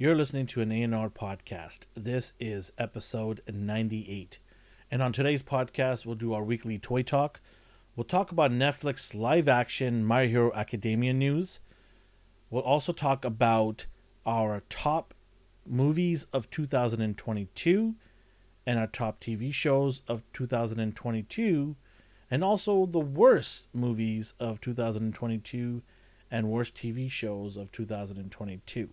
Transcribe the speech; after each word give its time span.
You're 0.00 0.14
listening 0.14 0.46
to 0.46 0.60
an 0.60 0.70
A&R 0.70 1.10
podcast. 1.10 1.86
This 1.96 2.32
is 2.38 2.70
episode 2.78 3.42
98. 3.52 4.38
And 4.92 5.02
on 5.02 5.12
today's 5.12 5.42
podcast, 5.42 6.06
we'll 6.06 6.14
do 6.14 6.32
our 6.32 6.44
weekly 6.44 6.78
toy 6.78 7.02
talk. 7.02 7.40
We'll 7.96 8.04
talk 8.04 8.30
about 8.30 8.52
Netflix 8.52 9.12
live 9.12 9.48
action 9.48 10.04
My 10.04 10.26
Hero 10.26 10.52
Academia 10.54 11.12
news. 11.12 11.58
We'll 12.48 12.62
also 12.62 12.92
talk 12.92 13.24
about 13.24 13.86
our 14.24 14.62
top 14.68 15.14
movies 15.66 16.28
of 16.32 16.48
2022 16.48 17.96
and 18.66 18.78
our 18.78 18.86
top 18.86 19.20
TV 19.20 19.52
shows 19.52 20.02
of 20.06 20.22
2022 20.32 21.74
and 22.30 22.44
also 22.44 22.86
the 22.86 23.00
worst 23.00 23.68
movies 23.74 24.34
of 24.38 24.60
2022 24.60 25.82
and 26.30 26.48
worst 26.48 26.76
TV 26.76 27.10
shows 27.10 27.56
of 27.56 27.72
2022. 27.72 28.90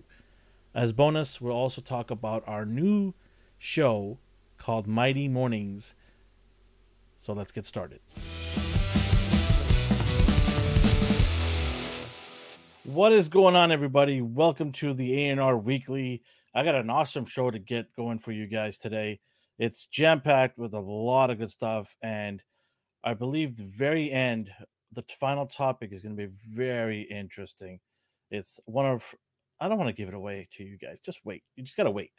As 0.76 0.92
bonus, 0.92 1.40
we'll 1.40 1.56
also 1.56 1.80
talk 1.80 2.12
about 2.12 2.44
our 2.46 2.66
new 2.66 3.14
show 3.58 4.20
called 4.58 4.88
Mighty 4.88 5.30
Mornings. 5.30 5.96
So 7.16 7.32
let's 7.32 7.54
get 7.54 7.66
started. 7.66 8.02
What 12.84 13.14
is 13.14 13.30
going 13.30 13.56
on, 13.56 13.72
everybody? 13.72 14.22
Welcome 14.22 14.74
to 14.74 14.94
the 14.94 15.30
A&R 15.30 15.58
Weekly. 15.58 16.22
I 16.54 16.66
got 16.66 16.76
an 16.76 16.90
awesome 16.90 17.26
show 17.26 17.50
to 17.50 17.58
get 17.58 17.96
going 17.96 18.20
for 18.20 18.34
you 18.34 18.46
guys 18.46 18.78
today. 18.78 19.22
It's 19.58 19.86
jam 19.86 20.20
packed 20.20 20.58
with 20.58 20.74
a 20.74 20.82
lot 20.82 21.30
of 21.30 21.38
good 21.38 21.52
stuff, 21.52 21.96
and 22.02 22.44
I 23.02 23.14
believe 23.14 23.56
the 23.56 23.64
very 23.64 24.12
end, 24.12 24.52
the 24.92 25.06
final 25.22 25.46
topic 25.46 25.94
is 25.94 26.02
going 26.02 26.18
to 26.18 26.28
be 26.28 26.34
very 26.54 27.04
interesting. 27.04 27.80
It's 28.30 28.60
one 28.66 28.88
of 28.88 29.16
I 29.60 29.68
don't 29.68 29.78
want 29.78 29.90
to 29.90 29.94
give 29.94 30.08
it 30.08 30.14
away 30.14 30.48
to 30.58 30.64
you 30.64 30.78
guys. 30.78 31.00
Just 31.00 31.20
wait. 31.24 31.44
You 31.56 31.64
just 31.64 31.78
gotta 31.78 31.92
wait. 31.92 32.12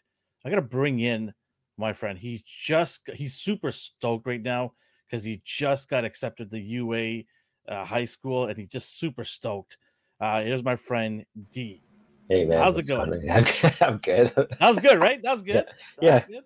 I 0.45 0.51
gotta 0.51 0.63
bring 0.63 1.01
in 1.01 1.33
my 1.77 1.93
friend. 1.93 2.19
He 2.19 2.43
just 2.47 3.09
he's 3.15 3.35
super 3.35 3.71
stoked 3.71 4.27
right 4.27 4.43
now 4.43 4.73
because 5.09 5.25
he 5.25 5.43
just 5.45 5.89
got 5.89 6.05
accepted 6.05 6.51
to 6.51 6.59
UA 6.59 7.23
uh, 7.69 7.85
high 7.85 8.05
school, 8.05 8.47
and 8.47 8.59
he's 8.59 8.71
just 8.71 8.99
super 8.99 9.25
stoked. 9.25 9.77
Uh, 10.21 10.43
here's 10.43 10.65
my 10.65 10.77
friend 10.77 11.25
D. 11.53 11.83
Hey 12.29 12.45
man, 12.45 12.59
how's 12.59 12.79
it 12.79 12.89
going? 12.89 13.13
I'm 13.81 13.99
good. 13.99 14.33
That 14.35 14.61
was 14.61 14.79
good, 14.79 14.99
right? 14.99 15.23
That 15.23 15.33
was 15.33 15.43
good. 15.43 15.67
Yeah. 16.01 16.21
That 16.21 16.29
was 16.29 16.43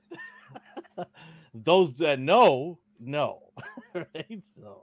good. 0.97 1.07
Those 1.55 1.95
that 1.95 2.21
know 2.21 2.79
know, 2.99 3.41
right? 3.95 4.43
So 4.57 4.83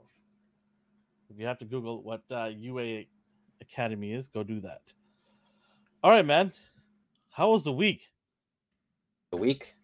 if 1.30 1.38
you 1.38 1.46
have 1.46 1.58
to 1.58 1.64
Google 1.64 2.02
what 2.02 2.22
uh, 2.30 2.50
UA 2.54 3.04
Academy 3.60 4.12
is, 4.12 4.28
go 4.28 4.42
do 4.42 4.60
that. 4.60 4.82
All 6.02 6.10
right, 6.12 6.24
man. 6.24 6.52
How 7.30 7.50
was 7.50 7.64
the 7.64 7.72
week? 7.72 8.08
The 9.32 9.36
week, 9.36 9.74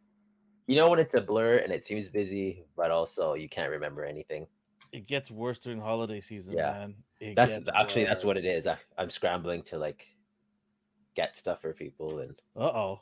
you 0.66 0.76
know 0.76 0.88
when 0.88 0.98
it's 0.98 1.14
a 1.14 1.20
blur 1.20 1.56
and 1.58 1.72
it 1.72 1.84
seems 1.84 2.08
busy, 2.08 2.64
but 2.76 2.90
also 2.90 3.34
you 3.34 3.48
can't 3.48 3.70
remember 3.70 4.04
anything. 4.04 4.46
It 4.92 5.06
gets 5.06 5.30
worse 5.30 5.58
during 5.58 5.80
holiday 5.80 6.20
season, 6.20 6.56
Yeah. 6.56 6.72
man. 6.72 6.94
It 7.20 7.36
That's 7.36 7.68
actually 7.74 8.04
that's 8.04 8.24
what 8.24 8.36
it 8.36 8.44
is. 8.44 8.66
I, 8.66 8.76
I'm 8.96 9.10
scrambling 9.10 9.62
to 9.64 9.78
like 9.78 10.06
get 11.14 11.36
stuff 11.36 11.60
for 11.60 11.72
people 11.72 12.20
and 12.20 12.40
Uh 12.56 12.64
oh. 12.64 13.00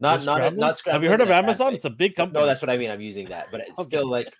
not 0.00 0.24
not 0.24 0.56
not 0.56 0.78
scrambling. 0.78 0.94
Have 0.94 1.02
you 1.02 1.10
heard 1.10 1.20
of 1.20 1.28
in 1.28 1.32
a 1.32 1.36
bad 1.36 1.44
Amazon? 1.44 1.74
It's 1.74 1.84
a 1.84 1.90
big 1.90 2.14
company. 2.14 2.40
No, 2.40 2.46
that's 2.46 2.62
what 2.62 2.70
I 2.70 2.76
mean. 2.76 2.90
I'm 2.90 3.00
using 3.00 3.26
that, 3.26 3.48
but 3.50 3.60
it's 3.62 3.72
Okay. 3.78 3.96
still 3.96 4.08
like 4.08 4.32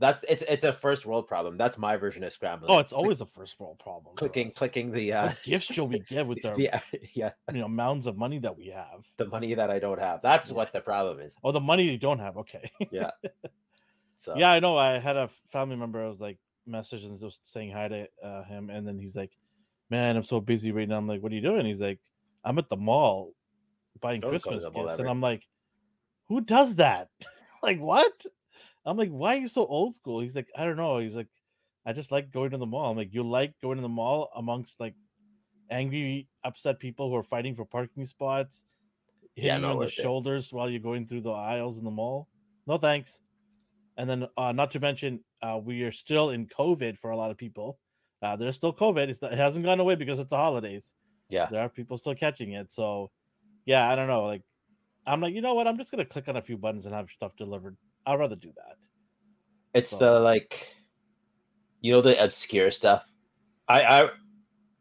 that's 0.00 0.24
it's 0.28 0.42
it's 0.48 0.64
a 0.64 0.72
first 0.72 1.06
world 1.06 1.28
problem. 1.28 1.56
That's 1.56 1.78
my 1.78 1.96
version 1.96 2.24
of 2.24 2.32
scrambling. 2.32 2.72
Oh, 2.72 2.78
it's 2.78 2.92
Click- 2.92 2.98
always 3.02 3.20
a 3.20 3.26
first 3.26 3.60
world 3.60 3.78
problem. 3.78 4.16
clicking 4.16 4.50
clicking 4.50 4.90
the 4.90 5.12
uh 5.12 5.26
What 5.28 5.42
gifts 5.44 5.66
shall 5.66 5.86
we 5.86 6.00
give 6.00 6.26
with 6.26 6.44
our 6.46 6.58
yeah 6.58 6.80
yeah 7.14 7.30
you 7.52 7.60
know 7.60 7.68
mounds 7.68 8.06
of 8.06 8.16
money 8.16 8.38
that 8.40 8.56
we 8.56 8.68
have? 8.68 9.06
the 9.18 9.26
money 9.26 9.54
that 9.54 9.70
I 9.70 9.78
don't 9.78 10.00
have. 10.00 10.20
That's 10.22 10.48
Yeah. 10.48 10.54
what 10.56 10.72
the 10.72 10.80
problem 10.80 11.20
is. 11.20 11.36
Oh, 11.44 11.52
the 11.52 11.60
money 11.60 11.84
you 11.84 11.98
don't 11.98 12.18
have. 12.18 12.36
Okay. 12.38 12.70
Yeah. 12.90 13.10
So 14.22 14.34
Yeah, 14.36 14.50
I 14.50 14.60
know. 14.60 14.76
I 14.76 14.98
had 14.98 15.16
a 15.16 15.28
family 15.50 15.76
member. 15.76 16.04
I 16.04 16.08
was 16.08 16.20
like 16.20 16.38
messaging, 16.68 17.18
just 17.18 17.50
saying 17.50 17.70
hi 17.72 17.88
to 17.88 18.06
uh, 18.22 18.44
him, 18.44 18.68
and 18.68 18.86
then 18.86 18.98
he's 18.98 19.16
like, 19.16 19.32
"Man, 19.88 20.14
I'm 20.14 20.24
so 20.24 20.40
busy 20.42 20.72
right 20.72 20.86
now." 20.86 20.98
I'm 20.98 21.08
like, 21.08 21.22
"What 21.22 21.32
are 21.32 21.34
you 21.34 21.40
doing?" 21.40 21.64
He's 21.64 21.80
like, 21.80 22.00
"I'm 22.44 22.58
at 22.58 22.68
the 22.68 22.76
mall 22.76 23.32
buying 23.98 24.20
Don't 24.20 24.28
Christmas 24.30 24.68
gifts," 24.68 24.98
and. 24.98 25.08
I'm 25.08 25.22
like, 25.22 25.46
"Who 26.28 26.42
does 26.42 26.76
that? 26.76 27.08
like, 27.62 27.80
what?" 27.80 28.12
I'm 28.84 28.96
like, 28.96 29.10
"Why 29.10 29.36
are 29.36 29.40
you 29.40 29.48
so 29.48 29.66
old 29.66 29.94
school?" 29.94 30.20
He's 30.20 30.34
like, 30.36 30.50
"I 30.56 30.64
don't 30.64 30.76
know." 30.76 30.98
He's 30.98 31.16
like, 31.16 31.28
"I 31.86 31.92
just 31.92 32.12
like 32.12 32.30
going 32.30 32.50
to 32.52 32.58
the 32.58 32.66
mall." 32.66 32.90
I'm 32.90 32.96
like, 32.96 33.14
"You 33.14 33.22
like 33.28 33.58
going 33.60 33.76
to 33.76 33.82
the 33.82 33.88
mall 33.88 34.30
amongst 34.34 34.80
like 34.80 34.96
angry, 35.70 36.28
upset 36.44 36.80
people 36.80 37.08
who 37.10 37.16
are 37.16 37.22
fighting 37.22 37.54
for 37.54 37.64
parking 37.64 38.04
spots, 38.04 38.64
hitting 39.36 39.62
Yeah, 39.62 39.66
you 39.66 39.72
on 39.72 39.78
the 39.78 39.86
it. 39.86 39.90
shoulders 39.90 40.52
while 40.52 40.70
you're 40.70 40.80
going 40.80 41.06
through 41.06 41.22
the 41.22 41.32
aisles 41.32 41.78
in 41.78 41.84
the 41.84 41.90
mall?" 41.90 42.28
No 42.66 42.78
thanks. 42.78 43.22
And 43.96 44.08
then, 44.08 44.28
uh, 44.36 44.52
not 44.52 44.70
to 44.72 44.80
mention, 44.80 45.24
uh, 45.42 45.60
we 45.62 45.82
are 45.82 45.92
still 45.92 46.30
in 46.30 46.46
COVID 46.48 46.96
for 46.98 47.10
a 47.10 47.16
lot 47.16 47.30
of 47.30 47.36
people. 47.36 47.78
Uh, 48.22 48.36
there's 48.36 48.56
still 48.56 48.72
COVID. 48.74 49.08
It's 49.08 49.20
not, 49.22 49.32
it 49.32 49.38
hasn't 49.38 49.64
gone 49.64 49.80
away 49.80 49.94
because 49.94 50.18
it's 50.18 50.30
the 50.30 50.36
holidays. 50.36 50.94
yeah. 51.28 51.50
There 51.50 51.60
are 51.60 51.68
people 51.68 51.98
still 51.98 52.14
catching 52.14 52.52
it. 52.52 52.70
So, 52.72 53.10
yeah, 53.66 53.88
I 53.90 53.96
don't 53.96 54.08
know. 54.08 54.26
Like, 54.26 54.44
I'm 55.06 55.20
like, 55.20 55.34
you 55.34 55.42
know 55.42 55.54
what? 55.54 55.66
I'm 55.68 55.78
just 55.78 55.90
gonna 55.90 56.06
click 56.06 56.28
on 56.28 56.36
a 56.36 56.42
few 56.42 56.58
buttons 56.58 56.86
and 56.86 56.94
have 56.94 57.10
stuff 57.10 57.36
delivered. 57.36 57.76
I'd 58.06 58.18
rather 58.18 58.36
do 58.36 58.52
that. 58.56 58.76
It's 59.74 59.90
So- 59.90 59.98
the 59.98 60.20
like, 60.20 60.68
you 61.80 61.92
know, 61.92 62.00
the 62.00 62.22
obscure 62.22 62.70
stuff. 62.70 63.04
I, 63.68 63.82
I, 63.82 64.08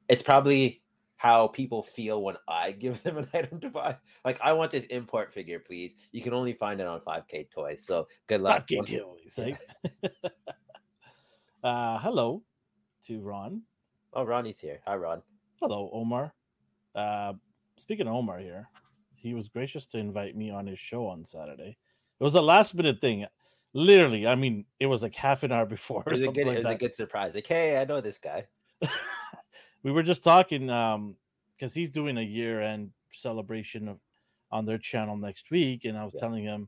it's 0.08 0.22
probably 0.24 0.82
how 1.18 1.48
people 1.48 1.84
feel 1.84 2.24
when 2.24 2.36
I 2.48 2.72
give 2.84 3.02
them 3.04 3.18
an 3.18 3.28
item 3.34 3.60
to 3.62 3.70
buy. 3.70 3.98
Like, 4.26 4.40
I 4.42 4.54
want 4.54 4.72
this 4.72 4.86
import 4.86 5.32
figure, 5.34 5.60
please. 5.60 5.96
You 6.12 6.22
can 6.22 6.34
only 6.34 6.54
find 6.54 6.80
it 6.82 6.88
on 6.88 7.02
5K 7.02 7.50
Toys. 7.52 7.86
So 7.86 8.08
good 8.28 8.42
luck. 8.42 8.62
Fuck 8.62 8.72
you, 8.72 8.78
Once- 8.78 8.90
Joey, 8.90 9.30
say. 9.30 9.58
uh, 11.64 12.00
hello 12.00 12.42
to 13.08 13.20
Ron. 13.22 13.62
Oh, 14.14 14.24
Ronnie's 14.24 14.60
here. 14.60 14.80
Hi, 14.88 14.96
Ron. 14.96 15.22
Hello, 15.62 15.90
Omar. 15.94 16.34
Uh, 16.96 17.34
speaking 17.78 18.08
of 18.08 18.14
Omar 18.16 18.40
here, 18.40 18.68
he 19.16 19.34
was 19.34 19.50
gracious 19.50 19.86
to 19.88 19.98
invite 20.00 20.36
me 20.36 20.50
on 20.50 20.66
his 20.66 20.80
show 20.80 21.06
on 21.06 21.24
Saturday. 21.26 21.78
It 22.20 22.24
was 22.24 22.36
a 22.36 22.42
last 22.42 22.76
minute 22.76 23.00
thing. 23.00 23.26
Literally, 23.74 24.28
I 24.28 24.36
mean, 24.36 24.66
it 24.80 24.88
was 24.88 25.02
like 25.02 25.16
half 25.16 25.44
an 25.44 25.52
hour 25.52 25.66
before. 25.66 26.04
It 26.08 26.12
was, 26.12 26.24
a 26.24 26.28
good, 26.28 26.48
like 26.48 26.58
it 26.58 26.60
was 26.60 26.68
a 26.68 26.76
good 26.76 26.96
surprise. 26.96 27.36
Like, 27.36 27.48
hey, 27.48 27.78
I 27.78 27.86
know 27.86 28.02
this 28.02 28.18
guy. 28.18 28.48
we 29.84 29.92
were 29.92 30.04
just 30.04 30.24
talking 30.24 30.70
um 30.70 31.16
because 31.56 31.74
he's 31.74 31.90
doing 31.90 32.18
a 32.18 32.22
year 32.22 32.62
end 32.62 32.92
celebration 33.12 33.88
of 33.88 34.00
on 34.52 34.66
their 34.66 34.78
channel 34.78 35.18
next 35.18 35.52
week, 35.52 35.86
and 35.86 35.98
I 35.98 36.04
was 36.04 36.14
Yeah. 36.16 36.22
telling 36.22 36.44
him, 36.44 36.68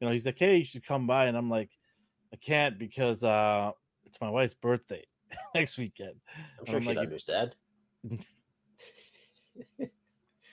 you 0.00 0.06
know, 0.06 0.12
he's 0.12 0.26
like, 0.26 0.38
"Hey, 0.38 0.58
you 0.58 0.64
should 0.64 0.84
come 0.84 1.06
by," 1.06 1.26
and 1.26 1.36
I'm 1.36 1.50
like, 1.50 1.70
"I 2.32 2.36
can't 2.36 2.78
because 2.78 3.22
uh 3.22 3.70
it's 4.04 4.20
my 4.20 4.30
wife's 4.30 4.54
birthday 4.54 5.04
next 5.54 5.78
weekend." 5.78 6.20
I'm 6.58 6.66
sure 6.66 6.80
she'd 6.80 6.88
like, 6.96 6.98
understand. 6.98 7.54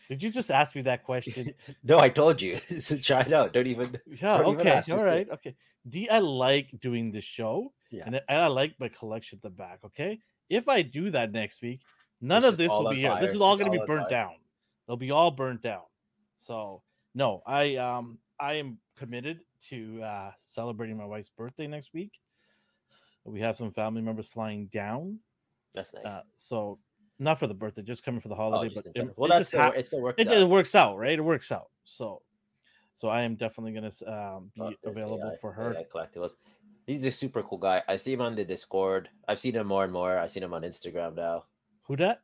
Did 0.10 0.24
you 0.24 0.30
just 0.30 0.52
ask 0.52 0.76
me 0.76 0.82
that 0.84 1.04
question? 1.04 1.54
No, 1.84 2.00
I 2.00 2.10
told 2.10 2.42
you. 2.42 2.58
it 2.70 3.34
out. 3.34 3.54
Don't 3.54 3.68
even. 3.68 4.00
Yeah, 4.08 4.38
Don't 4.38 4.54
even 4.54 4.60
okay, 4.62 4.70
ask, 4.72 4.90
all 4.90 5.00
do 5.00 5.08
it. 5.08 5.30
okay. 5.32 5.56
D, 5.88 6.10
I 6.10 6.20
like 6.20 6.70
doing 6.82 7.12
the 7.12 7.22
show, 7.22 7.74
Yeah. 7.92 8.04
and 8.06 8.22
I, 8.30 8.48
like 8.48 8.76
my 8.80 8.90
collection 8.90 9.38
at 9.38 9.42
the 9.42 9.50
back. 9.50 9.80
Okay, 9.86 10.20
if 10.50 10.68
I 10.70 10.82
do 10.82 11.10
that 11.12 11.32
next 11.32 11.62
week, 11.62 11.82
none 12.22 12.44
It's 12.44 12.54
of 12.54 12.58
this 12.58 12.70
will 12.70 12.90
be 12.90 12.98
here. 12.98 13.18
This 13.20 13.34
is 13.34 13.42
all 13.42 13.58
going 13.58 13.72
to 13.72 13.78
be 13.80 13.86
burnt 13.86 14.10
down. 14.10 14.36
They'll 14.88 14.98
be 14.98 15.12
all 15.12 15.32
burnt 15.32 15.62
down. 15.62 15.84
So 16.38 16.84
no, 17.16 17.42
I 17.46 17.76
um 17.76 18.20
I 18.40 18.54
am 18.54 18.78
committed 18.98 19.42
to 19.70 20.02
uh 20.02 20.32
celebrating 20.40 20.98
my 20.98 21.06
wife's 21.06 21.32
birthday 21.32 21.68
next 21.68 21.94
week. 21.94 22.12
We 23.26 23.42
have 23.42 23.58
some 23.58 23.72
family 23.72 24.02
members 24.02 24.28
flying 24.28 24.68
down, 24.68 25.20
That's 25.74 25.94
nice. 25.94 26.06
uh, 26.06 26.22
so 26.38 26.80
not 27.20 27.40
for 27.40 27.48
the 27.48 27.54
birthday, 27.54 27.82
just 27.82 28.04
coming 28.04 28.20
for 28.22 28.28
the 28.28 28.36
oh, 28.36 28.38
holiday. 28.38 28.74
just 28.74 28.86
but 28.94 28.96
it, 28.96 29.14
well, 29.18 29.28
it 29.28 29.30
that's 29.30 29.40
just 29.40 29.50
still, 29.50 29.62
hap- 29.62 29.76
it 29.76 29.86
still 29.86 30.02
works. 30.02 30.22
it, 30.22 30.28
out. 30.28 30.38
it 30.38 30.50
works 30.50 30.76
out, 30.76 30.98
right? 30.98 31.18
It 31.18 31.22
works 31.22 31.52
out. 31.52 31.70
So, 31.84 32.22
so 32.94 33.08
I 33.10 33.24
am 33.24 33.36
definitely 33.36 33.74
gonna 33.74 34.36
um, 34.38 34.52
be 34.56 34.62
Oh, 34.62 34.90
available 34.90 35.32
AI 35.32 35.38
for 35.38 35.52
her. 35.52 35.76
AI 35.76 35.86
collectibles. 35.86 36.36
He's 36.86 37.06
a 37.06 37.12
super 37.12 37.44
cool 37.44 37.58
guy. 37.58 37.84
I 37.88 37.98
see 37.98 38.14
him 38.14 38.22
on 38.22 38.36
the 38.36 38.46
Discord. 38.46 39.10
I've 39.28 39.40
seen 39.40 39.56
him 39.56 39.68
more 39.68 39.84
and 39.84 39.92
more. 39.92 40.18
I've 40.18 40.32
seen 40.32 40.44
him 40.44 40.54
on 40.54 40.62
Instagram 40.62 41.16
now. 41.16 41.46
Who 41.84 41.96
that? 41.98 42.22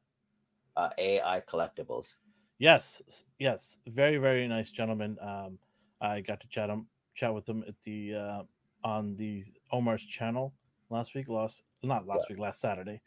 Uh, 0.75 0.90
AI 0.98 1.42
collectibles. 1.50 2.13
Yes, 2.60 3.01
yes, 3.39 3.80
very 3.88 4.18
very 4.18 4.48
nice 4.48 4.69
gentleman. 4.69 5.18
Um, 5.22 5.57
I 6.01 6.22
got 6.22 6.39
to 6.42 6.48
chat 6.48 6.69
him 6.69 6.88
chat 7.16 7.34
with 7.34 7.48
him 7.48 7.63
at 7.68 7.75
the 7.81 8.16
uh, 8.16 8.44
on 8.84 9.16
the 9.16 9.44
Omar's 9.72 10.04
channel 10.04 10.54
last 10.89 11.16
week. 11.16 11.30
Last 11.30 11.63
not 11.81 12.07
last 12.07 12.30
week, 12.30 12.39
last 12.39 12.62
Saturday. 12.62 13.01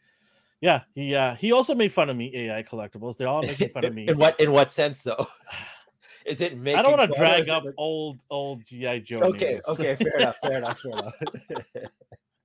Yeah, 0.61 0.81
he 0.95 1.13
uh, 1.15 1.35
he 1.35 1.51
also 1.51 1.75
made 1.75 1.93
fun 1.93 2.09
of 2.09 2.17
me. 2.17 2.35
AI 2.35 2.63
collectibles. 2.63 3.17
They're 3.17 3.27
all 3.27 3.41
making 3.43 3.69
fun 3.69 3.85
of 3.85 3.93
me. 3.99 4.07
in 4.07 4.17
what 4.17 4.39
in 4.39 4.51
what 4.51 4.71
sense 4.71 5.01
though? 5.01 5.27
Is 6.25 6.41
it 6.41 6.57
making? 6.57 6.79
I 6.79 6.81
don't 6.81 6.97
want 6.97 7.11
to 7.11 7.17
drag 7.17 7.47
up 7.47 7.63
like- 7.63 7.73
old 7.77 8.19
old 8.29 8.65
GI 8.65 9.01
Joe. 9.01 9.19
Okay, 9.19 9.53
news. 9.53 9.67
okay, 9.69 9.95
fair 9.95 10.17
enough, 10.17 10.35
fair 10.41 10.57
enough, 10.57 10.79
fair 10.79 10.91
enough. 10.99 11.13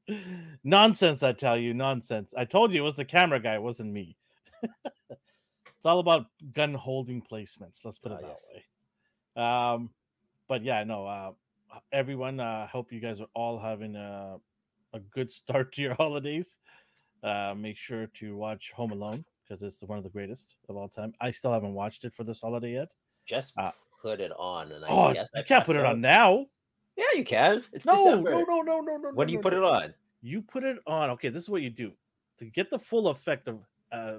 nonsense, 0.64 1.22
I 1.22 1.32
tell 1.32 1.56
you, 1.56 1.74
nonsense. 1.74 2.34
I 2.36 2.44
told 2.44 2.72
you 2.74 2.82
it 2.82 2.84
was 2.84 2.94
the 2.94 3.04
camera 3.04 3.40
guy, 3.40 3.54
it 3.54 3.62
wasn't 3.62 3.92
me. 3.92 4.16
It's 5.76 5.86
all 5.86 5.98
about 5.98 6.26
gun 6.52 6.74
holding 6.74 7.20
placements. 7.20 7.80
Let's 7.84 7.98
put 7.98 8.12
it 8.12 8.18
Ah, 8.22 8.26
that 8.28 8.38
yes. 8.38 8.46
way. 8.54 9.42
Um, 9.42 9.90
but 10.46 10.62
yeah, 10.62 10.84
no. 10.84 11.04
Uh, 11.08 11.32
everyone, 11.90 12.38
uh, 12.38 12.68
hope 12.68 12.92
you 12.92 13.00
guys 13.00 13.20
are 13.20 13.26
all 13.34 13.58
having 13.58 13.96
a 13.96 14.36
a 14.92 15.00
good 15.00 15.32
start 15.32 15.72
to 15.72 15.82
your 15.82 15.94
holidays. 15.94 16.58
Uh, 17.22 17.54
make 17.56 17.76
sure 17.76 18.06
to 18.08 18.36
watch 18.36 18.72
Home 18.72 18.90
Alone 18.92 19.24
because 19.42 19.62
it's 19.62 19.82
one 19.82 19.98
of 19.98 20.04
the 20.04 20.10
greatest 20.10 20.56
of 20.68 20.76
all 20.76 20.88
time. 20.88 21.14
I 21.20 21.30
still 21.30 21.52
haven't 21.52 21.74
watched 21.74 22.04
it 22.04 22.12
for 22.12 22.24
this 22.24 22.40
holiday 22.40 22.72
yet. 22.72 22.88
Just 23.26 23.52
Uh, 23.56 23.70
put 24.00 24.20
it 24.20 24.32
on, 24.32 24.72
and 24.72 24.84
I 24.84 24.88
oh, 24.90 25.12
guess 25.12 25.30
I 25.36 25.42
can't 25.42 25.64
put 25.64 25.76
it 25.76 25.84
on 25.84 26.00
now. 26.00 26.46
Yeah, 26.96 27.04
you 27.14 27.24
can. 27.24 27.62
It's 27.72 27.86
No, 27.86 27.94
December. 28.04 28.30
no, 28.32 28.40
no, 28.42 28.60
no, 28.60 28.80
no, 28.80 28.96
no. 28.96 29.10
When 29.14 29.28
do 29.28 29.32
no, 29.32 29.38
you 29.38 29.42
put 29.42 29.52
no. 29.52 29.58
it 29.60 29.64
on? 29.64 29.94
You 30.20 30.42
put 30.42 30.64
it 30.64 30.78
on. 30.86 31.10
Okay, 31.10 31.28
this 31.28 31.44
is 31.44 31.48
what 31.48 31.62
you 31.62 31.70
do 31.70 31.92
to 32.38 32.44
get 32.46 32.70
the 32.70 32.78
full 32.78 33.08
effect 33.08 33.48
of 33.48 33.60
uh, 33.92 34.18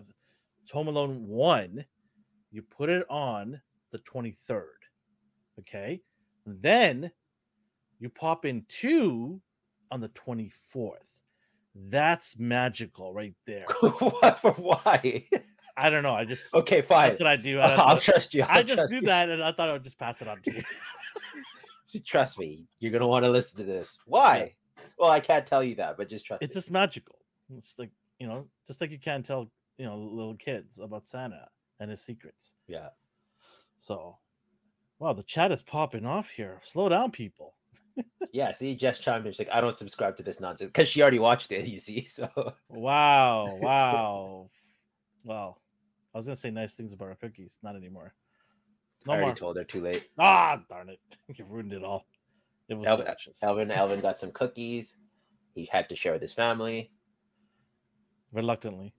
Home 0.71 0.87
Alone 0.87 1.27
one. 1.27 1.85
You 2.51 2.61
put 2.61 2.89
it 2.89 3.05
on 3.09 3.61
the 3.91 3.99
twenty 3.99 4.31
third. 4.31 4.77
Okay, 5.59 6.01
then 6.45 7.11
you 7.99 8.09
pop 8.09 8.45
in 8.45 8.65
two 8.69 9.41
on 9.91 9.99
the 10.01 10.09
twenty 10.09 10.49
fourth. 10.49 11.19
That's 11.75 12.37
magical 12.37 13.13
right 13.13 13.33
there. 13.45 13.65
for? 13.79 14.51
Why? 14.57 15.25
I 15.75 15.89
don't 15.89 16.03
know. 16.03 16.13
I 16.13 16.23
just 16.25 16.53
okay, 16.53 16.81
fine. 16.81 17.09
that's 17.09 17.19
what 17.19 17.27
I 17.27 17.35
do. 17.35 17.59
I 17.59 17.73
I'll 17.73 17.95
know. 17.95 17.99
trust 18.01 18.33
you. 18.33 18.43
I 18.43 18.57
I'll 18.57 18.63
just 18.63 18.89
do 18.89 18.95
you. 18.97 19.01
that, 19.03 19.29
and 19.29 19.43
I 19.43 19.51
thought 19.51 19.69
I 19.69 19.73
would 19.73 19.83
just 19.83 19.97
pass 19.97 20.21
it 20.21 20.27
on 20.27 20.41
to 20.43 20.53
you. 20.53 20.61
See, 21.87 21.99
Trust 21.99 22.39
me, 22.39 22.65
you're 22.79 22.91
gonna 22.91 23.07
want 23.07 23.25
to 23.25 23.31
listen 23.31 23.57
to 23.59 23.63
this. 23.63 23.97
Why? 24.05 24.53
Well, 24.97 25.09
I 25.09 25.19
can't 25.19 25.45
tell 25.45 25.63
you 25.63 25.75
that, 25.75 25.97
but 25.97 26.09
just 26.09 26.25
trust. 26.25 26.43
it's 26.43 26.55
me. 26.55 26.59
just 26.59 26.71
magical. 26.71 27.15
It's 27.55 27.77
like 27.79 27.91
you 28.19 28.27
know, 28.27 28.47
just 28.67 28.79
like 28.81 28.91
you 28.91 28.99
can't 28.99 29.25
tell 29.25 29.49
you 29.77 29.85
know 29.85 29.97
little 29.97 30.35
kids 30.35 30.79
about 30.79 31.07
Santa 31.07 31.47
and 31.79 31.89
his 31.89 32.01
secrets. 32.01 32.53
yeah. 32.67 32.89
So, 33.79 34.17
wow, 34.99 35.11
the 35.13 35.23
chat 35.23 35.51
is 35.51 35.61
popping 35.61 36.05
off 36.05 36.29
here. 36.29 36.59
Slow 36.63 36.87
down, 36.87 37.11
people. 37.11 37.55
Yeah, 38.31 38.51
see, 38.51 38.75
Jess 38.75 38.97
chimed 38.97 39.25
in. 39.27 39.31
She's 39.31 39.39
like, 39.39 39.49
I 39.53 39.61
don't 39.61 39.75
subscribe 39.75 40.17
to 40.17 40.23
this 40.23 40.39
nonsense 40.39 40.69
because 40.69 40.87
she 40.87 41.01
already 41.01 41.19
watched 41.19 41.51
it. 41.51 41.67
You 41.73 41.79
see, 41.79 42.03
so 42.05 42.27
Wow, 42.69 43.57
wow. 43.61 44.49
well, 45.23 45.61
I 46.13 46.17
was 46.17 46.25
gonna 46.25 46.35
say 46.35 46.49
nice 46.49 46.75
things 46.75 46.93
about 46.93 47.09
our 47.09 47.15
cookies, 47.15 47.59
not 47.61 47.75
anymore. 47.75 48.13
I 49.05 49.07
No 49.07 49.13
already 49.13 49.27
more. 49.27 49.35
told 49.35 49.57
her 49.57 49.63
too 49.63 49.81
late. 49.81 50.07
Ah, 50.17 50.61
darn 50.69 50.89
it! 50.89 50.99
You 51.37 51.45
ruined 51.45 51.73
it 51.73 51.83
all. 51.83 52.05
It 52.69 52.75
was 52.75 52.87
Elvin, 52.87 53.05
delicious. 53.05 53.43
Elvin, 53.43 53.71
Elvin 53.71 53.99
got 54.01 54.17
some 54.17 54.31
cookies. 54.31 54.95
He 55.55 55.65
had 55.71 55.87
to 55.89 55.95
share 55.95 56.13
with 56.13 56.21
his 56.21 56.33
family. 56.33 56.91
Reluctantly, 58.31 58.93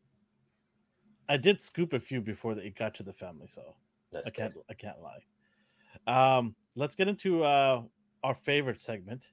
I 1.28 1.36
did 1.36 1.60
scoop 1.60 1.92
a 1.92 2.00
few 2.00 2.20
before 2.20 2.52
it 2.52 2.76
got 2.76 2.94
to 2.96 3.02
the 3.02 3.12
family, 3.12 3.48
so 3.48 3.74
That's 4.12 4.28
I 4.28 4.30
good. 4.30 4.36
can't 4.36 4.54
I 4.70 4.74
can't 4.74 4.98
lie. 5.00 6.36
Um, 6.38 6.54
let's 6.76 6.94
get 6.94 7.08
into 7.08 7.42
uh 7.42 7.82
our 8.24 8.34
favorite 8.34 8.78
segment. 8.78 9.28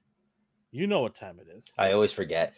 You 0.70 0.86
know 0.86 1.00
what 1.00 1.16
time 1.16 1.40
it 1.40 1.48
is. 1.56 1.66
I 1.76 1.92
always 1.92 2.12
forget. 2.12 2.54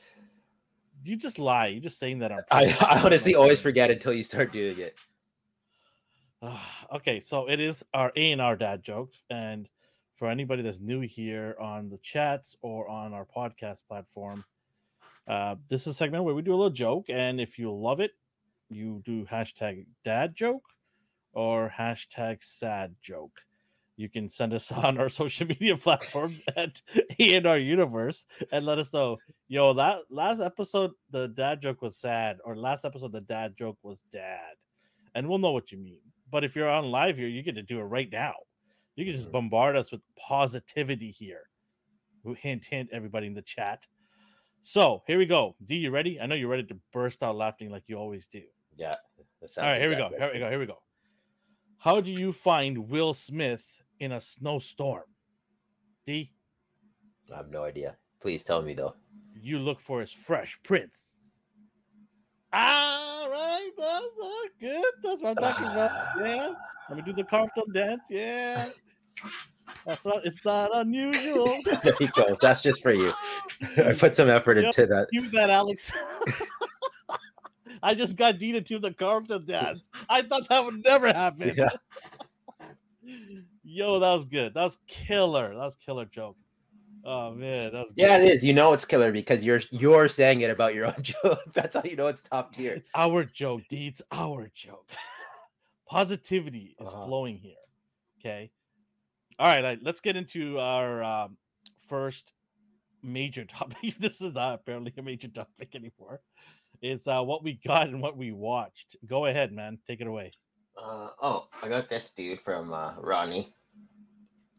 you 1.04 1.16
just 1.16 1.38
lie. 1.38 1.68
You're 1.68 1.80
just 1.80 1.98
saying 1.98 2.18
that 2.18 2.32
on 2.32 2.40
I. 2.50 2.76
I 2.80 3.00
honestly 3.00 3.34
always 3.34 3.60
forget 3.60 3.90
until 3.90 4.12
you 4.12 4.22
start 4.22 4.52
doing 4.52 4.78
it. 4.78 4.96
Okay, 6.92 7.18
so 7.20 7.48
it 7.48 7.58
is 7.58 7.82
our 7.94 8.12
A 8.16 8.32
and 8.32 8.40
R 8.40 8.54
dad 8.54 8.82
jokes, 8.82 9.24
and 9.30 9.66
for 10.14 10.28
anybody 10.28 10.62
that's 10.62 10.78
new 10.78 11.00
here 11.00 11.56
on 11.58 11.88
the 11.88 11.96
chats 11.98 12.54
or 12.60 12.86
on 12.88 13.14
our 13.14 13.24
podcast 13.24 13.80
platform, 13.88 14.44
uh, 15.26 15.56
this 15.68 15.82
is 15.82 15.86
a 15.88 15.94
segment 15.94 16.22
where 16.24 16.34
we 16.34 16.42
do 16.42 16.52
a 16.52 16.56
little 16.56 16.68
joke, 16.70 17.06
and 17.08 17.40
if 17.40 17.58
you 17.58 17.72
love 17.72 17.98
it, 18.00 18.12
you 18.68 19.00
do 19.04 19.24
hashtag 19.24 19.86
dad 20.04 20.36
joke 20.36 20.64
or 21.32 21.72
hashtag 21.76 22.42
sad 22.42 22.94
joke. 23.02 23.40
You 23.96 24.08
can 24.08 24.28
send 24.28 24.52
us 24.54 24.72
on 24.72 24.98
our 24.98 25.08
social 25.08 25.46
media 25.46 25.76
platforms 25.76 26.42
at 26.56 26.80
A 27.18 27.34
and 27.36 27.46
R 27.46 27.58
Universe 27.58 28.26
and 28.52 28.66
let 28.66 28.78
us 28.78 28.92
know. 28.92 29.18
Yo, 29.48 29.72
that 29.74 30.00
last 30.10 30.40
episode 30.40 30.92
the 31.10 31.28
dad 31.28 31.60
joke 31.60 31.82
was 31.82 31.96
sad, 31.96 32.38
or 32.44 32.56
last 32.56 32.84
episode 32.84 33.12
the 33.12 33.20
dad 33.20 33.54
joke 33.56 33.78
was 33.82 34.02
dad, 34.10 34.54
and 35.14 35.28
we'll 35.28 35.38
know 35.38 35.52
what 35.52 35.70
you 35.72 35.78
mean. 35.78 36.00
But 36.30 36.44
if 36.44 36.56
you're 36.56 36.68
on 36.68 36.86
live 36.90 37.16
here, 37.16 37.28
you 37.28 37.42
get 37.42 37.54
to 37.54 37.62
do 37.62 37.78
it 37.78 37.84
right 37.84 38.10
now. 38.10 38.34
You 38.96 39.04
can 39.04 39.14
just 39.14 39.28
Mhm. 39.28 39.32
bombard 39.32 39.76
us 39.76 39.92
with 39.92 40.00
positivity 40.16 41.10
here. 41.10 41.48
Hint, 42.38 42.64
hint, 42.64 42.88
everybody 42.92 43.26
in 43.26 43.34
the 43.34 43.42
chat. 43.42 43.86
So 44.62 45.02
here 45.06 45.18
we 45.18 45.26
go. 45.26 45.56
D, 45.64 45.76
you 45.76 45.90
ready? 45.90 46.18
I 46.18 46.26
know 46.26 46.34
you're 46.34 46.48
ready 46.48 46.64
to 46.64 46.80
burst 46.92 47.22
out 47.22 47.36
laughing 47.36 47.70
like 47.70 47.82
you 47.86 47.96
always 47.96 48.26
do. 48.28 48.42
Yeah. 48.76 48.96
that 49.42 49.58
All 49.58 49.64
right, 49.68 49.80
here 49.80 49.90
we 49.90 49.96
go. 49.96 50.08
Here 50.08 50.30
we 50.32 50.38
go. 50.38 50.48
Here 50.48 50.58
we 50.58 50.66
go. 50.66 50.82
How 51.78 52.00
do 52.00 52.10
you 52.10 52.32
find 52.32 52.88
Will 52.88 53.12
Smith 53.12 53.82
in 54.04 54.12
a 54.12 54.20
snowstorm? 54.20 55.04
D, 56.06 56.30
I 57.32 57.36
have 57.38 57.50
no 57.50 57.64
idea. 57.64 57.96
Please 58.20 58.42
tell 58.44 58.62
me 58.62 58.74
though. 58.74 58.94
you 59.34 59.58
look 59.58 59.80
for 59.80 60.00
his 60.00 60.12
fresh 60.12 60.58
prince. 60.62 61.30
All 62.52 63.28
right, 63.30 63.70
that's, 63.76 64.04
that's 64.20 64.54
good. 64.60 64.84
That's 65.02 65.22
what 65.22 65.30
I'm 65.30 65.36
talking 65.36 65.66
about. 65.66 65.90
Yeah. 66.24 66.52
Let 66.90 66.96
me 66.98 67.02
do 67.04 67.12
the 67.14 67.24
Carlton 67.24 67.72
dance. 67.72 68.02
Yeah. 68.10 68.68
That's 69.86 70.04
not. 70.04 70.24
It's 70.26 70.44
not 70.44 70.70
unusual. 70.76 71.46
there 71.82 71.94
you 71.98 72.08
go. 72.14 72.36
That's 72.42 72.60
just 72.60 72.82
for 72.82 72.92
you. 72.92 73.10
I 73.78 73.94
put 73.94 74.14
some 74.14 74.28
effort 74.28 74.58
Yep. 74.58 74.66
into 74.66 74.86
that. 74.86 75.08
Do 75.10 75.30
that, 75.30 75.48
Alex. 75.48 75.90
I 77.82 77.94
just 77.94 78.16
got 78.16 78.38
Dina 78.38 78.60
to 78.60 78.78
the 78.78 78.92
Carlton 78.92 79.46
dance. 79.46 79.88
I 80.08 80.22
thought 80.22 80.48
that 80.50 80.62
would 80.64 80.84
never 80.84 81.06
happen. 81.08 81.54
Yeah. 81.56 81.70
Yo, 83.62 83.98
that 83.98 84.12
was 84.12 84.24
good. 84.24 84.54
That 84.54 84.64
was 84.64 84.78
killer. 84.86 85.48
That 85.50 85.56
was 85.56 85.76
killer 85.76 86.04
joke. 86.04 86.36
Oh 87.04 87.32
man, 87.34 87.72
that 87.72 87.80
was 87.80 87.92
good. 87.92 88.02
Yeah, 88.02 88.16
it 88.16 88.24
is. 88.24 88.42
You 88.44 88.52
know 88.54 88.72
it's 88.72 88.84
killer 88.84 89.12
because 89.12 89.44
you're 89.44 89.60
you're 89.70 90.08
saying 90.08 90.40
it 90.40 90.50
about 90.50 90.74
your 90.74 90.86
own 90.86 90.94
joke. 91.02 91.38
That's 91.52 91.76
how 91.76 91.82
you 91.84 91.96
know 91.96 92.06
it's 92.06 92.22
top 92.22 92.54
tier. 92.54 92.72
It's 92.72 92.90
our 92.94 93.24
joke, 93.24 93.62
D. 93.68 93.88
It's 93.88 94.02
our 94.10 94.50
joke. 94.54 94.90
Positivity 95.88 96.74
is 96.80 96.88
Uh-huh. 96.88 97.04
flowing 97.06 97.36
here. 97.36 97.56
Okay. 98.20 98.50
All 99.38 99.46
right, 99.48 99.58
all 99.58 99.70
right, 99.70 99.78
let's 99.82 100.00
get 100.00 100.16
into 100.16 100.58
our 100.58 101.02
um, 101.02 101.36
first 101.88 102.32
major 103.02 103.44
topic. 103.56 103.96
this 103.98 104.20
is 104.22 104.32
not 104.34 104.54
apparently 104.54 104.92
a 104.96 105.02
major 105.02 105.28
topic 105.28 105.74
anymore. 105.74 106.20
It's 106.80 107.06
uh, 107.06 107.22
what 107.22 107.42
we 107.44 107.60
got 107.66 107.88
and 107.88 108.00
what 108.00 108.16
we 108.16 108.32
watched. 108.32 108.96
Go 109.06 109.26
ahead, 109.26 109.52
man. 109.52 109.78
Take 109.86 110.00
it 110.00 110.06
away. 110.06 110.32
Uh, 110.80 111.08
oh, 111.22 111.48
I 111.62 111.68
got 111.68 111.88
this 111.88 112.10
dude 112.10 112.40
from 112.40 112.72
uh, 112.72 112.94
Ronnie. 112.98 113.54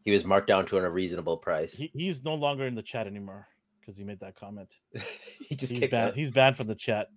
He 0.04 0.10
was 0.12 0.24
marked 0.24 0.46
down 0.46 0.66
to 0.66 0.78
an 0.78 0.84
unreasonable 0.84 1.36
price. 1.36 1.74
He, 1.74 1.90
he's 1.92 2.24
no 2.24 2.34
longer 2.34 2.66
in 2.66 2.74
the 2.74 2.82
chat 2.82 3.06
anymore 3.06 3.46
because 3.80 3.96
he 3.96 4.04
made 4.04 4.20
that 4.20 4.34
comment. 4.36 4.68
he 5.40 5.54
just 5.56 5.72
He's 5.72 5.80
kicked 5.80 5.90
banned. 5.90 6.10
out. 6.10 6.14
He's 6.16 6.30
banned 6.30 6.56
from 6.56 6.66
the 6.66 6.74
chat. 6.74 7.08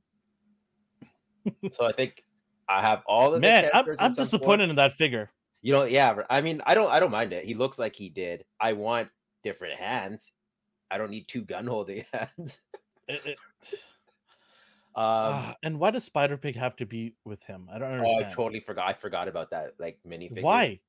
So 1.72 1.86
I 1.86 1.94
think 1.94 2.24
I 2.68 2.82
have 2.82 3.02
all 3.08 3.28
of 3.30 3.34
the 3.36 3.40
Man, 3.40 3.70
I'm, 3.74 3.86
I'm 3.90 3.96
some 3.96 4.14
form. 4.14 4.24
disappointed 4.26 4.70
in 4.70 4.76
that 4.76 4.94
figure. 4.94 5.32
You 5.62 5.74
know, 5.74 5.84
yeah. 5.86 6.16
I 6.30 6.42
mean, 6.42 6.62
I 6.66 6.74
don't, 6.76 6.90
I 6.92 7.00
don't 7.00 7.10
mind 7.12 7.34
it. 7.34 7.46
He 7.46 7.54
looks 7.56 7.80
like 7.80 7.96
he 7.96 8.10
did. 8.10 8.44
I 8.60 8.74
want 8.74 9.10
different 9.44 9.76
hands. 9.76 10.32
I 10.92 10.98
don't 10.98 11.10
need 11.10 11.28
two 11.28 11.42
gun 11.42 11.66
holding 11.66 12.06
hands. 12.14 12.60
It- 13.08 13.22
it- 13.26 13.40
Um, 14.96 15.06
ah, 15.06 15.56
and 15.64 15.80
why 15.80 15.92
does 15.92 16.04
Spider 16.04 16.36
Pig 16.38 16.56
have 16.56 16.76
to 16.78 16.86
be 16.86 17.16
with 17.24 17.44
him? 17.44 17.70
I 17.72 17.78
don't 17.80 17.92
understand. 17.92 18.24
oh. 18.26 18.28
I 18.28 18.34
totally 18.34 18.60
forgot. 18.60 18.88
I 18.88 18.94
forgot 18.94 19.28
about 19.28 19.52
that. 19.52 19.74
Like 19.80 20.00
minifigure. 20.08 20.42
Why? 20.42 20.80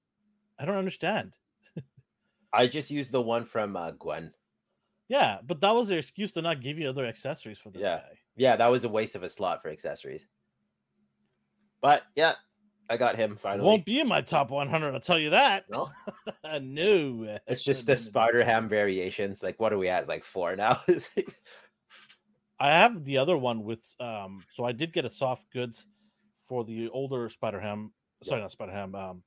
I 0.59 0.64
don't 0.64 0.76
understand. 0.76 1.35
I 2.52 2.66
just 2.66 2.90
used 2.90 3.12
the 3.12 3.23
one 3.23 3.45
from 3.45 3.76
uh, 3.76 3.92
Gwen. 3.92 4.33
Yeah, 5.09 5.38
but 5.47 5.61
that 5.61 5.75
was 5.75 5.88
their 5.88 5.99
excuse 5.99 6.33
to 6.33 6.42
not 6.42 6.61
give 6.61 6.78
you 6.78 6.88
other 6.88 7.07
accessories 7.07 7.59
for 7.59 7.71
this 7.71 7.83
Yeah. 7.83 7.97
guy. 7.99 8.19
Yeah, 8.37 8.57
that 8.57 8.69
was 8.69 8.85
a 8.85 8.88
waste 8.88 9.14
of 9.16 9.23
a 9.23 9.28
slot 9.28 9.62
for 9.62 9.69
accessories. 9.69 10.26
But 11.80 12.02
yeah, 12.16 12.35
I 12.88 12.97
got 12.97 13.16
him 13.16 13.37
finally. 13.37 13.66
Won't 13.66 13.85
be 13.85 14.00
in 14.00 14.09
my 14.09 14.21
top 14.21 14.50
100. 14.50 14.95
I'll 14.95 15.00
tell 15.00 15.19
you 15.19 15.30
that. 15.30 15.64
No? 15.71 15.90
no. 16.61 17.38
It's 17.47 17.62
just 17.62 17.87
the. 17.87 17.97
Spider 17.97 18.42
Ham 18.45 18.69
variations. 18.69 19.42
Like, 19.42 19.61
what 19.61 19.73
are 19.73 19.78
we 19.78 19.88
at? 19.88 20.09
Like 20.09 20.25
four 20.25 20.57
now? 20.57 20.80
I 22.61 22.69
have 22.69 23.05
the 23.05 23.17
other 23.19 23.37
one 23.37 23.64
with 23.64 23.83
um. 24.00 24.43
So 24.52 24.64
I 24.64 24.73
did 24.73 24.93
get 24.93 25.05
a 25.05 25.11
soft 25.11 25.50
goods 25.52 25.87
for 26.47 26.64
the 26.64 26.88
older 26.90 27.29
Spider 27.29 27.59
Ham. 27.61 27.93
Sorry, 28.23 28.40
not 28.40 28.52
Spider 28.52 28.73
Ham. 28.73 28.95
Um, 28.95 29.23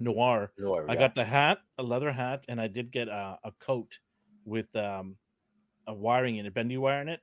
Noir. 0.00 0.52
Nor, 0.58 0.90
I 0.90 0.94
yeah. 0.94 0.98
got 0.98 1.14
the 1.14 1.24
hat, 1.24 1.58
a 1.78 1.82
leather 1.82 2.12
hat, 2.12 2.44
and 2.48 2.60
I 2.60 2.68
did 2.68 2.90
get 2.90 3.08
a, 3.08 3.38
a 3.44 3.52
coat 3.60 3.98
with 4.44 4.74
um 4.76 5.16
a 5.86 5.94
wiring 5.94 6.36
in 6.36 6.46
it, 6.46 6.54
bendy 6.54 6.76
wire 6.76 7.00
in 7.02 7.08
it. 7.08 7.20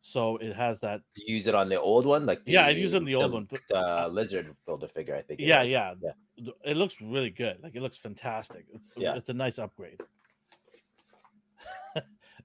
So 0.00 0.36
it 0.36 0.54
has 0.54 0.80
that. 0.80 1.00
You 1.14 1.34
use 1.34 1.46
it 1.46 1.54
on 1.54 1.70
the 1.70 1.80
old 1.80 2.04
one, 2.04 2.26
like 2.26 2.44
the, 2.44 2.52
Yeah, 2.52 2.66
I 2.66 2.70
use 2.70 2.92
it 2.92 2.98
on 2.98 3.04
the 3.06 3.14
old 3.14 3.32
one, 3.32 3.48
but- 3.50 3.60
The 3.70 4.08
lizard 4.12 4.54
builder 4.66 4.86
figure, 4.86 5.16
I 5.16 5.22
think. 5.22 5.40
it 5.40 5.46
Yeah, 5.46 5.62
yeah, 5.62 5.94
yeah. 6.02 6.50
It 6.62 6.76
looks 6.76 7.00
really 7.00 7.30
good. 7.30 7.56
Like 7.62 7.74
it 7.74 7.80
looks 7.80 7.96
fantastic. 7.96 8.66
It's 8.74 8.88
Yeah. 8.98 9.14
it's 9.16 9.30
a 9.30 9.32
nice 9.32 9.58
upgrade. 9.58 10.00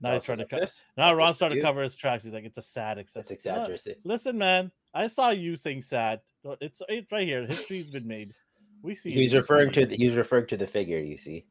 Now 0.01 0.13
he's 0.13 0.23
trying 0.23 0.37
to 0.37 0.45
cut. 0.45 0.71
Now 0.97 1.09
Got 1.09 1.17
Ron 1.17 1.29
this 1.29 1.35
started 1.37 1.55
to 1.55 1.61
cover 1.61 1.83
his 1.83 1.95
tracks. 1.95 2.23
He's 2.23 2.33
like, 2.33 2.45
it's 2.45 2.57
a 2.57 2.61
sad 2.61 2.97
It's 2.97 3.15
accessory. 3.15 3.37
You 3.43 3.51
know 3.51 3.57
exaggerated. 3.63 3.97
Listen, 4.03 4.37
man, 4.37 4.71
I 4.93 5.07
saw 5.07 5.29
you 5.31 5.57
sing 5.57 5.81
sad. 5.81 6.21
It's 6.61 6.81
it's 6.87 7.11
right 7.11 7.27
here. 7.27 7.45
History's 7.45 7.89
been 7.89 8.07
made. 8.07 8.33
We 8.81 8.95
see. 8.95 9.11
He 9.11 9.23
was 9.23 9.33
it. 9.33 9.35
We 9.35 9.39
referring 9.39 9.71
to 9.73 9.85
the, 9.85 9.95
he's 9.95 10.15
referring 10.15 10.47
to 10.47 10.57
the 10.57 10.67
figure. 10.67 10.99
You 10.99 11.17
see. 11.17 11.45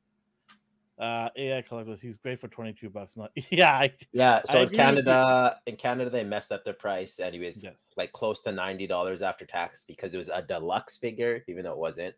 uh 0.98 1.28
AI 1.36 1.62
collectors. 1.62 2.00
He's 2.00 2.16
great 2.16 2.40
for 2.40 2.48
twenty 2.48 2.72
two 2.72 2.88
bucks. 2.88 3.16
Not 3.16 3.30
yeah. 3.50 3.74
I, 3.74 3.92
Yeah. 4.12 4.40
I 4.48 4.52
So 4.52 4.58
in 4.58 4.64
with 4.64 4.72
you. 4.72 4.76
Canada, 4.78 5.56
in 5.66 5.76
Canada, 5.76 6.10
they 6.10 6.24
messed 6.24 6.50
up 6.52 6.64
their 6.64 6.72
price, 6.72 7.20
Anyways, 7.20 7.62
yes. 7.62 7.90
like 7.96 8.12
close 8.12 8.40
to 8.42 8.52
ninety 8.52 8.86
dollars 8.86 9.20
after 9.20 9.44
tax 9.44 9.84
because 9.84 10.14
it 10.14 10.18
was 10.18 10.30
a 10.30 10.40
deluxe 10.40 10.96
figure, 10.96 11.44
even 11.48 11.64
though 11.64 11.72
it 11.72 11.78
wasn't. 11.78 12.14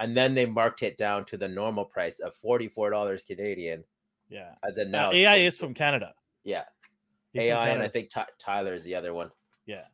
And 0.00 0.16
then 0.16 0.34
they 0.34 0.46
marked 0.46 0.82
it 0.82 0.98
down 0.98 1.24
to 1.26 1.36
the 1.36 1.48
normal 1.48 1.84
price 1.84 2.18
of 2.18 2.34
forty 2.34 2.68
four 2.68 2.90
dollars 2.90 3.22
Canadian. 3.24 3.84
Yeah. 4.28 4.54
And 4.62 4.76
then 4.76 4.88
Uh, 4.94 4.98
now 4.98 5.10
it's 5.10 5.18
AI 5.18 5.30
22. 5.36 5.46
is 5.48 5.56
from 5.58 5.74
Canada. 5.74 6.14
yeah 6.44 6.64
He's 7.32 7.44
AI, 7.44 7.68
and 7.70 7.82
I 7.82 7.88
think 7.88 8.10
Ty 8.10 8.26
Tyler 8.40 8.72
is 8.74 8.84
the 8.84 8.94
other 8.94 9.12
one. 9.12 9.30
Yeah. 9.66 9.84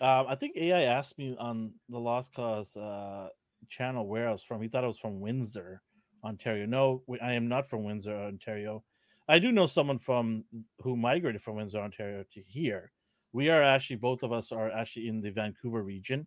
Um, 0.00 0.26
I 0.28 0.34
think 0.36 0.56
AI 0.56 0.82
asked 0.82 1.18
me 1.18 1.36
on 1.38 1.72
the 1.88 1.98
Lost 1.98 2.32
Cause 2.32 2.76
uh, 2.76 3.28
channel 3.68 4.06
where 4.06 4.28
I 4.28 4.32
was 4.32 4.42
from. 4.42 4.62
He 4.62 4.68
thought 4.68 4.84
I 4.84 4.86
was 4.86 4.98
from 4.98 5.20
Windsor, 5.20 5.82
Ontario. 6.24 6.64
No, 6.66 7.02
I 7.20 7.32
am 7.34 7.46
not 7.48 7.68
from 7.68 7.84
Windsor, 7.84 8.16
Ontario. 8.16 8.84
I 9.28 9.38
do 9.38 9.52
know 9.52 9.66
someone 9.66 9.98
from 9.98 10.44
who 10.80 10.96
migrated 10.96 11.42
from 11.42 11.56
Windsor, 11.56 11.78
Ontario 11.80 12.24
to 12.32 12.42
here. 12.46 12.90
We 13.32 13.50
are 13.50 13.62
actually 13.62 13.96
both 13.96 14.22
of 14.22 14.32
us 14.32 14.50
are 14.52 14.70
actually 14.70 15.08
in 15.08 15.20
the 15.20 15.30
Vancouver 15.30 15.82
region, 15.82 16.26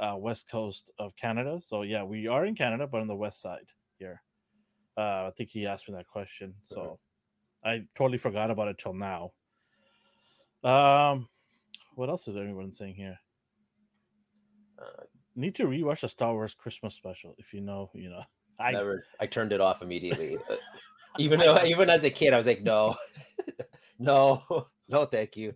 uh, 0.00 0.16
west 0.18 0.48
coast 0.50 0.90
of 0.98 1.14
Canada. 1.16 1.60
So 1.60 1.82
yeah, 1.82 2.02
we 2.02 2.26
are 2.26 2.44
in 2.44 2.56
Canada, 2.56 2.88
but 2.88 3.00
on 3.02 3.06
the 3.06 3.14
west 3.14 3.40
side 3.40 3.68
here. 3.98 4.20
Uh, 4.96 5.28
I 5.28 5.32
think 5.36 5.50
he 5.50 5.66
asked 5.66 5.88
me 5.88 5.94
that 5.94 6.06
question, 6.06 6.54
so 6.64 6.98
I 7.64 7.84
totally 7.96 8.18
forgot 8.18 8.50
about 8.50 8.68
it 8.68 8.78
till 8.78 8.94
now. 8.94 9.32
Um, 10.62 11.28
what 11.94 12.08
else 12.08 12.28
is 12.28 12.36
anyone 12.36 12.72
saying 12.72 12.94
here? 12.94 13.18
Uh, 14.78 15.04
Need 15.36 15.54
to 15.56 15.64
rewatch 15.64 16.00
the 16.00 16.08
Star 16.08 16.32
Wars 16.32 16.54
Christmas 16.54 16.94
special. 16.94 17.34
If 17.38 17.54
you 17.54 17.60
know, 17.60 17.90
you 17.94 18.10
know. 18.10 18.22
I 18.60 18.72
never. 18.72 19.04
I 19.20 19.26
turned 19.26 19.52
it 19.52 19.60
off 19.60 19.80
immediately. 19.82 20.36
Even 21.18 21.40
though, 21.40 21.60
even 21.64 21.90
as 21.90 22.04
a 22.04 22.10
kid, 22.10 22.32
I 22.32 22.36
was 22.36 22.46
like, 22.46 22.62
no, 22.62 22.94
no, 23.98 24.68
no, 24.88 25.04
thank 25.06 25.36
you. 25.36 25.54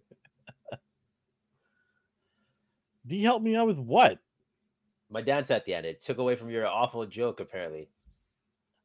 do 3.06 3.14
you 3.14 3.22
help 3.24 3.40
me 3.40 3.54
out 3.54 3.68
with 3.68 3.78
what? 3.78 4.18
My 5.10 5.20
dance 5.22 5.52
at 5.52 5.64
the 5.64 5.74
end. 5.74 5.86
It 5.86 6.02
took 6.02 6.18
away 6.18 6.34
from 6.34 6.50
your 6.50 6.66
awful 6.66 7.06
joke. 7.06 7.38
Apparently, 7.38 7.88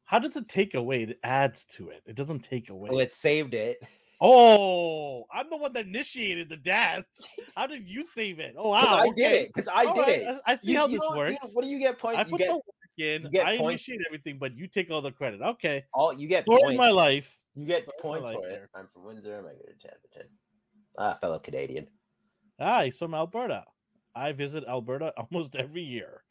How 0.10 0.18
does 0.18 0.36
it 0.36 0.50
take 0.50 0.74
away? 0.74 1.04
It 1.04 1.20
adds 1.24 1.66
to 1.76 1.90
it. 1.90 2.02
It 2.08 2.16
doesn't 2.16 2.40
take 2.40 2.72
away. 2.72 2.90
well, 2.90 3.00
it 3.00 3.12
saved 3.12 3.54
it. 3.54 3.78
oh, 4.20 5.26
I'm 5.32 5.50
the 5.52 5.58
one 5.58 5.72
that 5.74 5.86
initiated 5.86 6.50
the 6.50 6.58
dance. 6.58 7.06
How 7.56 7.68
did 7.68 7.88
you 7.88 8.04
save 8.06 8.40
it? 8.40 8.56
Oh 8.58 8.70
wow, 8.70 8.98
I 8.98 9.10
did 9.16 9.32
it. 9.34 9.52
Because 9.54 9.68
I 9.68 9.86
All 9.86 9.94
did 9.94 10.02
right, 10.02 10.22
it. 10.22 10.42
I, 10.48 10.54
I 10.54 10.56
see 10.56 10.72
You- 10.72 10.78
how 10.80 10.88
you 10.88 10.98
this 11.00 11.08
works. 11.16 11.38
don't- 11.44 11.56
what 11.56 11.64
do 11.64 11.70
you 11.70 11.78
get 11.78 11.94
I 11.94 11.98
points? 12.00 12.20
You 12.20 12.26
put 12.32 12.38
get 12.40 12.48
the 12.48 12.56
work 12.56 12.64
in. 12.98 13.28
I 13.46 13.58
points. 13.58 13.88
initiate 13.88 14.02
everything, 14.08 14.38
but 14.40 14.58
you 14.58 14.66
take 14.68 14.90
all 14.90 15.02
the 15.02 15.12
credit. 15.12 15.42
Okay. 15.42 15.86
all. 15.94 16.12
You 16.14 16.28
get 16.28 16.44
Story 16.46 16.62
points. 16.64 16.78
my 16.80 16.90
life. 16.90 17.38
You 17.56 17.66
get 17.66 17.84
Story 17.84 17.98
points 18.02 18.32
for 18.32 18.48
it. 18.50 18.68
I'm 18.76 18.88
from 18.92 19.04
Windsor. 19.06 19.36
I'm 19.38 19.44
going 19.44 19.56
to 19.58 19.88
Edmonton. 19.88 20.32
Ah, 20.98 21.18
fellow 21.22 21.38
Canadian. 21.40 21.88
Ah, 22.60 22.84
he's 22.84 22.98
from 22.98 23.14
Alberta. 23.14 23.64
I 24.16 24.32
visit 24.32 24.64
Alberta 24.68 25.14
almost 25.32 25.56
every 25.56 25.84
year. 25.84 26.24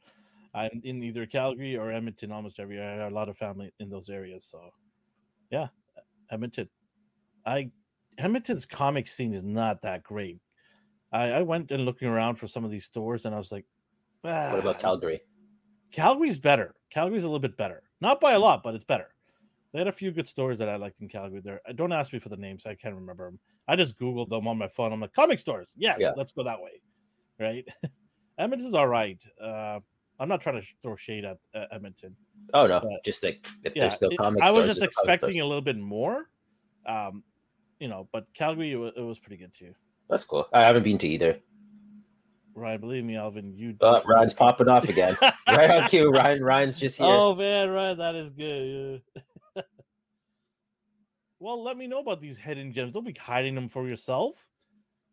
I'm 0.65 0.81
in 0.85 1.03
either 1.03 1.27
Calgary 1.27 1.77
or 1.77 1.93
Edmonton 1.93 2.33
almost 2.33 2.59
every 2.61 2.77
year. 2.77 2.89
I 2.89 2.97
have 3.03 3.13
a 3.13 3.15
lot 3.15 3.29
of 3.29 3.37
family 3.37 3.73
in 3.81 3.89
those 3.89 4.09
areas. 4.11 4.45
So, 4.45 4.71
yeah, 5.51 5.69
Edmonton. 6.31 6.69
I 7.47 7.71
Edmonton's 8.19 8.67
comic 8.67 9.07
scene 9.07 9.33
is 9.33 9.45
not 9.45 9.83
that 9.83 10.03
great. 10.03 10.41
I, 11.13 11.31
I 11.33 11.43
went 11.43 11.71
and 11.71 11.85
looking 11.85 12.09
around 12.09 12.37
for 12.37 12.47
some 12.47 12.65
of 12.65 12.71
these 12.71 12.85
stores, 12.85 13.25
and 13.25 13.35
I 13.35 13.39
was 13.39 13.53
like, 13.53 13.65
ah, 14.25 14.51
What 14.51 14.61
about 14.61 14.79
Calgary? 14.81 15.21
Calgary's 15.93 16.39
better. 16.39 16.75
Calgary's 16.91 17.25
a 17.25 17.29
little 17.29 17.39
bit 17.39 17.57
better, 17.57 17.83
not 18.01 18.21
by 18.21 18.33
a 18.33 18.39
lot, 18.39 18.63
but 18.63 18.75
it's 18.75 18.85
better. 18.85 19.15
They 19.73 19.79
had 19.79 19.89
a 19.89 19.93
few 19.93 20.11
good 20.11 20.27
stores 20.27 20.59
that 20.59 20.69
I 20.69 20.77
liked 20.77 21.01
in 21.01 21.09
Calgary. 21.09 21.41
There, 21.41 21.61
Uh, 21.69 21.73
don't 21.73 21.93
ask 21.93 22.13
me 22.13 22.19
for 22.19 22.29
the 22.31 22.37
names; 22.37 22.67
I 22.67 22.75
can't 22.75 22.95
remember 22.95 23.27
them. 23.27 23.39
I 23.69 23.77
just 23.77 23.99
googled 23.99 24.31
them 24.31 24.49
on 24.49 24.59
my 24.59 24.69
phone. 24.69 24.93
I'm 24.93 25.01
like, 25.01 25.13
comic 25.13 25.39
stores, 25.39 25.69
yes, 25.77 25.99
Yeah. 26.01 26.13
let's 26.17 26.33
go 26.33 26.43
that 26.43 26.61
way, 26.61 26.81
right? 27.39 27.67
Edmonton's 28.39 28.75
all 28.75 28.89
right. 28.89 29.23
Uh, 29.41 29.81
I'm 30.21 30.29
not 30.29 30.41
trying 30.41 30.61
to 30.61 30.67
throw 30.83 30.97
shade 30.97 31.25
at 31.25 31.39
uh, 31.55 31.67
Edmonton. 31.71 32.17
Oh 32.55 32.67
no, 32.67 32.81
But- 32.81 33.05
just 33.05 33.23
like 33.23 33.47
if 33.65 33.75
Yeah, 33.77 33.83
there's 33.83 33.95
still 33.95 34.11
it- 34.11 34.19
comic 34.19 34.43
I 34.43 34.51
was 34.51 34.67
just 34.67 34.83
expecting 34.83 35.41
a 35.41 35.45
little 35.47 35.63
bit 35.63 35.79
more, 35.79 36.29
um, 36.87 37.23
you 37.79 37.89
know. 37.89 38.09
But 38.13 38.27
Calgary, 38.35 38.73
it 38.73 38.77
was, 38.77 38.93
it 38.97 39.03
was 39.03 39.19
pretty 39.19 39.37
good 39.37 39.55
too. 39.55 39.75
That's 40.09 40.25
cool. 40.25 40.49
I 40.53 40.63
haven't 40.63 40.83
been 40.83 40.99
to 40.99 41.09
either. 41.09 41.39
Ryan, 42.55 42.81
believe 42.81 43.05
me, 43.05 43.17
Alvin, 43.17 43.55
you. 43.57 43.77
Uh, 43.81 44.01
Ryan's 44.05 44.35
popping 44.35 44.69
off 44.69 44.89
again. 44.89 45.17
right 45.49 45.71
on 45.71 45.89
cue. 45.89 46.11
Ryan. 46.11 46.43
Ryan's 46.43 46.79
just 46.79 46.99
here. 46.99 47.07
Oh 47.09 47.35
man, 47.37 47.71
Ryan, 47.71 47.99
that 47.99 48.15
is 48.17 48.31
good. 48.31 49.03
yeah. 49.55 49.63
well, 51.39 51.63
let 51.63 51.77
me 51.77 51.87
know 51.87 52.01
about 52.01 52.21
these 52.21 52.37
hidden 52.37 52.73
gems. 52.73 52.93
Don't 52.95 53.07
be 53.07 53.13
hiding 53.13 53.55
them 53.55 53.69
for 53.69 53.87
yourself. 53.87 54.35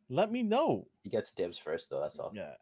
Let 0.09 0.31
me 0.31 0.41
know. 0.41 0.87
He 1.03 1.09
gets 1.09 1.33
dibs 1.33 1.57
first, 1.57 1.89
though. 1.89 1.99
That's 2.01 2.17
all. 2.17 2.31
Yeah. 2.33 2.53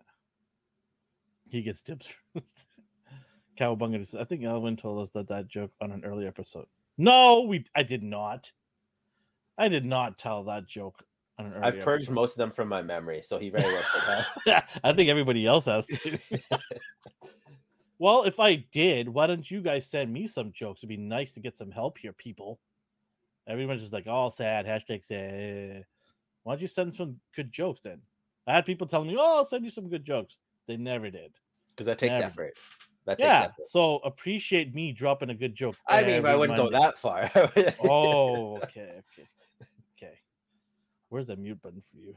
He 1.49 1.61
gets 1.61 1.81
tips 1.81 2.13
first. 2.33 2.67
Cowabunga. 3.59 3.99
just- 3.99 4.15
I 4.15 4.23
think 4.23 4.43
Alvin 4.43 4.75
told 4.77 5.01
us 5.01 5.11
that 5.11 5.27
that 5.29 5.47
joke 5.47 5.71
on 5.81 5.91
an 5.91 6.03
early 6.03 6.25
episode. 6.27 6.65
No, 6.97 7.41
we. 7.41 7.65
I 7.75 7.83
did 7.83 8.03
not. 8.03 8.51
I 9.57 9.67
did 9.69 9.85
not 9.85 10.17
tell 10.17 10.43
that 10.45 10.67
joke 10.67 11.03
on 11.37 11.47
an 11.47 11.53
earlier. 11.53 11.65
I've 11.65 11.79
purged 11.79 12.03
episode. 12.03 12.13
most 12.13 12.31
of 12.33 12.37
them 12.37 12.51
from 12.51 12.67
my 12.67 12.81
memory, 12.81 13.21
so 13.23 13.37
he 13.39 13.49
very 13.49 13.63
well 13.71 13.83
could. 14.45 14.63
I 14.83 14.93
think 14.93 15.09
everybody 15.09 15.45
else 15.45 15.65
has 15.65 15.85
to. 15.87 16.19
well, 17.99 18.23
if 18.23 18.39
I 18.39 18.55
did, 18.71 19.09
why 19.09 19.27
don't 19.27 19.49
you 19.49 19.61
guys 19.61 19.87
send 19.87 20.11
me 20.11 20.27
some 20.27 20.51
jokes? 20.51 20.79
It'd 20.79 20.89
be 20.89 20.97
nice 20.97 21.33
to 21.33 21.39
get 21.39 21.57
some 21.57 21.71
help 21.71 21.97
here, 21.97 22.13
people. 22.13 22.59
Everyone's 23.47 23.81
just 23.81 23.93
like, 23.93 24.07
all 24.07 24.31
sad, 24.31 24.65
hashtag 24.65 25.03
sad. 25.03 25.85
Why 26.43 26.53
don't 26.53 26.61
you 26.61 26.67
send 26.67 26.93
some 26.95 27.19
good 27.35 27.51
jokes 27.51 27.81
then? 27.81 27.99
I 28.47 28.53
had 28.53 28.65
people 28.65 28.87
telling 28.87 29.07
me, 29.07 29.15
oh, 29.17 29.37
I'll 29.37 29.45
send 29.45 29.63
you 29.63 29.69
some 29.69 29.89
good 29.89 30.05
jokes. 30.05 30.39
They 30.67 30.77
never 30.77 31.09
did. 31.09 31.33
Because 31.71 31.85
that 31.87 31.97
takes 31.97 32.13
Never. 32.13 32.25
effort. 32.25 32.53
That 33.05 33.17
takes 33.19 33.27
Yeah. 33.27 33.41
effort. 33.43 33.65
So 33.67 33.97
appreciate 33.97 34.73
me 34.73 34.91
dropping 34.91 35.29
a 35.29 35.33
good 35.35 35.55
joke. 35.55 35.75
I 35.87 36.03
mean, 36.03 36.25
I 36.25 36.35
wouldn't 36.35 36.57
go 36.57 36.69
that 36.69 36.99
far. 36.99 37.29
Oh, 37.83 38.57
okay, 38.63 39.01
okay, 39.11 39.27
okay. 39.97 40.19
Where's 41.09 41.27
the 41.27 41.35
mute 41.35 41.61
button 41.61 41.81
for 41.81 41.97
you? 41.97 42.13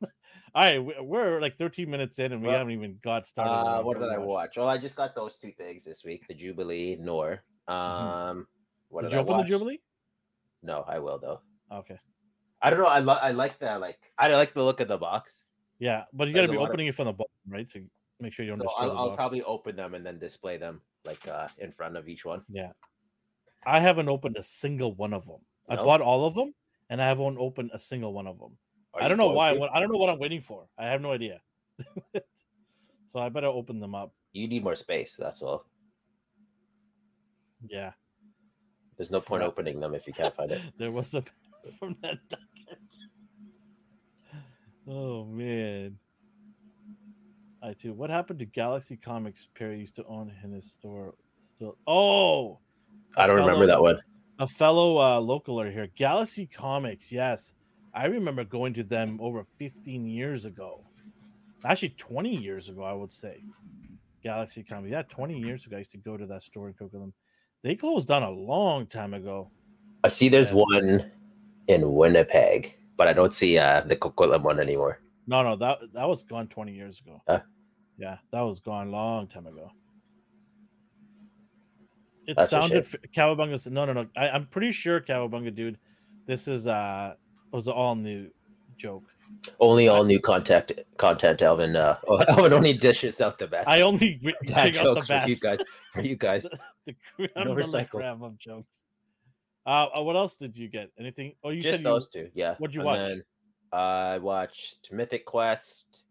All 0.54 0.62
right, 0.62 0.82
we- 0.82 0.94
we're 1.00 1.40
like 1.40 1.54
13 1.54 1.88
minutes 1.90 2.18
in 2.18 2.32
and 2.32 2.40
we 2.42 2.48
Well, 2.48 2.58
haven't 2.58 2.72
even 2.72 2.98
got 3.02 3.26
started. 3.26 3.52
Uh, 3.52 3.82
what 3.82 3.98
did 4.00 4.08
I 4.08 4.18
watch? 4.18 4.56
Well, 4.56 4.68
I 4.68 4.78
just 4.78 4.96
got 4.96 5.14
those 5.14 5.36
two 5.36 5.52
things 5.52 5.84
this 5.84 6.02
week: 6.02 6.26
the 6.26 6.34
Jubilee, 6.34 6.96
Noir. 6.98 7.42
Um, 7.68 8.46
what 8.88 9.04
Mm-hmm. 9.04 9.04
Did 9.04 9.08
did, 9.10 9.12
you 9.12 9.18
I 9.18 9.22
open 9.22 9.36
the? 9.38 9.44
Jubilee? 9.44 9.80
No, 10.62 10.84
I 10.88 10.98
will 10.98 11.18
though. 11.18 11.40
Okay. 11.70 11.98
I 12.62 12.70
don't 12.70 12.78
know. 12.78 12.86
I 12.86 13.00
like 13.00 13.18
I 13.22 13.30
like 13.32 13.58
the 13.58 13.78
like 13.78 13.98
I 14.18 14.28
like 14.28 14.54
the 14.54 14.62
look 14.64 14.80
of 14.80 14.88
the 14.88 14.96
box. 14.96 15.44
Yeah, 15.78 16.04
but 16.14 16.26
you 16.28 16.34
got 16.34 16.40
to 16.42 16.48
be 16.48 16.56
lot 16.56 16.64
of- 16.64 16.68
opening 16.70 16.86
it 16.86 16.94
from 16.94 17.04
the 17.04 17.12
bottom, 17.12 17.30
right? 17.48 17.68
To 17.70 17.82
make 18.20 18.32
sure 18.32 18.44
you 18.44 18.54
don't 18.54 18.60
So 18.60 18.74
I'll, 18.76 18.96
I'll 18.96 19.16
probably 19.16 19.42
open 19.42 19.76
them 19.76 19.94
and 19.94 20.04
then 20.04 20.18
display 20.18 20.56
them 20.56 20.80
like 21.04 21.26
uh 21.28 21.48
in 21.58 21.72
front 21.72 21.96
of 21.96 22.08
each 22.08 22.24
one. 22.24 22.42
Yeah. 22.48 22.72
I 23.64 23.80
haven't 23.80 24.08
opened 24.08 24.36
a 24.36 24.42
single 24.42 24.94
one 24.94 25.12
of 25.12 25.26
them. 25.26 25.40
I 25.68 25.76
bought 25.76 26.00
all 26.00 26.24
of 26.24 26.34
them, 26.34 26.54
and 26.88 27.02
I 27.02 27.08
haven't 27.08 27.38
opened 27.38 27.70
a 27.74 27.80
single 27.80 28.12
one 28.12 28.28
of 28.28 28.38
them. 28.38 28.56
Are 28.94 29.02
I 29.02 29.08
don't 29.08 29.18
know 29.18 29.30
why. 29.30 29.54
to? 29.54 29.62
I 29.64 29.80
don't 29.80 29.90
know 29.90 29.98
what 29.98 30.08
I'm 30.08 30.20
waiting 30.20 30.40
for. 30.40 30.68
I 30.78 30.86
have 30.86 31.00
no 31.00 31.10
idea. 31.10 31.40
so 33.06 33.18
I 33.20 33.28
better 33.28 33.48
open 33.48 33.80
them 33.80 33.94
up. 33.94 34.12
You 34.32 34.46
need 34.46 34.62
more 34.62 34.76
space. 34.76 35.16
That's 35.18 35.42
all. 35.42 35.66
Yeah. 37.68 37.92
There's 38.96 39.10
no 39.10 39.20
point 39.20 39.42
opening 39.42 39.80
them 39.80 39.94
if 39.94 40.06
you 40.06 40.12
can't 40.12 40.34
find 40.34 40.52
it. 40.52 40.62
there 40.78 40.92
was 40.92 41.12
a 41.14 41.24
from 41.78 41.96
that 42.02 42.18
docket. 42.28 42.78
Oh 44.88 45.24
man. 45.24 45.98
I 47.62 47.72
too. 47.72 47.92
What 47.94 48.10
happened 48.10 48.38
to 48.40 48.44
Galaxy 48.44 48.96
Comics 48.96 49.48
Perry 49.56 49.78
used 49.80 49.94
to 49.96 50.04
own 50.06 50.32
in 50.44 50.52
his 50.52 50.72
store 50.72 51.14
still 51.40 51.76
oh 51.86 52.58
I 53.16 53.26
don't 53.26 53.36
remember 53.36 53.66
that 53.66 53.80
one. 53.80 53.98
a 54.38 54.46
fellow 54.48 54.98
uh 54.98 55.20
localer 55.20 55.72
here. 55.72 55.88
Galaxy 55.96 56.46
Comics, 56.46 57.10
yes. 57.10 57.54
I 57.94 58.06
remember 58.06 58.44
going 58.44 58.74
to 58.74 58.84
them 58.84 59.18
over 59.22 59.42
15 59.58 60.06
years 60.06 60.44
ago. 60.44 60.84
Actually 61.64 61.94
20 61.96 62.36
years 62.36 62.68
ago, 62.68 62.82
I 62.82 62.92
would 62.92 63.10
say. 63.10 63.42
Galaxy 64.22 64.62
Comics. 64.62 64.92
Yeah, 64.92 65.02
20 65.02 65.38
years 65.38 65.66
ago 65.66 65.76
I 65.76 65.78
used 65.80 65.92
to 65.92 65.98
go 65.98 66.16
to 66.16 66.26
that 66.26 66.42
store 66.42 66.68
in 66.68 66.74
Coquitlam. 66.74 67.12
They 67.62 67.74
closed 67.74 68.08
down 68.08 68.22
a 68.22 68.30
long 68.30 68.86
time 68.86 69.14
ago. 69.14 69.50
I 70.04 70.08
see 70.08 70.28
there's 70.28 70.50
Yeah. 70.50 70.56
one 70.56 71.10
in 71.68 71.92
Winnipeg, 71.94 72.76
but 72.96 73.08
I 73.08 73.12
don't 73.12 73.34
see 73.34 73.56
uh 73.58 73.80
the 73.80 73.96
Coquitlam 73.96 74.42
one 74.42 74.60
anymore. 74.60 75.00
No, 75.26 75.42
no, 75.42 75.56
that 75.56 75.78
that 75.92 76.08
was 76.08 76.22
gone 76.22 76.46
20 76.48 76.72
years 76.72 77.00
ago. 77.00 77.20
Huh? 77.28 77.40
Yeah, 77.98 78.18
that 78.32 78.42
was 78.42 78.60
gone 78.60 78.90
long 78.92 79.26
time 79.28 79.46
ago. 79.46 79.70
It 82.26 82.36
That's 82.36 82.50
sounded 82.50 82.84
Cowabunga. 83.16 83.58
said- 83.60 83.72
No, 83.72 83.84
no, 83.84 83.92
no. 83.92 84.06
I, 84.16 84.28
I'm 84.30 84.46
pretty 84.46 84.72
sure 84.72 85.00
Cowabunga, 85.00 85.54
dude. 85.54 85.78
This 86.26 86.48
is 86.48 86.66
uh 86.66 87.14
was 87.52 87.66
an 87.68 87.72
all 87.74 87.94
new 87.94 88.28
joke. 88.76 89.04
Only 89.60 89.88
all 89.88 90.04
new 90.04 90.20
content, 90.20 90.72
content, 90.96 91.40
Elvin. 91.42 91.76
Uh, 91.76 91.98
Elvin 92.28 92.52
only 92.52 92.72
dishes 92.72 93.20
out 93.20 93.38
the 93.38 93.46
best. 93.46 93.68
I 93.68 93.80
only 93.82 94.20
Dad 94.44 94.76
out 94.76 94.94
the 94.96 95.00
jokes 95.02 95.06
for 95.06 95.28
you 95.28 95.36
guys. 95.36 95.60
For 95.92 96.00
you 96.02 96.16
guys, 96.16 96.46
the 96.86 96.96
creme 97.16 97.28
No 97.36 97.54
recycle. 97.54 98.02
of 98.24 98.38
jokes. 98.38 98.82
Uh, 99.64 99.86
uh, 99.96 100.02
what 100.02 100.14
else 100.16 100.36
did 100.36 100.56
you 100.56 100.68
get? 100.68 100.90
Anything? 100.98 101.34
Oh, 101.42 101.50
you 101.50 101.62
just 101.62 101.76
said 101.78 101.84
those 101.84 102.08
two. 102.08 102.28
Yeah. 102.34 102.54
what'd 102.58 102.74
you 102.74 102.80
And 102.82 102.86
watch? 102.86 102.98
then 103.08 103.24
I 103.72 104.18
watched 104.18 104.92
Mythic 104.92 105.24
Quest. 105.24 106.02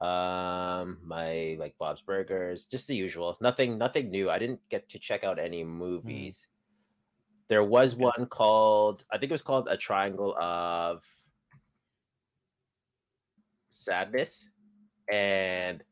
Um, 0.00 0.98
my 1.02 1.56
like 1.58 1.74
Bob's 1.78 2.02
Burgers, 2.02 2.66
just 2.66 2.86
the 2.86 2.94
usual. 2.94 3.36
Nothing, 3.40 3.78
nothing 3.78 4.10
new. 4.10 4.28
I 4.30 4.38
didn't 4.38 4.60
get 4.68 4.88
to 4.90 4.98
check 4.98 5.24
out 5.24 5.38
any 5.38 5.64
movies. 5.64 6.48
There 7.48 7.64
was 7.64 7.94
Okay. 7.94 8.02
one 8.04 8.26
called, 8.26 9.04
I 9.10 9.18
think 9.18 9.30
it 9.30 9.34
was 9.34 9.42
called 9.42 9.68
A 9.68 9.76
Triangle 9.76 10.36
of 10.36 11.04
Sadness, 13.70 14.48
and 15.10 15.82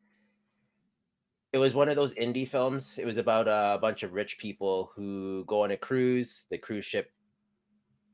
it 1.52 1.58
was 1.58 1.74
one 1.74 1.88
of 1.88 1.96
those 1.96 2.12
indie 2.14 2.48
films. 2.48 2.98
It 2.98 3.06
was 3.06 3.16
about 3.16 3.46
a 3.46 3.78
bunch 3.78 4.02
of 4.02 4.12
rich 4.12 4.36
people 4.38 4.90
who 4.96 5.44
go 5.46 5.62
on 5.62 5.70
a 5.70 5.76
cruise. 5.76 6.44
The 6.50 6.58
cruise 6.58 6.84
ship 6.84 7.12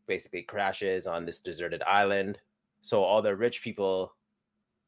basically 0.06 0.42
crashes 0.42 1.06
on 1.06 1.24
this 1.24 1.40
deserted 1.40 1.82
island. 1.84 2.38
So 2.82 3.02
all 3.02 3.22
the 3.22 3.36
rich 3.36 3.62
people 3.62 4.14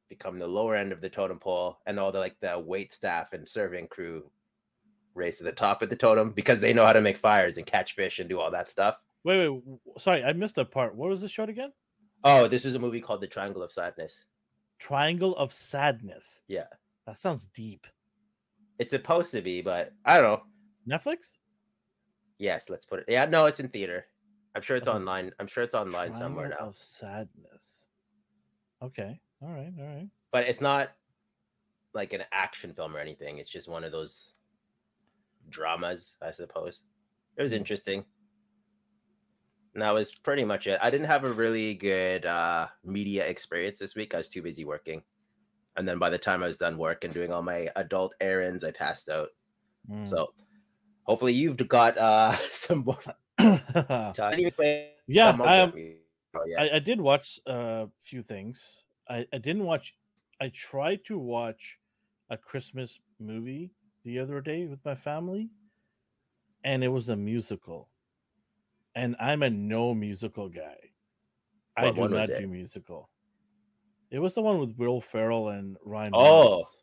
become 0.08 0.38
the 0.38 0.46
lower 0.46 0.74
end 0.74 0.92
of 0.92 1.00
the 1.00 1.08
totem 1.08 1.38
pole, 1.38 1.78
and 1.86 1.98
all 1.98 2.12
the 2.12 2.18
like 2.18 2.38
the 2.40 2.58
wait 2.58 2.92
staff 2.92 3.32
and 3.32 3.48
serving 3.48 3.88
crew 3.88 4.30
race 5.14 5.38
to 5.38 5.44
the 5.44 5.52
top 5.52 5.82
of 5.82 5.90
the 5.90 5.96
totem 5.96 6.30
because 6.30 6.60
they 6.60 6.72
know 6.72 6.86
how 6.86 6.92
to 6.92 7.00
make 7.00 7.16
fires 7.16 7.56
and 7.56 7.66
catch 7.66 7.94
fish 7.94 8.18
and 8.18 8.28
do 8.28 8.40
all 8.40 8.50
that 8.50 8.68
stuff. 8.68 8.96
Wait, 9.24 9.48
wait. 9.48 9.62
Sorry, 9.98 10.24
I 10.24 10.32
missed 10.32 10.58
a 10.58 10.64
part. 10.64 10.94
What 10.94 11.08
was 11.08 11.20
the 11.20 11.28
show 11.28 11.44
again? 11.44 11.72
Oh, 12.24 12.48
this 12.48 12.64
is 12.64 12.74
a 12.74 12.78
movie 12.78 13.00
called 13.00 13.20
The 13.20 13.26
Triangle 13.26 13.62
of 13.62 13.72
Sadness. 13.72 14.24
Triangle 14.78 15.36
of 15.36 15.52
Sadness. 15.52 16.40
Yeah. 16.48 16.66
That 17.06 17.18
sounds 17.18 17.46
deep. 17.46 17.86
It's 18.78 18.90
supposed 18.90 19.32
to 19.32 19.42
be, 19.42 19.60
but 19.60 19.92
I 20.04 20.18
don't 20.18 20.24
know. 20.24 20.42
Netflix? 20.96 21.36
Yes, 22.38 22.68
let's 22.68 22.84
put 22.84 23.00
it. 23.00 23.06
Yeah, 23.08 23.26
no, 23.26 23.46
it's 23.46 23.60
in 23.60 23.68
theater. 23.68 24.06
I'm 24.54 24.62
sure 24.62 24.76
it's 24.76 24.88
online. 24.88 25.32
I'm 25.38 25.46
sure 25.46 25.62
it's 25.64 25.74
online 25.74 26.14
somewhere 26.14 26.48
now. 26.48 26.56
Of 26.68 26.74
sadness. 26.74 27.86
Okay. 28.82 29.20
All 29.40 29.50
right. 29.50 29.72
All 29.78 29.86
right. 29.86 30.08
But 30.30 30.46
it's 30.48 30.60
not 30.60 30.90
like 31.94 32.12
an 32.12 32.24
action 32.32 32.74
film 32.74 32.94
or 32.96 32.98
anything. 32.98 33.38
It's 33.38 33.50
just 33.50 33.68
one 33.68 33.84
of 33.84 33.92
those 33.92 34.34
dramas, 35.48 36.16
I 36.22 36.30
suppose. 36.32 36.82
It 37.36 37.42
was 37.42 37.52
Hmm. 37.52 37.58
interesting. 37.58 38.04
And 39.74 39.82
that 39.82 39.94
was 39.94 40.14
pretty 40.14 40.44
much 40.44 40.66
it. 40.66 40.78
I 40.82 40.90
didn't 40.90 41.06
have 41.06 41.24
a 41.24 41.32
really 41.32 41.74
good 41.74 42.26
uh, 42.26 42.68
media 42.84 43.26
experience 43.26 43.78
this 43.78 43.94
week. 43.94 44.12
I 44.12 44.18
was 44.18 44.28
too 44.28 44.42
busy 44.42 44.64
working. 44.66 45.02
And 45.76 45.88
then 45.88 45.98
by 45.98 46.10
the 46.10 46.18
time 46.18 46.42
I 46.42 46.46
was 46.46 46.58
done 46.58 46.76
work 46.76 47.04
and 47.04 47.14
doing 47.14 47.32
all 47.32 47.40
my 47.42 47.70
adult 47.76 48.14
errands, 48.20 48.64
I 48.64 48.70
passed 48.72 49.08
out. 49.08 49.30
Mm. 49.90 50.06
So 50.06 50.34
hopefully 51.04 51.32
you've 51.32 51.56
got 51.68 51.96
uh, 51.96 52.32
some 52.50 52.80
more 52.84 52.98
I. 53.88 54.08
Um, 54.08 54.14
yeah, 55.06 55.36
I 55.40 55.58
Us. 55.60 55.74
am- 55.74 55.96
Oh, 56.34 56.44
yeah. 56.46 56.66
I 56.72 56.78
did 56.78 56.98
watch 56.98 57.38
uh, 57.46 57.84
a 57.84 57.88
few 58.00 58.22
things. 58.22 58.84
I, 59.06 59.26
I 59.34 59.36
didn't 59.36 59.64
watch. 59.64 59.94
I 60.40 60.48
tried 60.48 61.04
to 61.04 61.18
watch 61.18 61.78
a 62.30 62.38
Christmas 62.38 62.98
movie 63.20 63.70
the 64.04 64.18
other 64.18 64.40
day 64.40 64.64
with 64.64 64.82
my 64.82 64.94
family, 64.94 65.50
and 66.64 66.82
it 66.82 66.88
was 66.88 67.10
a 67.10 67.16
musical. 67.16 67.90
And 68.94 69.14
I'm 69.20 69.42
a 69.42 69.50
no 69.50 69.94
musical 69.94 70.48
guy. 70.48 70.78
I 71.76 71.90
do 71.90 72.08
not 72.08 72.28
do 72.28 72.48
musical. 72.48 73.10
It 74.10 74.18
was 74.18 74.34
the 74.34 74.40
one 74.40 74.58
with 74.58 74.74
Will 74.78 75.02
Ferrell 75.02 75.50
and 75.50 75.76
Ryan. 75.84 76.12
Oh, 76.14 76.44
Reynolds 76.44 76.82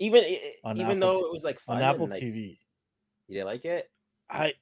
even 0.00 0.24
even 0.24 0.80
Apple 0.80 1.00
though 1.00 1.16
T- 1.16 1.26
it 1.26 1.32
was 1.32 1.44
like 1.44 1.60
fun 1.60 1.76
on 1.76 1.82
Apple 1.82 2.08
like, 2.08 2.20
TV. 2.20 2.58
you 3.28 3.34
didn't 3.34 3.46
like 3.46 3.64
it. 3.64 3.88
I 4.28 4.54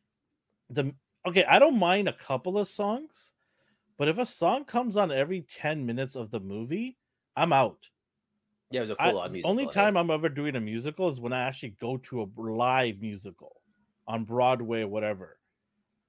the 0.68 0.92
okay, 1.26 1.44
I 1.44 1.58
don't 1.58 1.78
mind 1.78 2.08
a 2.08 2.12
couple 2.12 2.58
of 2.58 2.68
songs, 2.68 3.34
but 3.96 4.08
if 4.08 4.18
a 4.18 4.26
song 4.26 4.64
comes 4.64 4.96
on 4.96 5.10
every 5.10 5.42
10 5.42 5.84
minutes 5.84 6.14
of 6.16 6.30
the 6.30 6.40
movie, 6.40 6.98
I'm 7.36 7.52
out. 7.52 7.88
Yeah, 8.70 8.80
it 8.80 8.82
was 8.82 8.90
a 8.90 8.96
full 8.96 9.18
on 9.18 9.30
the 9.30 9.34
musical. 9.34 9.50
only 9.50 9.66
time 9.66 9.96
I'm 9.96 10.10
ever 10.10 10.28
doing 10.28 10.56
a 10.56 10.60
musical 10.60 11.08
is 11.08 11.20
when 11.20 11.32
I 11.32 11.40
actually 11.40 11.70
go 11.80 11.96
to 11.98 12.22
a 12.22 12.28
live 12.36 13.00
musical 13.00 13.62
on 14.06 14.24
Broadway 14.24 14.82
or 14.82 14.88
whatever. 14.88 15.38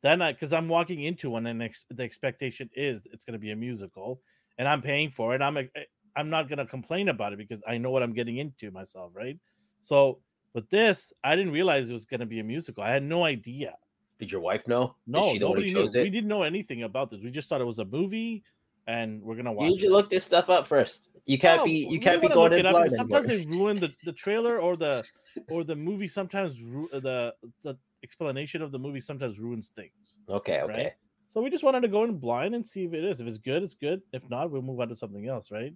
Then 0.02 0.22
I 0.22 0.32
because 0.34 0.54
I'm 0.54 0.68
walking 0.68 1.02
into 1.02 1.30
one 1.30 1.48
and 1.48 1.62
ex- 1.62 1.86
the 1.90 2.04
expectation 2.04 2.70
is 2.74 3.06
it's 3.12 3.26
going 3.26 3.34
to 3.34 3.40
be 3.40 3.52
a 3.52 3.56
musical 3.56 4.22
and 4.58 4.68
I'm 4.68 4.82
paying 4.82 5.10
for 5.10 5.36
it. 5.36 5.42
I'm 5.42 5.58
a, 5.58 5.62
eh, 5.76 5.84
I'm 6.16 6.30
not 6.30 6.48
going 6.48 6.60
to 6.60 6.66
complain 6.66 7.10
about 7.10 7.34
it 7.34 7.38
because 7.38 7.62
I 7.68 7.78
know 7.78 7.92
what 7.92 8.04
I'm 8.04 8.14
getting 8.14 8.38
into 8.38 8.72
myself, 8.72 9.12
right? 9.14 9.38
So, 9.82 10.22
but 10.54 10.70
this 10.70 11.14
I 11.24 11.36
didn't 11.36 11.54
realize 11.54 11.90
it 11.90 11.94
was 11.94 12.06
going 12.06 12.22
to 12.22 12.26
be 12.26 12.40
a 12.40 12.44
musical. 12.44 12.84
I 12.84 12.92
had 12.92 13.04
no 13.04 13.24
idea. 13.24 13.76
Did 14.20 14.32
your 14.32 14.42
wife 14.42 14.68
know? 14.68 14.96
No, 15.08 15.32
she 15.32 15.40
the 15.40 15.48
one 15.48 15.62
who 15.62 15.66
nobody 15.72 15.92
knew. 15.94 16.04
We 16.04 16.10
didn't 16.10 16.28
know 16.28 16.44
anything 16.44 16.84
about 16.84 17.10
this. 17.10 17.22
We 17.24 17.32
just 17.32 17.48
thought 17.48 17.62
it 17.62 17.66
was 17.66 17.80
a 17.80 17.86
movie, 17.86 18.44
and 18.86 19.22
we're 19.22 19.36
gonna 19.36 19.54
watch. 19.54 19.66
You 19.66 19.72
need 19.72 19.82
to 19.82 19.90
look 19.90 20.10
this 20.10 20.26
stuff 20.26 20.50
up 20.50 20.68
first. 20.68 21.08
You 21.26 21.38
can't 21.38 21.60
No, 21.60 21.66
be 21.66 21.88
you 21.90 22.00
can't 22.00 22.22
be 22.22 22.28
going 22.28 22.52
in 22.54 22.62
blind 22.70 22.92
Sometimes 22.92 23.28
they 23.28 23.46
ruin 23.46 23.80
the, 23.80 23.94
the 24.04 24.12
trailer 24.14 24.60
or 24.60 24.76
the 24.76 25.04
or 25.50 25.64
the 25.64 25.76
movie. 25.76 26.08
Sometimes 26.08 26.62
ru- 26.62 26.90
the 26.92 27.34
the 27.64 27.78
explanation 28.04 28.62
of 28.62 28.72
the 28.72 28.80
movie 28.80 29.00
sometimes 29.00 29.40
ruins 29.40 29.72
things. 29.76 30.20
Okay, 30.28 30.62
okay. 30.62 30.74
Right? 30.84 30.94
So 31.30 31.42
we 31.42 31.50
just 31.50 31.64
wanted 31.64 31.82
to 31.82 31.88
go 31.88 32.04
in 32.04 32.18
blind 32.18 32.56
and 32.56 32.66
see 32.66 32.86
if 32.86 32.94
it 32.94 33.04
is. 33.06 33.22
If 33.22 33.28
it's 33.28 33.38
good, 33.38 33.64
it's 33.64 33.76
good. 33.76 34.02
If 34.12 34.28
not, 34.30 34.50
we'll 34.52 34.64
move 34.64 34.80
on 34.80 34.90
to 34.90 34.96
something 34.96 35.28
else, 35.28 35.52
right? 35.52 35.74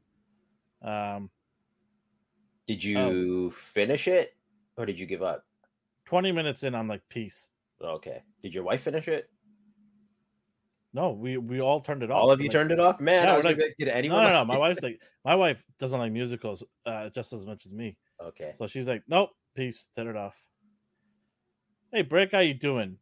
Um, 0.81 1.29
Did 2.67 2.77
Oh. 2.97 3.09
you 3.11 3.51
finish 3.51 4.07
it 4.07 4.35
or 4.77 4.85
did 4.85 4.99
you 4.99 5.05
give 5.05 5.21
up? 5.21 5.45
twenty 6.05 6.31
minutes 6.31 6.63
in, 6.63 6.75
I'm 6.75 6.87
like, 6.87 7.01
peace. 7.09 7.47
Okay. 7.83 8.23
Did 8.41 8.53
your 8.53 8.63
wife 8.63 8.81
finish 8.81 9.07
it? 9.07 9.29
No, 10.93 11.11
we 11.11 11.37
we 11.37 11.59
all 11.59 11.81
turned 11.81 12.03
it 12.03 12.11
off. 12.11 12.21
All 12.21 12.31
of 12.31 12.39
you 12.39 12.45
like, 12.45 12.51
turned 12.51 12.71
it 12.71 12.79
off? 12.79 12.99
Man, 12.99 13.27
I 13.27 13.35
was 13.35 13.43
like, 13.43 13.57
like, 13.57 13.75
did 13.79 13.87
No, 13.87 13.93
anyone 13.93 14.23
no, 14.23 14.29
no. 14.29 14.39
like 14.39 14.47
My 14.47 14.57
wife's 14.57 14.81
like, 14.83 14.99
my 15.25 15.35
wife 15.35 15.63
doesn't 15.79 15.99
like 15.99 16.11
musicals 16.11 16.63
uh, 16.85 17.09
just 17.09 17.33
as 17.33 17.45
much 17.45 17.65
as 17.65 17.73
me. 17.73 17.97
Okay. 18.21 18.53
So 18.57 18.67
she's 18.67 18.87
like, 18.87 19.03
nope, 19.07 19.31
peace, 19.55 19.87
turn 19.95 20.07
it 20.07 20.15
off. 20.15 20.37
Hey, 21.91 22.03
Brick, 22.03 22.31
how 22.31 22.39
you 22.39 22.53
doing? 22.53 22.97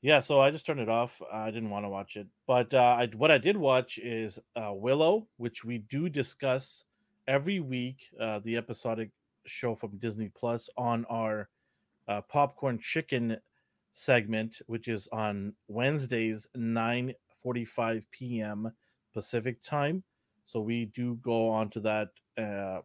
Yeah, 0.00 0.20
so 0.20 0.40
I 0.40 0.50
just 0.50 0.66
turned 0.66 0.80
it 0.80 0.88
off. 0.88 1.22
I 1.32 1.50
didn't 1.50 1.70
want 1.70 1.84
to 1.84 1.88
watch 1.88 2.16
it, 2.16 2.26
but 2.46 2.74
uh, 2.74 2.96
I, 3.00 3.06
what 3.14 3.30
I 3.30 3.38
did 3.38 3.56
watch 3.56 3.98
is 3.98 4.38
uh, 4.56 4.72
Willow, 4.74 5.28
which 5.36 5.64
we 5.64 5.78
do 5.78 6.08
discuss 6.08 6.84
every 7.28 7.60
week. 7.60 8.08
Uh, 8.20 8.40
the 8.40 8.56
episodic 8.56 9.10
show 9.46 9.76
from 9.76 9.98
Disney 9.98 10.30
Plus 10.34 10.68
on 10.76 11.04
our 11.04 11.48
uh, 12.08 12.20
popcorn 12.22 12.78
chicken 12.78 13.36
segment, 13.92 14.60
which 14.66 14.88
is 14.88 15.08
on 15.12 15.52
Wednesdays, 15.68 16.48
nine 16.54 17.14
forty-five 17.42 18.06
p.m. 18.10 18.72
Pacific 19.12 19.60
time. 19.60 20.02
So 20.44 20.60
we 20.60 20.86
do 20.86 21.16
go 21.22 21.48
on 21.48 21.70
to 21.70 21.80
that 21.80 22.08
uh, 22.36 22.80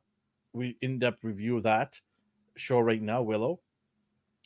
we 0.54 0.78
in-depth 0.82 1.24
review 1.24 1.58
of 1.58 1.64
that 1.64 2.00
show 2.56 2.80
right 2.80 3.02
now, 3.02 3.22
Willow. 3.22 3.60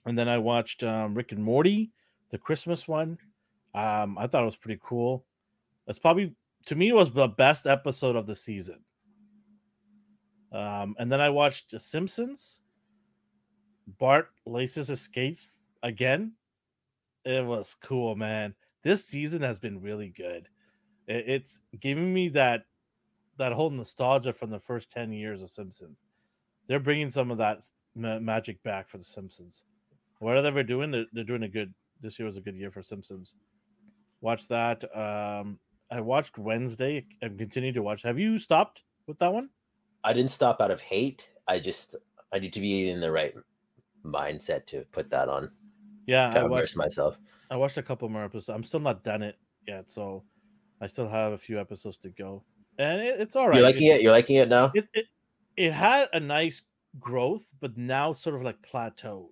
And 0.06 0.18
then 0.18 0.28
I 0.28 0.38
watched 0.38 0.84
um, 0.84 1.14
Rick 1.14 1.32
and 1.32 1.44
Morty, 1.44 1.92
the 2.30 2.38
Christmas 2.38 2.88
one. 2.88 3.18
Um, 3.74 4.18
I 4.18 4.28
thought 4.28 4.42
it 4.42 4.46
was 4.46 4.56
pretty 4.56 4.80
cool. 4.84 5.26
It's 5.88 6.00
probably 6.00 6.36
to 6.66 6.76
me 6.76 6.90
it 6.90 6.96
was 6.96 7.12
the 7.12 7.28
best 7.28 7.66
episode 7.66 8.16
of 8.16 8.28
the 8.28 8.36
season. 8.36 8.80
Um, 10.52 10.96
and 11.00 11.12
then 11.12 11.22
I 11.22 11.30
watched 11.30 11.72
The 11.72 11.80
Simpsons. 11.80 12.62
Bart 13.88 14.30
laces 14.46 14.88
his 14.88 15.02
skates 15.02 15.48
again. 15.84 16.34
It 17.26 17.46
was 17.46 17.76
cool, 17.82 18.16
man. 18.16 18.56
This 18.84 19.06
season 19.06 19.42
has 19.42 19.60
been 19.60 19.82
really 19.82 20.10
good. 20.10 20.48
It's 21.08 21.60
giving 21.80 22.14
me 22.14 22.30
that 22.30 22.64
that 23.38 23.54
whole 23.54 23.70
nostalgia 23.70 24.34
from 24.34 24.50
the 24.50 24.60
first 24.60 24.92
10 24.92 25.12
years 25.12 25.42
of 25.42 25.50
Simpsons. 25.50 26.04
They're 26.68 26.80
bringing 26.80 27.10
some 27.10 27.32
of 27.32 27.38
that 27.40 27.64
ma- 27.96 28.20
magic 28.20 28.62
back 28.64 28.88
for 28.88 28.98
the 28.98 29.04
Simpsons. 29.04 29.66
Whatever 30.20 30.52
they're 30.52 30.64
doing, 30.64 30.92
they're, 30.92 31.06
they're 31.12 31.24
doing 31.24 31.44
a 31.44 31.48
good. 31.48 31.74
This 32.02 32.20
year 32.20 32.28
was 32.28 32.38
a 32.38 32.42
good 32.42 32.56
year 32.56 32.72
for 32.72 32.82
Simpsons. 32.82 33.36
Watch 34.22 34.48
that. 34.50 34.84
Um, 34.96 35.60
I 35.90 36.02
watched 36.02 36.38
Wednesday 36.38 37.06
and 37.22 37.38
continue 37.38 37.74
to 37.74 37.82
watch. 37.82 38.04
Have 38.04 38.20
you 38.20 38.38
stopped 38.40 38.84
with 39.08 39.18
that 39.20 39.34
one? 39.34 39.50
I 40.04 40.14
didn't 40.14 40.32
stop 40.32 40.62
out 40.62 40.72
of 40.72 40.82
hate. 40.82 41.28
I 41.48 41.60
just 41.60 41.96
I 42.32 42.40
need 42.40 42.54
to 42.54 42.60
be 42.60 42.90
in 42.90 43.00
the 43.00 43.12
right 43.12 43.34
mindset 44.06 44.66
to 44.68 44.84
put 44.92 45.10
that 45.10 45.30
on. 45.30 45.52
Yeah, 46.08 46.34
I 46.36 46.44
watched. 46.44 46.78
myself. 46.78 47.18
I 47.50 47.56
watched 47.56 47.78
a 47.78 47.84
couple 47.84 48.08
more 48.10 48.24
episodes. 48.24 48.50
I'm 48.50 48.64
still 48.64 48.80
not 48.80 49.04
done 49.04 49.22
it 49.22 49.38
yet, 49.68 49.92
so 49.92 50.24
I 50.82 50.88
still 50.88 51.08
have 51.08 51.34
a 51.34 51.38
few 51.38 51.60
episodes 51.60 51.98
to 52.00 52.10
go, 52.10 52.44
and 52.80 53.02
it, 53.02 53.20
it's 53.20 53.36
all 53.36 53.48
right. 53.48 53.58
You're 53.58 53.66
liking 53.66 53.88
It's- 53.88 54.00
it? 54.00 54.04
You're 54.04 54.12
liking 54.12 54.36
it 54.38 54.50
now? 54.50 54.72
it, 54.74 54.88
it 54.94 55.06
it 55.58 55.74
had 55.74 56.08
a 56.14 56.20
nice 56.20 56.64
growth, 57.00 57.52
but 57.60 57.78
now 57.78 58.14
sort 58.14 58.36
of 58.36 58.42
like 58.42 58.62
plateaued. 58.62 59.28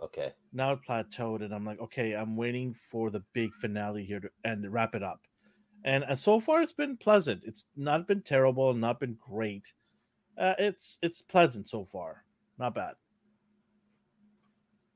Okay. 0.00 0.32
Now 0.52 0.72
it 0.72 0.78
plateaued, 0.88 1.42
and 1.44 1.52
I'm 1.52 1.64
like, 1.64 1.80
okay, 1.80 2.14
I'm 2.14 2.36
waiting 2.36 2.72
for 2.72 3.10
the 3.10 3.22
big 3.32 3.52
finale 3.54 4.04
here 4.04 4.20
to 4.20 4.30
and 4.44 4.72
wrap 4.72 4.94
it 4.94 5.02
up. 5.02 5.20
and, 5.84 6.04
and 6.08 6.18
so 6.18 6.40
far 6.40 6.62
it's 6.62 6.72
been 6.72 6.96
pleasant. 6.96 7.42
It's 7.44 7.66
not 7.76 8.06
been 8.08 8.22
terrible, 8.22 8.72
not 8.74 8.98
been 9.00 9.16
great. 9.20 9.72
Uh, 10.38 10.54
it's 10.58 10.98
it's 11.02 11.20
pleasant 11.20 11.68
so 11.68 11.84
far, 11.84 12.24
not 12.58 12.74
bad. 12.76 12.94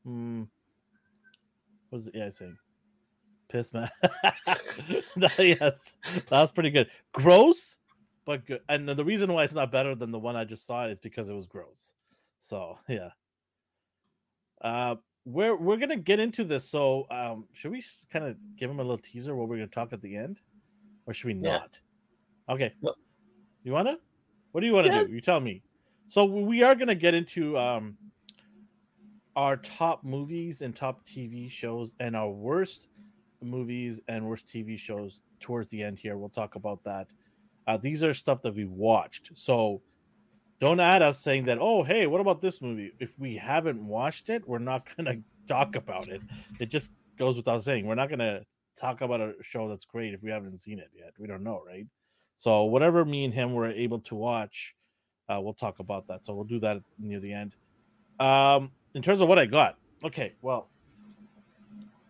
Hmm. 0.05 0.43
What 1.91 1.99
was 1.99 2.07
it? 2.09 2.15
Yeah, 2.15 2.31
saying 2.31 2.57
piss 3.49 3.73
man. 3.73 3.91
yes, 5.39 5.99
that's 6.29 6.51
pretty 6.53 6.71
good. 6.71 6.89
Gross, 7.13 7.79
but 8.25 8.47
good. 8.47 8.63
And 8.69 8.89
the 8.89 9.05
reason 9.05 9.33
why 9.33 9.45
it's 9.45 9.53
not 9.53 9.71
better 9.71 9.95
than 9.95 10.11
the 10.11 10.19
one 10.19 10.37
I 10.37 10.45
just 10.45 10.67
saw 10.67 10.87
is 10.87 10.99
because 10.99 11.29
it 11.29 11.35
was 11.35 11.47
gross. 11.47 11.95
So 12.41 12.79
yeah. 12.89 13.11
Uh, 14.61 14.97
we're 15.25 15.57
we're 15.57 15.77
gonna 15.77 15.97
get 15.97 16.19
into 16.19 16.45
this. 16.45 16.69
So 16.69 17.07
um, 17.11 17.47
should 17.53 17.71
we 17.73 17.85
kind 18.11 18.25
of 18.25 18.37
give 18.57 18.71
him 18.71 18.79
a 18.81 18.83
little 18.83 18.99
teaser 18.99 19.37
what 19.37 19.49
we're 19.49 19.57
gonna 19.57 19.69
talk 19.69 19.93
at 19.93 20.01
the 20.01 20.17
end, 20.17 20.39
or 21.07 21.15
should 21.15 21.27
we 21.27 21.35
Yeah. 21.35 21.59
not? 21.59 21.79
Okay. 22.49 22.73
Well- 22.81 22.97
you 23.65 23.73
wanna? 23.73 23.97
What 24.51 24.63
do 24.63 24.67
you 24.67 24.73
want 24.73 24.89
to 24.89 24.93
Yeah. 24.93 25.05
do? 25.05 25.13
You 25.13 25.21
tell 25.21 25.39
me. 25.41 25.63
So 26.09 26.25
we 26.25 26.63
are 26.63 26.75
gonna 26.75 26.95
get 26.95 27.15
into 27.15 27.57
um 27.57 27.97
our 29.37 29.57
top 29.57 30.05
movies 30.05 30.63
and 30.63 30.75
top 30.75 31.07
TV 31.07 31.51
shows 31.51 31.95
and 32.01 32.15
our 32.15 32.31
worst 32.31 32.89
movies 33.43 34.01
and 34.09 34.27
worst 34.27 34.47
TV 34.47 34.79
shows 34.79 35.21
towards 35.41 35.71
the 35.71 35.83
end 35.83 35.99
here. 35.99 36.17
We'll 36.17 36.29
talk 36.29 36.55
about 36.55 36.85
that. 36.85 37.09
Uh, 37.67 37.77
these 37.77 38.05
are 38.05 38.15
stuff 38.15 38.43
that 38.43 38.55
we 38.55 38.65
watched. 38.65 39.31
So 39.35 39.81
don't 40.61 40.81
add 40.81 41.03
us 41.03 41.19
saying 41.19 41.45
that, 41.45 41.59
oh, 41.61 41.83
hey, 41.83 42.07
what 42.07 42.21
about 42.21 42.41
this 42.41 42.61
movie? 42.61 42.93
If 43.01 43.19
we 43.19 43.37
haven't 43.37 43.85
watched 43.85 44.29
it, 44.29 44.47
we're 44.47 44.59
not 44.59 44.87
going 44.97 45.07
to 45.07 45.23
talk 45.47 45.77
about 45.77 46.09
it. 46.09 46.23
It 46.61 46.67
just 46.67 46.93
goes 47.19 47.37
without 47.37 47.63
saying. 47.63 47.87
We're 47.87 47.95
not 47.95 48.09
going 48.09 48.19
to 48.21 48.45
talk 48.79 49.01
about 49.01 49.21
a 49.21 49.35
show 49.43 49.69
that's 49.69 49.85
great 49.85 50.15
if 50.15 50.23
we 50.23 50.31
haven't 50.31 50.61
seen 50.61 50.79
it 50.79 50.91
yet. 50.97 51.13
We 51.19 51.27
don't 51.27 51.43
know, 51.43 51.63
right? 51.67 51.87
So 52.37 52.65
whatever 52.65 53.05
me 53.05 53.25
and 53.25 53.33
him 53.33 53.55
were 53.55 53.71
able 53.71 54.01
to 54.01 54.15
watch, 54.15 54.75
uh, 55.29 55.41
we'll 55.41 55.55
talk 55.55 55.79
about 55.79 56.09
that. 56.09 56.25
So 56.27 56.35
we'll 56.35 56.45
do 56.45 56.61
that 56.61 56.83
near 56.99 57.21
the 57.21 57.33
end. 57.33 57.55
Um, 58.19 58.71
in 58.95 59.03
terms 59.03 59.21
of 59.21 59.29
what 59.29 59.39
I 59.39 59.47
got, 59.47 59.77
okay, 60.05 60.33
well, 60.43 60.69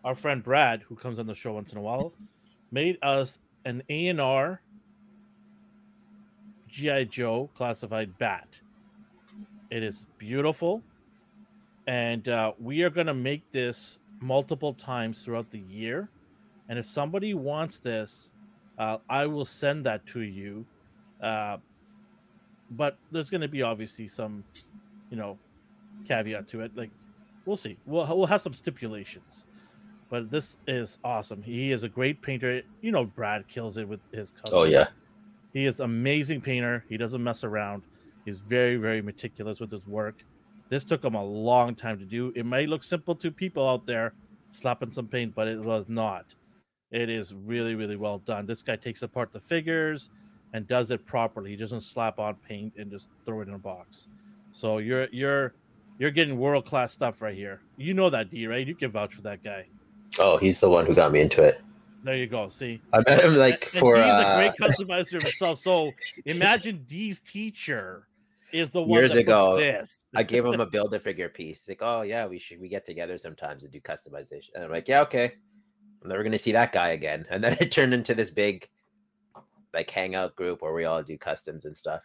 our 0.03 0.15
friend 0.15 0.43
Brad, 0.43 0.81
who 0.81 0.95
comes 0.95 1.19
on 1.19 1.27
the 1.27 1.35
show 1.35 1.53
once 1.53 1.71
in 1.71 1.77
a 1.77 1.81
while, 1.81 2.13
made 2.71 2.97
us 3.01 3.39
an 3.65 3.83
A 3.89 4.07
and 4.07 4.19
R 4.19 4.61
GI 6.67 7.05
Joe 7.05 7.49
classified 7.55 8.17
bat. 8.17 8.59
It 9.69 9.83
is 9.83 10.07
beautiful, 10.17 10.81
and 11.87 12.27
uh, 12.27 12.53
we 12.59 12.83
are 12.83 12.89
going 12.89 13.07
to 13.07 13.13
make 13.13 13.49
this 13.51 13.99
multiple 14.19 14.73
times 14.73 15.23
throughout 15.23 15.51
the 15.51 15.59
year. 15.59 16.09
And 16.69 16.79
if 16.79 16.85
somebody 16.85 17.33
wants 17.33 17.79
this, 17.79 18.31
uh, 18.77 18.97
I 19.09 19.27
will 19.27 19.45
send 19.45 19.85
that 19.85 20.05
to 20.07 20.21
you. 20.21 20.65
Uh, 21.21 21.57
but 22.71 22.97
there's 23.11 23.29
going 23.29 23.41
to 23.41 23.47
be 23.47 23.61
obviously 23.61 24.07
some, 24.07 24.43
you 25.09 25.17
know, 25.17 25.37
caveat 26.07 26.47
to 26.49 26.61
it. 26.61 26.75
Like, 26.75 26.91
we'll 27.45 27.57
see. 27.57 27.77
We'll 27.85 28.05
we'll 28.15 28.25
have 28.27 28.41
some 28.41 28.53
stipulations. 28.53 29.45
But 30.09 30.29
this 30.29 30.59
is 30.67 30.99
awesome. 31.03 31.41
He 31.41 31.71
is 31.71 31.83
a 31.83 31.89
great 31.89 32.21
painter. 32.21 32.61
You 32.81 32.91
know, 32.91 33.05
Brad 33.05 33.47
kills 33.47 33.77
it 33.77 33.87
with 33.87 33.99
his 34.11 34.31
colors. 34.31 34.53
Oh, 34.53 34.63
yeah. 34.63 34.87
He 35.53 35.65
is 35.65 35.79
amazing 35.79 36.41
painter. 36.41 36.85
He 36.87 36.97
doesn't 36.97 37.23
mess 37.23 37.43
around. 37.43 37.83
He's 38.25 38.39
very, 38.39 38.77
very 38.77 39.01
meticulous 39.01 39.59
with 39.59 39.71
his 39.71 39.87
work. 39.87 40.23
This 40.69 40.83
took 40.83 41.03
him 41.03 41.15
a 41.15 41.23
long 41.23 41.75
time 41.75 41.99
to 41.99 42.05
do. 42.05 42.31
It 42.35 42.45
may 42.45 42.67
look 42.67 42.83
simple 42.83 43.15
to 43.15 43.31
people 43.31 43.67
out 43.67 43.85
there 43.85 44.13
slapping 44.51 44.91
some 44.91 45.07
paint, 45.07 45.35
but 45.35 45.47
it 45.47 45.59
was 45.59 45.85
not. 45.87 46.35
It 46.91 47.09
is 47.09 47.33
really, 47.33 47.75
really 47.75 47.95
well 47.95 48.19
done. 48.19 48.45
This 48.45 48.61
guy 48.61 48.75
takes 48.75 49.01
apart 49.01 49.31
the 49.31 49.39
figures 49.39 50.09
and 50.53 50.67
does 50.67 50.91
it 50.91 51.05
properly. 51.05 51.49
He 51.51 51.55
doesn't 51.55 51.81
slap 51.81 52.19
on 52.19 52.35
paint 52.35 52.73
and 52.77 52.91
just 52.91 53.09
throw 53.25 53.41
it 53.41 53.47
in 53.47 53.55
a 53.55 53.59
box. 53.59 54.09
So 54.51 54.77
you're 54.77 55.07
you're 55.11 55.55
you're 55.97 56.11
getting 56.11 56.37
world 56.37 56.65
class 56.65 56.93
stuff 56.93 57.21
right 57.21 57.35
here. 57.35 57.61
You 57.77 57.93
know 57.93 58.09
that 58.09 58.29
D, 58.29 58.47
right? 58.47 58.65
You 58.65 58.75
can 58.75 58.91
vouch 58.91 59.13
for 59.13 59.21
that 59.21 59.43
guy. 59.43 59.67
Oh, 60.19 60.37
he's 60.37 60.59
the 60.59 60.69
one 60.69 60.85
who 60.85 60.93
got 60.93 61.11
me 61.11 61.21
into 61.21 61.41
it. 61.41 61.61
There 62.03 62.17
you 62.17 62.27
go. 62.27 62.49
See, 62.49 62.81
I 62.91 63.01
met 63.07 63.23
him 63.23 63.35
like 63.35 63.69
and 63.73 63.79
for 63.79 63.95
a 63.95 64.01
uh, 64.01 64.37
great 64.37 64.51
customizer 64.59 65.21
himself. 65.21 65.59
So 65.59 65.91
imagine 66.25 66.83
D's 66.85 67.21
teacher 67.21 68.07
is 68.51 68.71
the 68.71 68.81
one 68.81 68.99
Years 68.99 69.13
that 69.13 69.19
ago, 69.19 69.57
This 69.57 70.05
I 70.15 70.23
gave 70.23 70.45
him 70.45 70.59
a 70.59 70.65
build 70.65 70.93
a 70.93 70.99
figure 70.99 71.29
piece. 71.29 71.61
He's 71.61 71.69
like, 71.69 71.81
oh 71.81 72.01
yeah, 72.01 72.25
we 72.25 72.39
should 72.39 72.59
we 72.59 72.67
get 72.67 72.85
together 72.85 73.17
sometimes 73.17 73.63
and 73.63 73.71
do 73.71 73.79
customization. 73.79 74.49
And 74.55 74.65
I'm 74.65 74.71
like, 74.71 74.87
yeah, 74.87 75.01
okay. 75.01 75.33
I'm 76.03 76.09
never 76.09 76.23
gonna 76.23 76.37
see 76.37 76.51
that 76.51 76.73
guy 76.73 76.89
again. 76.89 77.25
And 77.29 77.43
then 77.43 77.57
it 77.61 77.71
turned 77.71 77.93
into 77.93 78.13
this 78.13 78.31
big 78.31 78.67
like 79.73 79.89
hangout 79.89 80.35
group 80.35 80.61
where 80.61 80.73
we 80.73 80.85
all 80.85 81.01
do 81.01 81.17
customs 81.17 81.65
and 81.65 81.75
stuff. 81.75 82.03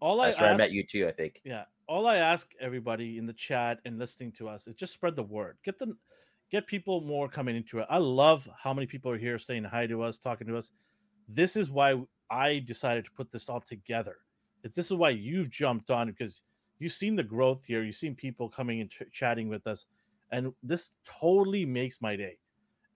all 0.00 0.20
I 0.20 0.26
That's 0.26 0.40
where 0.40 0.52
I 0.52 0.56
met 0.56 0.72
you 0.72 0.84
too, 0.84 1.08
I 1.08 1.12
think. 1.12 1.42
Yeah. 1.44 1.64
All 1.90 2.06
I 2.06 2.18
ask 2.18 2.52
everybody 2.60 3.18
in 3.18 3.26
the 3.26 3.32
chat 3.32 3.80
and 3.84 3.98
listening 3.98 4.30
to 4.38 4.48
us 4.48 4.68
is 4.68 4.76
just 4.76 4.92
spread 4.92 5.16
the 5.16 5.24
word. 5.24 5.58
Get 5.64 5.76
the 5.80 5.96
get 6.48 6.68
people 6.68 7.00
more 7.00 7.28
coming 7.28 7.56
into 7.56 7.80
it. 7.80 7.86
I 7.90 7.98
love 7.98 8.48
how 8.56 8.72
many 8.72 8.86
people 8.86 9.10
are 9.10 9.18
here 9.18 9.38
saying 9.40 9.64
hi 9.64 9.88
to 9.88 10.00
us, 10.00 10.16
talking 10.16 10.46
to 10.46 10.56
us. 10.56 10.70
This 11.28 11.56
is 11.56 11.68
why 11.68 12.00
I 12.30 12.60
decided 12.60 13.06
to 13.06 13.10
put 13.10 13.32
this 13.32 13.48
all 13.48 13.60
together. 13.60 14.18
This 14.62 14.86
is 14.86 14.96
why 14.96 15.10
you've 15.10 15.50
jumped 15.50 15.90
on 15.90 16.06
because 16.06 16.44
you've 16.78 16.92
seen 16.92 17.16
the 17.16 17.24
growth 17.24 17.66
here. 17.66 17.82
You've 17.82 17.96
seen 17.96 18.14
people 18.14 18.48
coming 18.48 18.80
and 18.80 18.88
ch- 18.88 19.02
chatting 19.10 19.48
with 19.48 19.66
us, 19.66 19.86
and 20.30 20.52
this 20.62 20.92
totally 21.04 21.66
makes 21.66 22.00
my 22.00 22.14
day. 22.14 22.38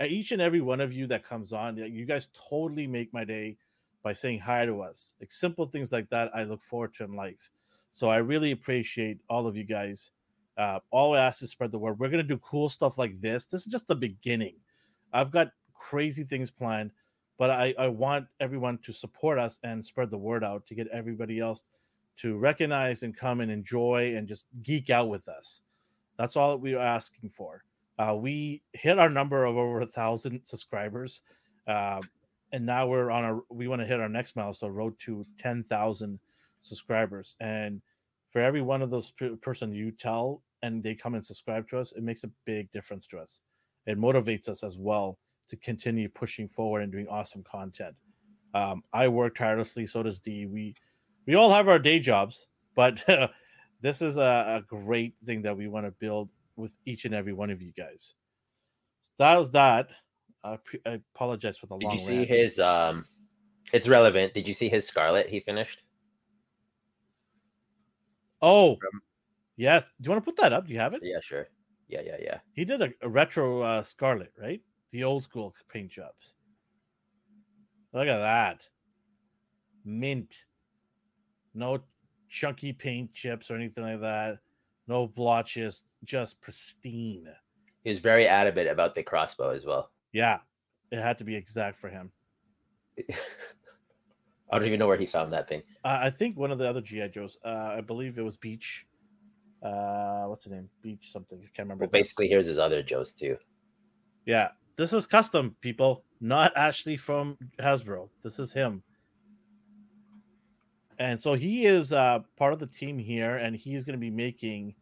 Each 0.07 0.31
and 0.31 0.41
every 0.41 0.61
one 0.61 0.81
of 0.81 0.93
you 0.93 1.09
that 1.09 1.25
comes 1.25 1.53
on, 1.53 1.79
you 1.79 2.05
guys 2.05 2.29
totally 2.49 2.87
make 2.87 3.13
my 3.13 3.25
day 3.25 3.57
by 4.05 4.13
saying 4.13 4.39
hi 4.39 4.67
to 4.67 4.83
us. 4.83 5.17
Like 5.21 5.33
simple 5.33 5.67
things 5.67 5.91
like 5.91 6.09
that, 6.11 6.31
I 6.33 6.45
look 6.45 6.63
forward 6.63 6.95
to 6.95 7.05
in 7.05 7.17
life. 7.17 7.51
So 7.95 8.09
I 8.09 8.17
really 8.17 8.51
appreciate 8.51 9.21
all 9.31 9.47
of 9.47 9.57
you 9.57 9.63
guys. 9.63 10.11
Uh, 10.59 10.81
all 10.91 11.15
I 11.15 11.21
ask 11.21 11.45
is 11.45 11.53
spread 11.53 11.71
the 11.71 11.79
word. 11.79 12.01
We're 12.01 12.09
gonna 12.09 12.25
do 12.25 12.39
cool 12.39 12.69
stuff 12.69 12.99
like 12.99 13.21
this. 13.21 13.47
This 13.47 13.65
is 13.65 13.71
just 13.71 13.87
the 13.87 13.95
beginning. 13.95 14.57
I've 15.13 15.31
got 15.31 15.53
crazy 15.75 16.25
things 16.25 16.51
planned, 16.51 16.91
but 17.39 17.51
I, 17.51 17.73
I 17.79 17.87
want 17.87 18.27
everyone 18.41 18.79
to 18.79 18.93
support 18.93 19.39
us 19.39 19.61
and 19.63 19.87
spread 19.87 20.11
the 20.11 20.19
word 20.19 20.43
out 20.43 20.67
to 20.67 20.75
get 20.75 20.89
everybody 20.89 21.39
else 21.39 21.63
to 22.17 22.37
recognize 22.37 23.05
and 23.05 23.17
come 23.17 23.41
and 23.41 23.49
enjoy 23.49 24.15
and 24.17 24.27
just 24.27 24.47
geek 24.65 24.91
out 24.91 25.09
with 25.09 25.29
us. 25.29 25.61
That's 26.19 26.35
all 26.35 26.51
that 26.51 26.63
we 26.63 26.75
are 26.75 26.85
asking 26.85 27.31
for. 27.31 27.63
Uh, 27.97 28.17
we 28.19 28.61
hit 28.73 28.99
our 28.99 29.09
number 29.09 29.45
of 29.45 29.57
over 29.57 29.83
a 29.83 29.87
thousand 29.87 30.41
subscribers, 30.43 31.23
uh, 31.69 32.01
and 32.51 32.67
now 32.67 32.89
we're 32.89 33.13
on 33.13 33.23
our. 33.23 33.43
We 33.51 33.69
want 33.69 33.83
to 33.83 33.87
hit 33.87 34.01
our 34.01 34.09
next 34.09 34.35
milestone, 34.35 34.73
road 34.73 34.99
to 35.05 35.25
ten 35.39 35.63
thousand 35.63 36.19
subscribers. 36.65 37.37
And 37.41 37.81
for 38.31 38.41
every 38.41 38.63
one 38.63 38.83
of 38.83 38.91
those 38.91 39.11
per- 39.13 39.37
person 39.37 39.73
you 39.73 39.91
tell 39.93 40.43
and 40.63 40.83
they 40.83 40.95
come 40.95 41.15
and 41.15 41.25
subscribe 41.25 41.69
to 41.71 41.79
us, 41.79 41.93
it 41.93 42.03
makes 42.03 42.25
a 42.25 42.31
big 42.45 42.71
difference 42.73 43.07
to 43.09 43.19
us. 43.19 43.41
It 43.87 43.99
motivates 43.99 44.49
us 44.49 44.63
as 44.65 44.79
well 44.79 45.19
to 45.49 45.57
continue 45.57 46.09
pushing 46.09 46.49
forward 46.49 46.83
and 46.83 46.91
doing 46.91 47.07
awesome 47.09 47.43
content. 47.45 47.95
Um, 48.55 48.83
I 48.93 49.09
work 49.09 49.35
tirelessly, 49.37 49.87
so 49.87 50.03
does 50.03 50.19
D. 50.19 50.47
We 50.47 50.75
we 51.27 51.35
all 51.35 51.51
have 51.51 51.69
our 51.69 51.79
day 51.79 51.99
jobs, 51.99 52.49
but 52.75 53.05
this 53.83 54.01
is 54.01 54.17
a, 54.17 54.61
a 54.61 54.63
great 54.67 55.15
thing 55.25 55.43
that 55.43 55.57
we 55.57 55.69
want 55.69 55.87
to 55.87 55.91
build 55.93 56.31
with 56.57 56.75
each 56.87 57.05
and 57.05 57.15
every 57.15 57.33
one 57.33 57.51
of 57.51 57.61
you 57.61 57.73
guys. 57.77 58.15
That 59.19 59.37
was 59.37 59.51
that. 59.53 59.89
I, 60.43 60.57
pre- 60.63 60.81
I 60.87 61.01
apologize 61.15 61.57
for 61.59 61.67
the 61.67 61.77
Did 61.79 61.87
long. 61.87 61.93
you 61.95 61.99
see 61.99 62.17
rant. 62.19 62.29
his 62.29 62.59
um 62.59 63.05
it's 63.73 63.89
relevant. 63.89 64.35
Did 64.35 64.47
you 64.47 64.55
see 64.55 64.69
his 64.69 64.87
Scarlett 64.87 65.29
he 65.29 65.41
finished? 65.41 65.83
Oh, 68.45 68.79
yes. 69.57 69.85
Do 69.85 70.07
you 70.07 70.11
want 70.11 70.23
to 70.23 70.31
put 70.31 70.37
that 70.43 70.53
up? 70.53 70.67
Do 70.67 70.73
you 70.75 70.79
have 70.79 70.93
it? 70.93 71.01
Yeah, 71.03 71.21
sure. 71.23 71.49
Yeah, 71.89 72.03
yeah, 72.05 72.17
yeah. 72.21 72.39
He 72.53 72.67
did 72.67 72.83
a, 72.83 72.91
a 73.01 73.09
retro 73.09 73.63
uh, 73.63 73.83
Scarlett, 73.83 74.33
right? 74.39 74.61
The 74.93 75.03
old 75.05 75.25
school 75.25 75.55
paint 75.71 75.91
jobs. 75.91 76.35
Look 77.95 78.07
at 78.07 78.19
that. 78.19 78.69
Mint. 79.87 80.45
No 81.55 81.81
chunky 82.29 82.75
paint 82.75 83.15
chips 83.15 83.51
or 83.51 83.55
anything 83.55 83.85
like 83.85 84.03
that. 84.03 84.41
No 84.89 85.07
blotches, 85.07 85.85
just 86.05 86.39
pristine. 86.43 87.29
He 87.83 87.91
was 87.91 87.99
very 87.99 88.27
adamant 88.27 88.69
about 88.69 88.95
the 88.95 89.03
crossbow 89.03 89.51
as 89.51 89.65
well. 89.65 89.91
Yeah, 90.13 90.41
it 90.91 91.01
had 91.01 91.17
to 91.19 91.25
be 91.25 91.35
exact 91.35 91.79
for 91.79 91.89
him. 91.89 92.13
I 94.51 94.59
don't 94.59 94.67
even 94.67 94.79
know 94.79 94.87
where 94.87 94.97
he 94.97 95.07
found 95.07 95.33
that 95.33 95.49
thing. 95.49 95.63
Uh, 95.85 95.99
I 96.03 96.11
think 96.11 96.37
one 96.37 96.51
of 96.51 96.59
the 96.59 96.69
other 96.69 96.81
GI 96.81 97.09
Joes, 97.09 97.39
uh, 97.45 97.75
I 97.77 97.81
believe 97.81 98.19
it 98.19 98.23
was 98.23 98.37
Beach. 98.37 98.87
Uh, 99.63 100.25
what's 100.25 100.45
the 100.45 100.51
name? 100.51 100.69
Beach 100.83 101.11
something. 101.13 101.39
I 101.39 101.49
can't 101.55 101.67
remember. 101.67 101.85
Well, 101.85 101.91
basically, 101.91 102.29
here's 102.29 102.47
his 102.47 102.59
other 102.59 102.83
Joes 102.83 103.15
too. 103.15 103.37
Yeah, 104.27 104.49
this 104.77 104.93
is 104.93 105.07
custom, 105.07 105.57
people, 105.61 106.05
not 106.21 106.57
Ashley 106.57 106.97
from 106.97 107.39
Hasbro. 107.59 108.09
This 108.23 108.39
is 108.39 108.53
him. 108.53 108.83
And 110.99 111.21
so 111.21 111.35
he 111.35 111.67
is 111.67 111.93
uh, 111.93 112.21
part 112.37 112.53
of 112.53 112.59
the 112.59 112.67
team 112.67 112.99
here, 112.99 113.37
and 113.37 113.57
he's 113.57 113.85
going 113.85 113.99
to 113.99 114.01
be 114.01 114.11
making 114.11 114.75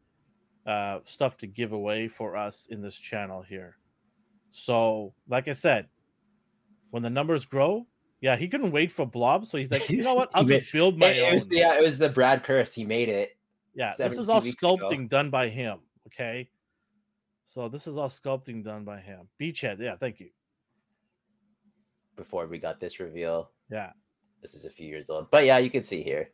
uh, 0.67 0.99
stuff 1.05 1.37
to 1.39 1.47
give 1.47 1.73
away 1.73 2.09
for 2.09 2.37
us 2.37 2.69
in 2.71 2.83
this 2.83 2.97
channel 2.97 3.43
here. 3.43 3.77
So, 4.51 5.15
like 5.29 5.49
I 5.49 5.55
said, 5.55 5.89
when 6.91 7.03
the 7.03 7.11
numbers 7.11 7.47
grow, 7.47 7.87
Yeah, 8.23 8.37
he 8.37 8.49
couldn't 8.49 8.71
wait 8.71 8.91
for 8.91 9.05
Blob, 9.05 9.47
so 9.47 9.59
he's 9.59 9.71
like, 9.71 9.91
you 9.91 10.01
know 10.01 10.15
what? 10.15 10.31
I'll 10.35 10.45
just 10.45 10.73
build 10.73 10.97
my 10.97 11.09
It, 11.09 11.17
it 11.19 11.33
was, 11.33 11.49
yeah, 11.51 11.75
it 11.77 11.83
was 11.83 11.99
the 11.99 12.09
Brad 12.09 12.45
Curse. 12.45 12.73
He 12.73 12.85
made 12.85 13.09
it. 13.11 13.37
Yeah, 13.75 13.93
this 13.99 14.17
is 14.17 14.29
all 14.29 14.41
weeks 14.41 14.55
ago. 14.55 14.77
sculpting 14.77 15.09
done 15.09 15.29
by 15.29 15.49
him. 15.49 15.81
Okay. 16.07 16.49
So 17.45 17.69
this 17.69 17.87
is 17.87 17.99
all 17.99 18.09
sculpting 18.09 18.63
done 18.65 18.85
by 18.85 19.01
him. 19.01 19.29
Beachhead, 19.41 19.81
yeah, 19.81 19.97
thank 19.97 20.21
you. 20.21 20.31
before 22.17 22.47
we 22.47 22.59
got 22.59 22.79
this 22.79 23.01
reveal. 23.01 23.51
Yeah. 23.71 23.91
This 24.41 24.55
is 24.55 24.65
a 24.65 24.71
few 24.71 24.87
years 24.87 25.11
old, 25.11 25.31
but 25.31 25.45
yeah, 25.45 25.59
you 25.59 25.71
can 25.71 25.83
see 25.83 26.03
here. 26.03 26.31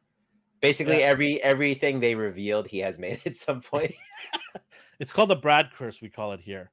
Basically, 0.61 0.99
Yeah. 1.01 1.07
every 1.07 1.43
everything 1.43 2.01
they 2.01 2.15
revealed, 2.15 2.67
he 2.67 2.79
has 2.81 2.99
made 2.99 3.21
at 3.27 3.37
some 3.37 3.61
point. 3.61 3.95
It's 5.01 5.13
called 5.13 5.31
the 5.31 5.37
Brad 5.37 5.71
curse, 5.73 6.03
we 6.03 6.09
call 6.09 6.33
it 6.33 6.41
here. 6.41 6.73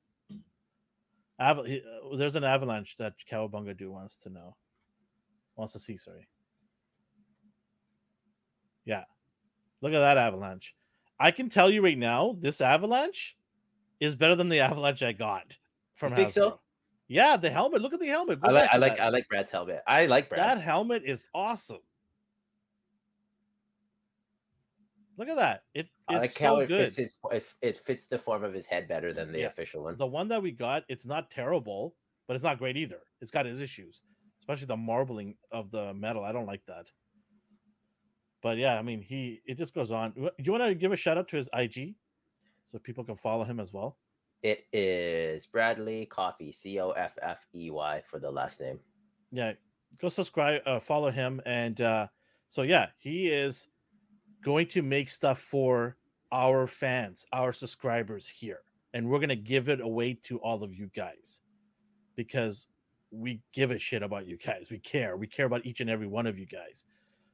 Uh, 1.37 1.61
there's 2.17 2.35
an 2.35 2.43
avalanche 2.43 2.97
that 2.97 3.13
Cowabunga 3.31 3.77
do 3.77 3.91
wants 3.91 4.17
to 4.17 4.29
know. 4.31 4.55
Wants 5.55 5.73
to 5.73 5.79
see, 5.79 5.97
sorry. 5.97 6.27
Yeah. 8.85 9.03
Look 9.81 9.93
at 9.93 9.99
that 9.99 10.17
avalanche. 10.17 10.75
I 11.19 11.31
can 11.31 11.49
tell 11.49 11.69
you 11.69 11.81
right 11.83 11.97
now, 11.97 12.35
this 12.39 12.59
avalanche 12.61 13.37
is 13.99 14.15
better 14.15 14.35
than 14.35 14.49
the 14.49 14.59
avalanche 14.61 15.01
I 15.01 15.13
got 15.13 15.57
from 15.93 16.11
You 16.11 16.17
think 16.17 16.31
so? 16.31 16.59
Yeah, 17.07 17.37
the 17.37 17.49
helmet. 17.49 17.81
Look 17.81 17.93
at 17.93 17.99
the 17.99 18.07
helmet. 18.07 18.41
Go 18.41 18.49
I 18.49 18.51
like, 18.51 18.73
I 18.73 18.77
like, 18.77 18.97
that. 18.97 19.03
I 19.03 19.09
like 19.09 19.27
Brad's 19.29 19.51
helmet. 19.51 19.81
I 19.87 20.07
like 20.07 20.29
that 20.31 20.59
helmet 20.59 21.03
is 21.05 21.27
awesome. 21.33 21.79
Look 25.17 25.29
at 25.29 25.37
that. 25.37 25.63
It 25.73 25.87
I 26.09 26.15
is 26.15 26.21
like 26.21 26.29
so 26.31 26.45
how 26.45 26.59
it 26.59 26.67
good. 26.67 26.85
fits 26.93 26.97
his. 26.97 27.15
It, 27.31 27.45
it 27.61 27.77
fits 27.77 28.07
the 28.07 28.17
form 28.19 28.43
of 28.43 28.53
his 28.53 28.65
head 28.65 28.87
better 28.87 29.13
than 29.13 29.31
the 29.31 29.39
Yeah. 29.41 29.45
official 29.47 29.83
one. 29.83 29.97
the 29.97 30.05
one 30.05 30.27
that 30.27 30.41
we 30.41 30.51
got, 30.51 30.83
it's 30.89 31.05
not 31.05 31.31
terrible, 31.31 31.95
but 32.27 32.33
it's 32.33 32.43
not 32.43 32.57
great 32.57 32.75
either. 32.75 32.99
It's 33.21 33.31
got 33.31 33.45
its 33.45 33.61
issues, 33.61 34.03
especially 34.45 34.67
the 34.67 34.77
marbling 34.77 35.35
of 35.51 35.71
the 35.71 35.91
metal. 35.95 36.23
I 36.23 36.31
don't 36.31 36.45
like 36.45 36.63
that. 36.67 36.91
But 38.43 38.57
yeah, 38.57 38.77
I 38.77 38.83
mean, 38.83 39.01
he 39.01 39.41
it 39.47 39.57
just 39.57 39.73
goes 39.73 39.91
on. 39.91 40.11
Do 40.11 40.29
you 40.37 40.51
want 40.51 40.63
to 40.65 40.75
give 40.75 40.91
a 40.91 40.95
shout 40.95 41.17
out 41.17 41.27
to 41.29 41.37
his 41.37 41.49
IG 41.51 41.95
so 42.67 42.77
people 42.77 43.03
can 43.03 43.15
follow 43.15 43.43
him 43.43 43.59
as 43.59 43.73
well? 43.73 43.97
It 44.43 44.67
is 44.71 45.47
Bradley 45.47 46.05
Coffey, 46.05 46.51
C 46.51 46.79
O 46.79 46.91
F 46.91 47.17
F 47.23 47.39
E 47.55 47.71
Y 47.71 48.03
for 48.07 48.19
the 48.19 48.29
last 48.29 48.61
name. 48.61 48.79
Yeah, 49.31 49.53
go 49.99 50.09
subscribe, 50.09 50.61
uh, 50.67 50.79
follow 50.79 51.09
him, 51.09 51.41
and 51.47 51.81
uh, 51.81 52.07
so 52.47 52.61
yeah, 52.61 52.89
he 52.99 53.29
is 53.29 53.65
going 54.43 54.67
to 54.67 54.83
make 54.83 55.09
stuff 55.09 55.39
for 55.39 55.97
our 56.31 56.67
fans, 56.67 57.25
our 57.33 57.51
subscribers 57.51 58.29
here, 58.29 58.59
and 58.93 59.09
we're 59.09 59.19
gonna 59.19 59.35
give 59.35 59.69
it 59.69 59.81
away 59.81 60.13
to 60.25 60.37
all 60.37 60.63
of 60.63 60.71
you 60.71 60.91
guys 60.95 61.41
because 62.15 62.67
we 63.19 63.41
give 63.53 63.71
a 63.71 63.79
shit 63.79 64.03
about 64.03 64.27
you 64.27 64.37
guys. 64.37 64.67
We 64.69 64.79
care. 64.79 65.17
We 65.17 65.27
care 65.27 65.45
about 65.45 65.65
each 65.65 65.81
and 65.81 65.89
every 65.89 66.07
one 66.07 66.27
of 66.27 66.37
you 66.37 66.45
guys. 66.45 66.85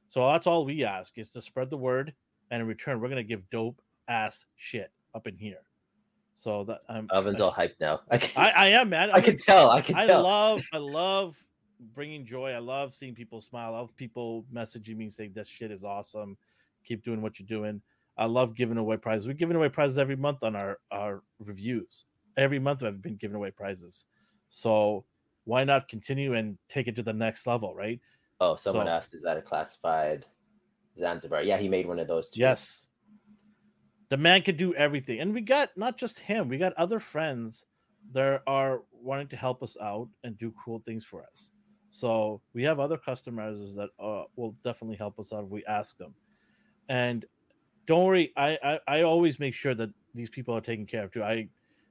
So 0.08 0.26
that's 0.28 0.46
all 0.46 0.64
we 0.64 0.84
ask 0.84 1.18
is 1.18 1.30
to 1.30 1.40
spread 1.40 1.70
the 1.70 1.76
word, 1.76 2.12
and 2.50 2.60
in 2.60 2.68
return, 2.68 3.00
we're 3.00 3.08
gonna 3.08 3.22
give 3.22 3.48
dope 3.50 3.80
ass 4.08 4.44
shit 4.56 4.90
up 5.14 5.26
in 5.26 5.36
here. 5.36 5.62
So 6.34 6.64
that 6.64 6.80
um, 6.88 7.08
I'm 7.10 7.18
Oven's 7.18 7.40
I, 7.40 7.44
all 7.44 7.52
hyped 7.52 7.80
now. 7.80 8.00
I 8.10 8.18
can, 8.18 8.42
I, 8.42 8.50
I 8.50 8.66
am 8.68 8.88
man. 8.90 9.10
I 9.10 9.20
can 9.20 9.36
tell. 9.36 9.70
I 9.70 9.80
can 9.80 9.96
I 9.96 10.06
tell. 10.06 10.22
love, 10.22 10.62
I 10.72 10.76
love 10.78 11.36
bringing 11.94 12.24
joy. 12.24 12.50
I 12.50 12.58
love 12.58 12.94
seeing 12.94 13.14
people 13.14 13.40
smile. 13.40 13.74
I 13.74 13.78
love 13.78 13.96
people 13.96 14.44
messaging 14.52 14.96
me 14.96 15.08
saying 15.08 15.32
that 15.34 15.46
shit 15.46 15.70
is 15.70 15.84
awesome. 15.84 16.36
Keep 16.84 17.04
doing 17.04 17.22
what 17.22 17.38
you're 17.38 17.46
doing. 17.48 17.80
I 18.16 18.26
love 18.26 18.54
giving 18.54 18.76
away 18.76 18.98
prizes. 18.98 19.26
We're 19.26 19.34
giving 19.34 19.56
away 19.56 19.68
prizes 19.68 19.98
every 19.98 20.16
month 20.16 20.42
on 20.42 20.54
our 20.56 20.78
our 20.90 21.22
reviews. 21.38 22.04
Every 22.36 22.58
month 22.58 22.82
I've 22.82 23.02
been 23.02 23.16
giving 23.16 23.36
away 23.36 23.50
prizes. 23.50 24.06
So 24.48 25.04
why 25.44 25.64
not 25.64 25.88
continue 25.88 26.34
and 26.34 26.58
take 26.68 26.88
it 26.88 26.96
to 26.96 27.02
the 27.02 27.12
next 27.12 27.46
level, 27.46 27.74
right? 27.74 28.00
oh, 28.40 28.56
someone 28.56 28.86
so- 28.86 28.90
asked, 28.90 29.14
"Is 29.14 29.22
that 29.22 29.36
a 29.36 29.42
classified 29.42 30.26
Zanzibar?" 30.98 31.42
Yeah, 31.42 31.58
he 31.58 31.68
made 31.68 31.86
one 31.86 31.98
of 31.98 32.08
those 32.08 32.30
too. 32.30 32.40
Yes. 32.40 32.88
The 34.08 34.16
man 34.18 34.42
could 34.42 34.58
do 34.58 34.74
everything. 34.74 35.20
And 35.20 35.32
we 35.32 35.40
got 35.40 35.70
not 35.76 35.96
just 35.96 36.18
him, 36.18 36.48
we 36.48 36.58
got 36.58 36.74
other 36.74 36.98
friends 36.98 37.64
that 38.12 38.42
are 38.46 38.82
wanting 38.92 39.28
to 39.28 39.36
help 39.36 39.62
us 39.62 39.76
out 39.80 40.08
and 40.22 40.36
do 40.36 40.52
cool 40.62 40.80
things 40.80 41.04
for 41.04 41.24
us. 41.24 41.50
So 41.90 42.42
we 42.52 42.62
have 42.64 42.78
other 42.78 42.98
customers 42.98 43.74
that 43.76 43.90
uh, 43.98 44.24
will 44.36 44.54
definitely 44.64 44.96
help 44.96 45.18
us 45.18 45.32
out 45.32 45.44
if 45.44 45.50
we 45.50 45.64
ask 45.66 45.96
them. 45.96 46.14
And 46.88 47.24
don't 47.86 48.04
worry, 48.04 48.32
I, 48.36 48.58
I 48.62 48.80
I 48.88 49.02
always 49.02 49.38
make 49.38 49.54
sure 49.54 49.74
that 49.74 49.90
these 50.14 50.30
people 50.30 50.54
are 50.54 50.60
taken 50.60 50.84
care 50.84 51.04
of 51.04 51.12
too. 51.12 51.22
I 51.22 51.48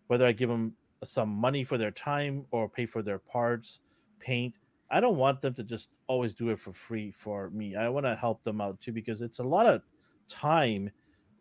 whether 0.08 0.28
I 0.28 0.32
give 0.32 0.50
them 0.50 0.76
some 1.04 1.30
money 1.30 1.64
for 1.64 1.78
their 1.78 1.92
time 1.92 2.46
or 2.52 2.70
pay 2.70 2.86
for 2.86 3.02
their 3.02 3.20
parts, 3.20 3.80
paint. 4.20 4.54
I 4.90 5.00
don't 5.00 5.18
want 5.18 5.42
them 5.42 5.54
to 5.56 5.64
just 5.64 5.90
always 6.08 6.34
do 6.34 6.50
it 6.50 6.60
for 6.60 6.74
free 6.74 7.12
for 7.12 7.50
me. 7.52 7.76
I 7.76 7.90
want 7.90 8.06
to 8.06 8.16
help 8.16 8.44
them 8.44 8.62
out 8.62 8.80
too 8.82 8.92
because 8.92 9.22
it's 9.22 9.40
a 9.40 9.44
lot 9.44 9.66
of 9.66 9.82
time 10.28 10.92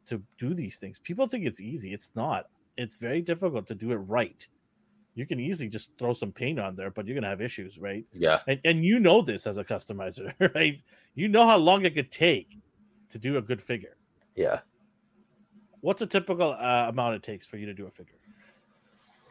to 0.06 0.22
do 0.38 0.54
these 0.54 0.76
things. 0.76 0.98
People 0.98 1.26
think 1.26 1.46
it's 1.46 1.60
easy. 1.60 1.92
It's 1.92 2.10
not. 2.14 2.46
It's 2.76 2.94
very 2.94 3.20
difficult 3.20 3.66
to 3.66 3.74
do 3.74 3.92
it 3.92 3.96
right. 3.96 4.46
You 5.14 5.26
can 5.26 5.40
easily 5.40 5.68
just 5.68 5.90
throw 5.98 6.14
some 6.14 6.32
paint 6.32 6.58
on 6.58 6.76
there, 6.76 6.90
but 6.90 7.06
you're 7.06 7.14
gonna 7.14 7.28
have 7.28 7.42
issues, 7.42 7.78
right? 7.78 8.04
Yeah. 8.12 8.40
And 8.46 8.60
and 8.64 8.84
you 8.84 9.00
know 9.00 9.20
this 9.20 9.46
as 9.46 9.58
a 9.58 9.64
customizer, 9.64 10.32
right? 10.54 10.80
You 11.14 11.28
know 11.28 11.46
how 11.46 11.58
long 11.58 11.84
it 11.84 11.94
could 11.94 12.12
take 12.12 12.56
to 13.10 13.18
do 13.18 13.36
a 13.36 13.42
good 13.42 13.60
figure. 13.60 13.96
Yeah. 14.36 14.60
What's 15.80 16.02
a 16.02 16.06
typical 16.06 16.52
uh, 16.52 16.86
amount 16.88 17.16
it 17.16 17.22
takes 17.22 17.44
for 17.44 17.56
you 17.56 17.66
to 17.66 17.74
do 17.74 17.86
a 17.86 17.90
figure? 17.90 18.19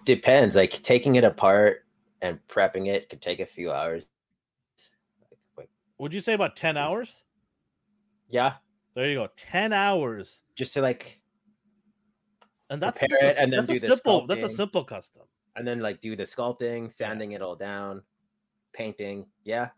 Depends. 0.06 0.56
Like 0.56 0.72
taking 0.84 1.16
it 1.16 1.24
apart 1.24 1.86
and 2.22 2.40
prepping 2.48 2.88
it 2.88 3.10
could 3.10 3.22
take 3.22 3.40
a 3.40 3.46
few 3.46 3.72
hours. 3.72 4.06
Would 5.98 6.14
you 6.14 6.20
say 6.22 6.34
about 6.34 6.56
10 6.56 6.78
hours? 6.78 7.24
yeah, 8.30 8.54
There 8.96 9.10
you 9.10 9.16
go. 9.16 9.28
10 9.36 9.74
hours. 9.74 10.42
just 10.56 10.74
to 10.76 10.82
like, 10.82 11.20
And 12.70 12.82
that's, 12.82 13.02
that's 13.02 13.14
a, 13.22 13.42
and 13.42 13.52
then 13.52 13.66
that's 13.66 13.84
a 13.84 13.86
simple 13.86 14.26
that's 14.28 14.44
a 14.44 14.50
simple 14.50 14.84
custom. 14.84 15.24
and 15.56 15.68
then 15.68 15.80
like 15.80 16.00
do 16.00 16.16
the 16.16 16.24
sculpting, 16.24 16.92
sanding 16.94 17.34
it 17.34 17.42
all 17.42 17.56
down, 17.56 18.02
painting. 18.72 19.26
Yeah. 19.44 19.70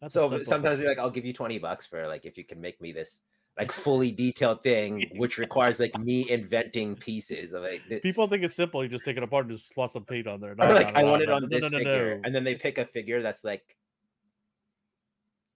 That's 0.00 0.14
So 0.14 0.42
sometimes 0.44 0.78
we're 0.80 0.88
like, 0.88 0.98
I'll 0.98 1.10
give 1.10 1.24
you 1.24 1.32
20 1.32 1.58
bucks 1.58 1.86
for 1.86 2.06
like 2.06 2.24
if 2.24 2.36
you 2.38 2.44
can 2.44 2.60
make 2.60 2.80
me 2.80 2.92
this 2.92 3.22
like 3.58 3.72
fully 3.72 4.12
detailed 4.12 4.62
thing, 4.62 5.10
which 5.16 5.38
requires 5.38 5.80
like 5.80 5.96
me 5.98 6.28
inventing 6.30 6.96
pieces 6.96 7.54
of 7.54 7.62
like 7.62 7.82
th- 7.88 8.02
people 8.02 8.26
think 8.28 8.44
it's 8.44 8.54
simple. 8.54 8.82
You 8.82 8.88
just 8.90 9.04
take 9.04 9.16
it 9.16 9.22
apart 9.22 9.46
and 9.46 9.56
just 9.56 9.72
slot 9.72 9.92
some 9.92 10.04
paint 10.04 10.26
on 10.26 10.40
there. 10.40 10.54
No, 10.58 10.66
like 10.72 10.92
no, 10.94 11.00
I 11.00 11.02
no, 11.02 11.10
want 11.10 11.22
it 11.22 11.30
on 11.30 11.42
no, 11.42 11.48
this 11.48 11.62
no, 11.62 11.68
no, 11.68 11.78
figure, 11.78 12.14
no. 12.16 12.20
and 12.24 12.34
then 12.34 12.44
they 12.44 12.54
pick 12.54 12.78
a 12.78 12.84
figure 12.84 13.22
that's 13.22 13.44
like 13.44 13.76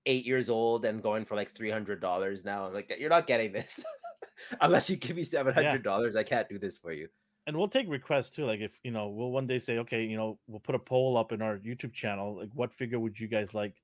eight 0.07 0.25
years 0.25 0.49
old 0.49 0.85
and 0.87 1.03
going 1.03 1.25
for 1.27 1.37
like 1.37 1.55
three 1.55 1.71
hundred 1.71 2.01
dollars 2.01 2.45
now. 2.45 2.67
I'm 2.67 2.73
like, 2.75 2.93
you're 2.99 3.11
not 3.11 3.27
getting 3.27 3.53
this 3.53 3.81
unless 4.61 4.89
you 4.89 4.97
give 4.97 5.17
me 5.17 5.23
seven 5.25 5.53
hundred 5.53 5.83
dollars. 5.83 6.17
I 6.17 6.23
can't 6.23 6.49
do 6.49 6.59
this 6.59 6.79
for 6.79 6.93
you. 6.93 7.09
and 7.47 7.57
we'll 7.57 7.69
take 7.69 7.89
requests 7.89 8.31
too. 8.31 8.45
Like 8.47 8.61
if 8.61 8.79
you 8.83 8.91
know, 8.93 9.09
we'll 9.09 9.31
one 9.31 9.47
day 9.47 9.59
say, 9.59 9.79
okay, 9.79 10.05
you 10.05 10.17
know, 10.17 10.39
we'll 10.47 10.61
put 10.61 10.75
a 10.75 10.79
poll 10.79 11.17
up 11.17 11.33
in 11.33 11.43
our 11.43 11.59
YouTube 11.59 11.93
channel. 11.93 12.37
Like, 12.39 12.51
what 12.55 12.73
figure 12.73 12.99
would 12.99 13.19
you 13.21 13.29
guys 13.29 13.55
like 13.55 13.75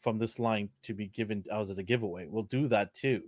from 0.00 0.18
this 0.18 0.38
line 0.38 0.68
to 0.84 0.94
be 0.94 1.08
given 1.08 1.44
out 1.52 1.68
as 1.68 1.78
a 1.78 1.82
giveaway? 1.82 2.26
We'll 2.28 2.44
do 2.44 2.68
that 2.68 2.94
too, 2.94 3.22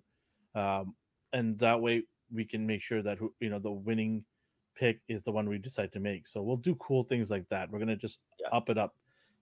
um, 0.55 0.95
and 1.33 1.59
that 1.59 1.81
way 1.81 2.03
we 2.33 2.45
can 2.45 2.67
make 2.67 2.83
sure 2.83 3.03
that 3.03 3.19
who 3.19 3.33
you 3.41 3.51
know 3.51 3.59
the 3.59 3.71
winning 3.71 4.25
pick 4.77 5.01
is 5.09 5.23
the 5.23 5.33
one 5.33 5.49
we 5.49 5.59
decide 5.59 5.93
to 5.93 6.01
make. 6.01 6.27
So 6.27 6.43
we'll 6.43 6.57
do 6.57 6.75
cool 6.77 7.03
things 7.05 7.31
like 7.31 7.49
that. 7.51 7.71
We're 7.71 7.79
gonna 7.81 7.97
just 7.97 8.21
Yeah. 8.41 8.49
up 8.53 8.71
it 8.71 8.79
up, 8.79 8.95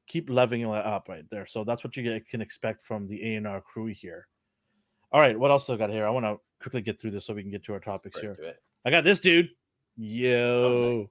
keep 0.06 0.28
leveling 0.30 0.62
it 0.62 0.68
up 0.68 1.08
right 1.08 1.24
there. 1.30 1.46
So 1.46 1.64
that's 1.64 1.84
what 1.84 1.96
you 1.96 2.20
can 2.28 2.40
expect 2.40 2.82
from 2.82 3.06
the 3.06 3.22
A 3.32 3.36
and 3.36 3.46
R 3.46 3.60
crew 3.60 3.86
here. 3.86 4.26
All 5.12 5.20
right, 5.20 5.38
what 5.38 5.50
else 5.50 5.68
I 5.70 5.76
got 5.76 5.90
here? 5.90 6.06
I 6.06 6.10
want 6.10 6.26
to 6.26 6.38
quickly 6.60 6.82
get 6.82 7.00
through 7.00 7.12
this 7.12 7.24
so 7.26 7.34
we 7.34 7.42
can 7.42 7.50
get 7.50 7.64
to 7.64 7.72
our 7.72 7.80
topics 7.80 8.16
Right 8.16 8.36
here. 8.36 8.54
I 8.84 8.90
got 8.90 9.04
this 9.04 9.20
dude. 9.20 9.50
Yo. 9.96 11.10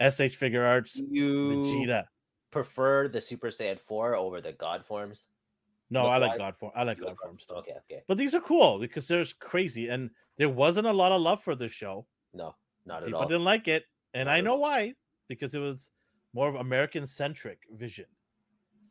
SH 0.00 0.36
Figuarts. 0.38 1.00
You 1.10 1.50
Vegeta. 1.50 2.06
prefer 2.50 3.08
the 3.08 3.20
Super 3.20 3.48
Saiyan 3.48 3.78
4 3.78 4.14
over 4.16 4.40
the 4.40 4.52
God 4.52 4.84
forms? 4.84 5.26
No, 5.90 6.02
Look 6.02 6.10
I 6.12 6.16
like 6.18 6.30
wise? 6.32 6.38
God 6.38 6.56
form. 6.56 6.72
I 6.76 6.82
like 6.82 6.98
You 6.98 7.04
God 7.04 7.10
like 7.10 7.18
form 7.20 7.38
stuff. 7.38 7.58
Okay, 7.58 7.72
okay. 7.90 8.02
But 8.06 8.18
these 8.18 8.34
are 8.34 8.40
cool 8.40 8.78
because 8.78 9.08
there's 9.08 9.32
crazy 9.32 9.88
and 9.88 10.10
there 10.36 10.48
wasn't 10.50 10.86
a 10.86 10.92
lot 10.92 11.12
of 11.12 11.20
love 11.20 11.42
for 11.42 11.54
this 11.54 11.72
show. 11.72 12.06
No, 12.34 12.54
not 12.84 13.02
at 13.02 13.06
People 13.06 13.20
all. 13.22 13.28
didn't 13.28 13.44
like 13.44 13.68
it. 13.68 13.84
And 14.14 14.26
Not 14.26 14.34
I 14.34 14.40
know 14.42 14.52
all. 14.52 14.60
why. 14.60 14.94
Because 15.28 15.54
it 15.54 15.58
was 15.60 15.90
more 16.34 16.48
of 16.48 16.56
American 16.56 17.06
centric 17.06 17.60
vision. 17.72 18.06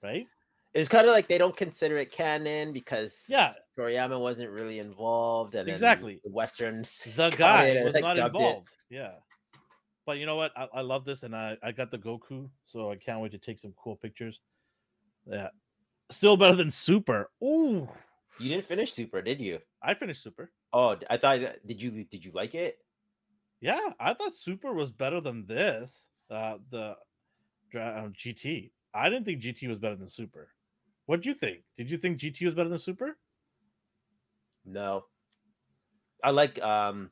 Right? 0.03 0.25
It's 0.73 0.89
kind 0.89 1.07
of 1.07 1.13
like 1.13 1.27
they 1.27 1.37
don't 1.37 1.55
consider 1.55 1.97
it 1.97 2.11
canon 2.11 2.73
because 2.73 3.25
Yeah. 3.29 3.53
Toriyama 3.77 4.19
wasn't 4.19 4.49
really 4.51 4.79
involved, 4.79 5.55
and 5.55 5.67
Exactly. 5.69 6.19
the 6.23 6.31
westerns. 6.31 7.01
The 7.15 7.29
guy 7.37 7.83
was 7.83 7.93
like, 7.93 8.03
not 8.03 8.15
dubbed 8.17 8.35
it. 8.35 8.39
involved. 8.39 8.69
Yeah. 8.89 9.13
But 10.05 10.17
you 10.19 10.25
know 10.25 10.35
what? 10.35 10.51
I, 10.55 10.67
I 10.73 10.81
love 10.81 11.03
this 11.05 11.23
and 11.23 11.35
I, 11.35 11.57
I 11.63 11.71
got 11.71 11.91
the 11.91 11.97
Goku, 11.97 12.49
so 12.65 12.91
I 12.91 12.95
can't 12.95 13.19
wait 13.21 13.31
to 13.33 13.37
take 13.37 13.59
some 13.59 13.73
cool 13.81 13.95
pictures. 13.95 14.41
Yeah. 15.25 15.49
Still 16.09 16.37
better 16.37 16.55
than 16.55 16.71
Super. 16.71 17.29
Ooh. 17.43 17.89
You 18.39 18.49
didn't 18.49 18.65
finish 18.65 18.93
Super, 18.93 19.21
did 19.21 19.41
you? 19.41 19.59
I 19.81 19.93
finished 19.93 20.23
Super. 20.23 20.51
Oh, 20.71 20.95
I 21.09 21.17
thought. 21.17 21.39
Did 21.65 21.81
you? 21.81 22.05
Did 22.05 22.23
you 22.23 22.31
like 22.33 22.55
it? 22.55 22.77
Yeah, 23.61 23.89
I 23.99 24.13
thought 24.13 24.35
Super 24.35 24.73
was 24.73 24.91
better 24.91 25.19
than 25.19 25.45
this. 25.45 26.09
Uh, 26.29 26.57
the 26.69 26.95
um, 27.75 28.13
GT. 28.13 28.71
I 28.93 29.09
didn't 29.09 29.25
think 29.25 29.41
GT 29.41 29.67
was 29.67 29.77
better 29.77 29.95
than 29.95 30.07
Super. 30.07 30.49
What'd 31.05 31.25
you 31.25 31.33
think? 31.33 31.59
Did 31.77 31.89
you 31.89 31.97
think 31.97 32.19
GT 32.19 32.45
was 32.45 32.53
better 32.53 32.69
than 32.69 32.79
Super? 32.79 33.17
No. 34.65 35.05
I 36.23 36.31
like 36.31 36.61
um 36.61 37.11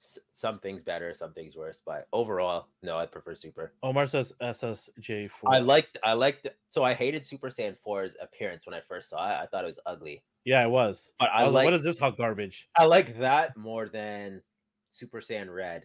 s- 0.00 0.18
some 0.32 0.58
things 0.60 0.82
better, 0.82 1.12
some 1.14 1.32
things 1.32 1.56
worse, 1.56 1.80
but 1.84 2.06
overall, 2.12 2.68
no, 2.82 2.98
I 2.98 3.06
prefer 3.06 3.34
Super. 3.34 3.72
Omar 3.82 4.06
says 4.06 4.32
SSJ 4.40 5.30
four. 5.30 5.52
I 5.52 5.58
liked 5.58 5.98
I 6.04 6.12
liked 6.12 6.46
so 6.70 6.84
I 6.84 6.94
hated 6.94 7.24
Super 7.26 7.48
Saiyan 7.48 7.76
4's 7.86 8.16
appearance 8.20 8.66
when 8.66 8.74
I 8.74 8.80
first 8.88 9.10
saw 9.10 9.28
it. 9.30 9.34
I 9.42 9.46
thought 9.46 9.64
it 9.64 9.68
was 9.68 9.80
ugly. 9.86 10.22
yeah, 10.44 10.62
it 10.64 10.70
was. 10.70 11.12
But 11.18 11.30
I, 11.30 11.40
I, 11.40 11.44
was 11.44 11.54
like 11.54 11.60
like, 11.62 11.64
what 11.66 11.74
is 11.74 11.82
this 11.84 11.98
hot 11.98 12.16
garbage? 12.16 12.68
I 12.76 12.84
like 12.84 13.18
that 13.18 13.56
more 13.56 13.88
than 13.88 14.40
Super 14.88 15.20
Saiyan 15.20 15.52
Red. 15.54 15.84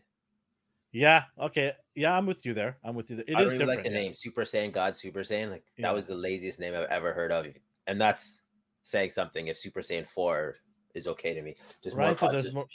Yeah, 0.92 1.24
okay. 1.42 1.74
Yeah, 1.96 2.16
I'm 2.16 2.28
with 2.28 2.46
you 2.46 2.54
there. 2.54 2.78
I'm 2.84 2.94
with 2.96 3.10
you 3.10 3.16
there. 3.18 3.26
It 3.28 3.36
I 3.36 3.40
is 3.42 3.46
really 3.48 3.58
different. 3.58 3.78
like 3.78 3.84
the 3.86 3.92
yeah. 3.92 4.00
name 4.00 4.14
Super 4.14 4.44
Saiyan 4.44 4.72
God 4.72 4.96
Super 4.96 5.22
Saiyan. 5.22 5.50
Like 5.50 5.64
Yeah. 5.78 5.88
that 5.88 5.96
was 5.96 6.06
the 6.08 6.16
laziest 6.16 6.60
name 6.60 6.76
I've 6.76 6.90
ever 6.90 7.14
heard 7.14 7.32
of, 7.32 7.48
and 7.88 8.00
that's 8.00 8.40
saying 8.84 9.10
something. 9.10 9.48
If 9.48 9.58
Super 9.58 9.82
Saiyan 9.82 10.08
Four 10.08 10.58
is 10.94 11.08
okay 11.08 11.34
to 11.34 11.42
me, 11.42 11.56
just 11.84 11.96
more 11.98 12.06
Right, 12.10 12.18
so 12.18 12.32
there's 12.32 12.54
more-. 12.54 12.68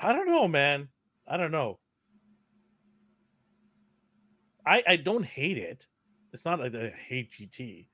I 0.00 0.12
don't 0.12 0.26
know, 0.26 0.46
man. 0.48 0.88
I 1.26 1.36
don't 1.36 1.50
know. 1.50 1.78
I 4.64 4.82
I 4.86 4.96
don't 4.96 5.24
hate 5.24 5.58
it. 5.58 5.86
It's 6.32 6.44
not 6.44 6.60
like 6.60 6.74
I 6.74 6.90
hate 7.08 7.30
GT. 7.32 7.86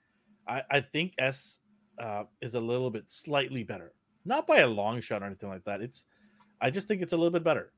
I 0.49 0.62
I 0.71 0.81
think 0.81 1.15
S 1.19 1.61
uh, 1.99 2.25
is 2.41 2.55
a 2.55 2.61
little 2.61 2.91
bit 2.91 3.11
slightly 3.11 3.62
better, 3.62 3.93
not 4.25 4.47
by 4.47 4.59
a 4.61 4.67
long 4.67 5.01
shot 5.01 5.23
or 5.23 5.27
anything 5.27 5.49
like 5.49 5.65
that. 5.65 5.81
It's 5.81 6.05
I 6.61 6.71
just 6.71 6.88
think 6.88 7.03
it's 7.03 7.12
a 7.12 7.17
little 7.17 7.31
bit 7.31 7.45
better. 7.45 7.73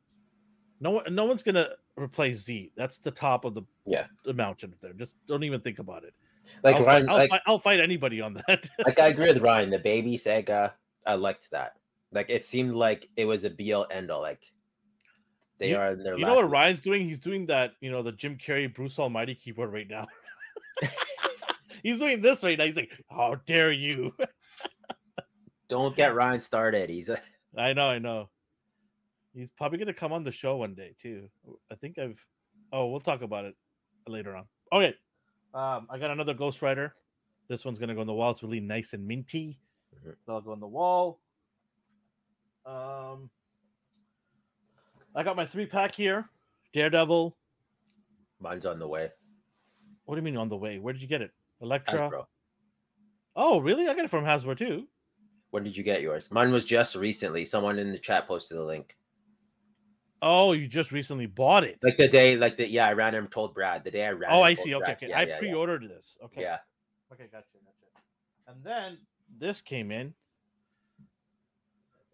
No 0.80 0.90
one, 0.92 1.14
no 1.14 1.24
one's 1.24 1.42
gonna 1.42 1.70
replace 1.96 2.38
Z. 2.38 2.72
That's 2.76 2.98
the 2.98 3.10
top 3.10 3.44
of 3.44 3.54
the 3.54 3.62
Yeah. 3.86 4.06
the 4.24 4.32
mountain 4.34 4.72
up 4.72 4.80
there. 4.80 4.92
Just 4.92 5.16
don't 5.26 5.44
even 5.44 5.60
think 5.60 5.78
about 5.78 6.04
it. 6.04 6.14
Like 6.62 6.76
I'll, 6.76 6.84
Ryan, 6.84 7.06
fight, 7.06 7.12
I'll, 7.12 7.18
like, 7.18 7.30
fight, 7.30 7.40
I'll 7.46 7.58
fight 7.58 7.80
anybody 7.80 8.20
on 8.20 8.34
that. 8.46 8.68
like 8.84 8.98
I 8.98 9.08
agree 9.08 9.28
with 9.32 9.42
Ryan. 9.42 9.70
The 9.70 9.78
baby 9.78 10.16
Sega, 10.16 10.72
I 11.06 11.14
liked 11.14 11.50
that. 11.50 11.76
Like 12.14 12.30
it 12.30 12.46
seemed 12.46 12.74
like 12.74 13.08
it 13.16 13.24
was 13.26 13.44
a 13.44 13.50
be 13.50 13.72
all 13.72 13.86
end 13.90 14.10
all. 14.10 14.20
Like 14.22 14.42
they 15.58 15.70
You- 15.70 15.76
are 15.76 15.92
in 15.92 16.02
their. 16.02 16.16
you 16.16 16.24
know 16.24 16.34
what 16.34 16.44
last- 16.44 16.52
Ryan's 16.52 16.80
doing? 16.80 17.04
He's 17.06 17.18
doing 17.18 17.46
that, 17.46 17.72
you 17.80 17.90
know, 17.90 18.02
the 18.02 18.12
Jim 18.12 18.38
Carrey 18.38 18.72
Bruce 18.72 18.98
Almighty 18.98 19.34
keyboard 19.34 19.72
right 19.72 19.88
now. 19.88 20.06
He's 21.82 21.98
doing 21.98 22.22
this 22.22 22.42
right 22.42 22.56
now. 22.56 22.64
He's 22.64 22.76
like, 22.76 22.92
"How 23.10 23.34
dare 23.46 23.70
you?" 23.72 24.14
Don't 25.68 25.94
get 25.96 26.14
Ryan 26.14 26.40
started. 26.40 26.88
He's 26.90 27.08
a 27.08 27.20
I 27.56 27.72
know, 27.72 27.88
I 27.88 27.98
know. 27.98 28.30
He's 29.34 29.50
probably 29.50 29.78
gonna 29.78 29.92
come 29.94 30.12
on 30.12 30.24
the 30.24 30.32
show 30.32 30.56
one 30.56 30.74
day 30.74 30.94
too. 31.00 31.28
I 31.70 31.74
think 31.74 31.98
I've. 31.98 32.24
Oh, 32.72 32.86
we'll 32.86 33.00
talk 33.00 33.22
about 33.22 33.44
it 33.44 33.54
later 34.08 34.34
on. 34.36 34.44
Okay, 34.72 34.94
um, 35.52 35.86
I 35.90 35.98
got 35.98 36.10
another 36.10 36.34
Ghost 36.34 36.62
Rider. 36.62 36.94
This 37.48 37.64
one's 37.64 37.78
gonna 37.78 37.94
go 37.94 38.00
on 38.00 38.06
the 38.06 38.14
wall. 38.14 38.30
It's 38.30 38.42
really 38.42 38.60
nice 38.60 38.92
and 38.94 39.06
minty. 39.06 39.58
Mhm. 39.94 40.14
That'll 40.26 40.40
go 40.40 40.52
on 40.52 40.60
the 40.60 40.66
wall. 40.68 41.20
Um, 42.66 43.30
I 45.14 45.22
got 45.22 45.36
my 45.36 45.46
three 45.46 45.66
pack 45.66 45.94
here. 45.94 46.28
Daredevil. 46.72 47.36
mine's 48.40 48.66
on 48.66 48.78
the 48.78 48.88
way. 48.88 49.10
What 50.04 50.16
do 50.16 50.20
you 50.20 50.24
mean 50.24 50.36
on 50.36 50.48
the 50.48 50.56
way? 50.56 50.78
Where 50.78 50.92
did 50.92 51.02
you 51.02 51.08
get 51.08 51.22
it? 51.22 51.30
Elektra. 51.60 52.10
Hasbro. 52.10 52.24
Oh, 53.36 53.58
really? 53.60 53.88
I 53.88 53.94
got 53.94 54.04
it 54.04 54.10
from 54.10 54.24
Hasbro 54.24 54.56
too. 54.56 54.86
When 55.50 55.62
did 55.62 55.76
you 55.76 55.82
get 55.82 56.02
yours? 56.02 56.30
Mine 56.30 56.52
was 56.52 56.64
just 56.64 56.96
recently. 56.96 57.44
Someone 57.44 57.78
in 57.78 57.92
the 57.92 57.98
chat 57.98 58.26
posted 58.26 58.58
the 58.58 58.62
link. 58.62 58.96
Oh, 60.20 60.52
you 60.52 60.66
just 60.66 60.90
recently 60.90 61.26
bought 61.26 61.64
it. 61.64 61.78
Like 61.82 61.96
the 61.96 62.08
day, 62.08 62.36
like 62.36 62.56
the 62.56 62.68
yeah, 62.68 62.88
I 62.88 62.92
ran 62.94 63.14
and 63.14 63.30
told 63.30 63.54
Brad 63.54 63.84
the 63.84 63.90
day 63.90 64.06
I 64.06 64.12
ran. 64.12 64.30
oh, 64.32 64.42
I 64.42 64.54
see. 64.54 64.74
Okay, 64.74 64.84
Brad. 64.84 64.96
okay. 64.96 65.08
Yeah, 65.10 65.18
I 65.18 65.22
yeah, 65.22 65.28
yeah. 65.28 65.38
pre-ordered 65.38 65.88
this. 65.88 66.16
Okay. 66.24 66.42
Yeah. 66.42 66.58
Okay, 67.12 67.24
gotcha, 67.30 67.44
gotcha. 67.52 68.48
And 68.48 68.64
then 68.64 68.98
this 69.38 69.60
came 69.60 69.90
in. 69.90 70.14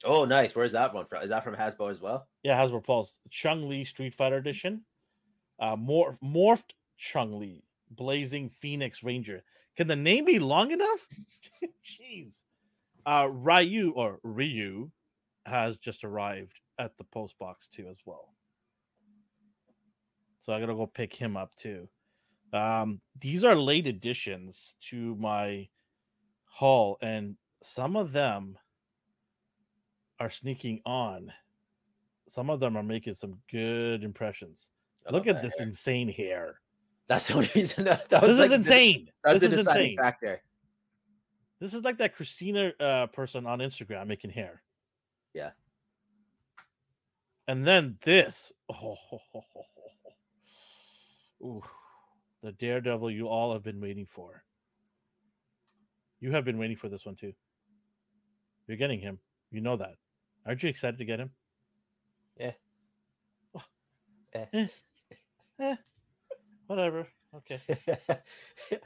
Oh, 0.05 0.25
nice. 0.25 0.55
Where's 0.55 0.73
that 0.73 0.95
one 0.95 1.07
from? 1.07 1.23
Is 1.23 1.31
that 1.31 1.45
from 1.45 1.55
Hasbro 1.55 1.91
as 1.91 2.01
well? 2.01 2.27
Yeah, 2.43 2.59
Hasbro 2.59 2.83
Pulse 2.85 3.19
Chun-Li 3.31 3.85
Street 3.85 4.15
Fighter 4.15 4.37
Edition. 4.37 4.83
Uh, 5.59 5.77
morph, 5.77 6.19
morphed 6.25 6.73
Chun-Li, 6.97 7.63
Blazing 7.91 8.49
Phoenix 8.49 9.03
Ranger. 9.03 9.43
Can 9.77 9.89
the 9.89 9.97
name 9.97 10.25
be 10.25 10.39
long 10.39 10.71
enough? 10.71 11.07
Jeez. 11.85 12.43
Uh, 13.05 13.29
Ryu 13.31 13.93
or 13.93 14.21
Ryu 14.23 14.91
has 15.47 15.77
just 15.77 16.05
arrived 16.05 16.61
at 16.79 16.97
the 16.97 17.05
post 17.05 17.39
box 17.39 17.69
too 17.69 17.89
as 17.91 17.99
well. 18.05 18.35
So 20.41 20.53
I 20.53 20.61
gotta 20.61 20.75
go 20.75 20.87
pick 20.87 21.15
him 21.15 21.37
up 21.37 21.55
too. 21.57 21.89
Um, 22.53 23.01
these 23.21 23.45
are 23.45 23.55
late 23.55 23.87
additions 23.87 24.75
to 24.89 25.15
my 25.17 25.69
haul, 26.45 26.99
and 27.01 27.37
some 27.63 27.97
of 27.97 28.13
them 28.13 28.57
are 30.21 30.31
sneaking 30.31 30.81
on. 30.85 31.33
Some 32.29 32.51
of 32.51 32.61
them 32.61 32.77
are 32.77 32.83
making 32.83 33.15
some 33.15 33.39
good 33.51 34.05
impressions. 34.05 34.71
I 35.09 35.13
Look 35.13 35.27
at 35.27 35.43
this 35.43 35.59
hair. 35.59 35.67
insane 35.67 36.09
hair. 36.09 36.61
That's 37.09 37.27
the 37.29 37.35
only 37.35 37.51
reason. 37.55 37.85
That, 37.87 38.09
that 38.11 38.21
This 38.23 38.37
like 38.39 38.45
is 38.45 38.51
the- 38.51 38.55
insane. 38.57 39.11
That's 39.25 39.41
This 39.41 39.51
the 39.51 39.59
is 39.61 39.67
insane. 39.67 39.97
factor. 39.97 40.43
This 41.59 41.75
is 41.75 41.83
like 41.83 41.99
that 41.99 42.15
Christina 42.15 42.73
uh, 42.79 43.07
person 43.09 43.47
on 43.47 43.59
Instagram 43.59 44.07
making 44.07 44.31
hair. 44.31 44.63
Yeah. 45.35 45.51
And 47.49 47.67
then 47.67 47.97
this. 48.03 48.53
Oh, 48.73 48.97
Ooh, 51.43 51.63
the 52.43 52.53
daredevil 52.53 53.11
you 53.11 53.27
all 53.29 53.53
have 53.53 53.63
been 53.65 53.81
waiting 53.81 54.07
for. 54.07 54.45
You 56.21 56.31
have 56.33 56.45
been 56.45 56.59
waiting 56.59 56.77
for 56.77 56.89
this 56.89 57.05
one 57.07 57.17
too. 57.17 57.33
You're 58.69 58.77
getting 58.77 59.01
him. 59.01 59.19
You 59.51 59.61
know 59.63 59.77
that. 59.79 59.95
Aren't 60.47 60.63
you 60.63 60.69
excited 60.69 60.99
to 60.99 61.05
get 61.05 61.21
him? 61.21 61.31
Yeah. 62.39 62.53
Oh. 63.55 63.63
Eh. 64.35 64.47
Eh. 64.53 64.67
Eh. 65.61 65.77
Whatever. 66.67 67.07
Okay. 67.37 67.61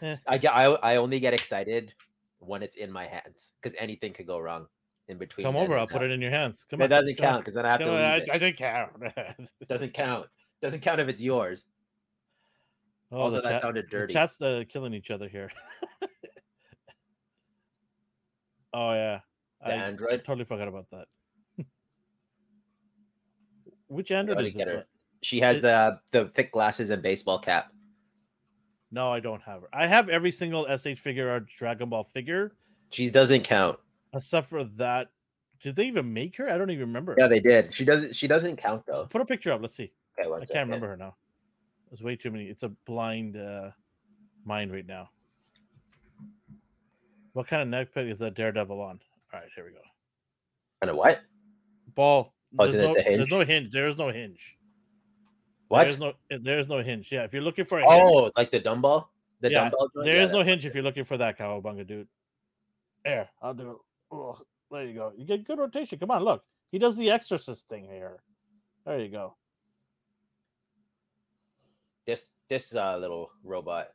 Eh. 0.02 0.16
I 0.26 0.38
get. 0.38 0.52
I, 0.54 0.64
I 0.64 0.96
only 0.96 1.20
get 1.20 1.34
excited 1.34 1.94
when 2.38 2.62
it's 2.62 2.76
in 2.76 2.90
my 2.92 3.06
hands 3.06 3.52
because 3.60 3.76
anything 3.78 4.12
could 4.12 4.26
go 4.26 4.38
wrong 4.38 4.66
in 5.08 5.18
between. 5.18 5.44
Come 5.44 5.56
over. 5.56 5.76
I'll 5.78 5.86
put 5.86 6.02
it 6.02 6.10
in 6.10 6.20
your 6.20 6.30
hands. 6.30 6.64
Come 6.68 6.78
That 6.78 6.84
on. 6.92 7.00
doesn't 7.00 7.16
count 7.16 7.40
because 7.42 7.54
then 7.54 7.66
I 7.66 7.70
have 7.70 7.78
to 7.80 7.84
come 7.86 7.94
leave 7.94 8.04
on, 8.04 8.10
I, 8.10 8.16
it. 8.16 8.28
I 8.32 8.38
think 8.38 8.56
count. 8.56 8.92
Doesn't 9.68 9.92
count. 9.94 10.26
Doesn't 10.62 10.80
count 10.80 11.00
if 11.00 11.08
it's 11.08 11.20
yours. 11.20 11.64
Oh, 13.12 13.18
also, 13.18 13.40
that 13.42 13.52
chat- 13.52 13.62
sounded 13.62 13.86
the 13.86 13.90
dirty. 13.90 14.12
chat's 14.14 14.40
uh, 14.42 14.64
killing 14.68 14.94
each 14.94 15.10
other 15.10 15.28
here. 15.28 15.50
oh 18.72 18.92
yeah, 18.92 19.20
The 19.62 19.68
I 19.68 19.72
Android. 19.72 20.22
totally 20.24 20.44
forgot 20.44 20.68
about 20.68 20.86
that. 20.90 21.06
Which 23.94 24.10
Android 24.10 24.44
is 24.44 24.54
get 24.54 24.64
this? 24.66 24.74
her. 24.74 24.84
She 25.22 25.40
has 25.40 25.58
It- 25.58 25.62
the 25.62 26.00
the 26.10 26.28
thick 26.30 26.52
glasses 26.52 26.90
and 26.90 27.02
baseball 27.02 27.38
cap. 27.38 27.72
No, 28.90 29.12
I 29.12 29.20
don't 29.20 29.42
have 29.42 29.62
her. 29.62 29.68
I 29.72 29.86
have 29.86 30.08
every 30.08 30.30
single 30.30 30.66
SH 30.68 31.00
figure 31.00 31.30
or 31.34 31.40
Dragon 31.40 31.88
Ball 31.88 32.04
figure, 32.04 32.54
She 32.90 33.10
doesn't 33.10 33.42
count. 33.42 33.78
except 34.12 34.48
for 34.48 34.64
that. 34.64 35.10
Did 35.60 35.76
they 35.76 35.86
even 35.86 36.12
make 36.12 36.36
her? 36.36 36.48
I 36.50 36.58
don't 36.58 36.70
even 36.70 36.86
remember. 36.88 37.14
Yeah, 37.18 37.26
they 37.26 37.40
did. 37.40 37.74
She 37.74 37.84
doesn't. 37.84 38.14
She 38.14 38.28
doesn't 38.28 38.56
count 38.56 38.84
though. 38.86 39.06
put 39.06 39.20
a 39.20 39.24
picture 39.24 39.50
up. 39.52 39.62
Let's 39.62 39.74
see. 39.74 39.92
Okay, 40.18 40.28
I 40.28 40.40
second. 40.40 40.54
can't 40.54 40.66
remember 40.68 40.88
her 40.88 40.96
now. 40.96 41.16
There's 41.90 42.02
way 42.02 42.16
too 42.16 42.30
many. 42.30 42.46
It's 42.46 42.62
a 42.64 42.68
blind 42.86 43.36
uh, 43.36 43.70
mind 44.44 44.72
right 44.72 44.86
now. 44.86 45.08
What 47.32 47.46
kind 47.46 47.62
of 47.62 47.68
neck 47.68 47.92
peg 47.94 48.08
is 48.08 48.18
that 48.18 48.34
Daredevil 48.34 48.80
on? 48.80 49.00
All 49.32 49.40
right, 49.40 49.48
here 49.54 49.64
we 49.64 49.70
go. 49.72 49.78
And 50.82 50.90
a 50.90 50.94
what? 50.94 51.20
Ball. 51.94 52.33
Oh, 52.58 52.66
There's 52.66 52.76
no, 52.76 52.94
the 52.94 53.02
there's 53.02 53.18
hinge? 53.18 53.30
no 53.30 53.44
hinge. 53.44 53.70
There's 53.72 53.96
no 53.96 54.08
hinge. 54.10 54.56
What? 55.68 55.88
There's 55.88 55.98
no. 55.98 56.12
There's 56.30 56.68
no 56.68 56.82
hinge. 56.82 57.10
Yeah, 57.10 57.24
if 57.24 57.32
you're 57.32 57.42
looking 57.42 57.64
for 57.64 57.78
a 57.80 57.82
hinge, 57.90 58.02
oh, 58.14 58.30
like 58.36 58.50
the 58.50 58.60
dumbbell. 58.60 59.10
The 59.40 59.50
Yeah, 59.50 59.62
dumbbell. 59.62 59.90
joint? 59.94 60.04
there 60.06 60.16
Yeah, 60.16 60.22
is 60.24 60.30
no 60.30 60.42
hinge 60.42 60.64
if 60.66 60.74
you're 60.74 60.84
looking 60.84 61.04
for 61.04 61.16
that 61.18 61.36
cowabunga, 61.38 61.86
dude. 61.86 62.06
There, 63.04 63.28
I'll 63.42 63.54
do 63.54 63.70
it. 63.70 63.76
Oh, 64.12 64.38
there 64.70 64.84
you 64.84 64.94
go. 64.94 65.12
You 65.16 65.24
get 65.24 65.44
good 65.44 65.58
rotation. 65.58 65.98
Come 65.98 66.10
on, 66.12 66.22
look. 66.22 66.44
He 66.70 66.78
does 66.78 66.96
the 66.96 67.10
exorcist 67.10 67.68
thing 67.68 67.84
here. 67.86 68.20
There 68.86 69.00
you 69.00 69.08
go. 69.08 69.36
This 72.06 72.30
this 72.48 72.74
uh, 72.74 72.96
little 72.98 73.30
robot. 73.42 73.88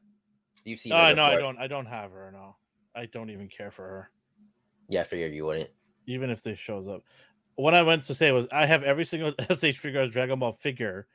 You've 0.66 0.80
seen. 0.80 0.92
Her 0.92 1.14
no, 1.14 1.24
I 1.24 1.36
don't. 1.38 1.58
I 1.58 1.68
don't 1.68 1.86
have 1.86 2.12
her. 2.12 2.30
No, 2.34 2.56
I 2.96 3.06
don't 3.06 3.30
even 3.30 3.48
care 3.48 3.72
for 3.72 3.84
her. 3.84 4.12
Yeah, 4.90 5.02
I 5.02 5.04
figured 5.04 5.34
you 5.34 5.46
wouldn't. 5.46 5.70
even 6.08 6.30
if 6.32 6.42
this 6.42 6.58
shows 6.60 6.88
up. 6.88 7.04
What 7.60 7.76
I 7.76 7.84
meant 7.84 8.04
to 8.04 8.16
say 8.16 8.32
was 8.32 8.48
I 8.54 8.66
have 8.66 8.84
every 8.84 9.04
single 9.04 9.34
SH 9.52 9.80
figure 9.80 10.00
as 10.00 10.12
Dragon 10.12 10.40
Ball 10.40 10.54
figure 10.54 11.08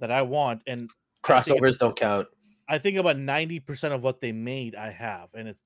that 0.00 0.10
I 0.10 0.22
want, 0.22 0.62
and 0.66 0.90
Crossovers 1.22 1.78
don't 1.78 1.94
count. 1.94 2.26
I 2.68 2.78
think 2.78 2.96
about 2.96 3.18
ninety 3.18 3.60
percent 3.60 3.94
of 3.94 4.02
what 4.02 4.20
they 4.20 4.32
made 4.32 4.74
I 4.74 4.90
have, 4.90 5.28
and 5.34 5.46
it's 5.46 5.62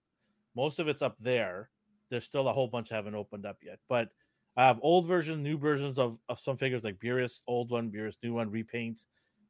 most 0.55 0.79
of 0.79 0.89
it's 0.89 1.01
up 1.01 1.17
there. 1.21 1.71
There's 2.11 2.27
still 2.27 2.49
a 2.49 2.53
whole 2.53 2.69
bunch 2.69 2.93
I 2.93 2.97
haven't 2.97 3.15
opened 3.15 3.47
up 3.47 3.57
yet, 3.63 3.79
but 3.89 4.11
I 4.59 4.67
have 4.67 4.79
old 4.83 5.07
versions, 5.07 5.43
new 5.43 5.57
versions 5.57 5.99
of, 5.99 6.19
of 6.29 6.39
some 6.39 6.59
figures 6.59 6.85
like 6.85 6.99
Beerus, 6.99 7.41
old 7.47 7.71
one, 7.71 7.91
Beerus, 7.91 8.17
new 8.23 8.35
one, 8.35 8.51
repaints, 8.51 9.07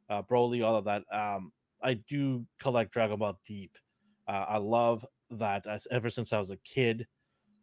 uh, 0.08 0.22
Broly, 0.22 0.64
all 0.64 0.76
of 0.76 0.84
that. 0.84 1.02
Um, 1.10 1.50
I 1.82 1.94
do 1.94 2.46
collect 2.60 2.92
Dragon 2.92 3.18
Ball 3.18 3.40
Deep. 3.44 3.76
Uh, 4.28 4.44
I 4.48 4.58
love 4.58 5.04
that 5.32 5.66
as 5.66 5.88
ever 5.90 6.10
since 6.10 6.32
I 6.32 6.38
was 6.38 6.50
a 6.50 6.58
kid. 6.58 7.08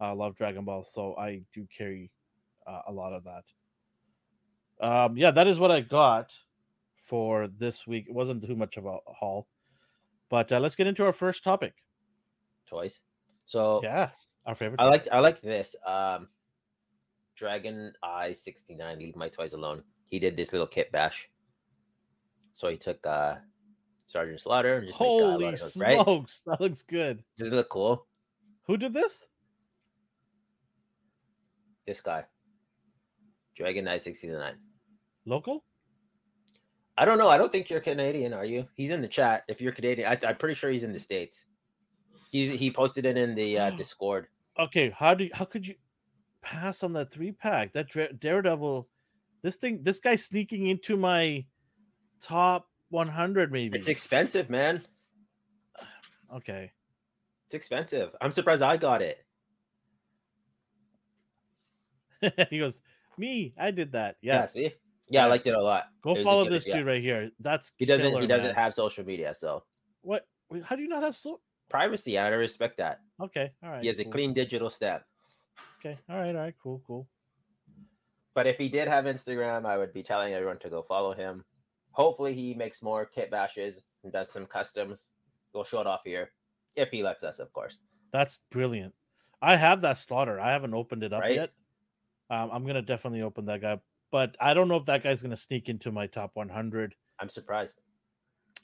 I 0.01 0.11
love 0.11 0.35
Dragon 0.35 0.65
Ball, 0.65 0.83
so 0.83 1.15
I 1.15 1.41
do 1.53 1.65
carry 1.75 2.11
uh, 2.67 2.81
a 2.87 2.91
lot 2.91 3.13
of 3.13 3.23
that. 3.23 3.43
Um, 4.81 5.17
yeah, 5.17 5.31
that 5.31 5.47
is 5.47 5.59
what 5.59 5.71
I 5.71 5.81
got 5.81 6.31
for 7.03 7.47
this 7.47 7.85
week. 7.87 8.05
It 8.07 8.13
wasn't 8.13 8.45
too 8.45 8.55
much 8.55 8.77
of 8.77 8.85
a 8.85 8.97
haul, 9.07 9.47
but 10.29 10.51
uh, 10.51 10.59
let's 10.59 10.75
get 10.75 10.87
into 10.87 11.05
our 11.05 11.13
first 11.13 11.43
topic. 11.43 11.73
Toys. 12.67 13.01
So 13.45 13.81
Yes, 13.83 14.35
our 14.45 14.55
favorite. 14.55 14.79
I 14.79 14.85
like 14.85 15.07
I 15.11 15.19
like 15.19 15.41
this. 15.41 15.75
Um 15.85 16.27
Dragon 17.35 17.91
Eye 18.03 18.31
69, 18.33 18.99
leave 18.99 19.15
my 19.15 19.27
toys 19.27 19.53
alone. 19.53 19.83
He 20.07 20.19
did 20.19 20.37
this 20.37 20.51
little 20.53 20.67
kit 20.67 20.91
bash. 20.91 21.29
So 22.53 22.69
he 22.69 22.77
took 22.77 23.05
uh 23.05 23.35
Sergeant 24.07 24.39
Slaughter 24.39 24.77
and 24.77 24.87
just 24.87 24.99
made 24.99 25.07
Holy 25.07 25.47
of 25.47 25.53
it, 25.53 25.73
right? 25.77 26.01
smokes, 26.01 26.41
that 26.45 26.61
looks 26.61 26.83
good. 26.83 27.23
Does 27.37 27.47
it 27.49 27.53
look 27.53 27.69
cool? 27.69 28.05
Who 28.67 28.77
did 28.77 28.93
this? 28.93 29.27
This 31.85 31.99
guy. 31.99 32.23
Dragon 33.55 33.87
Eye 33.87 33.97
69. 33.97 34.55
Local? 35.25 35.63
I 36.97 37.05
don't 37.05 37.17
know. 37.17 37.29
I 37.29 37.37
don't 37.37 37.51
think 37.51 37.69
you're 37.69 37.79
Canadian, 37.79 38.33
are 38.33 38.45
you? 38.45 38.67
He's 38.75 38.91
in 38.91 39.01
the 39.01 39.07
chat. 39.07 39.43
If 39.47 39.61
you're 39.61 39.71
Canadian, 39.71 40.07
I, 40.07 40.27
I'm 40.27 40.35
pretty 40.35 40.55
sure 40.55 40.69
he's 40.69 40.83
in 40.83 40.93
the 40.93 40.99
States. 40.99 41.45
He's 42.31 42.51
he 42.51 42.71
posted 42.71 43.05
it 43.05 43.17
in 43.17 43.35
the 43.35 43.57
uh, 43.57 43.69
Discord. 43.77 44.27
Okay, 44.59 44.91
how 44.91 45.13
do 45.13 45.25
you, 45.25 45.31
how 45.33 45.45
could 45.45 45.65
you 45.65 45.75
pass 46.41 46.83
on 46.83 46.93
that 46.93 47.11
three 47.11 47.31
pack? 47.31 47.73
That 47.73 47.89
Dare- 47.89 48.13
Daredevil, 48.13 48.87
this 49.41 49.55
thing, 49.55 49.81
this 49.81 49.99
guy 49.99 50.15
sneaking 50.15 50.67
into 50.67 50.95
my 50.95 51.45
top 52.21 52.67
100 52.89 53.51
maybe. 53.51 53.77
It's 53.79 53.87
expensive, 53.87 54.49
man. 54.49 54.83
okay. 56.35 56.71
It's 57.47 57.55
expensive. 57.55 58.15
I'm 58.21 58.31
surprised 58.31 58.61
I 58.61 58.77
got 58.77 59.01
it. 59.01 59.25
he 62.49 62.59
goes, 62.59 62.81
me, 63.17 63.53
I 63.57 63.71
did 63.71 63.91
that. 63.93 64.17
Yeah, 64.21 64.39
Yes. 64.41 64.53
see? 64.53 64.71
Yeah, 65.09 65.25
I 65.25 65.27
liked 65.29 65.45
it 65.47 65.53
a 65.53 65.61
lot. 65.61 65.85
Go 66.01 66.15
It 66.15 66.23
follow 66.23 66.49
this 66.49 66.65
yeah. 66.65 66.77
dude 66.77 66.87
right 66.87 67.01
here. 67.01 67.29
That's 67.39 67.71
He 67.77 67.85
doesn't. 67.85 68.09
killer, 68.09 68.21
he 68.21 68.27
doesn't 68.27 68.47
man. 68.47 68.55
have 68.55 68.73
social 68.73 69.05
media, 69.05 69.33
so 69.33 69.63
what? 70.01 70.25
How 70.63 70.75
do 70.75 70.81
you 70.81 70.87
not 70.89 71.03
have 71.03 71.15
so? 71.15 71.39
privacy. 71.69 72.17
I 72.19 72.27
respect 72.29 72.77
that. 72.77 72.99
Okay, 73.19 73.51
all 73.63 73.69
right. 73.71 73.81
He 73.81 73.87
has 73.87 73.99
a 73.99 74.05
clean 74.05 74.33
digital 74.33 74.69
stamp. 74.69 75.03
Okay, 75.79 75.97
all 76.09 76.17
right, 76.17 76.35
all 76.35 76.41
right, 76.41 76.55
cool, 76.61 76.81
cool. 76.85 77.07
But 78.35 78.47
if 78.47 78.57
he 78.57 78.69
did 78.69 78.87
have 78.87 79.05
Instagram, 79.05 79.65
I 79.65 79.77
would 79.77 79.93
be 79.93 80.03
telling 80.03 80.33
everyone 80.33 80.59
to 80.59 80.69
go 80.69 80.81
follow 80.83 81.13
him. 81.13 81.43
Hopefully, 81.91 82.33
he 82.33 82.53
makes 82.53 82.81
more 82.81 83.05
kit 83.05 83.29
bashes 83.31 83.81
and 84.03 84.11
does 84.11 84.31
some 84.31 84.45
customs. 84.45 85.09
We'll 85.53 85.63
show 85.63 85.79
it 85.81 85.87
off 85.87 86.01
here 86.03 86.31
if 86.75 86.89
he 86.89 87.03
lets 87.03 87.23
us, 87.23 87.39
of 87.39 87.51
course. 87.53 87.77
That's 88.11 88.39
brilliant. 88.51 88.93
I 89.41 89.55
have 89.55 89.81
that 89.81 89.97
slaughter. 89.99 90.39
I 90.39 90.51
haven't 90.51 90.73
opened 90.73 91.03
it 91.03 91.13
up 91.13 91.21
Right? 91.21 91.35
yet. 91.35 91.51
Um, 92.33 92.49
I'm 92.51 92.65
gonna 92.65 92.81
definitely 92.81 93.21
open 93.21 93.45
that 93.45 93.61
guy, 93.61 93.79
but 94.11 94.35
I 94.39 94.55
don't 94.55 94.67
know 94.67 94.75
if 94.75 94.85
that 94.85 95.03
guy's 95.03 95.21
gonna 95.21 95.37
sneak 95.37 95.69
into 95.69 95.91
my 95.91 96.07
top 96.07 96.31
100. 96.33 96.95
I'm 97.19 97.29
surprised. 97.29 97.75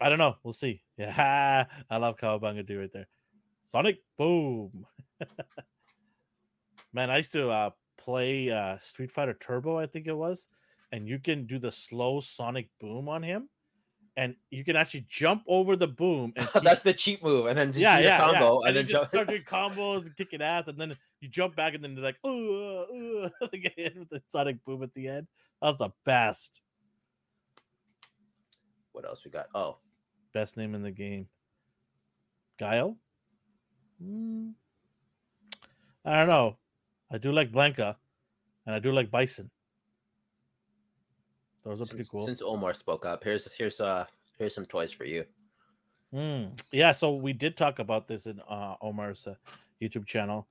I 0.02 0.10
don't 0.10 0.18
know. 0.18 0.38
We'll 0.44 0.54
see. 0.54 0.82
Yeah, 0.98 1.66
I 1.90 1.98
love 1.98 2.18
Cowabunga 2.18 2.66
do 2.66 2.80
right 2.80 2.92
there. 2.92 3.08
Sonic 3.68 4.00
Boom. 4.18 4.88
Man, 6.94 7.12
I 7.12 7.18
used 7.18 7.34
to 7.34 7.50
uh, 7.52 7.70
play 7.98 8.50
uh, 8.50 8.80
Street 8.80 9.12
Fighter 9.12 9.38
Turbo, 9.40 9.78
I 9.78 9.86
think 9.86 10.08
it 10.08 10.14
was, 10.14 10.48
and 10.92 11.08
you 11.08 11.20
can 11.20 11.46
do 11.46 11.60
the 11.60 11.72
slow 11.72 12.22
Sonic 12.22 12.70
Boom 12.80 13.08
on 13.08 13.22
him, 13.22 13.50
and 14.18 14.36
you 14.50 14.64
can 14.64 14.76
actually 14.76 15.06
jump 15.08 15.44
over 15.48 15.76
the 15.76 15.88
boom 15.88 16.34
and 16.36 16.48
keep- 16.52 16.64
That's 16.64 16.82
the 16.82 16.94
cheap 16.94 17.24
move, 17.24 17.46
and 17.46 17.60
then 17.60 17.68
just 17.68 17.82
yeah, 17.82 17.98
do 17.98 18.04
the 18.04 18.10
yeah, 18.10 18.18
combo, 18.18 18.64
yeah. 18.64 18.68
and, 18.70 18.76
you 18.76 18.82
then 18.82 18.90
jump. 18.90 19.10
start 19.10 19.28
doing 19.28 19.44
combos 19.44 20.08
and 20.08 20.18
kicking 20.18 20.42
ass, 20.42 20.68
and 20.68 20.80
then 20.80 20.98
you 21.22 21.30
jump 21.30 21.56
back, 21.56 21.74
and 21.74 21.84
then 21.84 21.96
they're 21.96 22.04
like, 22.04 22.20
oh, 22.24 23.30
uh, 23.42 23.48
get 23.52 23.74
hit 23.78 23.98
with 23.98 24.10
the 24.10 24.22
Sonic 24.28 24.64
Boom 24.66 24.84
at 24.84 24.94
the 24.94 25.08
end. 25.08 25.28
That 25.62 25.68
was 25.68 25.78
the 25.78 25.90
best, 26.06 26.62
what 28.92 29.06
else 29.06 29.24
we 29.24 29.32
got? 29.32 29.48
Oh, 29.54 29.78
best 30.34 30.58
name 30.58 30.76
in 30.76 30.84
the 30.84 30.92
game. 30.92 31.28
Guile. 32.58 32.98
Hmm. 34.02 34.50
I 36.06 36.20
don't 36.20 36.28
know. 36.28 36.58
I 37.12 37.18
do 37.18 37.32
like 37.32 37.52
Blanka, 37.52 37.96
and 38.66 38.76
I 38.76 38.80
do 38.80 38.92
like 38.92 39.12
Bison. 39.12 39.50
Those 41.66 41.82
are 41.82 41.86
pretty 41.86 42.04
since, 42.04 42.10
cool. 42.10 42.26
since 42.26 42.42
Omar 42.42 42.74
spoke 42.74 43.06
up, 43.06 43.24
here's 43.24 43.52
here's 43.54 43.82
uh 43.82 44.06
here's 44.38 44.56
some 44.56 44.66
toys 44.66 44.92
for 44.92 45.06
you. 45.06 45.26
Mm, 46.14 46.60
Yeah, 46.72 46.92
so 46.92 47.16
we 47.16 47.34
did 47.34 47.56
talk 47.56 47.80
about 47.80 48.08
this 48.08 48.26
in 48.26 48.40
uh, 48.50 48.76
Omar's 48.82 49.28
uh, 49.28 49.36
YouTube 49.82 50.08
channel. 50.08 50.48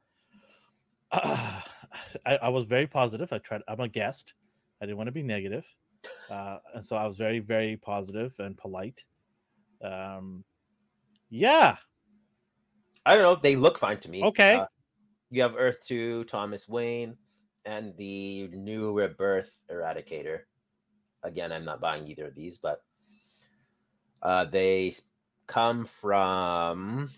I, 1.13 1.63
I 2.25 2.49
was 2.49 2.65
very 2.65 2.87
positive. 2.87 3.33
I 3.33 3.39
tried. 3.39 3.63
I'm 3.69 3.81
a 3.81 3.89
guest. 3.89 4.35
I 4.81 4.87
didn't 4.87 4.99
want 4.99 5.09
to 5.09 5.13
be 5.13 5.23
negative, 5.23 5.67
uh, 6.31 6.59
and 6.75 6.85
so 6.85 6.97
I 6.97 7.07
was 7.07 7.17
very, 7.17 7.39
very 7.39 7.77
positive 7.77 8.35
and 8.39 8.57
polite. 8.57 9.05
Um, 9.83 10.45
yeah. 11.31 11.77
I 13.07 13.15
don't 13.15 13.23
know. 13.23 13.37
They 13.37 13.57
look 13.57 13.79
fine 13.79 13.99
to 14.01 14.11
me. 14.11 14.23
Okay. 14.23 14.55
Uh, 14.55 14.67
you 15.31 15.43
have 15.43 15.55
Earth 15.57 15.79
Two, 15.85 16.25
Thomas 16.25 16.69
Wayne, 16.69 17.17
and 17.65 17.97
the 17.97 18.49
new 18.53 18.93
Rebirth 18.93 19.57
Eradicator. 19.71 20.41
Again, 21.23 21.53
I'm 21.53 21.65
not 21.65 21.81
buying 21.81 22.07
either 22.07 22.27
of 22.27 22.35
these, 22.35 22.59
but 22.59 22.83
uh, 24.23 24.45
they 24.45 24.95
come 25.47 25.85
from 25.85 27.11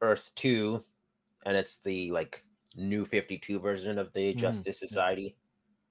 Earth 0.00 0.30
Two, 0.34 0.82
and 1.44 1.56
it's 1.56 1.78
the 1.78 2.10
like 2.10 2.44
new 2.76 3.04
52 3.04 3.58
version 3.58 3.98
of 3.98 4.12
the 4.12 4.34
Mm, 4.34 4.38
Justice. 4.38 4.78
Society. 4.78 5.36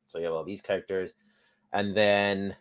So 0.07 0.17
you 0.19 0.25
have 0.25 0.33
all 0.33 0.43
these 0.43 0.61
characters, 0.61 1.13
and 1.73 1.95
then 1.95 2.55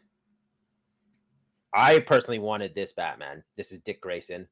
I 1.73 2.01
personally 2.01 2.39
wanted 2.39 2.75
this 2.75 2.93
Batman. 2.93 3.43
This 3.57 3.73
is 3.73 3.81
Dick 3.81 4.01
Grayson 4.01 4.47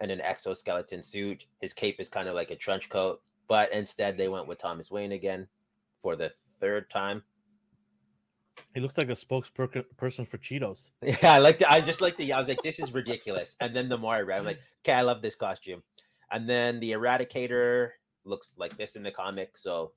and 0.00 0.10
an 0.10 0.20
exoskeleton 0.20 1.02
suit. 1.02 1.46
His 1.60 1.72
cape 1.72 2.00
is 2.00 2.08
kind 2.08 2.28
of 2.28 2.34
like 2.34 2.50
a 2.50 2.56
trench 2.56 2.88
coat, 2.88 3.22
but 3.48 3.72
instead 3.72 4.16
they 4.16 4.28
went 4.28 4.46
with 4.46 4.58
Thomas 4.58 4.90
Wayne 4.90 5.12
again 5.12 5.46
for 6.02 6.16
the 6.16 6.32
third 6.60 6.90
time. 6.90 7.22
He 8.74 8.80
looks 8.80 8.96
like 8.96 9.08
a 9.08 9.12
spokesperson 9.12 10.26
for 10.26 10.38
Cheetos. 10.38 10.90
Yeah, 11.02 11.34
I 11.34 11.38
like 11.38 11.58
the, 11.58 11.70
I 11.70 11.80
just 11.80 12.00
like 12.00 12.16
the 12.16 12.32
I 12.32 12.38
was 12.38 12.48
like, 12.48 12.62
this 12.62 12.78
is 12.78 12.92
ridiculous. 12.94 13.54
And 13.60 13.74
then 13.74 13.88
the 13.88 13.98
more 13.98 14.14
I 14.14 14.22
read, 14.22 14.38
I'm 14.38 14.44
like, 14.44 14.60
okay, 14.84 14.92
I 14.94 15.02
love 15.02 15.22
this 15.22 15.34
costume. 15.34 15.82
And 16.32 16.48
then 16.48 16.80
the 16.80 16.92
Eradicator 16.92 17.90
looks 18.24 18.56
like 18.58 18.76
this 18.76 18.96
in 18.96 19.02
the 19.02 19.10
comic, 19.10 19.56
so 19.56 19.92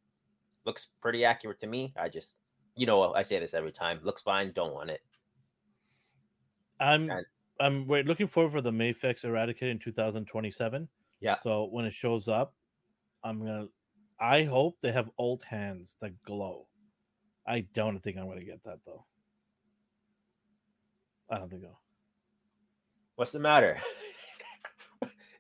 looks 0.66 0.88
pretty 1.02 1.26
accurate 1.26 1.60
to 1.62 1.68
me. 1.68 1.94
I 1.98 2.10
just, 2.10 2.38
you 2.76 2.86
know, 2.86 3.14
I 3.14 3.24
say 3.24 3.40
this 3.40 3.54
every 3.54 3.72
time. 3.72 4.00
Looks 4.04 4.22
fine, 4.22 4.52
don't 4.54 4.74
want 4.74 4.90
it. 4.92 5.02
I'm 6.80 7.10
And- 7.10 7.26
I'm 7.62 7.88
wait, 7.88 8.06
looking 8.06 8.28
forward 8.28 8.54
for 8.54 8.62
the 8.62 8.72
Mafex 8.72 9.26
Eradicator 9.26 9.70
in 9.72 9.80
2027. 9.80 10.88
Yeah. 11.20 11.36
So 11.40 11.66
when 11.66 11.84
it 11.86 11.94
shows 11.94 12.28
up, 12.30 12.54
I'm 13.24 13.40
gonna. 13.40 13.68
I 14.22 14.44
hope 14.44 14.78
they 14.82 14.94
have 14.94 15.10
old 15.18 15.44
hands 15.44 15.98
that 16.02 16.14
glow. 16.24 16.68
I 17.46 17.62
don't 17.74 18.00
think 18.00 18.18
I'm 18.18 18.30
gonna 18.30 18.46
get 18.46 18.64
that 18.64 18.80
though. 18.86 19.06
I 21.30 21.38
don't 21.38 21.50
think 21.50 21.64
so. 21.64 21.78
What's 23.16 23.34
the 23.34 23.40
matter? 23.40 23.78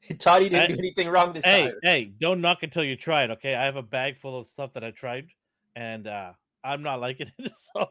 Toddy 0.20 0.50
didn't 0.50 0.62
Hey, 0.62 0.74
do 0.74 0.80
anything 0.80 1.08
wrong 1.10 1.34
this 1.34 1.46
Hey, 1.46 1.64
time. 1.64 1.74
hey, 1.84 2.14
don't 2.20 2.42
knock 2.42 2.64
until 2.64 2.84
you 2.84 2.96
try 2.96 3.24
it. 3.24 3.30
Okay, 3.32 3.54
I 3.56 3.66
have 3.66 3.76
a 3.76 3.84
bag 3.84 4.18
full 4.18 4.40
of 4.40 4.48
stuff 4.48 4.74
that 4.74 4.84
I 4.84 4.92
tried, 4.92 5.28
and 5.76 6.08
uh 6.08 6.34
I'm 6.64 6.82
not 6.84 7.00
liking 7.00 7.32
it. 7.38 7.52
So 7.76 7.90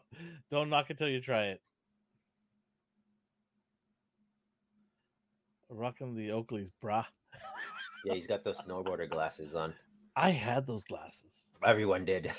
don't 0.51 0.69
knock 0.71 0.91
until 0.91 1.09
you 1.09 1.21
try 1.21 1.47
it. 1.47 1.62
Rocking 5.71 6.14
the 6.14 6.29
Oakleys, 6.29 6.71
brah. 6.83 7.05
Yeah, 8.05 8.14
he's 8.14 8.27
got 8.27 8.43
those 8.45 8.59
snowboarder 8.61 9.09
glasses 9.09 9.55
on. 9.55 9.75
I 10.16 10.31
had 10.31 10.66
those 10.66 10.85
glasses. 10.85 11.51
Everyone 11.64 12.05
did. 12.05 12.33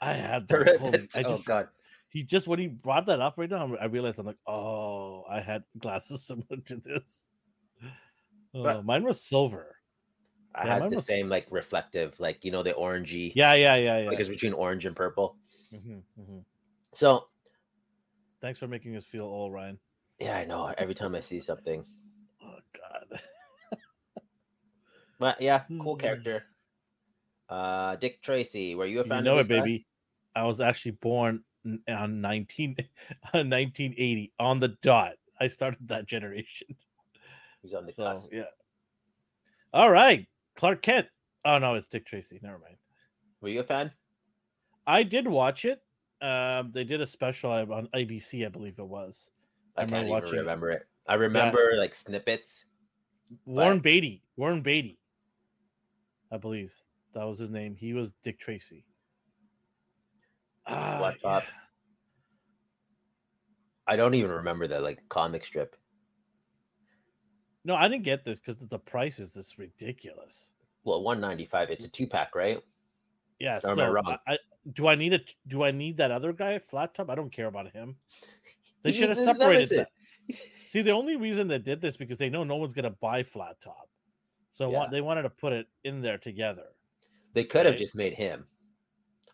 I 0.00 0.14
had 0.14 0.48
those. 0.48 0.68
Holy, 0.78 1.08
I 1.14 1.22
oh 1.22 1.28
just 1.28 1.46
god. 1.46 1.68
he 2.08 2.22
just 2.22 2.46
when 2.48 2.58
he 2.58 2.66
brought 2.68 3.06
that 3.06 3.20
up 3.20 3.34
right 3.36 3.50
now, 3.50 3.74
I 3.80 3.86
realized 3.86 4.18
I'm 4.18 4.26
like, 4.26 4.38
oh, 4.46 5.24
I 5.28 5.40
had 5.40 5.64
glasses 5.78 6.26
similar 6.26 6.56
to 6.66 6.76
this. 6.76 7.26
Oh, 8.56 8.62
But- 8.62 8.84
mine 8.84 9.04
was 9.04 9.22
silver. 9.22 9.76
I 10.54 10.64
Yeah, 10.66 10.74
had 10.80 10.90
the 10.90 10.96
was- 10.96 11.06
same 11.06 11.28
like 11.28 11.46
reflective, 11.50 12.18
like 12.18 12.42
you 12.44 12.50
know, 12.50 12.62
the 12.62 12.72
orangey. 12.72 13.32
Yeah, 13.34 13.52
yeah, 13.54 13.76
yeah, 13.76 13.98
yeah. 14.00 14.08
Like 14.08 14.20
it's 14.20 14.28
between 14.30 14.54
orange 14.54 14.86
and 14.86 14.96
purple. 14.96 15.36
Mhm, 15.72 16.02
mhm. 16.18 16.44
So 16.94 17.28
Thanks 18.40 18.58
for 18.58 18.66
making 18.68 18.96
us 18.96 19.04
feel 19.04 19.24
old, 19.24 19.52
Ryan. 19.52 19.78
yeah, 20.18 20.36
I 20.38 20.44
know. 20.44 20.72
Every 20.78 20.94
time 20.94 21.14
I 21.14 21.20
see 21.20 21.40
something. 21.40 21.84
Oh 22.42 22.58
God. 22.72 23.20
But 25.18 25.40
yeah, 25.40 25.64
cool 25.80 25.96
Mm. 25.96 26.00
character. 26.00 26.44
Uh 27.48 27.96
Dick 27.96 28.22
Tracy, 28.22 28.74
were 28.74 28.86
you 28.86 29.00
a 29.00 29.04
fan 29.04 29.18
you 29.18 29.24
know 29.24 29.38
of 29.38 29.46
it, 29.50 29.54
guy? 29.54 29.60
baby. 29.60 29.86
I 30.34 30.44
was 30.44 30.60
actually 30.60 30.92
born 30.92 31.44
on 31.88 32.20
19 32.20 32.76
on 33.34 33.48
1980 33.50 34.32
on 34.38 34.60
the 34.60 34.68
dot. 34.82 35.16
I 35.40 35.48
started 35.48 35.86
that 35.88 36.06
generation. 36.06 36.76
He's 37.66 37.74
on 37.74 37.84
the 37.84 37.92
So 37.92 38.04
cusp. 38.04 38.28
yeah, 38.32 38.44
All 39.74 39.90
right, 39.90 40.24
Clark 40.54 40.82
Kent. 40.82 41.08
Oh 41.44 41.58
no, 41.58 41.74
it's 41.74 41.88
Dick 41.88 42.06
Tracy. 42.06 42.38
Never 42.40 42.58
mind. 42.60 42.76
Were 43.40 43.48
you 43.48 43.58
a 43.60 43.64
fan? 43.64 43.90
I 44.86 45.02
did 45.02 45.26
watch 45.26 45.64
it. 45.64 45.82
Um, 46.22 46.70
they 46.70 46.84
did 46.84 47.00
a 47.00 47.06
special 47.08 47.50
on 47.50 47.88
ABC, 47.92 48.46
I 48.46 48.48
believe 48.50 48.78
it 48.78 48.86
was. 48.86 49.30
I, 49.76 49.82
I 49.82 49.84
can't 49.86 50.06
remember 50.06 50.26
even 50.28 50.38
remember 50.38 50.70
it. 50.70 50.82
I 51.08 51.14
remember 51.14 51.72
like 51.76 51.92
snippets. 51.92 52.66
Warren 53.44 53.78
But- 53.78 53.82
Beatty. 53.82 54.22
Warren 54.36 54.60
Beatty. 54.62 55.00
I 56.30 56.36
believe 56.36 56.72
that 57.14 57.24
was 57.24 57.40
his 57.40 57.50
name. 57.50 57.74
He 57.74 57.92
was 57.94 58.14
Dick 58.22 58.38
Tracy. 58.38 58.84
Ah, 60.68 60.98
What 61.00 61.16
yeah. 61.24 61.40
I 63.88 63.96
don't 63.96 64.14
even 64.14 64.30
remember 64.30 64.68
that 64.68 64.82
like 64.84 65.02
comic 65.08 65.44
strip. 65.44 65.74
No, 67.66 67.74
I 67.74 67.88
didn't 67.88 68.04
get 68.04 68.24
this 68.24 68.38
because 68.38 68.56
the 68.56 68.78
price 68.78 69.18
is 69.18 69.34
just 69.34 69.58
ridiculous. 69.58 70.52
Well, 70.84 71.02
one 71.02 71.20
ninety 71.20 71.44
five. 71.44 71.68
It's 71.68 71.84
a 71.84 71.88
two 71.88 72.06
pack, 72.06 72.36
right? 72.36 72.60
Yeah, 73.40 73.56
I 73.56 73.72
still, 73.72 73.90
wrong? 73.90 74.16
I, 74.26 74.34
I, 74.34 74.38
do 74.72 74.86
I 74.86 74.94
need 74.94 75.12
it? 75.12 75.34
Do 75.48 75.64
I 75.64 75.72
need 75.72 75.96
that 75.96 76.12
other 76.12 76.32
guy, 76.32 76.60
Flat 76.60 76.94
Top? 76.94 77.10
I 77.10 77.16
don't 77.16 77.32
care 77.32 77.48
about 77.48 77.70
him. 77.72 77.96
They 78.82 78.92
should 78.92 79.08
have 79.08 79.18
separated 79.18 79.68
that. 79.70 79.88
See, 80.64 80.80
the 80.80 80.92
only 80.92 81.16
reason 81.16 81.48
they 81.48 81.58
did 81.58 81.80
this 81.80 81.96
because 81.96 82.18
they 82.18 82.30
know 82.30 82.44
no 82.44 82.54
one's 82.54 82.72
gonna 82.72 82.94
buy 83.00 83.24
Flat 83.24 83.60
Top, 83.60 83.88
so 84.52 84.70
Yeah. 84.70 84.86
they 84.88 85.00
wanted 85.00 85.22
to 85.22 85.30
put 85.30 85.52
it 85.52 85.66
in 85.82 86.02
there 86.02 86.18
together. 86.18 86.68
They 87.34 87.42
could 87.42 87.66
have 87.66 87.76
just 87.76 87.96
made 87.96 88.12
him. 88.12 88.46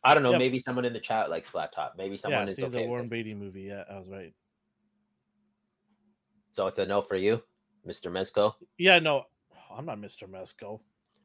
I 0.05 0.14
don't 0.14 0.22
know. 0.22 0.33
Yeah. 0.33 0.39
Maybe 0.39 0.59
someone 0.59 0.87
in 0.87 0.95
the 0.95 1.01
chat 1.01 1.28
likes 1.28 1.51
flat 1.51 1.72
top. 1.74 1.97
Maybe 1.99 2.16
someone 2.16 2.47
yeah, 2.47 2.51
is 2.51 2.57
see 2.57 2.64
okay. 2.64 2.83
the 2.83 2.89
Warren. 2.89 3.09
Beatty 3.09 3.35
movie. 3.35 3.62
Yeah, 3.62 3.85
I 3.91 3.99
was 3.99 4.09
right. 4.09 4.33
So 6.51 6.66
it's 6.66 6.78
a 6.78 6.87
no 6.87 7.03
for 7.03 7.16
you, 7.16 7.43
Mr. 7.87 8.11
Mezco. 8.11 8.55
Yeah, 8.78 8.99
no, 8.99 9.24
I'm 9.76 9.87
not 9.87 9.99
Mr. 9.99 10.28
Mezco. 10.28 10.80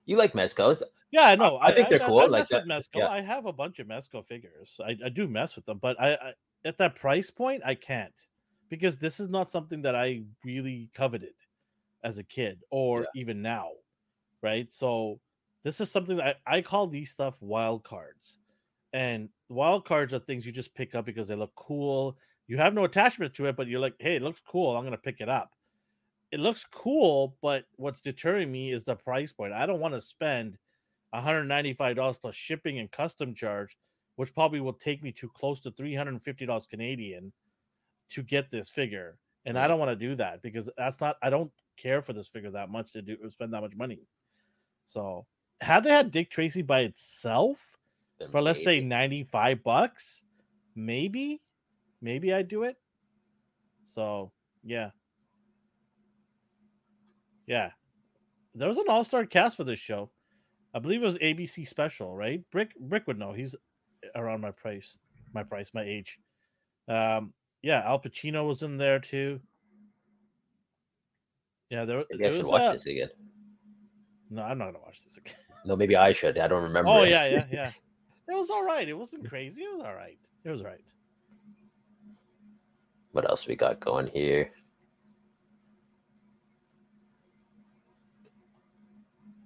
You 0.05 0.17
like 0.17 0.33
Mezcos? 0.33 0.81
Yeah, 1.11 1.23
I 1.27 1.35
know. 1.35 1.57
I 1.61 1.71
think 1.71 1.89
they're 1.89 1.99
cool, 1.99 2.19
I, 2.19 2.25
like 2.25 2.31
mess 2.31 2.51
with 2.51 2.67
that- 2.67 2.73
Mezco. 2.97 2.99
yeah. 2.99 3.09
I 3.09 3.21
have 3.21 3.45
a 3.45 3.53
bunch 3.53 3.79
of 3.79 3.87
Mezco 3.87 4.25
figures. 4.25 4.79
I, 4.85 4.95
I 5.05 5.09
do 5.09 5.27
mess 5.27 5.55
with 5.55 5.65
them, 5.65 5.79
but 5.81 5.99
I, 5.99 6.13
I 6.13 6.33
at 6.65 6.77
that 6.79 6.95
price 6.95 7.29
point, 7.29 7.61
I 7.65 7.75
can't 7.75 8.19
because 8.69 8.97
this 8.97 9.19
is 9.19 9.29
not 9.29 9.49
something 9.49 9.81
that 9.83 9.95
I 9.95 10.23
really 10.43 10.89
coveted 10.93 11.33
as 12.03 12.17
a 12.17 12.23
kid 12.23 12.59
or 12.69 13.01
Yeah. 13.01 13.21
even 13.21 13.41
now, 13.41 13.69
right? 14.41 14.71
So 14.71 15.19
this 15.63 15.79
is 15.81 15.91
something 15.91 16.17
that 16.17 16.37
I, 16.47 16.57
I 16.57 16.61
call 16.61 16.87
these 16.87 17.11
stuff 17.11 17.41
wild 17.41 17.83
cards, 17.83 18.39
and 18.93 19.29
wild 19.49 19.85
cards 19.85 20.13
are 20.13 20.19
things 20.19 20.45
you 20.45 20.51
just 20.51 20.73
pick 20.75 20.95
up 20.95 21.05
because 21.05 21.27
they 21.27 21.35
look 21.35 21.53
cool. 21.55 22.17
You 22.47 22.57
have 22.57 22.73
no 22.73 22.85
attachment 22.85 23.33
to 23.35 23.45
it, 23.47 23.55
but 23.57 23.67
you're 23.67 23.79
like, 23.81 23.95
hey, 23.99 24.15
it 24.15 24.21
looks 24.21 24.41
cool. 24.45 24.75
I'm 24.75 24.83
gonna 24.83 24.97
pick 24.97 25.19
it 25.21 25.29
up. 25.29 25.51
It 26.31 26.39
looks 26.39 26.65
cool, 26.65 27.37
but 27.41 27.65
what's 27.77 28.01
deterring 28.01 28.51
me 28.51 28.71
is 28.71 28.83
the 28.83 28.95
price 28.95 29.31
point. 29.31 29.53
I 29.53 29.65
don't 29.65 29.79
want 29.79 29.93
to 29.93 30.01
spend 30.01 30.57
$195 31.13 32.21
plus 32.21 32.35
shipping 32.35 32.79
and 32.79 32.91
custom 32.91 33.33
charge, 33.33 33.77
which 34.17 34.33
probably 34.33 34.59
will 34.59 34.73
take 34.73 35.01
me 35.01 35.11
to 35.13 35.29
close 35.29 35.61
to 35.61 35.71
$350 35.71 36.69
Canadian 36.69 37.31
to 38.09 38.23
get 38.23 38.51
this 38.51 38.69
figure. 38.69 39.17
And 39.45 39.57
I 39.57 39.67
don't 39.67 39.79
want 39.79 39.91
to 39.91 39.95
do 39.95 40.15
that 40.15 40.41
because 40.41 40.69
that's 40.75 40.99
not 40.99 41.15
I 41.21 41.29
don't 41.29 41.51
care 41.77 42.01
for 42.01 42.11
this 42.11 42.27
figure 42.27 42.51
that 42.51 42.69
much 42.69 42.91
to 42.93 43.01
do 43.01 43.17
spend 43.29 43.53
that 43.53 43.61
much 43.61 43.75
money. 43.75 44.01
So 44.85 45.25
had 45.61 45.83
they 45.85 45.89
had 45.91 46.11
Dick 46.11 46.29
Tracy 46.29 46.61
by 46.61 46.81
itself 46.81 47.77
Then 48.19 48.29
for 48.29 48.41
let's 48.41 48.63
say 48.63 48.81
95 48.81 49.63
bucks, 49.63 50.23
maybe, 50.75 51.41
maybe 52.01 52.33
I'd 52.33 52.49
do 52.49 52.63
it. 52.63 52.75
So 53.85 54.31
yeah. 54.63 54.89
Yeah. 57.47 57.71
There 58.53 58.67
was 58.67 58.77
an 58.77 58.85
all-star 58.89 59.25
cast 59.25 59.57
for 59.57 59.63
this 59.63 59.79
show. 59.79 60.11
I 60.73 60.79
believe 60.79 61.01
it 61.01 61.05
was 61.05 61.17
ABC 61.17 61.65
special, 61.65 62.15
right? 62.15 62.43
Brick 62.51 62.77
Brick 62.79 63.07
would 63.07 63.17
know. 63.17 63.33
He's 63.33 63.55
around 64.15 64.41
my 64.41 64.51
price, 64.51 64.97
my 65.33 65.43
price, 65.43 65.71
my 65.73 65.83
age. 65.83 66.19
Um, 66.87 67.33
yeah, 67.61 67.81
Al 67.85 67.99
Pacino 67.99 68.47
was 68.47 68.61
in 68.61 68.77
there 68.77 68.99
too. 68.99 69.39
Yeah, 71.69 71.85
there, 71.85 72.03
Maybe 72.11 72.25
I 72.25 72.27
there 72.27 72.35
should 72.35 72.43
was 72.43 72.51
watch 72.51 72.61
uh, 72.61 72.73
this 72.73 72.85
again. 72.85 73.09
No, 74.29 74.43
I'm 74.43 74.57
not 74.57 74.67
gonna 74.67 74.83
watch 74.85 75.03
this 75.03 75.17
again. 75.17 75.35
No, 75.65 75.75
maybe 75.75 75.97
I 75.97 76.13
should. 76.13 76.37
I 76.37 76.47
don't 76.47 76.63
remember. 76.63 76.89
Oh 76.89 77.03
it. 77.03 77.09
yeah, 77.09 77.25
yeah, 77.25 77.45
yeah. 77.51 77.71
It 78.29 78.35
was 78.35 78.49
all 78.49 78.63
right. 78.63 78.87
It 78.87 78.97
wasn't 78.97 79.27
crazy. 79.27 79.63
It 79.63 79.73
was 79.75 79.83
all 79.85 79.95
right. 79.95 80.17
It 80.45 80.49
was 80.49 80.61
all 80.61 80.67
right. 80.67 80.79
what 83.11 83.27
else 83.27 83.47
we 83.47 83.55
got 83.55 83.79
going 83.79 84.07
here? 84.07 84.51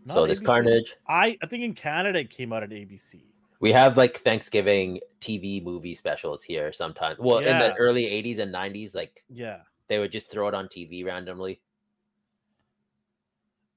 So 0.07 0.21
Not 0.21 0.27
this 0.27 0.39
ABC. 0.39 0.45
Carnage. 0.45 0.95
I 1.07 1.37
I 1.41 1.45
think 1.47 1.63
in 1.63 1.73
Canada 1.73 2.19
it 2.19 2.29
came 2.29 2.51
out 2.53 2.63
at 2.63 2.69
ABC. 2.69 3.21
We 3.59 3.71
have 3.71 3.95
like 3.97 4.19
Thanksgiving 4.19 4.99
TV 5.19 5.63
movie 5.63 5.93
specials 5.93 6.41
here 6.41 6.73
sometimes. 6.73 7.19
Well, 7.19 7.37
in 7.39 7.59
the 7.59 7.75
early 7.75 8.05
80s 8.05 8.39
and 8.39 8.51
90s, 8.53 8.95
like 8.95 9.23
Yeah. 9.29 9.59
they 9.87 9.99
would 9.99 10.11
just 10.11 10.31
throw 10.31 10.47
it 10.47 10.55
on 10.55 10.67
TV 10.67 11.05
randomly. 11.05 11.61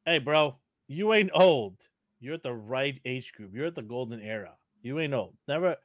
Hey, 0.07 0.19
bro, 0.19 0.57
you 0.87 1.13
ain't 1.13 1.31
old. 1.35 1.89
You're 2.21 2.35
at 2.35 2.43
the 2.43 2.55
right 2.55 2.99
age 3.05 3.33
group. 3.35 3.55
You're 3.55 3.67
at 3.67 3.75
the 3.75 3.83
golden 3.83 4.21
era. 4.21 4.55
You 4.83 4.99
ain't 5.01 5.15
old. 5.15 5.35
Never. 5.49 5.77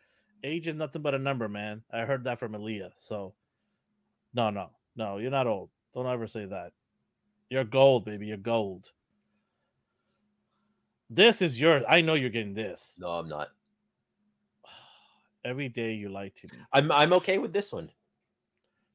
Age 0.44 0.68
is 0.68 0.76
nothing 0.76 1.02
but 1.02 1.16
a 1.16 1.20
number, 1.20 1.50
man. 1.50 1.84
I 1.92 2.02
heard 2.02 2.24
that 2.24 2.40
from 2.40 2.54
Aaliyah. 2.54 2.92
So, 2.96 3.34
no, 4.34 4.50
no, 4.50 4.70
no. 4.96 5.18
You're 5.18 5.32
not 5.32 5.48
old. 5.48 5.70
Don't 5.94 6.06
ever 6.08 6.28
say 6.28 6.46
that. 6.46 6.72
You're 7.50 7.66
gold, 7.66 8.06
baby. 8.06 8.28
You're 8.28 8.38
gold. 8.38 8.92
This 11.10 11.42
is 11.42 11.60
yours. 11.60 11.84
I 11.90 12.02
know 12.02 12.14
you're 12.14 12.30
getting 12.30 12.54
this. 12.54 12.96
No, 13.00 13.10
I'm 13.10 13.28
not. 13.28 13.50
Every 15.46 15.70
day 15.70 15.94
you 15.94 16.10
lie 16.10 16.32
to 16.42 16.48
me. 16.48 16.60
I'm 16.74 16.92
I'm 16.92 17.14
okay 17.14 17.38
with 17.38 17.54
this 17.54 17.72
one. 17.72 17.90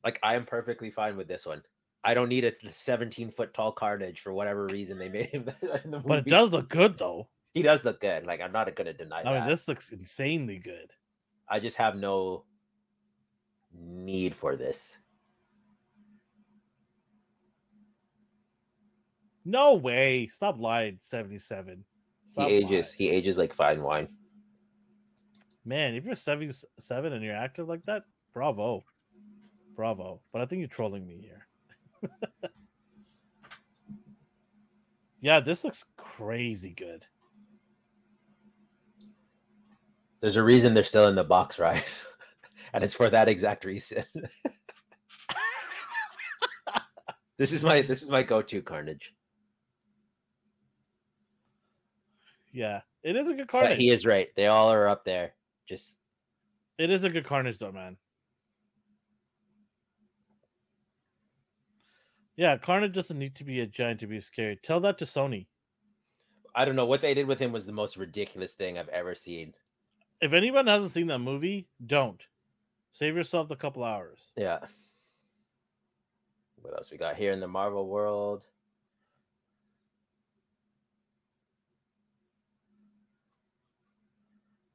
Like 0.04 0.18
I 0.22 0.34
am 0.34 0.44
perfectly 0.44 0.90
fine 0.90 1.16
with 1.16 1.28
this 1.28 1.46
one. 1.46 1.62
I 2.04 2.12
don't 2.12 2.28
need 2.28 2.44
a 2.44 2.52
17 2.70 3.30
foot 3.30 3.54
tall 3.54 3.72
Carnage 3.72 4.20
for 4.20 4.32
whatever 4.34 4.66
reason 4.66 4.98
they 4.98 5.08
made 5.08 5.30
him. 5.30 5.44
the 5.62 6.02
But 6.04 6.18
it 6.18 6.26
does 6.26 6.52
look 6.52 6.68
good, 6.68 6.98
though. 6.98 7.28
He 7.54 7.62
does 7.62 7.84
look 7.84 8.00
good. 8.00 8.26
Like 8.26 8.42
I'm 8.42 8.52
not 8.52 8.72
going 8.76 8.86
to 8.86 8.92
deny 8.92 9.20
I 9.20 9.22
that. 9.24 9.40
mean, 9.40 9.48
this 9.48 9.66
looks 9.66 9.90
insanely 9.90 10.58
good. 10.58 10.92
I 11.48 11.60
just 11.60 11.78
have 11.78 11.96
no 11.96 12.44
need 13.72 14.34
for 14.34 14.54
this. 14.54 14.96
No 19.46 19.74
way. 19.74 20.26
Stop 20.26 20.58
lying. 20.58 20.96
77. 21.00 21.84
Stop 22.34 22.48
he 22.48 22.54
ages. 22.54 22.96
lying. 22.98 23.10
He 23.10 23.16
ages 23.16 23.38
like 23.38 23.54
fine 23.54 23.80
wine. 23.80 24.08
Man, 25.64 25.94
if 25.94 26.04
you're 26.04 26.16
77 26.16 27.12
and 27.12 27.24
you're 27.24 27.36
active 27.36 27.68
like 27.68 27.84
that, 27.84 28.02
bravo. 28.32 28.82
Bravo. 29.76 30.20
But 30.32 30.42
I 30.42 30.46
think 30.46 30.58
you're 30.58 30.66
trolling 30.66 31.06
me 31.06 31.20
here. 31.20 31.46
yeah, 35.20 35.38
this 35.38 35.62
looks 35.62 35.84
crazy 35.96 36.72
good. 36.72 37.06
There's 40.20 40.34
a 40.34 40.42
reason 40.42 40.74
they're 40.74 40.82
still 40.82 41.06
in 41.06 41.14
the 41.14 41.22
box, 41.22 41.60
right? 41.60 41.84
and 42.72 42.82
it's 42.82 42.94
for 42.94 43.10
that 43.10 43.28
exact 43.28 43.64
reason. 43.64 44.02
this 47.38 47.52
is 47.52 47.62
my 47.62 47.80
this 47.82 48.02
is 48.02 48.10
my 48.10 48.24
go-to 48.24 48.60
Carnage. 48.60 49.14
Yeah, 52.54 52.82
it 53.02 53.16
is 53.16 53.28
a 53.28 53.34
good 53.34 53.48
But 53.48 53.62
carnage. 53.62 53.78
he 53.78 53.90
is 53.90 54.06
right. 54.06 54.28
They 54.36 54.46
all 54.46 54.72
are 54.72 54.86
up 54.88 55.04
there. 55.04 55.34
Just 55.68 55.98
It 56.78 56.88
is 56.88 57.02
a 57.04 57.10
good 57.10 57.24
carnage, 57.26 57.58
though, 57.58 57.72
man. 57.72 57.96
Yeah, 62.36 62.56
Carnage 62.56 62.94
doesn't 62.94 63.18
need 63.18 63.36
to 63.36 63.44
be 63.44 63.60
a 63.60 63.66
giant 63.66 64.00
to 64.00 64.06
be 64.08 64.20
scary. 64.20 64.58
Tell 64.62 64.80
that 64.80 64.98
to 64.98 65.04
Sony. 65.04 65.46
I 66.54 66.64
don't 66.64 66.74
know 66.76 66.86
what 66.86 67.00
they 67.00 67.14
did 67.14 67.26
with 67.26 67.38
him 67.38 67.52
was 67.52 67.66
the 67.66 67.72
most 67.72 67.96
ridiculous 67.96 68.52
thing 68.52 68.78
I've 68.78 68.88
ever 68.88 69.14
seen. 69.14 69.54
If 70.20 70.32
anyone 70.32 70.66
hasn't 70.66 70.90
seen 70.92 71.06
that 71.08 71.18
movie, 71.20 71.68
don't. 71.84 72.20
Save 72.90 73.16
yourself 73.16 73.50
a 73.50 73.56
couple 73.56 73.84
hours. 73.84 74.32
Yeah. 74.36 74.60
What 76.60 76.74
else 76.74 76.90
we 76.90 76.96
got 76.98 77.16
here 77.16 77.32
in 77.32 77.40
the 77.40 77.48
Marvel 77.48 77.86
world? 77.86 78.44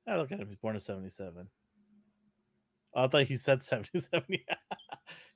Yeah, 0.09 0.17
look 0.17 0.31
at 0.31 0.39
him. 0.39 0.47
He's 0.47 0.57
born 0.57 0.73
in 0.75 0.81
77. 0.81 1.47
I 2.95 3.07
thought 3.07 3.23
he 3.25 3.35
said 3.35 3.61
77. 3.63 4.23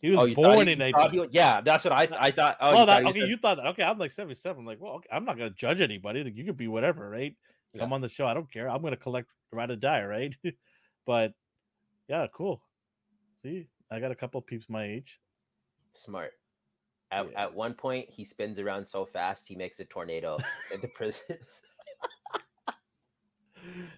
he 0.01 0.09
was 0.09 0.19
Oh, 0.19 0.33
born 0.33 0.55
he- 0.67 0.73
in 0.73 0.79
you 0.79 0.91
19. 0.91 0.93
thought 0.93 1.11
he 1.11 1.19
was- 1.19 1.29
yeah, 1.31 1.61
that's 1.61 1.83
what 1.83 1.93
I 1.93 2.07
I 2.19 2.31
thought. 2.31 2.57
Oh, 2.59 2.69
Oh, 2.75 2.79
you 2.79 2.85
that, 2.87 3.03
thought 3.03 3.09
okay, 3.11 3.19
said- 3.19 3.29
you 3.29 3.37
thought 3.37 3.57
that. 3.57 3.67
Okay, 3.67 3.83
I'm 3.83 3.99
like 3.99 4.09
77. 4.11 4.59
I'm 4.59 4.65
like, 4.65 4.81
well, 4.81 4.93
okay, 4.93 5.09
I'm 5.11 5.25
not 5.25 5.37
going 5.37 5.51
to 5.51 5.55
judge 5.55 5.79
anybody. 5.79 6.23
Like, 6.23 6.35
you 6.35 6.43
could 6.43 6.57
be 6.57 6.67
whatever, 6.67 7.07
right? 7.09 7.35
Come 7.77 7.89
Yeah. 7.89 7.95
on 7.95 8.01
the 8.01 8.09
show. 8.09 8.25
I 8.25 8.33
don't 8.33 8.51
care. 8.51 8.67
I'm 8.69 8.81
going 8.81 8.91
to 8.93 8.97
collect 8.97 9.29
Ride 9.51 9.69
or 9.69 9.75
Die, 9.75 10.05
right? 10.05 10.35
but 11.05 11.33
yeah, 12.07 12.25
cool. 12.33 12.63
See, 13.43 13.67
I 13.91 13.99
got 13.99 14.09
a 14.11 14.15
couple 14.15 14.41
peeps 14.41 14.67
my 14.69 14.85
age. 14.85 15.19
smart. 15.93 16.31
At, 17.11 17.29
Yeah. 17.31 17.43
at 17.43 17.53
one 17.53 17.75
point, 17.75 18.09
he 18.09 18.25
spins 18.25 18.57
around 18.57 18.87
so 18.87 19.05
fast 19.05 19.47
he 19.47 19.55
makes 19.55 19.79
a 19.79 19.85
tornado 19.85 20.39
in 20.73 20.81
the 20.81 20.87
prison. 20.95 21.37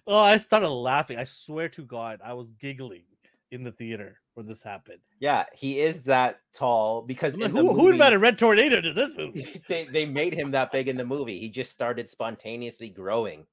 Oh, 0.06 0.18
I 0.18 0.38
started 0.38 0.68
laughing. 0.68 1.18
I 1.18 1.24
swear 1.24 1.68
to 1.70 1.84
God, 1.84 2.20
I 2.24 2.32
was 2.32 2.48
giggling 2.60 3.04
in 3.50 3.62
the 3.62 3.72
theater 3.72 4.20
when 4.34 4.46
this 4.46 4.62
happened. 4.62 5.00
yeah, 5.18 5.44
he 5.54 5.80
is 5.80 6.04
that 6.04 6.40
tall 6.54 7.02
because 7.02 7.34
in 7.34 7.40
the 7.40 7.48
who, 7.48 7.72
who 7.72 7.92
movie, 7.92 8.16
Red 8.16 8.38
Tornado 8.38 8.80
to 8.80 8.92
this 8.92 9.16
movie? 9.16 9.62
they 9.68 9.84
they 9.84 10.04
made 10.04 10.34
him 10.34 10.50
that 10.50 10.72
big 10.72 10.88
in 10.88 10.96
the 10.96 11.04
movie. 11.04 11.38
He 11.38 11.48
just 11.48 11.72
started 11.72 12.10
spontaneously 12.10 12.90
growing. 12.90 13.46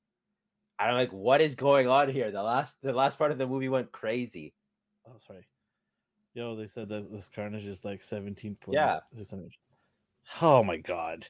I'm 0.80 0.96
like, 0.96 1.12
what 1.12 1.40
is 1.40 1.56
going 1.56 1.88
on 1.88 2.10
here? 2.10 2.32
The 2.32 2.44
last 2.44 2.76
the 2.82 2.94
last 2.94 3.18
part 3.18 3.32
of 3.32 3.38
the 3.38 3.48
movie 3.48 3.70
went 3.70 3.92
crazy. 3.92 4.54
Oh, 5.08 5.18
sorry. 5.18 5.48
Yo, 6.34 6.56
they 6.56 6.68
said 6.68 6.90
that 6.90 7.12
this 7.12 7.30
Carnage 7.30 7.68
is 7.68 7.86
like 7.86 8.02
17 8.02 8.58
Yeah. 8.70 9.00
Oh 10.42 10.64
my 10.64 10.78
God. 10.78 11.28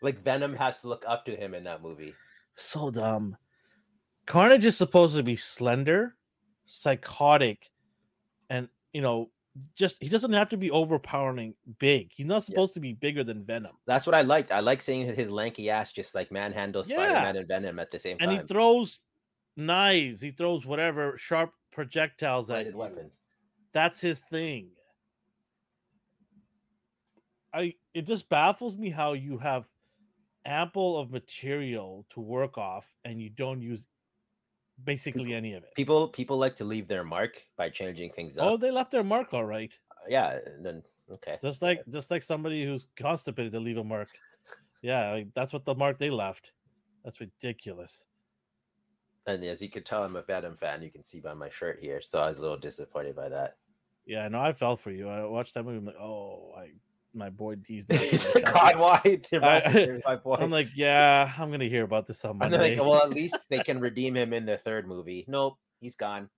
Like 0.00 0.22
Venom 0.22 0.52
has 0.56 0.80
to 0.80 0.88
look 0.88 1.04
up 1.06 1.24
to 1.26 1.34
him 1.34 1.54
in 1.54 1.64
that 1.64 1.82
movie. 1.82 2.14
So 2.54 2.90
dumb. 2.90 3.36
Carnage 4.28 4.66
is 4.66 4.76
supposed 4.76 5.16
to 5.16 5.22
be 5.22 5.36
slender, 5.36 6.14
psychotic, 6.66 7.70
and, 8.50 8.68
you 8.92 9.00
know, 9.00 9.30
just 9.74 9.96
he 10.02 10.08
doesn't 10.08 10.34
have 10.34 10.50
to 10.50 10.56
be 10.58 10.70
overpowering 10.70 11.54
big. 11.78 12.10
He's 12.14 12.26
not 12.26 12.44
supposed 12.44 12.74
to 12.74 12.80
be 12.80 12.92
bigger 12.92 13.24
than 13.24 13.42
Venom. 13.42 13.72
That's 13.86 14.06
what 14.06 14.14
I 14.14 14.20
liked. 14.20 14.52
I 14.52 14.60
like 14.60 14.82
seeing 14.82 15.12
his 15.12 15.30
lanky 15.30 15.70
ass 15.70 15.92
just 15.92 16.14
like 16.14 16.30
manhandle 16.30 16.84
Yeah. 16.86 16.98
Spider-Man 16.98 17.36
and 17.36 17.48
Venom 17.48 17.78
at 17.78 17.90
the 17.90 17.98
same 17.98 18.18
And 18.20 18.20
time. 18.20 18.28
And 18.28 18.40
he 18.42 18.46
throws 18.46 19.00
knives, 19.56 20.20
he 20.20 20.30
throws 20.30 20.66
whatever 20.66 21.16
sharp 21.16 21.52
projectiles 21.72 22.50
at 22.50 22.72
weapons. 22.74 23.18
That's 23.72 24.00
his 24.00 24.20
thing. 24.20 24.68
I 27.52 27.74
it 27.94 28.02
just 28.02 28.28
baffles 28.28 28.76
me 28.76 28.90
how 28.90 29.14
you 29.14 29.38
have 29.38 29.66
ample 30.44 30.98
of 30.98 31.10
material 31.10 32.06
to 32.10 32.20
work 32.20 32.58
off 32.58 32.92
and 33.04 33.20
you 33.20 33.30
don't 33.30 33.62
use 33.62 33.86
basically 34.84 35.34
any 35.34 35.54
of 35.54 35.62
it. 35.64 35.74
People 35.74 36.08
people 36.08 36.36
like 36.36 36.56
to 36.56 36.64
leave 36.64 36.88
their 36.88 37.04
mark 37.04 37.42
by 37.56 37.68
changing 37.68 38.12
things 38.12 38.38
oh, 38.38 38.42
up. 38.42 38.52
Oh, 38.52 38.56
they 38.56 38.70
left 38.70 38.90
their 38.90 39.04
mark 39.04 39.32
all 39.32 39.44
right. 39.44 39.72
Uh, 39.90 40.06
yeah, 40.08 40.38
then 40.60 40.82
okay. 41.12 41.38
Just 41.40 41.62
like 41.62 41.82
just 41.88 42.10
like 42.10 42.22
somebody 42.22 42.64
who's 42.64 42.86
constipated 42.96 43.52
to 43.52 43.60
leave 43.60 43.78
a 43.78 43.84
mark. 43.84 44.08
Yeah, 44.80 45.10
like, 45.10 45.28
that's 45.34 45.52
what 45.52 45.64
the 45.64 45.74
mark 45.74 45.98
they 45.98 46.10
left. 46.10 46.52
That's 47.04 47.20
ridiculous. 47.20 48.06
And 49.26 49.44
as 49.44 49.60
you 49.60 49.68
could 49.68 49.84
tell, 49.84 50.04
I'm 50.04 50.16
a 50.16 50.22
Venom 50.22 50.56
fan. 50.56 50.82
You 50.82 50.90
can 50.90 51.04
see 51.04 51.20
by 51.20 51.34
my 51.34 51.50
shirt 51.50 51.80
here. 51.80 52.00
So 52.00 52.20
I 52.20 52.28
was 52.28 52.38
a 52.38 52.42
little 52.42 52.56
disappointed 52.56 53.16
by 53.16 53.28
that. 53.28 53.56
Yeah, 54.06 54.26
no, 54.28 54.40
I 54.40 54.52
fell 54.52 54.76
for 54.76 54.90
you. 54.90 55.08
I 55.08 55.24
watched 55.26 55.54
that 55.54 55.64
movie. 55.64 55.78
I'm 55.78 55.84
like, 55.84 56.00
oh, 56.00 56.54
I 56.56 56.70
my 57.14 57.30
boy, 57.30 57.56
he's 57.66 57.84
God, 58.44 58.78
why? 58.78 59.00
I- 59.04 59.20
massacring 59.38 60.02
my 60.04 60.16
boy. 60.16 60.34
I'm 60.34 60.50
like, 60.50 60.68
yeah, 60.74 61.32
I'm 61.38 61.50
gonna 61.50 61.64
hear 61.64 61.84
about 61.84 62.06
this 62.06 62.24
on 62.24 62.38
Monday. 62.38 62.76
like, 62.76 62.86
well, 62.86 63.02
at 63.02 63.10
least 63.10 63.36
they 63.50 63.58
can 63.58 63.80
redeem 63.80 64.16
him 64.16 64.32
in 64.32 64.46
the 64.46 64.58
third 64.58 64.86
movie. 64.86 65.24
Nope, 65.28 65.58
he's 65.80 65.96
gone. 65.96 66.28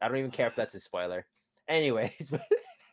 I 0.00 0.08
don't 0.08 0.16
even 0.16 0.30
care 0.30 0.46
if 0.46 0.56
that's 0.56 0.74
a 0.74 0.80
spoiler. 0.80 1.26
Anyways, 1.68 2.32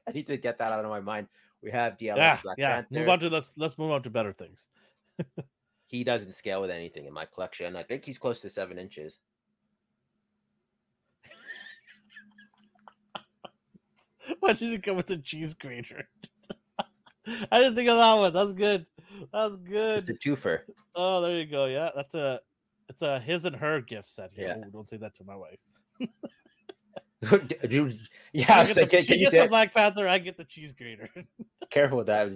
I 0.08 0.12
need 0.12 0.28
to 0.28 0.38
get 0.38 0.58
that 0.58 0.72
out 0.72 0.84
of 0.84 0.90
my 0.90 1.00
mind. 1.00 1.28
We 1.64 1.72
have 1.72 1.98
DLX 1.98 2.18
yeah, 2.18 2.40
Black 2.44 2.58
yeah. 2.58 2.76
Panther. 2.76 2.88
Move 2.92 3.10
on 3.10 3.20
to 3.20 3.30
let's 3.30 3.52
let's 3.58 3.78
move 3.78 3.92
on 3.92 4.04
to 4.04 4.10
better 4.10 4.32
things. 4.32 4.68
He 5.88 6.04
doesn't 6.04 6.36
scale 6.36 6.62
with 6.62 6.70
anything 6.70 7.06
in 7.06 7.14
my 7.14 7.26
collection. 7.26 7.76
I 7.76 7.84
think 7.84 8.04
he's 8.04 8.18
close 8.18 8.42
to 8.42 8.50
seven 8.50 8.78
inches. 8.78 9.20
Why 14.48 14.54
did 14.54 14.72
it 14.72 14.84
come 14.84 14.96
with 14.96 15.10
a 15.10 15.18
cheese 15.18 15.54
grater? 15.54 16.08
I 17.52 17.60
didn't 17.60 17.76
think 17.76 17.90
of 17.90 17.98
that 17.98 18.14
one. 18.14 18.34
That's 18.34 18.54
good. 18.54 18.86
That's 19.34 19.58
good. 19.58 20.00
It's 20.00 20.10
a 20.10 20.14
twofer. 20.14 20.62
Oh, 20.96 21.20
there 21.20 21.38
you 21.38 21.46
go. 21.46 21.66
Yeah, 21.66 21.90
that's 21.94 22.16
a 22.16 22.40
it's 22.88 23.02
a 23.02 23.20
his 23.20 23.44
and 23.44 23.58
her 23.58 23.82
gift 23.82 24.08
set 24.08 24.32
here. 24.34 24.56
Yeah. 24.58 24.66
Ooh, 24.66 24.72
don't 24.72 24.88
say 24.88 24.96
that 24.96 25.18
to 25.18 25.26
my 25.26 25.36
wife. 25.36 25.60
Dude, 27.68 28.00
yeah, 28.32 28.46
She 28.46 28.54
I 28.54 28.62
was 28.62 28.70
gets 28.70 28.78
like, 28.80 28.90
the, 28.90 28.96
can, 28.96 29.02
she 29.02 29.08
can 29.12 29.20
you 29.20 29.32
gets 29.32 29.44
the? 29.44 29.50
Black 29.50 29.74
Panther. 29.74 30.08
I 30.08 30.18
get 30.20 30.38
the 30.38 30.46
cheese 30.46 30.72
grater. 30.72 31.10
careful 31.70 31.98
with 31.98 32.08
that? 32.08 32.30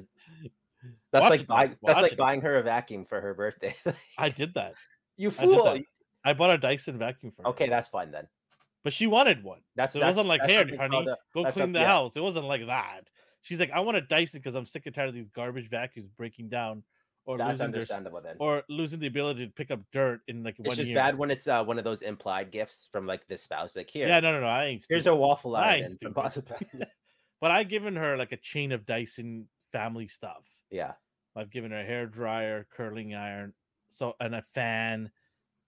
That's 1.13 1.21
Watch 1.21 1.29
like 1.29 1.47
buying, 1.47 1.77
that's 1.81 2.01
like 2.01 2.11
it. 2.11 2.17
buying 2.17 2.41
her 2.41 2.57
a 2.57 2.63
vacuum 2.63 3.05
for 3.05 3.21
her 3.21 3.33
birthday. 3.33 3.73
I 4.17 4.27
did 4.27 4.53
that. 4.55 4.73
you 5.15 5.31
fool! 5.31 5.63
that. 5.63 5.81
I 6.25 6.33
bought 6.33 6.49
a 6.49 6.57
Dyson 6.57 6.97
vacuum 6.97 7.31
for 7.31 7.43
her. 7.43 7.47
Okay, 7.49 7.69
that's 7.69 7.87
fine 7.87 8.11
then. 8.11 8.27
But 8.83 8.93
she 8.93 9.07
wanted 9.07 9.43
one. 9.43 9.61
That's 9.75 9.93
So 9.93 9.99
it 9.99 10.01
that's, 10.01 10.17
wasn't 10.17 10.27
like, 10.27 10.43
here, 10.49 10.65
honey, 10.77 10.97
a- 11.07 11.17
go 11.33 11.43
clean 11.43 11.51
some- 11.53 11.71
the 11.73 11.79
yeah. 11.79 11.87
house. 11.87 12.15
It 12.15 12.23
wasn't 12.23 12.45
like 12.47 12.65
that. 12.67 13.01
She's 13.43 13.59
like, 13.59 13.71
I 13.71 13.79
want 13.79 13.97
a 13.97 14.01
Dyson 14.01 14.39
because 14.39 14.55
I'm 14.55 14.65
sick 14.65 14.85
and 14.85 14.93
tired 14.93 15.09
of 15.09 15.15
these 15.15 15.29
garbage 15.29 15.67
vacuums 15.69 16.11
breaking 16.15 16.49
down 16.49 16.83
or 17.25 17.37
That's 17.37 17.51
losing 17.59 17.71
their 17.71 17.81
understandable 17.81 18.21
then. 18.21 18.35
or 18.39 18.63
losing 18.69 18.99
the 18.99 19.07
ability 19.07 19.45
to 19.47 19.51
pick 19.51 19.71
up 19.71 19.79
dirt 19.91 20.21
in 20.27 20.43
like 20.43 20.55
It's 20.59 20.67
one 20.67 20.75
just 20.77 20.89
year. 20.89 20.97
bad 20.97 21.17
when 21.17 21.31
it's 21.31 21.47
uh, 21.47 21.63
one 21.63 21.77
of 21.77 21.83
those 21.83 22.01
implied 22.03 22.51
gifts 22.51 22.87
from 22.91 23.05
like 23.07 23.27
the 23.27 23.37
spouse. 23.37 23.75
Like 23.75 23.89
here, 23.89 24.07
Yeah, 24.07 24.19
no, 24.19 24.31
no, 24.31 24.41
no. 24.41 24.47
I 24.47 24.65
ain't. 24.65 24.85
here's 24.89 25.03
stupid. 25.03 25.15
a 25.15 25.19
waffle 25.19 25.55
I 25.55 25.83
iron. 25.83 25.89
But 27.41 27.49
I've 27.51 27.69
given 27.69 27.95
her 27.95 28.17
like 28.17 28.31
a 28.31 28.37
chain 28.37 28.71
of 28.71 28.85
Dyson 28.85 29.47
family 29.71 30.07
stuff. 30.07 30.43
yeah, 30.69 30.93
I've 31.35 31.49
given 31.49 31.71
her 31.71 31.79
a 31.79 31.83
hair 31.83 32.05
dryer, 32.05 32.67
curling 32.71 33.15
iron, 33.15 33.53
so 33.89 34.15
and 34.19 34.35
a 34.35 34.41
fan. 34.43 35.11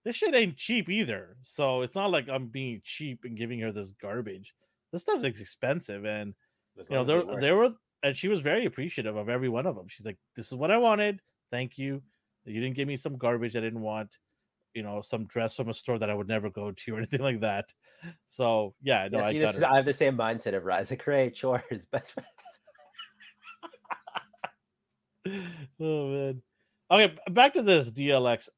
This 0.03 0.17
shit 0.17 0.35
ain't 0.35 0.57
cheap 0.57 0.89
either. 0.89 1.37
So 1.41 1.81
it's 1.81 1.95
not 1.95 2.11
like 2.11 2.27
I'm 2.29 2.47
being 2.47 2.81
cheap 2.83 3.21
and 3.23 3.37
giving 3.37 3.59
her 3.59 3.71
this 3.71 3.93
garbage. 3.93 4.53
This 4.91 5.01
stuff's 5.01 5.23
expensive, 5.23 6.05
and 6.05 6.33
you 6.77 6.95
know 6.95 7.03
they 7.03 7.13
there 7.13 7.25
work. 7.25 7.41
there 7.41 7.55
were, 7.55 7.71
and 8.03 8.15
she 8.15 8.27
was 8.27 8.41
very 8.41 8.65
appreciative 8.65 9.15
of 9.15 9.29
every 9.29 9.49
one 9.49 9.65
of 9.65 9.75
them. 9.75 9.87
She's 9.87 10.05
like, 10.05 10.17
"This 10.35 10.47
is 10.47 10.55
what 10.55 10.71
I 10.71 10.77
wanted. 10.77 11.19
Thank 11.51 11.77
you. 11.77 12.01
You 12.45 12.59
didn't 12.59 12.75
give 12.75 12.87
me 12.87 12.97
some 12.97 13.17
garbage 13.17 13.55
I 13.55 13.61
didn't 13.61 13.81
want." 13.81 14.09
You 14.73 14.83
know, 14.83 15.01
some 15.01 15.25
dress 15.25 15.55
from 15.55 15.69
a 15.69 15.73
store 15.73 15.99
that 15.99 16.09
I 16.09 16.15
would 16.15 16.27
never 16.27 16.49
go 16.49 16.71
to 16.71 16.95
or 16.95 16.97
anything 16.99 17.21
like 17.21 17.39
that. 17.39 17.73
So 18.25 18.75
yeah, 18.81 19.07
no, 19.11 19.19
Yeah, 19.19 19.25
I 19.25 19.31
see, 19.31 19.39
got 19.39 19.55
is. 19.55 19.63
I 19.63 19.75
have 19.75 19.85
the 19.85 19.93
same 19.93 20.17
mindset 20.17 20.55
of 20.55 20.65
Rise. 20.65 20.89
Like, 20.89 21.03
great 21.03 21.33
chores, 21.33 21.85
best 21.91 22.13
friend. 22.13 22.27
oh 25.79 26.07
man. 26.09 26.41
Okay, 26.91 27.15
back 27.31 27.53
to 27.53 27.61
this 27.61 27.89
DLX. 27.89 28.49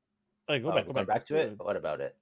Like, 0.48 0.64
go 0.64 0.72
back, 0.72 0.86
go 0.86 0.94
back. 0.94 1.08
back 1.08 1.26
to 1.28 1.36
it. 1.36 1.58
What 1.58 1.76
about 1.76 2.02
it? 2.02 2.16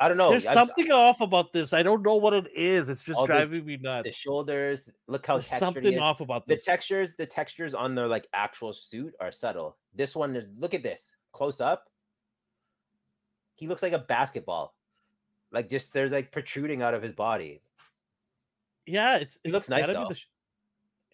I 0.00 0.08
don't 0.08 0.16
know. 0.16 0.30
There's 0.30 0.46
I've- 0.46 0.54
something 0.54 0.92
off 0.92 1.20
about 1.20 1.52
this. 1.52 1.72
I 1.72 1.82
don't 1.82 2.02
know 2.02 2.14
what 2.16 2.32
it 2.32 2.48
is. 2.54 2.88
It's 2.88 3.02
just 3.02 3.18
All 3.18 3.26
the- 3.26 3.32
driving 3.32 3.64
me 3.66 3.76
nuts. 3.78 4.06
the 4.08 4.12
shoulders. 4.12 4.88
Look 5.08 5.26
how 5.26 5.36
textured 5.38 5.58
something 5.58 5.98
off 5.98 6.20
about 6.20 6.46
The 6.46 6.56
textures, 6.56 7.14
the 7.16 7.26
textures 7.26 7.74
on 7.74 7.94
their 7.94 8.06
like 8.06 8.28
actual 8.32 8.72
suit 8.72 9.14
are 9.20 9.32
subtle. 9.32 9.76
This 9.94 10.14
one 10.14 10.36
is. 10.36 10.46
Look 10.58 10.74
at 10.74 10.82
this 10.84 11.14
close 11.32 11.60
up. 11.60 11.90
He 13.56 13.66
looks 13.66 13.82
like 13.82 13.92
a 13.92 13.98
basketball. 13.98 14.76
Like 15.50 15.68
just 15.68 15.92
they're 15.92 16.08
like 16.08 16.30
protruding 16.30 16.82
out 16.82 16.94
of 16.94 17.02
his 17.02 17.12
body. 17.14 17.60
yeah, 18.86 19.16
it's 19.16 19.40
it's 19.44 19.52
looks 19.52 19.68
nice, 19.68 19.86
though. 19.86 20.08
sh- 20.12 20.26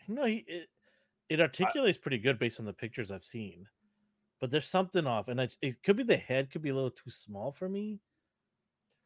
no, 0.08 0.24
he 0.26 0.44
it, 0.46 0.68
it 1.30 1.40
articulates 1.40 1.96
pretty 1.96 2.18
good 2.18 2.38
based 2.38 2.60
on 2.60 2.66
the 2.66 2.72
pictures 2.72 3.10
I've 3.10 3.24
seen, 3.24 3.66
but 4.44 4.50
there's 4.50 4.68
something 4.68 5.06
off, 5.06 5.28
and 5.28 5.40
I, 5.40 5.48
it 5.62 5.82
could 5.82 5.96
be 5.96 6.02
the 6.02 6.18
head 6.18 6.50
could 6.50 6.60
be 6.60 6.68
a 6.68 6.74
little 6.74 6.90
too 6.90 7.08
small 7.08 7.50
for 7.50 7.66
me. 7.66 8.00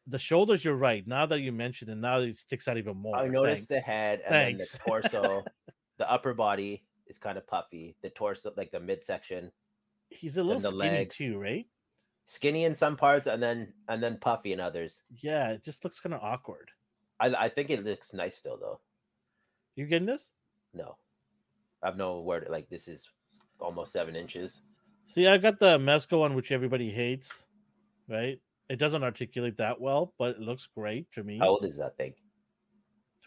The 0.05 0.19
shoulders, 0.19 0.65
you're 0.65 0.75
right. 0.75 1.07
Now 1.07 1.25
that 1.27 1.39
you 1.39 1.53
mentioned 1.53 1.89
it, 1.89 1.95
now 1.95 2.17
it 2.17 2.35
sticks 2.35 2.67
out 2.67 2.77
even 2.77 2.97
more. 2.97 3.15
I 3.15 3.29
noticed 3.29 3.69
the 3.69 3.79
head 3.79 4.19
and 4.19 4.33
Thanks. 4.33 4.73
then 4.73 4.81
the 4.83 4.91
torso. 4.91 5.45
the 5.97 6.11
upper 6.11 6.33
body 6.33 6.83
is 7.07 7.17
kind 7.19 7.37
of 7.37 7.47
puffy. 7.47 7.95
The 8.01 8.09
torso, 8.09 8.51
like 8.57 8.71
the 8.71 8.81
midsection, 8.81 9.49
He's 10.09 10.35
a 10.35 10.43
little 10.43 10.59
skinny 10.59 10.77
leg. 10.77 11.09
too, 11.09 11.37
right? 11.39 11.65
skinny 12.25 12.65
in 12.65 12.75
some 12.75 12.97
parts, 12.97 13.25
and 13.25 13.41
then 13.41 13.71
and 13.87 14.03
then 14.03 14.17
puffy 14.17 14.51
in 14.51 14.59
others. 14.59 14.99
Yeah, 15.21 15.51
it 15.51 15.63
just 15.63 15.85
looks 15.85 16.01
kind 16.01 16.13
of 16.13 16.21
awkward. 16.21 16.69
I 17.17 17.27
I 17.45 17.47
think 17.47 17.69
it 17.69 17.85
looks 17.85 18.13
nice 18.13 18.35
still 18.35 18.57
though. 18.57 18.81
You 19.77 19.85
getting 19.85 20.05
this? 20.05 20.33
No, 20.73 20.97
I've 21.81 21.95
no 21.95 22.19
word. 22.19 22.45
Like 22.49 22.69
this 22.69 22.89
is 22.89 23.07
almost 23.61 23.93
seven 23.93 24.17
inches. 24.17 24.63
See, 25.09 25.27
I've 25.27 25.41
got 25.41 25.59
the 25.59 25.77
Mezco 25.79 26.19
one, 26.19 26.35
which 26.35 26.51
everybody 26.51 26.91
hates, 26.91 27.47
right? 28.07 28.39
It 28.69 28.77
doesn't 28.77 29.03
articulate 29.03 29.57
that 29.57 29.81
well, 29.81 30.13
but 30.19 30.31
it 30.35 30.39
looks 30.39 30.67
great 30.67 31.11
to 31.13 31.23
me. 31.23 31.39
How 31.39 31.47
old 31.49 31.65
is 31.65 31.77
that 31.77 31.97
thing? 31.97 32.13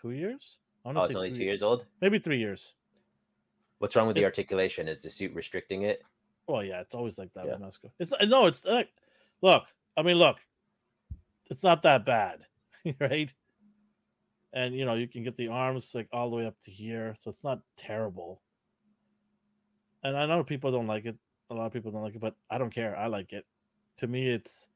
Two 0.01 0.13
years? 0.13 0.59
I 0.85 0.91
Oh, 0.91 1.05
it's 1.05 1.15
only 1.17 1.31
two 1.31 1.37
two 1.37 1.41
ye- 1.43 1.47
years 1.49 1.63
old. 1.63 1.85
Maybe 2.01 2.19
three 2.19 2.39
years. 2.39 2.75
What's 3.79 3.97
wrong 3.97 4.07
with 4.07 4.15
the 4.17 4.25
articulation? 4.25 4.87
Is 4.87 5.03
the 5.03 5.11
suit 5.11 5.35
restricting 5.35 5.83
it? 5.83 6.03
Well, 6.47 6.63
yeah, 6.65 6.81
it's 6.81 6.95
always 6.95 7.19
like 7.19 7.33
that 7.35 7.47
Yeah. 7.47 7.53
with 7.57 7.63
Mezco. 7.63 7.91
It's 7.99 8.13
uh, 8.13 8.25
no, 8.27 8.47
it's 8.47 8.65
like, 8.65 8.89
look. 9.43 9.65
I 9.97 10.03
mean, 10.03 10.17
look, 10.17 10.39
it's 11.51 11.63
not 11.65 11.83
that 11.83 12.07
bad, 12.07 12.47
right? 13.01 13.33
And 14.53 14.75
you 14.75 14.85
know, 14.85 14.95
you 14.95 15.09
can 15.09 15.25
get 15.25 15.35
the 15.37 15.49
arms 15.49 15.91
like 15.95 16.09
all 16.13 16.31
the 16.31 16.37
way 16.37 16.47
up 16.47 16.59
to 16.65 16.71
here, 16.71 17.15
so 17.19 17.31
it's 17.31 17.43
not 17.45 17.61
terrible. 17.77 18.41
And 20.05 20.17
I 20.17 20.27
know 20.27 20.45
people 20.45 20.71
don't 20.71 20.87
like 20.87 21.07
it. 21.07 21.17
A 21.53 21.55
lot 21.55 21.67
of 21.67 21.73
people 21.73 21.93
don't 21.93 22.03
like 22.03 22.15
it, 22.15 22.21
but 22.21 22.35
I 22.51 22.57
don't 22.57 22.75
care. 22.75 22.97
I 22.97 23.07
like 23.07 23.33
it. 23.33 23.45
To 23.99 24.07
me, 24.07 24.29
it's 24.31 24.69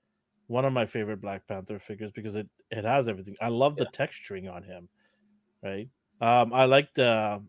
one 0.47 0.65
of 0.67 0.73
my 0.75 0.85
favorite 0.85 1.21
Black 1.23 1.47
Panther 1.49 1.79
figures 1.79 2.13
because 2.13 2.37
it 2.37 2.49
it 2.71 2.85
has 2.85 3.09
everything. 3.09 3.35
I 3.41 3.49
love 3.49 3.77
the 3.77 3.87
texturing 3.87 4.53
on 4.53 4.63
him, 4.63 4.89
right? 5.63 5.89
Um, 6.21 6.53
I 6.53 6.67
like 6.67 6.93
the 6.95 7.43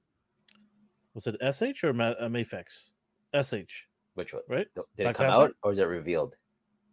Was 1.13 1.27
it 1.27 1.35
SH 1.41 1.83
or 1.83 1.93
Ma- 1.93 2.15
uh, 2.19 2.29
Mafex? 2.29 2.91
SH, 3.33 3.87
Which 4.13 4.33
one? 4.33 4.43
right? 4.47 4.67
Did 4.95 5.07
it 5.07 5.15
come 5.15 5.27
Panther? 5.27 5.43
out 5.43 5.55
or 5.63 5.71
is 5.71 5.79
it 5.79 5.83
revealed? 5.83 6.35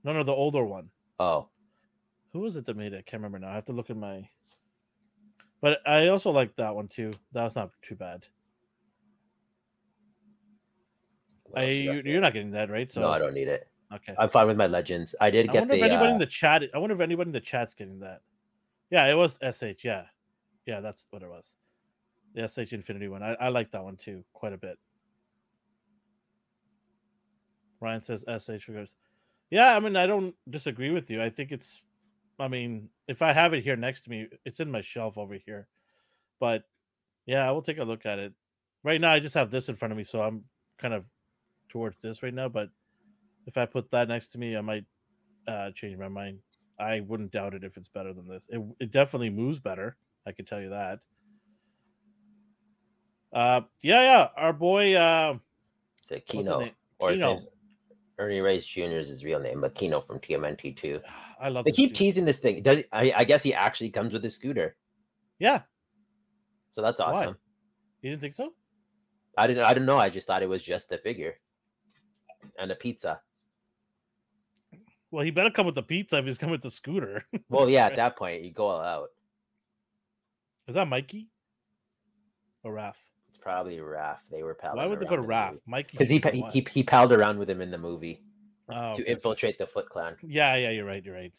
No, 0.03 0.12
no, 0.12 0.24
the 0.24 0.32
older 0.32 0.64
one. 0.64 0.91
Oh, 1.20 1.49
Who 2.32 2.41
was 2.41 2.57
it 2.57 2.66
that 2.66 2.76
made 2.76 2.93
it? 2.95 2.99
I 2.99 3.03
can't 3.03 3.22
remember 3.22 3.39
now. 3.39 3.53
I 3.53 3.55
have 3.55 3.66
to 3.66 3.72
look 3.72 3.91
at 3.91 3.97
my. 3.97 4.28
But 5.61 5.87
I 5.87 6.09
also 6.09 6.32
like 6.32 6.57
that 6.57 6.74
one 6.74 6.89
too. 6.89 7.12
That 7.32 7.45
was 7.45 7.55
not 7.55 7.70
too 7.82 7.95
bad. 7.95 8.26
what 11.43 11.43
I 11.57 11.64
you 11.64 11.72
you, 11.72 11.86
got 11.86 12.05
there? 12.05 12.12
you're 12.12 12.20
not 12.20 12.32
getting 12.32 12.50
that 12.52 12.70
right. 12.70 12.90
So 12.90 13.00
no, 13.02 13.11
I 13.11 13.18
don't 13.18 13.34
need 13.34 13.48
it. 13.48 13.68
okay. 13.94 14.14
I'm 14.18 14.28
fine 14.28 14.46
with 14.46 14.57
my 14.57 14.66
legends. 14.66 15.14
I 15.20 15.30
did 15.30 15.48
I 15.48 15.52
get 15.52 15.61
wonder 15.61 15.74
the. 15.74 15.78
if 15.80 15.84
anybody 15.84 16.11
uh, 16.11 16.12
in 16.12 16.18
the 16.18 16.26
chat. 16.26 16.62
I 16.74 16.78
wonder 16.78 16.94
if 16.94 17.00
anybody 17.00 17.28
in 17.28 17.32
the 17.32 17.40
chat's 17.40 17.74
getting 17.74 18.00
that. 18.00 18.20
Yeah, 18.90 19.07
it 19.07 19.14
was 19.14 19.38
SH. 19.42 19.84
Yeah, 19.84 20.05
yeah, 20.66 20.80
that's 20.80 21.07
what 21.11 21.22
it 21.22 21.28
was. 21.28 21.55
The 22.34 22.48
SH 22.48 22.72
Infinity 22.72 23.09
one. 23.09 23.22
I, 23.22 23.34
I 23.34 23.48
like 23.48 23.70
that 23.72 23.84
one 23.84 23.96
too, 23.96 24.24
quite 24.32 24.52
a 24.52 24.59
bit. 24.59 24.78
Ryan 27.80 28.00
says 28.00 28.24
SH 28.28 28.64
figures. 28.64 28.96
Yeah, 29.50 29.76
I 29.76 29.80
mean, 29.80 29.94
I 29.94 30.07
don't 30.07 30.34
disagree 30.48 30.90
with 30.90 31.11
you. 31.11 31.22
I 31.22 31.30
think 31.30 31.52
it's. 31.52 31.82
I 32.40 32.48
mean, 32.48 32.88
if 33.07 33.22
I 33.22 33.32
have 33.32 33.55
it 33.55 33.62
here 33.62 33.76
next 33.76 34.02
to 34.05 34.11
me, 34.11 34.26
it's 34.44 34.59
in 34.59 34.70
my 34.70 34.80
shelf 34.80 35.16
over 35.16 35.34
here. 35.34 35.68
But 36.40 36.64
yeah, 37.26 37.48
I 37.48 37.52
will 37.52 37.62
take 37.62 37.78
a 37.78 37.84
look 37.84 38.07
at 38.07 38.18
it. 38.18 38.32
Right 38.82 39.00
now, 39.00 39.12
I 39.12 39.20
just 39.20 39.34
have 39.34 39.50
this 39.50 39.68
in 39.68 39.76
front 39.76 39.92
of 39.92 39.98
me, 39.98 40.05
so 40.05 40.20
I'm 40.20 40.44
kind 40.78 40.92
of 40.92 41.05
towards 41.68 42.00
this 42.00 42.22
right 42.22 42.34
now. 42.34 42.48
But 42.48 42.70
if 43.46 43.56
I 43.56 43.66
put 43.66 43.90
that 43.90 44.08
next 44.08 44.28
to 44.28 44.38
me, 44.38 44.56
I 44.56 44.60
might 44.60 44.84
uh, 45.46 45.70
change 45.72 45.98
my 45.98 46.08
mind. 46.08 46.38
I 46.78 47.00
wouldn't 47.00 47.32
doubt 47.32 47.54
it 47.54 47.64
if 47.64 47.76
it's 47.76 47.88
better 47.88 48.12
than 48.12 48.26
this. 48.26 48.48
It, 48.50 48.60
it 48.80 48.90
definitely 48.90 49.30
moves 49.30 49.60
better. 49.60 49.96
I 50.26 50.32
can 50.32 50.44
tell 50.44 50.60
you 50.60 50.70
that. 50.70 51.00
Uh, 53.32 53.62
yeah, 53.82 54.02
yeah. 54.02 54.28
Our 54.36 54.52
boy, 54.52 54.94
uh, 54.94 55.36
It's 56.02 56.10
a 56.12 56.20
Keno, 56.20 56.68
or 56.98 57.12
Keno. 57.12 57.38
Ernie 58.18 58.40
Reyes 58.40 58.64
Jr. 58.64 58.82
is 58.82 59.08
his 59.08 59.24
real 59.24 59.40
name, 59.40 59.60
but 59.60 59.74
Keno 59.74 60.00
from 60.00 60.20
TMNT 60.20 60.76
two. 60.76 61.00
I 61.40 61.48
love. 61.48 61.64
They 61.64 61.72
keep 61.72 61.90
dude. 61.90 61.96
teasing 61.96 62.24
this 62.24 62.38
thing. 62.38 62.62
Does 62.62 62.82
I, 62.92 63.12
I 63.16 63.24
guess 63.24 63.42
he 63.42 63.52
actually 63.52 63.90
comes 63.90 64.12
with 64.12 64.24
a 64.24 64.30
scooter, 64.30 64.76
Yeah, 65.38 65.62
so 66.70 66.80
that's 66.82 67.00
Why? 67.00 67.06
awesome. 67.06 67.36
you 68.02 68.10
didn't 68.10 68.22
think 68.22 68.34
so? 68.34 68.52
I 69.36 69.46
didn't. 69.48 69.64
I 69.64 69.74
don't 69.74 69.86
know. 69.86 69.98
I 69.98 70.10
just 70.10 70.26
thought 70.26 70.42
it 70.42 70.48
was 70.48 70.62
just 70.62 70.92
a 70.92 70.98
figure 70.98 71.34
and 72.59 72.70
a 72.70 72.74
pizza. 72.74 73.20
Well, 75.11 75.24
he 75.24 75.30
better 75.30 75.51
come 75.51 75.66
with 75.66 75.74
the 75.74 75.82
pizza 75.82 76.18
if 76.18 76.24
he's 76.24 76.38
coming 76.38 76.53
with 76.53 76.62
the 76.62 76.70
scooter. 76.70 77.24
Well, 77.49 77.68
yeah. 77.68 77.86
At 77.86 77.97
that 77.97 78.16
point, 78.16 78.42
you 78.42 78.51
go 78.51 78.66
all 78.66 78.80
out. 78.80 79.11
Is 80.66 80.74
that 80.74 80.88
Mikey 80.88 81.28
or 82.64 82.74
Raph? 82.74 82.95
It's 83.28 83.38
probably 83.38 83.76
Raph. 83.76 84.18
They 84.30 84.42
were 84.42 84.55
palling. 84.55 84.78
Why 84.78 84.86
would 84.86 84.99
they 84.99 85.07
go 85.07 85.16
to 85.16 85.22
Raph? 85.22 85.61
Mikey? 85.66 85.90
Because 85.92 86.09
he, 86.09 86.22
he 86.32 86.45
he 86.53 86.66
he 86.72 86.82
palled 86.82 87.12
around 87.12 87.38
with 87.38 87.49
him 87.49 87.61
in 87.61 87.70
the 87.70 87.78
movie. 87.78 88.22
Oh, 88.68 88.95
to 88.95 89.03
okay. 89.03 89.12
infiltrate 89.12 89.59
the 89.59 89.66
Foot 89.66 89.88
Clan. 89.88 90.16
Yeah, 90.22 90.57
yeah, 90.57 90.70
you're 90.70 90.86
right. 90.86 91.05
You're 91.05 91.14
right. 91.14 91.32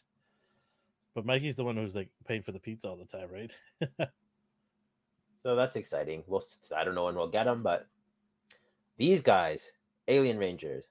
But 1.14 1.26
Mikey's 1.26 1.56
the 1.56 1.64
one 1.64 1.76
who's 1.76 1.96
like 1.96 2.08
paying 2.26 2.42
for 2.42 2.52
the 2.52 2.60
pizza 2.60 2.88
all 2.88 2.96
the 2.96 3.04
time, 3.04 3.28
right? 3.30 4.08
So 5.46 5.54
that's 5.54 5.76
exciting. 5.76 6.24
We'll. 6.26 6.42
I 6.76 6.82
don't 6.82 6.96
know 6.96 7.04
when 7.04 7.14
we'll 7.14 7.28
get 7.28 7.44
them, 7.44 7.62
but 7.62 7.86
these 8.96 9.22
guys, 9.22 9.70
Alien 10.08 10.38
Rangers. 10.38 10.88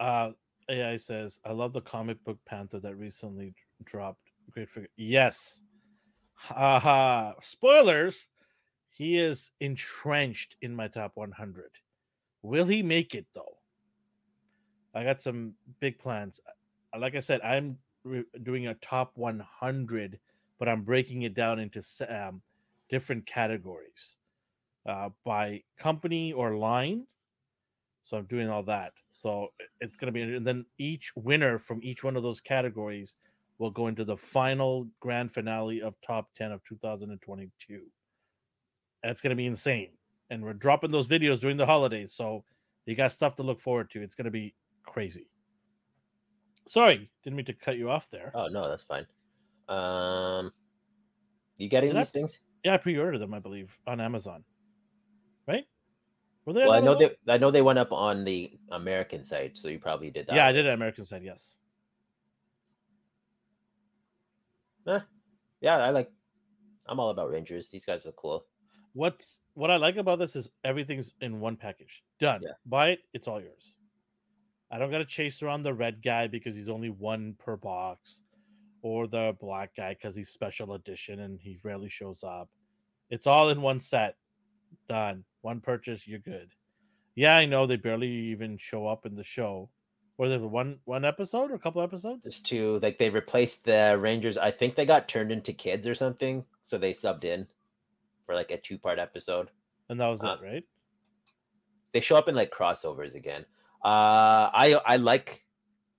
Uh 0.00 0.32
AI 0.70 0.96
says, 0.96 1.40
I 1.44 1.52
love 1.52 1.72
the 1.72 1.80
comic 1.80 2.22
book 2.24 2.38
Panther 2.46 2.80
that 2.80 2.96
recently 2.96 3.54
dropped. 3.84 4.30
Great 4.50 4.70
figure. 4.70 4.88
Yes. 4.96 5.62
Haha. 6.34 7.34
Spoilers. 7.40 8.28
He 8.90 9.18
is 9.18 9.50
entrenched 9.60 10.56
in 10.62 10.74
my 10.76 10.88
top 10.88 11.12
100. 11.14 11.70
Will 12.42 12.66
he 12.66 12.82
make 12.82 13.14
it 13.14 13.26
though? 13.34 13.58
I 14.94 15.04
got 15.04 15.20
some 15.20 15.54
big 15.80 15.98
plans. 15.98 16.40
Uh, 16.94 16.98
Like 16.98 17.14
I 17.16 17.20
said, 17.20 17.40
I'm 17.42 17.78
re- 18.04 18.24
doing 18.42 18.66
a 18.66 18.74
top 18.74 19.12
100, 19.16 20.18
but 20.58 20.68
I'm 20.68 20.82
breaking 20.82 21.22
it 21.22 21.34
down 21.34 21.58
into 21.60 21.82
um, 22.08 22.42
different 22.88 23.26
categories 23.26 24.18
uh, 24.86 25.10
by 25.24 25.62
company 25.78 26.32
or 26.32 26.56
line. 26.56 27.06
So 28.02 28.16
I'm 28.16 28.24
doing 28.24 28.48
all 28.48 28.62
that. 28.64 28.92
So 29.10 29.48
it's 29.80 29.96
going 29.96 30.06
to 30.06 30.12
be, 30.12 30.22
and 30.36 30.46
then 30.46 30.64
each 30.78 31.12
winner 31.16 31.58
from 31.58 31.80
each 31.82 32.02
one 32.02 32.16
of 32.16 32.22
those 32.22 32.40
categories 32.40 33.14
will 33.58 33.70
go 33.70 33.88
into 33.88 34.04
the 34.04 34.16
final 34.16 34.88
grand 35.00 35.32
finale 35.32 35.82
of 35.82 35.94
top 36.00 36.30
10 36.34 36.50
of 36.52 36.64
2022. 36.64 37.82
That's 39.02 39.20
going 39.20 39.30
to 39.30 39.36
be 39.36 39.46
insane. 39.46 39.90
And 40.30 40.42
we're 40.42 40.54
dropping 40.54 40.90
those 40.90 41.06
videos 41.06 41.40
during 41.40 41.56
the 41.56 41.66
holidays. 41.66 42.12
So 42.14 42.44
you 42.86 42.94
got 42.94 43.12
stuff 43.12 43.34
to 43.36 43.42
look 43.42 43.60
forward 43.60 43.90
to. 43.90 44.02
It's 44.02 44.14
going 44.14 44.24
to 44.24 44.30
be 44.30 44.54
crazy. 44.84 45.26
Sorry, 46.66 47.10
didn't 47.24 47.36
mean 47.36 47.46
to 47.46 47.52
cut 47.52 47.76
you 47.76 47.90
off 47.90 48.10
there. 48.10 48.30
Oh 48.34 48.46
no, 48.48 48.68
that's 48.68 48.84
fine. 48.84 49.06
Um, 49.68 50.52
you 51.58 51.68
getting 51.68 51.90
Did 51.90 51.96
I- 51.96 52.00
these 52.02 52.10
things? 52.10 52.40
Yeah, 52.64 52.74
I 52.74 52.76
pre-ordered 52.76 53.18
them, 53.18 53.32
I 53.32 53.38
believe, 53.38 53.76
on 53.86 54.00
Amazon. 54.00 54.44
Right? 55.48 55.64
Well, 56.54 56.72
I 56.72 56.80
know 56.80 56.94
they 56.94 57.10
I 57.28 57.38
know 57.38 57.50
they 57.50 57.62
went 57.62 57.78
up 57.78 57.92
on 57.92 58.24
the 58.24 58.52
American 58.72 59.24
side, 59.24 59.52
so 59.54 59.68
you 59.68 59.78
probably 59.78 60.10
did 60.10 60.26
that. 60.26 60.34
Yeah, 60.34 60.46
I 60.46 60.52
did 60.52 60.66
American 60.66 61.04
side. 61.04 61.22
Yes. 61.24 61.58
Yeah, 65.60 65.76
I 65.76 65.90
like. 65.90 66.10
I'm 66.86 66.98
all 66.98 67.10
about 67.10 67.30
Rangers. 67.30 67.68
These 67.68 67.84
guys 67.84 68.06
are 68.06 68.12
cool. 68.12 68.46
What's 68.94 69.40
what 69.54 69.70
I 69.70 69.76
like 69.76 69.96
about 69.96 70.18
this 70.18 70.34
is 70.34 70.50
everything's 70.64 71.12
in 71.20 71.38
one 71.38 71.56
package. 71.56 72.02
Done. 72.18 72.40
Yeah. 72.42 72.52
Buy 72.66 72.90
it. 72.90 73.00
It's 73.12 73.28
all 73.28 73.40
yours. 73.40 73.76
I 74.70 74.78
don't 74.78 74.90
gotta 74.90 75.04
chase 75.04 75.42
around 75.42 75.62
the 75.62 75.74
red 75.74 76.02
guy 76.02 76.26
because 76.26 76.54
he's 76.54 76.68
only 76.68 76.90
one 76.90 77.34
per 77.38 77.56
box, 77.56 78.22
or 78.82 79.06
the 79.06 79.36
black 79.40 79.76
guy 79.76 79.94
because 79.94 80.16
he's 80.16 80.30
special 80.30 80.74
edition 80.74 81.20
and 81.20 81.38
he 81.40 81.58
rarely 81.62 81.88
shows 81.88 82.24
up. 82.24 82.48
It's 83.10 83.26
all 83.26 83.50
in 83.50 83.62
one 83.62 83.80
set. 83.80 84.16
Done. 84.88 85.24
One 85.42 85.60
purchase. 85.60 86.06
You're 86.06 86.18
good. 86.20 86.50
Yeah, 87.14 87.36
I 87.36 87.46
know 87.46 87.66
they 87.66 87.76
barely 87.76 88.08
even 88.08 88.56
show 88.58 88.86
up 88.86 89.06
in 89.06 89.14
the 89.16 89.24
show. 89.24 89.70
Was 90.16 90.32
it 90.32 90.40
one 90.40 90.78
one 90.84 91.04
episode 91.04 91.50
or 91.50 91.54
a 91.54 91.58
couple 91.58 91.80
episodes? 91.82 92.24
Just 92.24 92.44
two. 92.46 92.78
like 92.82 92.98
they 92.98 93.08
replaced 93.10 93.64
the 93.64 93.96
Rangers. 93.98 94.36
I 94.36 94.50
think 94.50 94.74
they 94.74 94.84
got 94.84 95.08
turned 95.08 95.32
into 95.32 95.52
kids 95.52 95.86
or 95.86 95.94
something, 95.94 96.44
so 96.64 96.76
they 96.76 96.92
subbed 96.92 97.24
in 97.24 97.46
for 98.26 98.34
like 98.34 98.50
a 98.50 98.58
two 98.58 98.78
part 98.78 98.98
episode. 98.98 99.48
And 99.88 99.98
that 99.98 100.08
was 100.08 100.22
Uh, 100.22 100.36
it, 100.40 100.44
right? 100.44 100.64
They 101.92 102.00
show 102.00 102.16
up 102.16 102.28
in 102.28 102.34
like 102.34 102.52
crossovers 102.52 103.14
again. 103.14 103.44
Uh, 103.84 104.52
I 104.52 104.78
I 104.84 104.96
like 104.96 105.42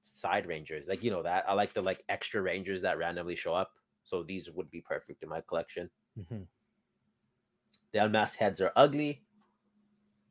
side 0.04 0.46
Rangers, 0.48 0.86
like 0.88 1.04
you 1.04 1.12
know 1.12 1.24
that. 1.24 1.46
I 1.50 1.54
like 1.54 1.74
the 1.74 1.82
like 1.82 2.04
extra 2.08 2.42
Rangers 2.42 2.84
that 2.84 2.98
randomly 2.98 3.36
show 3.36 3.54
up. 3.54 3.72
So 4.04 4.24
these 4.24 4.50
would 4.52 4.70
be 4.72 4.82
perfect 4.82 5.24
in 5.24 5.30
my 5.30 5.42
collection. 5.42 5.90
Mhm. 6.18 6.46
The 7.94 8.04
unmasked 8.04 8.38
heads 8.38 8.62
are 8.62 8.72
ugly. 8.76 9.22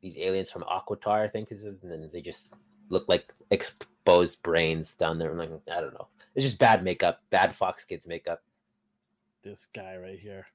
These 0.01 0.17
aliens 0.17 0.49
from 0.49 0.63
Aquitar, 0.63 1.23
I 1.23 1.27
think, 1.27 1.51
is 1.51 1.63
it? 1.63 1.77
and 1.83 2.11
they 2.11 2.21
just 2.21 2.53
look 2.89 3.07
like 3.07 3.33
exposed 3.51 4.41
brains 4.41 4.95
down 4.95 5.19
there. 5.19 5.31
I'm 5.31 5.37
like, 5.37 5.51
I 5.71 5.79
don't 5.79 5.93
know. 5.93 6.07
It's 6.35 6.45
just 6.45 6.59
bad 6.59 6.83
makeup, 6.83 7.21
bad 7.29 7.53
Fox 7.55 7.83
Kids 7.85 8.07
makeup. 8.07 8.41
This 9.43 9.67
guy 9.67 9.97
right 9.97 10.19
here. 10.19 10.47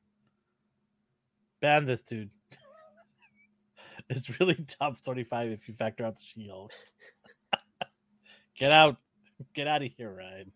Ban 1.60 1.84
this 1.84 2.00
dude. 2.00 2.30
it's 4.10 4.40
really 4.40 4.54
top 4.54 5.00
25 5.00 5.50
if 5.50 5.68
you 5.68 5.74
factor 5.74 6.04
out 6.04 6.16
the 6.16 6.24
shields. 6.24 6.94
Get 8.56 8.72
out. 8.72 8.96
Get 9.54 9.66
out 9.66 9.82
of 9.82 9.90
here, 9.96 10.12
Ryan. 10.12 10.50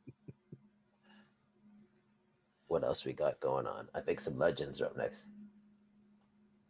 What 2.68 2.84
else 2.84 3.04
we 3.04 3.12
got 3.12 3.40
going 3.40 3.66
on? 3.66 3.88
I 3.94 4.00
think 4.00 4.20
some 4.20 4.38
legends 4.38 4.80
are 4.80 4.86
up 4.86 4.96
next. 4.96 5.24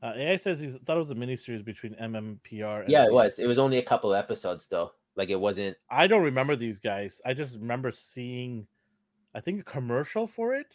Uh, 0.02 0.12
AI 0.16 0.36
says 0.36 0.58
he 0.58 0.68
thought 0.68 0.96
it 0.96 0.98
was 0.98 1.10
a 1.10 1.14
miniseries 1.14 1.64
between 1.64 1.94
MMPR. 1.94 2.82
And 2.82 2.90
Yeah, 2.90 3.04
it 3.04 3.12
was. 3.12 3.38
It 3.38 3.46
was 3.46 3.58
only 3.58 3.78
a 3.78 3.82
couple 3.82 4.14
episodes 4.14 4.66
though. 4.66 4.92
Like 5.16 5.28
it 5.28 5.38
wasn't. 5.38 5.76
I 5.90 6.06
don't 6.06 6.22
remember 6.22 6.56
these 6.56 6.78
guys. 6.78 7.20
I 7.26 7.34
just 7.34 7.56
remember 7.56 7.90
seeing, 7.90 8.66
I 9.34 9.40
think, 9.40 9.60
a 9.60 9.64
commercial 9.64 10.26
for 10.26 10.54
it. 10.54 10.66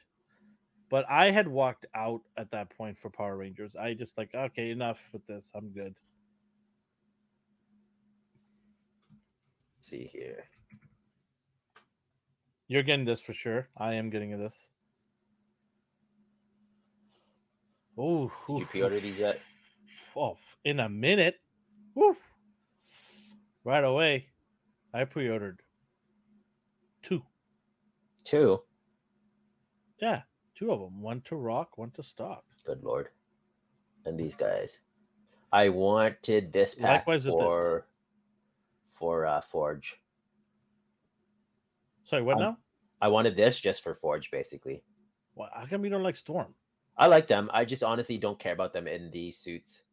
But 0.89 1.05
I 1.09 1.31
had 1.31 1.47
walked 1.47 1.87
out 1.95 2.21
at 2.37 2.51
that 2.51 2.69
point 2.69 2.99
for 2.99 3.09
Power 3.09 3.37
Rangers. 3.37 3.75
I 3.75 3.95
just 3.95 4.17
like, 4.19 4.35
okay, 4.35 4.69
enough 4.69 5.09
with 5.11 5.25
this. 5.25 5.51
I'm 5.55 5.69
good. 5.69 5.95
Let's 9.77 9.89
see 9.89 10.09
here. 10.11 10.45
You're 12.67 12.83
getting 12.83 13.05
this 13.05 13.21
for 13.21 13.33
sure. 13.33 13.69
I 13.77 13.95
am 13.95 14.11
getting 14.11 14.37
this. 14.37 14.69
Oh, 17.97 18.31
Did 18.47 18.59
you 18.59 18.65
pre-order 18.65 18.99
these 18.99 19.19
yet? 19.19 19.39
Oh, 20.15 20.37
in 20.63 20.79
a 20.79 20.89
minute. 20.89 21.39
Woo. 21.93 22.15
Right 23.63 23.83
away. 23.83 24.27
I 24.93 25.05
pre-ordered 25.05 25.61
two. 27.01 27.23
Two. 28.23 28.61
Yeah, 30.01 30.21
two 30.55 30.71
of 30.71 30.79
them. 30.79 31.01
One 31.01 31.21
to 31.21 31.35
rock, 31.35 31.77
one 31.77 31.91
to 31.91 32.03
stock. 32.03 32.43
Good 32.65 32.83
lord. 32.83 33.09
And 34.05 34.19
these 34.19 34.35
guys. 34.35 34.79
I 35.51 35.69
wanted 35.69 36.51
this 36.51 36.75
pack 36.75 37.07
Likewise 37.07 37.25
for 37.25 37.87
for 38.93 39.25
uh, 39.25 39.41
Forge. 39.41 39.99
Sorry, 42.03 42.21
what 42.21 42.35
Um, 42.35 42.41
now? 42.41 42.57
I 43.01 43.07
wanted 43.07 43.35
this 43.35 43.59
just 43.59 43.83
for 43.83 43.95
Forge, 43.95 44.31
basically. 44.31 44.83
Well, 45.35 45.49
how 45.53 45.65
come 45.65 45.83
you 45.83 45.89
don't 45.89 46.03
like 46.03 46.15
Storm? 46.15 46.53
I 46.97 47.07
like 47.07 47.27
them. 47.27 47.49
I 47.53 47.65
just 47.65 47.83
honestly 47.83 48.17
don't 48.17 48.39
care 48.39 48.53
about 48.53 48.73
them 48.73 48.87
in 48.87 49.11
these 49.11 49.37
suits. 49.37 49.83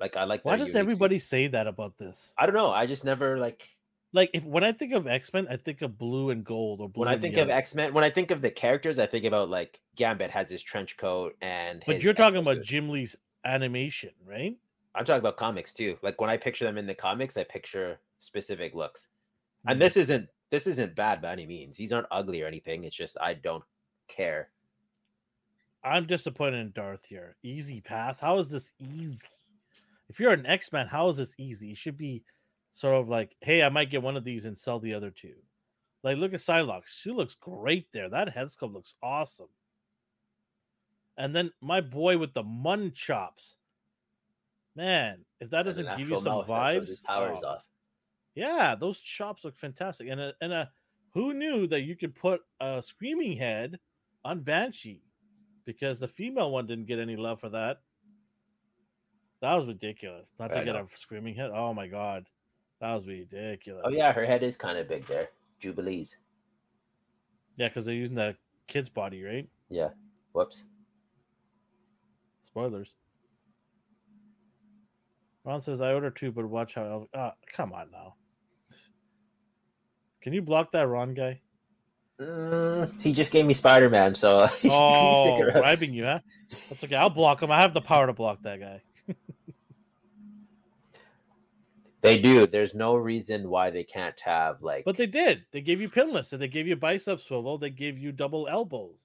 Like 0.00 0.16
I 0.16 0.24
like. 0.24 0.44
Why 0.44 0.56
does 0.56 0.74
everybody 0.74 1.16
suits. 1.16 1.26
say 1.26 1.46
that 1.48 1.66
about 1.66 1.98
this? 1.98 2.34
I 2.38 2.46
don't 2.46 2.54
know. 2.54 2.70
I 2.70 2.86
just 2.86 3.04
never 3.04 3.38
like 3.38 3.68
Like, 4.12 4.30
if 4.32 4.44
when 4.44 4.64
I 4.64 4.72
think 4.72 4.92
of 4.92 5.06
X 5.06 5.32
Men, 5.32 5.46
I 5.50 5.56
think 5.56 5.82
of 5.82 5.98
blue 5.98 6.30
and 6.30 6.44
gold 6.44 6.80
or 6.80 6.88
blue. 6.88 7.00
when 7.00 7.08
I 7.08 7.18
think 7.18 7.36
of. 7.36 7.50
X 7.50 7.74
Men. 7.74 7.92
When 7.92 8.04
I 8.04 8.10
think 8.10 8.30
of 8.30 8.40
the 8.42 8.50
characters, 8.50 8.98
I 8.98 9.06
think 9.06 9.24
about 9.24 9.50
like 9.50 9.80
Gambit 9.96 10.30
has 10.30 10.48
his 10.48 10.62
trench 10.62 10.96
coat 10.96 11.36
and. 11.40 11.82
but 11.86 12.02
you're 12.02 12.14
talking 12.14 12.40
exo 12.40 12.42
about 12.42 12.56
suit. 12.56 12.64
Jim 12.64 12.88
Lee's 12.88 13.16
animation, 13.44 14.10
right? 14.26 14.56
I'm 14.94 15.04
talking 15.04 15.20
about 15.20 15.36
comics 15.36 15.72
too. 15.72 15.98
Like 16.02 16.20
when 16.20 16.30
I 16.30 16.36
picture 16.36 16.64
them 16.64 16.78
in 16.78 16.86
the 16.86 16.94
comics, 16.94 17.36
I 17.36 17.44
picture 17.44 17.98
specific 18.18 18.74
looks. 18.74 19.08
And 19.66 19.76
hmm. 19.76 19.80
this 19.80 19.96
isn't 19.96 20.28
this 20.50 20.66
isn't 20.66 20.94
bad 20.94 21.20
by 21.20 21.32
any 21.32 21.46
means. 21.46 21.76
These 21.76 21.92
aren't 21.92 22.06
ugly 22.10 22.42
or 22.42 22.46
anything. 22.46 22.84
It's 22.84 22.96
just 22.96 23.16
I 23.20 23.34
don't 23.34 23.64
care. 24.08 24.48
I'm 25.84 26.06
disappointed 26.06 26.58
in 26.58 26.72
Darth 26.72 27.06
here. 27.06 27.36
Easy 27.42 27.80
pass. 27.80 28.18
How 28.18 28.38
is 28.38 28.50
this 28.50 28.72
easy? 28.78 29.26
If 30.08 30.18
you're 30.18 30.32
an 30.32 30.46
X 30.46 30.72
Man, 30.72 30.86
how 30.86 31.08
is 31.08 31.18
this 31.18 31.34
easy? 31.38 31.72
It 31.72 31.76
should 31.76 31.98
be 31.98 32.24
sort 32.72 32.96
of 32.96 33.08
like, 33.08 33.36
hey, 33.40 33.62
I 33.62 33.68
might 33.68 33.90
get 33.90 34.02
one 34.02 34.16
of 34.16 34.24
these 34.24 34.44
and 34.44 34.56
sell 34.56 34.78
the 34.78 34.94
other 34.94 35.10
two. 35.10 35.34
Like, 36.02 36.16
look 36.16 36.32
at 36.34 36.40
Psylocke. 36.40 36.86
She 36.86 37.10
looks 37.10 37.34
great 37.34 37.88
there. 37.92 38.08
That 38.08 38.30
head 38.30 38.48
sculpt 38.48 38.72
looks 38.72 38.94
awesome. 39.02 39.48
And 41.16 41.34
then 41.34 41.50
my 41.60 41.80
boy 41.80 42.18
with 42.18 42.34
the 42.34 42.44
mun 42.44 42.92
chops. 42.94 43.56
Man, 44.76 45.24
if 45.40 45.50
that 45.50 45.64
doesn't 45.64 45.98
give 45.98 46.08
you 46.08 46.16
some 46.20 46.32
mouth 46.32 46.46
that 46.46 46.74
shows 46.74 46.88
vibes, 46.88 47.04
oh. 47.08 47.12
powers 47.12 47.40
oh, 47.42 47.48
off. 47.48 47.64
yeah, 48.36 48.76
those 48.76 49.00
chops 49.00 49.44
look 49.44 49.56
fantastic. 49.56 50.08
And 50.08 50.20
a, 50.20 50.32
and 50.40 50.52
a 50.52 50.70
who 51.12 51.34
knew 51.34 51.66
that 51.66 51.82
you 51.82 51.96
could 51.96 52.14
put 52.14 52.42
a 52.60 52.80
screaming 52.80 53.36
head 53.36 53.80
on 54.24 54.40
Banshee 54.40 55.02
because 55.68 56.00
the 56.00 56.08
female 56.08 56.50
one 56.50 56.66
didn't 56.66 56.86
get 56.86 56.98
any 56.98 57.14
love 57.14 57.38
for 57.38 57.50
that. 57.50 57.82
That 59.42 59.54
was 59.54 59.66
ridiculous. 59.66 60.32
Not 60.40 60.48
to 60.48 60.60
I 60.60 60.64
get 60.64 60.74
know. 60.74 60.88
a 60.90 60.96
screaming 60.96 61.34
head. 61.34 61.50
Oh 61.52 61.74
my 61.74 61.86
god. 61.86 62.24
That 62.80 62.94
was 62.94 63.06
ridiculous. 63.06 63.82
Oh 63.84 63.90
yeah, 63.90 64.10
her 64.10 64.24
head 64.24 64.42
is 64.42 64.56
kind 64.56 64.78
of 64.78 64.88
big 64.88 65.06
there. 65.06 65.28
Jubilees. 65.60 66.16
Yeah, 67.58 67.68
because 67.68 67.84
they're 67.84 67.94
using 67.94 68.14
the 68.16 68.34
kid's 68.66 68.88
body, 68.88 69.22
right? 69.22 69.46
Yeah. 69.68 69.90
Whoops. 70.32 70.64
Spoilers. 72.40 72.94
Ron 75.44 75.60
says 75.60 75.82
I 75.82 75.92
order 75.92 76.10
two, 76.10 76.32
but 76.32 76.48
watch 76.48 76.76
how. 76.76 77.08
Uh, 77.12 77.32
come 77.52 77.74
on 77.74 77.90
now. 77.90 78.14
Can 80.22 80.32
you 80.32 80.40
block 80.40 80.72
that 80.72 80.88
Ron 80.88 81.12
guy? 81.12 81.42
Mm, 82.20 83.00
he 83.00 83.12
just 83.12 83.30
gave 83.32 83.46
me 83.46 83.54
Spider 83.54 83.88
Man, 83.88 84.14
so 84.14 84.46
he's 84.60 84.72
Oh, 84.74 85.38
bribing 85.52 85.94
you, 85.94 86.04
huh? 86.04 86.18
That's 86.68 86.82
okay. 86.82 86.96
I'll 86.96 87.10
block 87.10 87.42
him. 87.42 87.50
I 87.50 87.60
have 87.60 87.74
the 87.74 87.80
power 87.80 88.06
to 88.06 88.12
block 88.12 88.42
that 88.42 88.60
guy. 88.60 88.82
They 92.00 92.16
do. 92.16 92.46
There's 92.46 92.74
no 92.74 92.94
reason 92.94 93.48
why 93.50 93.70
they 93.70 93.82
can't 93.82 94.18
have 94.20 94.62
like. 94.62 94.84
But 94.84 94.96
they 94.96 95.06
did. 95.06 95.44
They 95.52 95.60
gave 95.60 95.80
you 95.80 95.88
pinless, 95.88 96.32
and 96.32 96.40
they 96.40 96.46
gave 96.46 96.68
you 96.68 96.76
bicep 96.76 97.20
swivel. 97.20 97.58
They 97.58 97.70
gave 97.70 97.98
you 97.98 98.12
double 98.12 98.46
elbows. 98.46 99.04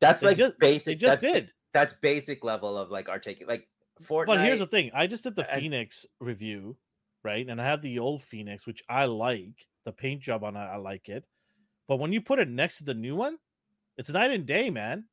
that's 0.00 0.20
They 0.20 0.26
like 0.28 0.36
just 0.36 0.58
basic. 0.58 0.84
they 0.84 0.94
just 1.06 1.22
that's, 1.22 1.32
did. 1.34 1.50
That's 1.72 1.94
basic 1.94 2.44
level 2.44 2.76
of 2.76 2.90
like 2.90 3.08
articulate. 3.08 3.48
Like 3.48 3.68
Fortnite. 4.06 4.26
But 4.26 4.40
here's 4.40 4.58
the 4.58 4.66
thing: 4.66 4.90
I 4.92 5.06
just 5.06 5.24
did 5.24 5.36
the 5.36 5.50
and- 5.50 5.58
Phoenix 5.62 6.04
review, 6.20 6.76
right? 7.22 7.48
And 7.48 7.60
I 7.62 7.64
have 7.64 7.80
the 7.80 7.98
old 7.98 8.22
Phoenix, 8.22 8.66
which 8.66 8.82
I 8.90 9.06
like. 9.06 9.66
The 9.86 9.92
paint 9.92 10.20
job 10.20 10.44
on 10.44 10.54
it, 10.54 10.60
I 10.60 10.76
like 10.76 11.08
it. 11.08 11.24
But 11.88 11.96
when 11.96 12.12
you 12.12 12.20
put 12.20 12.38
it 12.38 12.48
next 12.48 12.78
to 12.78 12.84
the 12.84 12.94
new 12.94 13.14
one, 13.16 13.38
it's 13.96 14.10
night 14.10 14.30
and 14.30 14.46
day, 14.46 14.70
man. 14.70 15.04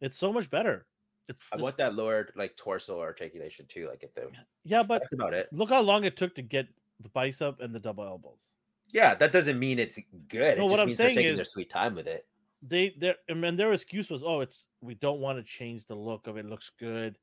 It's 0.00 0.16
so 0.18 0.32
much 0.32 0.50
better. 0.50 0.86
It's 1.28 1.38
I 1.52 1.56
want 1.56 1.76
that 1.78 1.94
lowered 1.94 2.32
like 2.36 2.56
torso 2.56 3.00
articulation 3.00 3.66
too. 3.66 3.88
Like 3.88 4.02
at 4.02 4.14
the. 4.14 4.30
yeah, 4.64 4.82
but 4.82 5.00
That's 5.02 5.12
about 5.12 5.34
it. 5.34 5.48
look 5.52 5.70
how 5.70 5.80
long 5.80 6.04
it 6.04 6.16
took 6.16 6.34
to 6.34 6.42
get 6.42 6.66
the 7.00 7.08
bicep 7.10 7.60
and 7.60 7.74
the 7.74 7.80
double 7.80 8.04
elbows. 8.04 8.56
Yeah, 8.92 9.14
that 9.14 9.32
doesn't 9.32 9.58
mean 9.58 9.78
it's 9.78 9.98
good. 10.28 10.58
No, 10.58 10.66
it 10.66 10.70
what 10.70 10.76
just 10.76 10.80
I'm 10.80 10.86
means 10.88 10.98
they're 10.98 11.06
saying 11.06 11.16
taking 11.16 11.36
their 11.36 11.44
sweet 11.44 11.70
time 11.70 11.94
with 11.94 12.06
it. 12.08 12.26
they 12.60 12.94
their 12.98 13.14
and 13.28 13.42
then 13.42 13.56
their 13.56 13.72
excuse 13.72 14.10
was 14.10 14.22
oh 14.24 14.40
it's 14.40 14.66
we 14.80 14.94
don't 14.94 15.20
want 15.20 15.38
to 15.38 15.44
change 15.44 15.86
the 15.86 15.94
look 15.94 16.26
of 16.26 16.36
it. 16.36 16.40
it 16.44 16.48
looks 16.50 16.70
good 16.78 17.16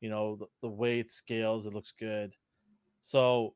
you 0.00 0.10
know 0.10 0.36
the, 0.36 0.46
the 0.62 0.68
way 0.68 0.98
it 1.00 1.10
scales 1.10 1.66
it 1.66 1.72
looks 1.74 1.92
good 1.98 2.34
so 3.02 3.54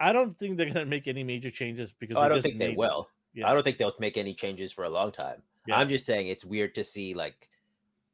i 0.00 0.12
don't 0.12 0.32
think 0.38 0.56
they're 0.56 0.66
going 0.66 0.84
to 0.86 0.86
make 0.86 1.06
any 1.08 1.22
major 1.24 1.50
changes 1.50 1.92
because 1.92 2.16
Oh, 2.16 2.20
I 2.20 2.28
don't 2.28 2.38
just 2.38 2.46
think 2.46 2.58
they 2.58 2.74
will. 2.74 3.08
yeah 3.32 3.48
I 3.48 3.52
don't 3.54 3.62
think 3.62 3.78
they'll 3.78 3.92
make 4.00 4.16
any 4.16 4.34
changes 4.34 4.72
for 4.72 4.84
a 4.84 4.90
long 4.90 5.12
time. 5.12 5.42
Yeah. 5.66 5.78
I'm 5.78 5.88
just 5.88 6.04
saying 6.06 6.28
it's 6.28 6.44
weird 6.44 6.74
to 6.76 6.84
see 6.84 7.14
like 7.14 7.48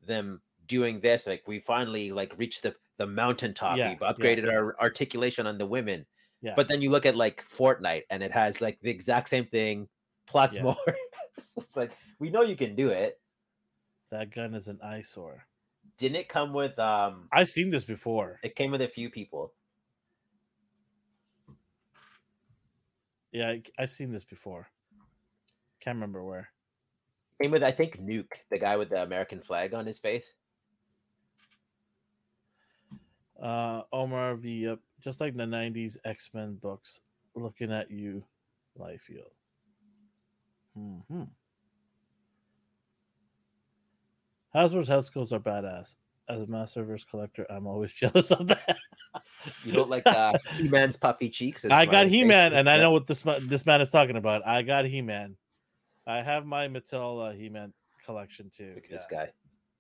them 0.07 0.41
doing 0.67 1.01
this. 1.01 1.27
Like 1.27 1.43
we 1.47 1.59
finally 1.61 2.13
like 2.13 2.33
reached 2.39 2.63
the 2.63 2.75
the 2.97 3.07
mountaintop. 3.07 3.77
Yeah, 3.77 3.89
We've 3.91 3.99
upgraded 4.01 4.51
our 4.53 4.79
articulation 4.81 5.47
on 5.47 5.59
the 5.59 5.67
women. 5.67 6.07
Yeah. 6.43 6.53
But 6.57 6.69
then 6.69 6.81
you 6.81 6.91
look 6.91 7.07
at 7.07 7.17
like 7.17 7.45
Fortnite 7.55 8.05
and 8.11 8.23
it 8.23 8.31
has 8.33 8.61
like 8.61 8.79
the 8.81 8.91
exact 8.91 9.29
same 9.29 9.47
thing 9.47 9.89
plus 10.27 10.59
more. 10.61 10.77
it's 11.37 11.77
like 11.77 11.93
we 12.19 12.31
know 12.31 12.43
you 12.43 12.57
can 12.57 12.75
do 12.77 12.89
it. 12.91 13.19
that 14.11 14.31
gun 14.35 14.55
is 14.55 14.69
an 14.69 14.79
eyesore 14.83 15.45
Didn't 15.99 16.17
it 16.17 16.29
come 16.29 16.53
with 16.53 16.79
um 16.79 17.29
i've 17.33 17.49
seen 17.49 17.69
this 17.71 17.85
before 17.85 18.39
it 18.43 18.55
came 18.57 18.71
with 18.71 18.83
a 18.83 18.89
few 18.89 19.11
people. 19.11 19.53
Yeah 23.33 23.49
I- 23.51 23.63
i've 23.79 23.91
seen 23.91 24.11
this 24.13 24.25
before 24.25 24.69
can't 25.81 25.97
remember 25.97 26.25
where 26.25 26.49
Came 27.41 27.53
with 27.53 27.63
I 27.63 27.71
think 27.71 27.99
Nuke, 27.99 28.33
the 28.51 28.59
guy 28.59 28.77
with 28.77 28.91
the 28.91 29.03
American 29.03 29.41
flag 29.41 29.73
on 29.73 29.87
his 29.87 29.99
face. 29.99 30.35
uh 33.43 33.83
omar 33.93 34.35
v 34.35 34.65
yep 34.65 34.79
just 35.03 35.21
like 35.23 35.35
the 35.35 35.45
90s 35.45 35.97
x-men 36.05 36.57
books 36.57 37.01
looking 37.35 37.73
at 37.73 37.91
you 37.91 38.23
Liefeld. 38.79 39.33
hmm 40.75 41.23
Hasbro's 44.55 44.89
head 44.89 44.99
sculpts 45.05 45.31
are 45.33 45.39
badass. 45.39 45.95
As 46.29 46.43
a 46.43 46.47
Masterverse 46.47 47.07
collector, 47.09 47.47
I'm 47.49 47.69
always 47.69 47.93
jealous 48.03 48.33
of 48.33 48.49
that. 48.49 48.77
You 49.65 49.73
don't 49.73 49.89
like 49.91 50.07
uh, 50.07 50.37
He-Man's 50.57 50.97
puffy 50.97 51.29
cheeks. 51.31 51.65
I 51.65 51.87
got? 51.87 52.07
He 52.09 52.25
Man, 52.25 52.53
and 52.53 52.69
I 52.69 52.79
know 52.79 52.91
what 52.91 53.07
this 53.07 53.23
this 53.43 53.65
man 53.67 53.81
is 53.81 53.91
talking 53.91 54.17
about. 54.17 54.47
I 54.47 54.63
got 54.63 54.85
He 54.85 55.01
Man. 55.03 55.37
I 56.07 56.23
have 56.23 56.45
my 56.47 56.69
Mattel 56.69 57.29
uh, 57.31 57.33
He 57.33 57.49
Man 57.49 57.73
collection 58.05 58.51
too. 58.55 58.73
Look 58.75 58.85
at 58.85 58.91
this 58.91 59.07
guy. 59.11 59.31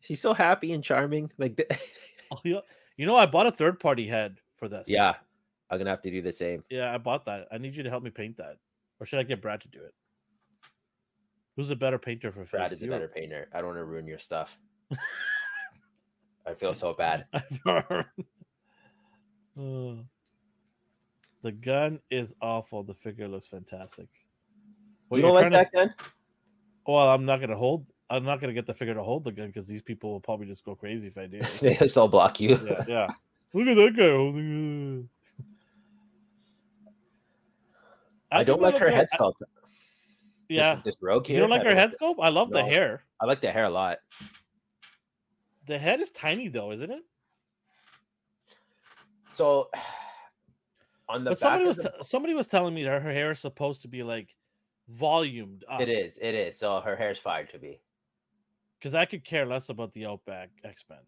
He's 0.00 0.20
so 0.20 0.32
happy 0.32 0.72
and 0.72 0.82
charming. 0.82 1.30
Like, 1.38 1.56
the- 1.56 1.66
Oh, 2.32 2.38
yeah. 2.44 2.60
You 2.96 3.06
know, 3.06 3.16
I 3.16 3.26
bought 3.26 3.46
a 3.46 3.50
third 3.50 3.80
party 3.80 4.06
head 4.06 4.38
for 4.56 4.68
this. 4.68 4.84
yeah, 4.88 5.14
I'm 5.70 5.78
gonna 5.78 5.90
have 5.90 6.02
to 6.02 6.10
do 6.10 6.22
the 6.22 6.32
same. 6.32 6.62
yeah, 6.70 6.94
I 6.94 6.98
bought 6.98 7.24
that. 7.26 7.48
I 7.50 7.58
need 7.58 7.74
you 7.74 7.82
to 7.82 7.90
help 7.90 8.02
me 8.02 8.10
paint 8.10 8.36
that, 8.36 8.56
or 9.00 9.06
should 9.06 9.18
I 9.18 9.24
get 9.24 9.42
Brad 9.42 9.60
to 9.62 9.68
do 9.68 9.78
it? 9.82 9.92
Who's 11.56 11.70
a 11.70 11.76
better 11.76 11.98
painter 11.98 12.30
for 12.32 12.44
Brad 12.44 12.70
face? 12.70 12.76
is 12.78 12.82
a 12.82 12.86
You 12.86 12.92
or- 12.92 12.94
better 12.94 13.08
painter. 13.08 13.48
I 13.52 13.58
don't 13.58 13.66
want 13.68 13.78
to 13.78 13.84
ruin 13.84 14.06
your 14.06 14.18
stuff. 14.18 14.56
I 16.46 16.54
feel 16.54 16.72
so 16.74 16.94
bad. 16.94 17.26
Oh. 19.60 19.98
the 21.42 21.52
gun 21.52 22.00
is 22.10 22.34
awful. 22.40 22.82
The 22.82 22.94
figure 22.94 23.28
looks 23.28 23.46
fantastic. 23.46 24.08
What 25.08 25.18
you 25.18 25.22
don't 25.22 25.34
like 25.34 25.52
that 25.52 25.72
gun? 25.72 25.94
Well, 26.86 27.08
I'm 27.08 27.24
not 27.26 27.40
gonna 27.40 27.56
hold. 27.56 27.84
I'm 28.08 28.24
not 28.24 28.40
gonna 28.40 28.52
get 28.54 28.66
the 28.66 28.74
figure 28.74 28.94
to 28.94 29.02
hold 29.02 29.24
the 29.24 29.32
gun 29.32 29.48
because 29.48 29.66
these 29.68 29.82
people 29.82 30.12
will 30.12 30.20
probably 30.20 30.46
just 30.46 30.64
go 30.64 30.74
crazy 30.74 31.08
if 31.08 31.18
I 31.18 31.26
do. 31.26 31.40
They 31.60 31.74
just 31.74 31.96
all 31.98 32.08
block 32.08 32.40
you. 32.40 32.58
yeah, 32.66 32.84
yeah. 32.88 33.08
Look 33.52 33.68
at 33.68 33.76
that 33.76 33.96
guy 33.96 34.10
holding. 34.10 35.08
it. 35.38 35.44
I, 38.32 38.38
think 38.38 38.46
don't 38.46 38.62
like 38.62 38.78
her 38.78 38.86
good. 38.86 38.94
head 38.94 39.08
sculpt. 39.12 39.34
Just- 39.40 39.50
Yeah, 40.48 40.80
just, 40.84 40.98
rogue 41.00 41.26
here. 41.26 41.36
you 41.36 41.40
don't 41.40 41.50
like 41.50 41.62
I 41.62 41.70
her 41.70 41.74
head 41.74 41.92
sculpt? 42.00 42.16
I 42.20 42.28
love 42.28 42.50
the 42.50 42.64
hair. 42.64 43.04
I 43.20 43.26
like 43.26 43.40
the 43.40 43.50
hair 43.50 43.64
a 43.64 43.70
lot. 43.70 43.98
The 45.66 45.78
head 45.78 46.00
is 46.00 46.10
tiny 46.12 46.48
though, 46.48 46.72
isn't 46.72 46.90
it? 46.90 47.02
So 49.32 49.70
on 51.08 51.24
the 51.24 51.30
but 51.30 51.38
somebody 51.38 51.64
was 51.66 51.76
the- 51.78 51.90
t- 51.90 52.02
somebody 52.02 52.34
was 52.34 52.46
telling 52.48 52.74
me 52.74 52.82
that 52.84 53.02
her 53.02 53.12
hair 53.12 53.30
is 53.32 53.38
supposed 53.38 53.82
to 53.82 53.88
be 53.88 54.02
like 54.02 54.34
volumed 54.88 55.64
up. 55.68 55.80
it 55.80 55.88
is, 55.88 56.18
it 56.20 56.34
is. 56.34 56.58
So 56.58 56.80
her 56.80 56.96
hair's 56.96 57.18
fired 57.18 57.50
to 57.50 57.58
be. 57.58 57.80
because 58.78 58.94
I 58.94 59.04
could 59.04 59.24
care 59.24 59.46
less 59.46 59.68
about 59.68 59.92
the 59.92 60.06
Outback 60.06 60.50
X 60.64 60.84
Men, 60.88 60.98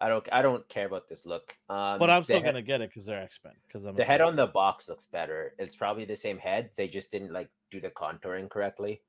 I 0.00 0.08
don't, 0.08 0.26
I 0.32 0.42
don't 0.42 0.68
care 0.68 0.86
about 0.86 1.08
this 1.08 1.26
look. 1.26 1.56
Um, 1.68 1.98
but 1.98 2.10
I'm 2.10 2.24
still 2.24 2.40
gonna 2.40 2.62
get 2.62 2.80
it 2.80 2.90
because 2.90 3.06
they're 3.06 3.20
X 3.22 3.38
Men. 3.44 3.54
Because 3.66 3.84
I'm 3.84 3.94
The 3.96 4.04
head 4.04 4.20
on 4.20 4.36
the 4.36 4.46
box 4.46 4.88
looks 4.88 5.06
better. 5.06 5.54
It's 5.58 5.76
probably 5.76 6.04
the 6.04 6.16
same 6.16 6.38
head. 6.38 6.70
They 6.76 6.88
just 6.88 7.10
didn't 7.12 7.32
like 7.32 7.50
do 7.70 7.80
the 7.80 7.90
contouring 7.90 8.48
correctly. 8.48 9.02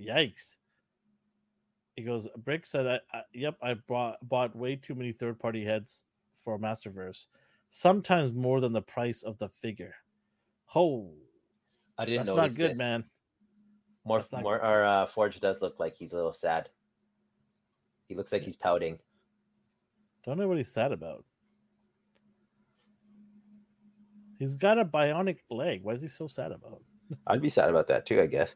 Yikes. 0.00 0.56
He 1.96 2.02
goes, 2.04 2.26
Brick 2.38 2.64
said, 2.64 2.86
I, 2.86 3.00
I, 3.12 3.22
yep, 3.34 3.56
I 3.60 3.74
bought, 3.74 4.16
bought 4.26 4.56
way 4.56 4.76
too 4.76 4.94
many 4.94 5.12
third 5.12 5.38
party 5.38 5.62
heads 5.64 6.04
for 6.44 6.58
Masterverse, 6.58 7.26
sometimes 7.68 8.32
more 8.32 8.60
than 8.60 8.72
the 8.72 8.82
price 8.82 9.22
of 9.22 9.38
the 9.38 9.48
figure. 9.48 9.94
Oh, 10.74 11.12
I 11.98 12.04
didn't 12.04 12.26
that's 12.26 12.36
know. 12.36 12.42
not 12.42 12.54
good, 12.54 12.76
man. 12.76 13.04
More, 14.04 14.22
not 14.32 14.42
more. 14.42 14.60
Our 14.60 14.84
uh, 14.84 15.06
Forge 15.06 15.40
does 15.40 15.60
look 15.60 15.78
like 15.78 15.94
he's 15.94 16.12
a 16.12 16.16
little 16.16 16.32
sad. 16.32 16.68
He 18.08 18.14
looks 18.14 18.32
like 18.32 18.42
he's 18.42 18.56
pouting. 18.56 18.98
Don't 20.24 20.38
know 20.38 20.48
what 20.48 20.56
he's 20.56 20.72
sad 20.72 20.92
about. 20.92 21.24
He's 24.38 24.54
got 24.54 24.78
a 24.78 24.84
bionic 24.84 25.38
leg. 25.50 25.84
Why 25.84 25.92
is 25.92 26.02
he 26.02 26.08
so 26.08 26.26
sad 26.26 26.50
about? 26.50 26.82
I'd 27.26 27.42
be 27.42 27.50
sad 27.50 27.68
about 27.68 27.88
that 27.88 28.06
too. 28.06 28.20
I 28.20 28.26
guess. 28.26 28.54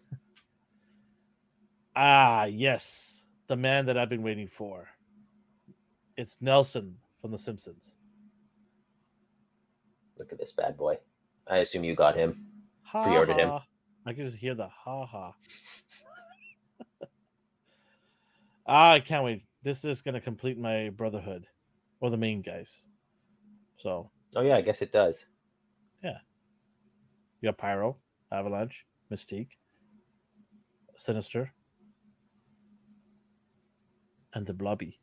Ah, 1.94 2.46
yes, 2.46 3.24
the 3.46 3.56
man 3.56 3.86
that 3.86 3.96
I've 3.96 4.08
been 4.08 4.22
waiting 4.22 4.48
for. 4.48 4.88
It's 6.16 6.36
Nelson 6.40 6.96
from 7.24 7.32
The 7.32 7.38
Simpsons. 7.38 7.96
Look 10.18 10.30
at 10.30 10.38
this 10.38 10.52
bad 10.52 10.76
boy. 10.76 10.98
I 11.48 11.56
assume 11.58 11.82
you 11.82 11.94
got 11.94 12.14
him. 12.14 12.44
Ha 12.82 13.02
Pre-ordered 13.02 13.38
him. 13.38 13.50
I 14.04 14.12
can 14.12 14.26
just 14.26 14.36
hear 14.36 14.54
the 14.54 14.68
ha 14.68 15.06
ha. 15.06 15.32
ah, 18.66 18.92
I 18.92 19.00
can't 19.00 19.24
wait. 19.24 19.46
This 19.62 19.86
is 19.86 20.02
gonna 20.02 20.20
complete 20.20 20.58
my 20.58 20.90
brotherhood, 20.90 21.46
or 22.02 22.10
the 22.10 22.18
main 22.18 22.42
guys. 22.42 22.88
So 23.78 24.10
Oh 24.36 24.42
yeah, 24.42 24.56
I 24.56 24.60
guess 24.60 24.82
it 24.82 24.92
does. 24.92 25.24
Yeah. 26.02 26.18
You 27.40 27.48
got 27.48 27.56
Pyro, 27.56 27.96
Avalanche, 28.32 28.84
Mystique, 29.10 29.56
Sinister, 30.94 31.54
and 34.34 34.46
the 34.46 34.52
Blobby. 34.52 35.00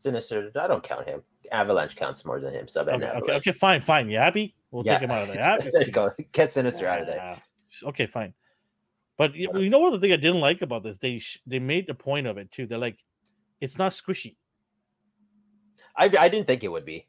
Sinister. 0.00 0.50
I 0.60 0.66
don't 0.66 0.82
count 0.82 1.06
him. 1.06 1.22
Avalanche 1.52 1.96
counts 1.96 2.24
more 2.24 2.40
than 2.40 2.52
him. 2.54 2.68
Sub 2.68 2.88
Okay, 2.88 2.96
okay, 2.96 3.06
Avalanche. 3.06 3.40
okay, 3.40 3.52
fine, 3.52 3.80
fine. 3.80 4.08
Yabby, 4.08 4.54
we'll 4.70 4.84
take 4.84 5.00
him 5.00 5.10
out 5.10 5.28
of 5.28 5.34
there. 5.34 5.84
Go. 5.92 6.10
Get 6.32 6.50
Sinister 6.50 6.86
out 6.86 7.02
of 7.02 7.06
there. 7.06 7.36
Okay, 7.84 8.06
fine. 8.06 8.34
But 9.16 9.34
you, 9.34 9.48
you 9.58 9.70
know 9.70 9.78
what 9.78 9.92
the 9.92 9.98
thing 9.98 10.12
I 10.12 10.16
didn't 10.16 10.40
like 10.40 10.62
about 10.62 10.82
this? 10.82 10.98
They 10.98 11.20
they 11.46 11.58
made 11.58 11.86
the 11.86 11.94
point 11.94 12.26
of 12.26 12.36
it 12.36 12.50
too. 12.50 12.66
They're 12.66 12.78
like, 12.78 12.98
it's 13.60 13.78
not 13.78 13.92
squishy. 13.92 14.36
I, 15.96 16.10
I 16.18 16.28
didn't 16.28 16.46
think 16.46 16.62
it 16.64 16.68
would 16.68 16.84
be. 16.84 17.06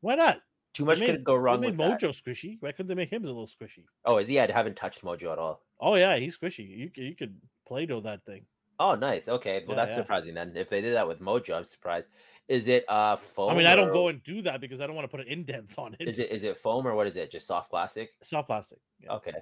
Why 0.00 0.16
not? 0.16 0.38
Too 0.74 0.84
much 0.84 0.98
They 0.98 1.06
could 1.06 1.24
go 1.24 1.36
wrong 1.36 1.60
They 1.60 1.68
with 1.68 1.76
made 1.76 1.92
that. 1.92 2.00
Mojo 2.02 2.10
squishy. 2.10 2.56
Why 2.60 2.72
couldn't 2.72 2.88
they 2.88 2.94
make 2.94 3.10
him 3.10 3.24
a 3.24 3.28
little 3.28 3.46
squishy? 3.46 3.84
Oh, 4.04 4.18
is 4.18 4.28
he? 4.28 4.38
I 4.40 4.50
haven't 4.50 4.76
touched 4.76 5.02
Mojo 5.02 5.32
at 5.32 5.38
all. 5.38 5.62
Oh 5.80 5.94
yeah, 5.94 6.16
he's 6.16 6.36
squishy. 6.36 6.68
You 6.68 6.90
you 6.94 7.14
could 7.14 7.36
play-doh 7.66 8.00
that 8.02 8.24
thing. 8.24 8.44
Oh, 8.78 8.94
nice. 8.94 9.28
Okay, 9.28 9.64
well 9.66 9.76
Yeah, 9.76 9.84
that's 9.84 9.96
yeah. 9.96 10.02
surprising 10.02 10.34
then. 10.34 10.52
If 10.56 10.68
they 10.68 10.80
did 10.82 10.94
that 10.94 11.08
with 11.08 11.20
Mojo, 11.20 11.56
I'm 11.56 11.64
surprised. 11.64 12.08
Is 12.48 12.68
it 12.68 12.84
uh 12.88 13.16
foam? 13.16 13.50
I 13.50 13.54
mean, 13.56 13.66
I 13.66 13.74
don't 13.74 13.88
or- 13.88 13.92
go 13.92 14.08
and 14.08 14.22
do 14.22 14.42
that 14.42 14.60
because 14.60 14.80
I 14.80 14.86
don't 14.86 14.94
want 14.94 15.04
to 15.10 15.16
put 15.16 15.26
an 15.26 15.32
indents 15.32 15.78
on 15.78 15.96
it. 15.98 16.06
Is 16.08 16.18
it 16.18 16.30
is 16.30 16.44
it 16.44 16.58
foam 16.58 16.86
or 16.86 16.94
what 16.94 17.06
is 17.06 17.16
it? 17.16 17.30
Just 17.30 17.46
soft 17.46 17.70
plastic? 17.70 18.10
soft 18.22 18.46
plastic? 18.46 18.78
Yeah, 19.00 19.12
Okay. 19.14 19.32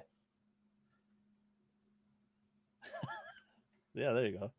yeah 3.93 4.11
there 4.13 4.25
you 4.25 4.37
go. 4.37 4.51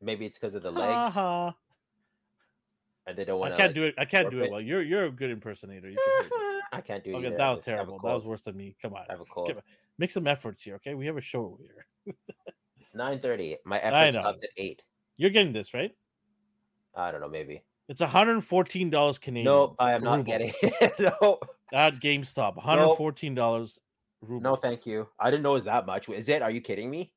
Maybe 0.00 0.26
it's 0.26 0.38
because 0.38 0.54
of 0.54 0.62
the 0.62 0.70
legs 0.70 1.12
ha. 1.12 1.54
and 3.06 3.16
they 3.16 3.24
don't 3.24 3.38
want. 3.38 3.52
I 3.52 3.56
want 3.56 3.60
can't 3.60 3.74
do 3.74 3.84
it. 3.84 3.94
I 3.98 4.04
can't 4.04 4.30
do 4.30 4.40
it 4.40 4.46
it. 4.46 4.50
well. 4.50 4.60
You're 4.60 4.82
you're 4.82 5.04
a 5.04 5.10
good 5.10 5.30
impersonator. 5.30 5.88
You 5.90 5.96
can. 5.96 6.30
I 6.72 6.80
can't 6.80 7.04
do 7.04 7.10
it. 7.10 7.16
Okay, 7.16 7.26
either. 7.26 7.36
that 7.36 7.50
was 7.50 7.58
have 7.58 7.66
a- 7.68 7.70
I 7.70 7.76
have 7.76 7.86
a 7.88 7.90
terrible. 7.90 7.98
That 8.08 8.14
was 8.14 8.24
worse 8.26 8.42
than 8.42 8.56
me. 8.56 8.74
Come 8.80 8.94
on. 8.94 9.04
I 9.08 9.12
have 9.12 9.20
a 9.20 9.24
cold. 9.26 9.48
Come 9.48 9.58
on. 9.58 9.62
Make 9.98 10.10
some 10.10 10.26
efforts 10.26 10.62
here, 10.62 10.76
okay? 10.76 10.94
We 10.94 11.04
have 11.06 11.18
a 11.18 11.20
show 11.20 11.58
here. 11.60 12.14
It's 12.92 12.98
nine 12.98 13.20
thirty. 13.20 13.56
My 13.64 13.78
effort 13.78 14.12
stops 14.12 14.44
at 14.44 14.50
eight. 14.58 14.82
You're 15.16 15.30
getting 15.30 15.54
this, 15.54 15.72
right? 15.72 15.92
I 16.94 17.10
don't 17.10 17.22
know. 17.22 17.28
Maybe. 17.28 17.62
It's 17.88 18.02
$114 18.02 19.20
Canadian. 19.20 19.44
No, 19.44 19.74
I 19.78 19.92
am 19.92 20.02
not 20.02 20.18
rubles 20.18 20.26
getting 20.26 20.52
it. 20.62 20.94
no, 21.22 21.38
at 21.72 22.00
GameStop. 22.00 22.56
$114 22.56 23.78
rubles. 24.22 24.42
no, 24.42 24.56
thank 24.56 24.86
you. 24.86 25.08
I 25.18 25.30
didn't 25.30 25.42
know 25.42 25.50
it 25.50 25.54
was 25.54 25.64
that 25.64 25.86
much. 25.86 26.08
Is 26.08 26.28
it? 26.28 26.42
Are 26.42 26.50
you 26.50 26.60
kidding 26.60 26.90
me? 26.90 27.12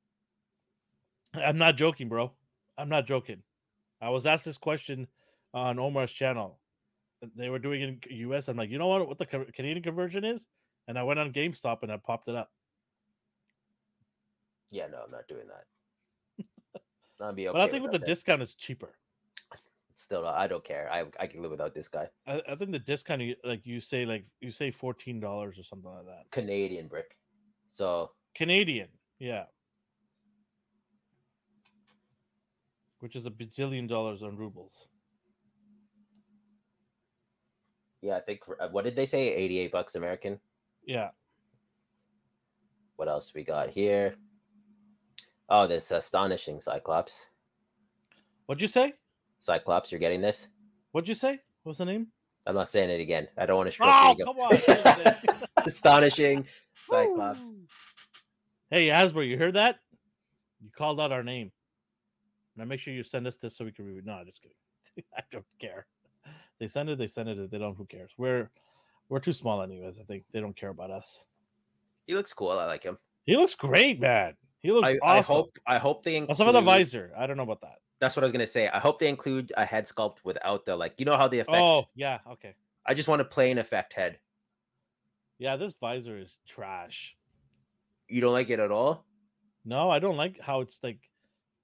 I'm 1.34 1.58
not 1.58 1.76
joking, 1.76 2.10
bro. 2.10 2.32
I'm 2.78 2.90
not 2.90 3.06
joking. 3.06 3.44
I 4.02 4.10
was 4.10 4.26
asked 4.26 4.46
this 4.46 4.58
question 4.58 5.08
on 5.54 5.78
Omar's 5.78 6.12
channel. 6.12 6.60
They 7.36 7.50
were 7.50 7.60
doing 7.60 7.82
it 7.82 8.06
in 8.10 8.18
US. 8.32 8.48
I'm 8.48 8.58
like, 8.58 8.70
you 8.70 8.78
know 8.78 8.88
what? 8.88 9.08
What 9.08 9.18
the 9.18 9.26
Canadian 9.26 9.84
conversion 9.84 10.24
is? 10.24 10.48
And 10.88 10.98
I 10.98 11.04
went 11.04 11.20
on 11.20 11.34
GameStop 11.34 11.84
and 11.84 11.92
I 11.92 11.98
popped 11.98 12.28
it 12.28 12.36
up. 12.36 12.50
Yeah, 14.72 14.88
no, 14.88 15.00
I'm 15.06 15.12
not 15.12 15.28
doing 15.28 15.46
that. 15.48 16.46
I'll 17.22 17.34
be 17.34 17.48
okay. 17.48 17.54
but 17.58 17.62
I 17.62 17.70
think 17.72 17.84
with 17.84 17.92
the 17.92 18.00
that. 18.00 18.06
discount, 18.08 18.42
it's 18.42 18.54
cheaper. 18.54 18.90
still, 19.96 20.26
I 20.28 20.48
don't 20.48 20.64
care. 20.64 20.90
I 20.92 21.06
I 21.20 21.28
can 21.28 21.42
live 21.42 21.52
without 21.52 21.74
this 21.74 21.88
guy. 21.88 22.10
I, 22.28 22.42
I 22.50 22.56
think 22.56 22.72
the 22.72 22.80
discount, 22.80 23.22
like 23.44 23.66
you 23.66 23.80
say, 23.80 24.06
like 24.06 24.26
you 24.42 24.52
say, 24.52 24.72
fourteen 24.72 25.20
dollars 25.20 25.58
or 25.58 25.64
something 25.64 25.90
like 25.90 26.06
that. 26.06 26.24
Canadian 26.32 26.88
brick. 26.88 27.16
So 27.72 28.12
Canadian, 28.36 28.88
yeah, 29.20 29.46
which 33.00 33.16
is 33.16 33.26
a 33.26 33.30
bajillion 33.32 33.88
dollars 33.88 34.22
on 34.24 34.36
rubles. 34.36 34.88
yeah, 38.02 38.18
I 38.18 38.20
think 38.22 38.42
uh, 38.60 38.68
what 38.70 38.84
did 38.84 38.96
they 38.96 39.06
say? 39.06 39.34
Eighty-eight 39.34 39.72
bucks 39.72 39.96
American. 39.96 40.40
Yeah, 40.86 41.10
What 42.98 43.08
else 43.08 43.34
we 43.34 43.44
got 43.44 43.70
here? 43.70 44.16
Oh, 45.50 45.68
this 45.68 45.92
astonishing 45.92 46.60
Cyclops. 46.62 47.26
what'd 48.48 48.62
you 48.62 48.68
say? 48.68 48.94
Cyclops, 49.40 49.92
you're 49.92 50.00
getting 50.00 50.22
this? 50.22 50.48
What'd 50.92 51.08
you 51.08 51.14
say? 51.16 51.40
What's 51.64 51.78
the 51.80 51.86
name? 51.86 52.08
I'm 52.48 52.56
not 52.56 52.70
saying 52.70 52.90
it 52.90 53.02
again. 53.02 53.28
I 53.38 53.46
don't 53.46 53.58
want 53.58 53.68
to 53.68 53.72
stroke 53.72 53.90
Oh, 53.92 54.04
your 54.04 54.14
ego. 54.14 54.26
come 54.26 54.40
on! 54.40 54.50
the 54.52 55.16
name. 55.28 55.66
astonishing 55.66 56.46
Cyclops. 56.88 57.46
Hey, 58.70 58.88
Hasbro, 58.88 59.28
you 59.28 59.38
heard 59.38 59.56
that? 59.56 59.78
You 60.62 60.70
called 60.76 61.00
out 61.00 61.12
our 61.12 61.24
name. 61.24 61.52
Now 62.56 62.66
make 62.66 62.80
sure 62.80 62.94
you 62.94 63.04
send 63.04 63.28
us 63.28 63.38
this 63.38 63.58
so 63.58 63.66
we 63.66 63.72
can 63.72 63.86
review. 63.86 64.02
No, 64.06 64.14
I 64.14 64.24
just 64.24 64.42
kidding. 64.42 65.06
I 65.18 65.22
don't 65.32 65.46
care. 65.60 65.86
They 66.60 66.68
send 66.68 66.90
it. 66.90 66.98
They 66.98 67.08
send 67.08 67.30
it. 67.30 67.38
If 67.38 67.52
they 67.52 67.58
don't, 67.60 67.76
who 67.76 67.86
cares? 67.86 68.12
We're 68.18 68.50
we're 69.10 69.20
too 69.20 69.34
small, 69.34 69.62
anyways. 69.62 70.00
I 70.00 70.04
think 70.04 70.24
they 70.32 70.40
don't 70.40 70.56
care 70.56 70.70
about 70.70 70.90
us. 70.90 71.28
He 72.08 72.16
looks 72.16 72.34
cool. 72.34 72.52
I 72.52 72.66
like 72.66 72.84
him. 72.84 72.98
He 73.26 73.36
looks 73.36 73.56
great, 73.56 74.00
man. 74.00 74.36
He 74.66 74.72
looks 74.72 74.90
I, 74.90 74.98
I 75.04 75.22
hope 75.22 75.56
I 75.68 75.78
hope 75.78 76.02
they 76.02 76.16
include, 76.16 76.32
Except 76.32 76.48
for 76.48 76.52
the 76.52 76.62
visor. 76.62 77.14
I 77.16 77.28
don't 77.28 77.38
know 77.38 77.44
about 77.44 77.62
that. 77.62 77.76
That's 78.00 78.16
what 78.16 78.24
I 78.24 78.26
was 78.26 78.32
gonna 78.32 78.48
say. 78.48 78.68
I 78.68 78.80
hope 78.80 78.98
they 78.98 79.08
include 79.08 79.54
a 79.56 79.64
head 79.64 79.86
sculpt 79.86 80.18
without 80.24 80.66
the 80.66 80.76
like 80.76 80.96
you 80.98 81.06
know 81.06 81.16
how 81.16 81.28
the 81.28 81.38
effect 81.38 81.56
Oh, 81.56 81.86
yeah. 81.94 82.18
Okay. 82.32 82.56
I 82.84 82.96
just 82.96 83.08
want 83.08 83.22
a 83.22 83.26
plain 83.26 83.60
effect 83.60 83.94
head. 83.94 84.18
Yeah, 85.38 85.56
this 85.56 85.74
visor 85.80 86.18
is 86.18 86.40
trash. 86.48 87.16
You 88.08 88.22
don't 88.22 88.34
like 88.34 88.50
it 88.50 88.60
at 88.60 88.72
all? 88.72 89.06
No, 89.66 89.92
I 89.92 90.00
don't 90.00 90.18
like 90.18 90.40
how 90.40 90.62
it's 90.62 90.80
like 90.82 90.98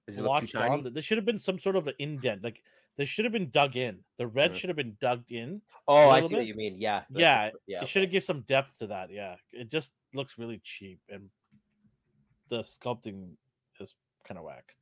Does 0.06 0.20
it 0.20 0.22
look 0.22 0.42
too 0.42 0.46
shiny? 0.46 0.88
There 0.88 1.02
should 1.02 1.18
have 1.18 1.26
been 1.26 1.40
some 1.40 1.58
sort 1.58 1.78
of 1.78 1.88
an 1.88 1.96
indent. 1.98 2.44
Like 2.44 2.62
they 2.98 3.06
should 3.06 3.26
have 3.26 3.32
been 3.32 3.50
dug 3.50 3.78
in. 3.78 3.98
The 4.20 4.28
red 4.28 4.52
Mhm. 4.52 4.56
should 4.58 4.70
have 4.70 4.78
been 4.78 4.96
dug 5.02 5.24
in. 5.30 5.64
Oh, 5.88 6.12
I 6.12 6.22
see 6.22 6.36
what 6.36 6.46
you 6.46 6.54
mean. 6.54 6.76
Yeah. 6.78 7.02
Yeah, 7.10 7.50
yeah. 7.66 7.82
it 7.82 7.88
should 7.88 8.04
have 8.04 8.10
okay. 8.10 8.14
give 8.14 8.24
some 8.24 8.42
depth 8.42 8.78
to 8.78 8.88
that. 8.88 9.10
Yeah, 9.10 9.38
it 9.52 9.72
just 9.72 9.92
looks 10.14 10.38
really 10.38 10.62
cheap, 10.64 11.00
and 11.10 11.32
the 12.52 12.60
sculpting 12.60 13.30
is 13.80 13.96
kind 14.28 14.38
of 14.38 14.44
whack. 14.44 14.76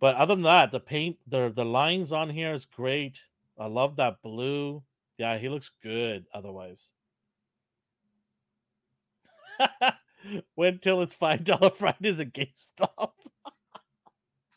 But 0.00 0.14
other 0.14 0.34
than 0.34 0.44
that, 0.44 0.70
the 0.72 0.80
paint, 0.80 1.18
the 1.26 1.52
the 1.54 1.64
lines 1.66 2.12
on 2.12 2.30
here 2.30 2.54
is 2.54 2.64
great. 2.64 3.20
I 3.58 3.66
love 3.66 3.96
that 3.96 4.22
blue. 4.22 4.82
Yeah, 5.18 5.36
he 5.38 5.48
looks 5.50 5.70
good. 5.82 6.24
Otherwise, 6.32 6.92
wait 10.56 10.80
till 10.82 11.02
it's 11.02 11.14
five 11.14 11.44
dollar 11.44 11.70
Fridays 11.76 12.20
at 12.20 12.32
GameStop. 12.32 13.10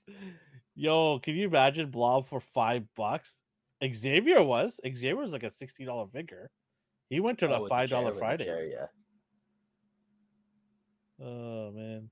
Yo, 0.76 1.20
can 1.20 1.36
you 1.36 1.48
imagine 1.48 1.90
Blob 1.92 2.28
for 2.28 2.40
five 2.40 2.84
bucks? 2.96 3.42
Xavier 3.84 4.42
was. 4.44 4.80
Xavier 4.86 5.16
was 5.16 5.32
like 5.32 5.44
a 5.44 5.52
sixty 5.52 5.86
dollar 5.86 6.08
figure. 6.08 6.50
He 7.10 7.20
went 7.20 7.40
to 7.40 7.48
Oh, 7.48 7.60
the 7.60 7.60
the 7.60 7.70
five 7.70 7.90
dollar 7.90 8.12
the 8.14 8.20
chair, 8.20 8.20
Fridays. 8.20 8.70
yeah. 8.72 8.88
Oh 11.22 11.72
man. 11.72 12.10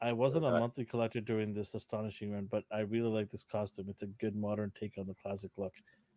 I 0.00 0.12
wasn't 0.12 0.44
a 0.44 0.50
monthly 0.50 0.84
collector 0.84 1.20
during 1.20 1.54
this 1.54 1.74
astonishing 1.74 2.32
run, 2.32 2.48
but 2.50 2.64
I 2.72 2.80
really 2.80 3.08
like 3.08 3.30
this 3.30 3.44
costume. 3.44 3.86
It's 3.88 4.02
a 4.02 4.06
good 4.06 4.34
modern 4.34 4.72
take 4.78 4.98
on 4.98 5.06
the 5.06 5.14
classic 5.14 5.52
look. 5.56 5.74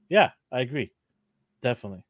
Yeah, 0.09 0.31
I 0.51 0.61
agree. 0.61 0.91
Definitely. 1.61 2.03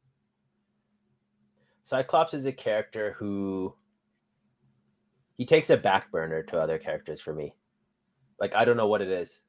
Cyclops 1.82 2.32
is 2.32 2.46
a 2.46 2.52
character 2.52 3.14
who 3.18 3.74
he 5.36 5.44
takes 5.44 5.68
a 5.68 5.76
back 5.76 6.10
burner 6.10 6.42
to 6.44 6.56
other 6.56 6.78
characters 6.78 7.20
for 7.20 7.34
me. 7.34 7.54
Like 8.40 8.54
I 8.54 8.64
don't 8.64 8.78
know 8.78 8.88
what 8.88 9.02
it 9.02 9.08
is. 9.08 9.40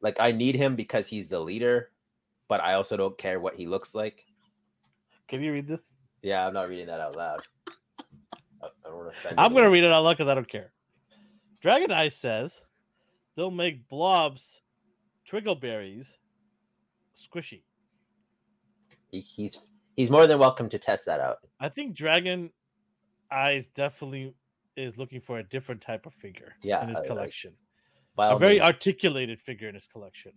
Like 0.00 0.18
I 0.20 0.30
need 0.30 0.54
him 0.54 0.76
because 0.76 1.08
he's 1.08 1.28
the 1.28 1.40
leader, 1.40 1.90
but 2.48 2.60
I 2.60 2.74
also 2.74 2.96
don't 2.96 3.18
care 3.18 3.40
what 3.40 3.56
he 3.56 3.66
looks 3.66 3.94
like. 3.94 4.24
Can 5.26 5.42
you 5.42 5.52
read 5.52 5.66
this? 5.66 5.94
Yeah, 6.22 6.46
I'm 6.46 6.54
not 6.54 6.68
reading 6.68 6.86
that 6.86 7.00
out 7.00 7.16
loud. 7.16 7.42
I 8.88 8.90
don't 8.90 9.04
want 9.04 9.12
to 9.12 9.18
offend. 9.18 9.38
I'm 9.40 9.54
gonna 9.54 9.70
read 9.70 9.84
it 9.84 9.92
out 9.92 10.02
loud 10.02 10.16
because 10.16 10.28
I 10.28 10.34
don't 10.34 10.48
care. 10.48 10.72
Dragon 11.60 11.92
Eye 11.92 12.08
says 12.08 12.62
they'll 13.36 13.50
make 13.50 13.86
blobs 13.88 14.62
Twiggleberries, 15.30 16.14
squishy. 17.14 17.62
He, 19.10 19.20
he's 19.20 19.58
he's 19.96 20.10
more 20.10 20.26
than 20.26 20.38
welcome 20.38 20.68
to 20.70 20.78
test 20.78 21.04
that 21.06 21.20
out. 21.20 21.38
I 21.60 21.68
think 21.68 21.94
Dragon 21.94 22.50
Eyes 23.30 23.68
definitely 23.68 24.34
is 24.76 24.96
looking 24.96 25.20
for 25.20 25.38
a 25.38 25.42
different 25.42 25.80
type 25.80 26.06
of 26.06 26.14
figure 26.14 26.54
Yeah, 26.62 26.82
in 26.82 26.88
his 26.88 27.00
collection. 27.00 27.52
A 28.16 28.38
very 28.38 28.54
means. 28.54 28.62
articulated 28.62 29.40
figure 29.40 29.68
in 29.68 29.74
his 29.74 29.86
collection. 29.86 30.32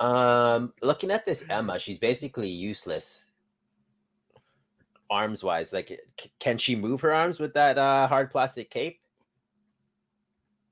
Um, 0.00 0.72
looking 0.82 1.12
at 1.12 1.24
this 1.24 1.44
Emma, 1.48 1.78
she's 1.78 1.98
basically 2.00 2.48
useless. 2.48 3.31
Arms 5.12 5.44
wise, 5.44 5.72
like, 5.72 5.88
c- 6.18 6.32
can 6.38 6.56
she 6.56 6.74
move 6.74 7.00
her 7.02 7.12
arms 7.12 7.38
with 7.38 7.52
that 7.54 7.76
uh, 7.76 8.08
hard 8.08 8.30
plastic 8.30 8.70
cape? 8.70 8.98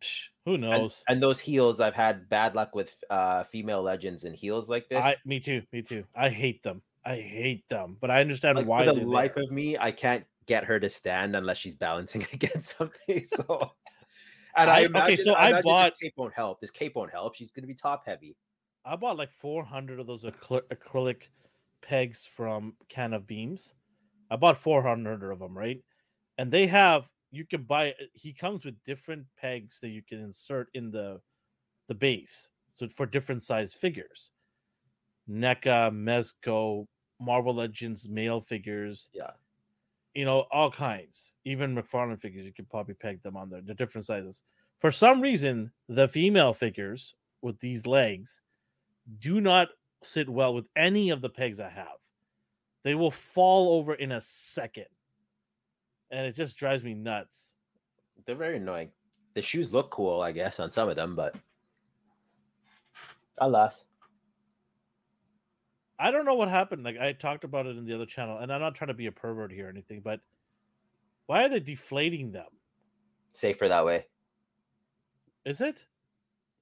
Psh, 0.01 0.28
who 0.47 0.57
knows? 0.57 1.05
and 1.09 1.22
those 1.22 1.38
heels, 1.38 1.78
I've 1.78 1.95
had 1.95 2.28
bad 2.30 2.55
luck 2.55 2.74
with 2.74 2.95
uh, 3.11 3.45
female 3.45 3.82
legends 3.82 4.24
and 4.24 4.34
heels 4.34 4.68
like 4.70 4.88
this. 4.88 5.05
I, 5.05 5.16
me 5.26 5.41
too, 5.41 5.62
me 5.72 5.82
too. 5.82 6.05
I 6.16 6.30
hate 6.30 6.62
them. 6.62 6.80
I 7.05 7.16
hate 7.16 7.68
them, 7.68 7.97
but 8.01 8.11
I 8.11 8.20
understand 8.20 8.57
like, 8.57 8.66
why. 8.66 8.86
for 8.86 8.95
the 8.95 9.07
life 9.07 9.34
there. 9.34 9.45
of 9.45 9.51
me, 9.51 9.76
I 9.78 9.91
can't 9.91 10.24
get 10.47 10.64
her 10.64 10.80
to 10.80 10.88
stand 10.88 11.36
unless 11.36 11.59
she's 11.59 11.76
balancing 11.76 12.26
against 12.32 12.76
something. 12.78 13.24
So, 13.28 13.72
and 14.57 14.70
I, 14.70 14.82
I- 14.82 15.03
okay, 15.05 15.16
so 15.16 15.34
I 15.34 15.49
imagine 15.49 15.64
bought- 15.64 15.93
this 15.93 15.99
cape 16.03 16.14
won't 16.16 16.34
help. 16.34 16.61
This 16.61 16.70
cape 16.70 16.95
won't 16.97 17.11
help. 17.11 17.34
She's 17.34 17.51
going 17.51 17.62
to 17.62 17.68
be 17.68 17.74
top 17.74 18.05
heavy. 18.07 18.36
I 18.86 18.97
bought 18.97 19.18
like 19.18 19.30
400 19.32 20.01
of 20.01 20.07
those 20.07 20.24
acry- 20.24 20.62
acrylic 20.72 21.24
pegs 21.82 22.24
from 22.24 22.74
Can 22.88 23.12
of 23.12 23.26
Beams. 23.26 23.74
I 24.30 24.36
bought 24.36 24.58
400 24.58 25.22
of 25.32 25.38
them, 25.40 25.56
right? 25.56 25.82
And 26.38 26.50
they 26.52 26.66
have 26.68 27.10
you 27.32 27.44
can 27.46 27.62
buy. 27.64 27.90
Uh, 27.92 28.04
he 28.14 28.32
comes 28.32 28.64
with 28.64 28.82
different 28.84 29.26
pegs 29.36 29.78
that 29.80 29.90
you 29.90 30.02
can 30.02 30.20
insert 30.20 30.68
in 30.74 30.90
the 30.90 31.20
the 31.88 31.94
base, 31.94 32.48
so 32.70 32.88
for 32.88 33.06
different 33.06 33.42
size 33.42 33.74
figures. 33.74 34.30
NECA, 35.28 35.90
Mezco, 35.92 36.86
Marvel 37.20 37.54
Legends 37.54 38.08
male 38.08 38.40
figures, 38.40 39.10
Yeah. 39.12 39.32
you 40.14 40.24
know, 40.24 40.40
all 40.50 40.70
kinds. 40.70 41.34
Even 41.44 41.74
McFarlane 41.74 42.20
figures, 42.20 42.46
you 42.46 42.52
can 42.52 42.66
probably 42.66 42.94
peg 42.94 43.22
them 43.22 43.36
on 43.36 43.48
there. 43.50 43.60
They're 43.60 43.74
different 43.74 44.06
sizes. 44.06 44.42
For 44.78 44.90
some 44.90 45.20
reason, 45.20 45.72
the 45.88 46.08
female 46.08 46.52
figures 46.54 47.14
with 47.42 47.60
these 47.60 47.86
legs 47.86 48.42
do 49.20 49.40
not 49.40 49.68
sit 50.02 50.28
well 50.28 50.54
with 50.54 50.66
any 50.76 51.10
of 51.10 51.20
the 51.20 51.30
pegs 51.30 51.60
I 51.60 51.68
have. 51.68 51.98
They 52.82 52.94
will 52.94 53.10
fall 53.10 53.74
over 53.74 53.94
in 53.94 54.12
a 54.12 54.20
second. 54.20 54.86
And 56.10 56.26
it 56.26 56.34
just 56.34 56.56
drives 56.56 56.82
me 56.82 56.94
nuts. 56.94 57.56
They're 58.26 58.34
very 58.34 58.56
annoying. 58.56 58.90
The 59.34 59.42
shoes 59.42 59.72
look 59.72 59.90
cool, 59.90 60.22
I 60.22 60.32
guess, 60.32 60.58
on 60.58 60.72
some 60.72 60.88
of 60.88 60.96
them, 60.96 61.14
but 61.14 61.36
alas. 63.38 63.84
I 65.98 66.10
don't 66.10 66.24
know 66.24 66.34
what 66.34 66.48
happened. 66.48 66.82
Like 66.82 66.98
I 66.98 67.12
talked 67.12 67.44
about 67.44 67.66
it 67.66 67.76
in 67.76 67.84
the 67.84 67.94
other 67.94 68.06
channel, 68.06 68.38
and 68.38 68.52
I'm 68.52 68.60
not 68.60 68.74
trying 68.74 68.88
to 68.88 68.94
be 68.94 69.06
a 69.06 69.12
pervert 69.12 69.52
here 69.52 69.66
or 69.66 69.70
anything, 69.70 70.00
but 70.00 70.20
why 71.26 71.44
are 71.44 71.48
they 71.48 71.60
deflating 71.60 72.32
them? 72.32 72.46
Safer 73.34 73.68
that 73.68 73.84
way. 73.84 74.06
Is 75.44 75.60
it? 75.60 75.84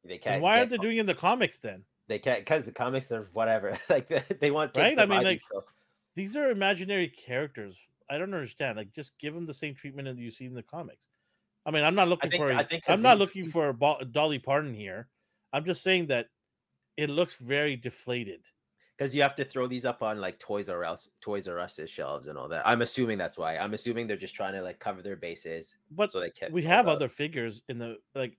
They 0.05 0.19
can't. 0.19 0.43
why 0.43 0.59
aren't 0.59 0.71
they 0.71 0.79
doing 0.79 0.99
it 0.99 1.01
in 1.01 1.07
the 1.07 1.15
comics 1.15 1.59
then? 1.59 1.85
They 2.09 2.19
can't 2.19 2.41
because 2.41 2.65
the 2.65 2.73
comics 2.73 3.13
are 3.13 3.29
whatever. 3.33 3.79
like 3.89 4.09
they, 4.41 4.51
want 4.51 4.77
Right? 4.77 4.97
to 4.97 5.03
I 5.03 5.07
mean, 5.07 5.23
like. 5.23 5.41
These 6.19 6.37
are 6.37 6.51
imaginary 6.51 7.07
characters. 7.07 7.77
I 8.11 8.19
don't 8.19 8.35
understand. 8.35 8.77
Like, 8.77 8.93
just 8.93 9.17
give 9.21 9.35
them 9.35 9.47
the 9.47 9.55
same 9.55 9.73
treatment 9.77 10.09
that 10.09 10.19
you 10.19 10.33
see 10.33 10.47
in 10.47 10.53
the 10.55 10.65
comics. 10.65 11.07
I 11.65 11.71
mean, 11.71 11.85
I'm 11.85 11.95
not 11.95 12.09
looking 12.09 12.29
think- 12.33 12.43
for. 12.43 12.53
I 12.53 12.67
A, 12.69 12.81
I'm 12.93 13.03
not 13.03 13.19
looking 13.19 13.49
for 13.49 13.69
a 13.69 14.05
Dolly 14.05 14.41
Parton 14.41 14.75
here. 14.75 15.07
I'm 15.53 15.65
just 15.65 15.81
saying 15.85 16.09
that 16.09 16.27
it 16.97 17.09
looks 17.09 17.37
very 17.37 17.77
deflated. 17.77 18.41
because 18.97 19.15
you 19.15 19.23
have 19.23 19.37
to 19.37 19.45
throw 19.45 19.69
these 19.69 19.85
up 19.85 20.03
on 20.03 20.21
like 20.21 20.41
Toys 20.41 20.69
R 20.69 20.85
Us, 20.85 21.09
Toys 21.21 21.47
R 21.47 21.61
Us's 21.61 21.89
shelves 21.89 22.27
and 22.27 22.37
all 22.37 22.49
that. 22.49 22.67
I'm 22.67 22.83
assuming 22.83 23.17
that's 23.17 23.39
why. 23.39 23.57
I'm 23.57 23.73
assuming 23.75 24.09
they're 24.09 24.17
just 24.17 24.35
trying 24.35 24.55
to 24.55 24.63
like 24.63 24.81
cover 24.81 25.03
their 25.03 25.15
bases 25.15 25.77
But 25.93 26.11
so 26.11 26.19
they 26.19 26.31
can. 26.31 26.53
we 26.53 26.65
have 26.65 26.89
other 26.89 27.09
figures 27.09 27.63
in 27.69 27.79
the 27.79 27.99
like 28.17 28.37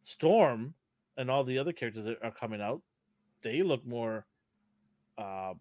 Storm 0.00 0.72
and 1.18 1.30
all 1.30 1.44
the 1.44 1.58
other 1.58 1.72
characters 1.74 2.06
that 2.06 2.22
are 2.24 2.30
coming 2.30 2.62
out. 2.62 2.80
They 3.42 3.62
look 3.62 3.84
more 3.86 4.24
uh 5.18 5.52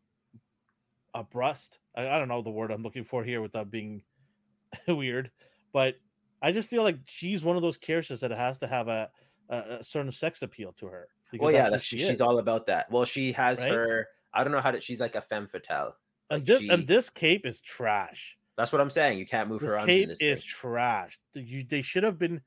abrupt. 1.14 1.80
I, 1.95 2.07
I 2.07 2.20
don't 2.20 2.28
know 2.28 2.41
the 2.41 2.49
word 2.49 2.72
I'm 2.72 2.84
looking 2.84 3.03
for 3.03 3.24
here 3.24 3.41
without 3.41 3.70
being 3.72 4.03
weird, 4.88 5.32
but 5.74 5.95
I 6.41 6.51
just 6.51 6.68
feel 6.70 6.84
like 6.84 6.97
she's 7.05 7.43
one 7.43 7.55
of 7.55 7.62
those 7.62 7.78
characters 7.78 8.20
that 8.22 8.32
has 8.32 8.57
to 8.59 8.68
have 8.68 8.88
a 8.88 9.09
a, 9.49 9.78
a 9.80 9.84
certain 9.84 10.12
sex 10.12 10.41
appeal 10.41 10.72
to 10.74 10.86
her. 10.88 11.07
Well, 11.38 11.51
yeah, 11.51 11.70
that's, 11.70 11.84
she 11.84 11.97
she's 11.97 12.09
is. 12.09 12.22
all 12.22 12.39
about 12.39 12.68
that. 12.68 12.89
Well, 12.91 13.05
she 13.05 13.32
has 13.34 13.59
Right? 13.59 13.72
her. 13.72 14.07
I 14.34 14.43
don't 14.43 14.51
know 14.53 14.62
how 14.62 14.72
to. 14.72 14.80
She's 14.82 14.99
like 14.99 15.16
a 15.16 15.22
femme 15.22 15.47
fatale. 15.47 15.95
and 16.30 16.45
this 16.45 16.59
she- 16.62 16.70
and 16.70 16.88
this 16.88 17.09
cape 17.09 17.45
is 17.45 17.59
trash. 17.59 18.38
That's 18.57 18.72
what 18.72 18.82
I'm 18.82 18.89
saying. 18.89 19.18
You 19.18 19.26
can't 19.26 19.49
move 19.49 19.62
This 19.62 19.70
her 19.72 19.80
arms 19.80 19.89
in 19.89 19.95
cape 19.95 20.07
this 20.09 20.22
is 20.22 20.39
thing. 20.41 20.49
trash. 20.49 21.20
You, 21.34 21.64
they 21.64 21.82
should 21.82 22.03
have 22.03 22.20
been 22.20 22.41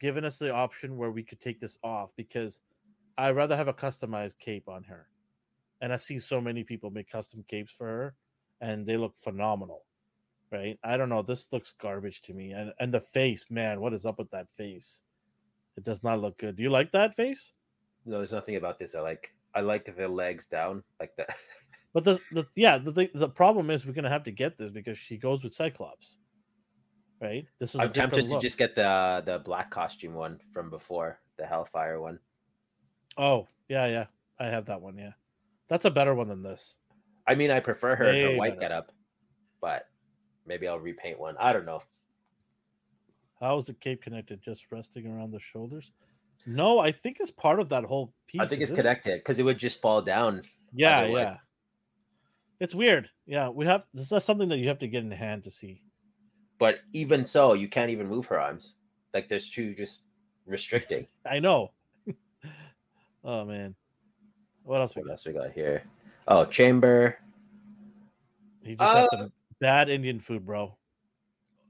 given 0.00 0.24
us 0.24 0.36
the 0.38 0.52
option 0.52 0.96
where 0.96 1.10
we 1.10 1.22
could 1.22 1.40
take 1.40 1.58
this 1.60 1.78
off 1.82 2.12
because 2.16 2.60
I'd 3.18 3.34
rather 3.34 3.56
have 3.56 3.66
a 3.68 3.72
customized 3.74 4.38
cape 4.38 4.68
on 4.68 4.84
her. 4.84 5.08
And 5.80 5.92
I 5.92 5.96
see 5.96 6.18
so 6.18 6.40
many 6.40 6.64
people 6.64 6.90
make 6.90 7.10
custom 7.10 7.44
capes 7.48 7.72
for 7.72 7.86
her, 7.86 8.14
and 8.60 8.86
they 8.86 8.96
look 8.96 9.14
phenomenal. 9.18 9.84
Right? 10.52 10.78
I 10.84 10.96
don't 10.96 11.08
know. 11.08 11.22
This 11.22 11.48
looks 11.52 11.74
garbage 11.80 12.22
to 12.22 12.32
me. 12.32 12.52
And 12.52 12.72
and 12.80 12.92
the 12.94 13.00
face, 13.00 13.44
man, 13.50 13.80
what 13.80 13.92
is 13.92 14.06
up 14.06 14.18
with 14.18 14.30
that 14.30 14.50
face? 14.50 15.02
It 15.76 15.84
does 15.84 16.02
not 16.02 16.20
look 16.20 16.38
good. 16.38 16.56
Do 16.56 16.62
you 16.62 16.70
like 16.70 16.92
that 16.92 17.14
face? 17.14 17.52
No, 18.06 18.18
there's 18.18 18.32
nothing 18.32 18.56
about 18.56 18.78
this 18.78 18.94
I 18.94 19.00
like. 19.00 19.34
I 19.54 19.60
like 19.60 19.84
the 19.96 20.08
legs 20.08 20.46
down 20.46 20.82
like 21.00 21.14
that. 21.16 21.30
But 21.94 22.04
the, 22.04 22.20
the 22.30 22.46
yeah, 22.54 22.76
the, 22.76 22.90
the 22.92 23.10
the 23.14 23.28
problem 23.30 23.70
is 23.70 23.86
we're 23.86 23.94
gonna 23.94 24.10
have 24.10 24.24
to 24.24 24.30
get 24.30 24.58
this 24.58 24.70
because 24.70 24.98
she 24.98 25.16
goes 25.16 25.42
with 25.42 25.54
Cyclops. 25.54 26.18
Right? 27.22 27.46
This 27.58 27.74
is 27.74 27.80
I'm 27.80 27.90
tempted 27.90 28.24
different 28.24 28.42
to 28.42 28.46
just 28.46 28.58
get 28.58 28.74
the 28.74 29.22
the 29.24 29.38
black 29.38 29.70
costume 29.70 30.12
one 30.12 30.38
from 30.52 30.68
before 30.68 31.20
the 31.38 31.46
Hellfire 31.46 31.98
one. 31.98 32.18
Oh, 33.16 33.48
yeah, 33.68 33.86
yeah. 33.86 34.06
I 34.38 34.46
have 34.46 34.66
that 34.66 34.80
one, 34.80 34.98
yeah. 34.98 35.12
That's 35.68 35.84
a 35.84 35.90
better 35.90 36.14
one 36.14 36.28
than 36.28 36.42
this. 36.42 36.78
I 37.26 37.34
mean, 37.34 37.50
I 37.50 37.60
prefer 37.60 37.96
her 37.96 38.12
her 38.12 38.36
white 38.36 38.58
better. 38.58 38.60
getup, 38.60 38.92
but 39.60 39.88
maybe 40.46 40.68
I'll 40.68 40.78
repaint 40.78 41.18
one. 41.18 41.36
I 41.38 41.52
don't 41.52 41.66
know. 41.66 41.82
How 43.40 43.58
is 43.58 43.66
the 43.66 43.74
cape 43.74 44.02
connected? 44.02 44.40
Just 44.42 44.66
resting 44.70 45.06
around 45.06 45.32
the 45.32 45.40
shoulders? 45.40 45.92
No, 46.46 46.78
I 46.78 46.92
think 46.92 47.18
it's 47.20 47.30
part 47.30 47.58
of 47.60 47.68
that 47.70 47.84
whole 47.84 48.14
piece. 48.26 48.40
I 48.40 48.46
think 48.46 48.62
it's 48.62 48.72
connected 48.72 49.18
because 49.18 49.38
it 49.38 49.42
would 49.42 49.58
just 49.58 49.80
fall 49.80 50.00
down. 50.00 50.42
Yeah, 50.72 51.06
yeah. 51.06 51.36
It's 52.60 52.74
weird. 52.74 53.10
Yeah, 53.26 53.48
we 53.48 53.66
have 53.66 53.84
this 53.92 54.12
is 54.12 54.24
something 54.24 54.48
that 54.48 54.58
you 54.58 54.68
have 54.68 54.78
to 54.78 54.88
get 54.88 55.02
in 55.02 55.10
hand 55.10 55.44
to 55.44 55.50
see. 55.50 55.82
But 56.58 56.78
even 56.92 57.24
so, 57.24 57.52
you 57.52 57.68
can't 57.68 57.90
even 57.90 58.08
move 58.08 58.26
her 58.26 58.40
arms. 58.40 58.76
Like 59.12 59.28
there's 59.28 59.50
two 59.50 59.74
just 59.74 60.02
restricting. 60.46 61.06
I 61.26 61.38
know. 61.40 61.72
oh 63.24 63.44
man. 63.44 63.74
What 64.66 64.80
else 64.80 64.96
we 64.96 65.02
What 65.02 65.06
got? 65.06 65.12
else 65.12 65.26
we 65.26 65.32
got 65.32 65.52
here? 65.52 65.84
Oh, 66.28 66.44
chamber, 66.44 67.18
He 68.64 68.74
just 68.74 68.92
had 68.94 69.04
Uh, 69.04 69.08
some 69.08 69.32
bad 69.60 69.88
Indian 69.88 70.18
food, 70.18 70.44
bro. 70.44 70.76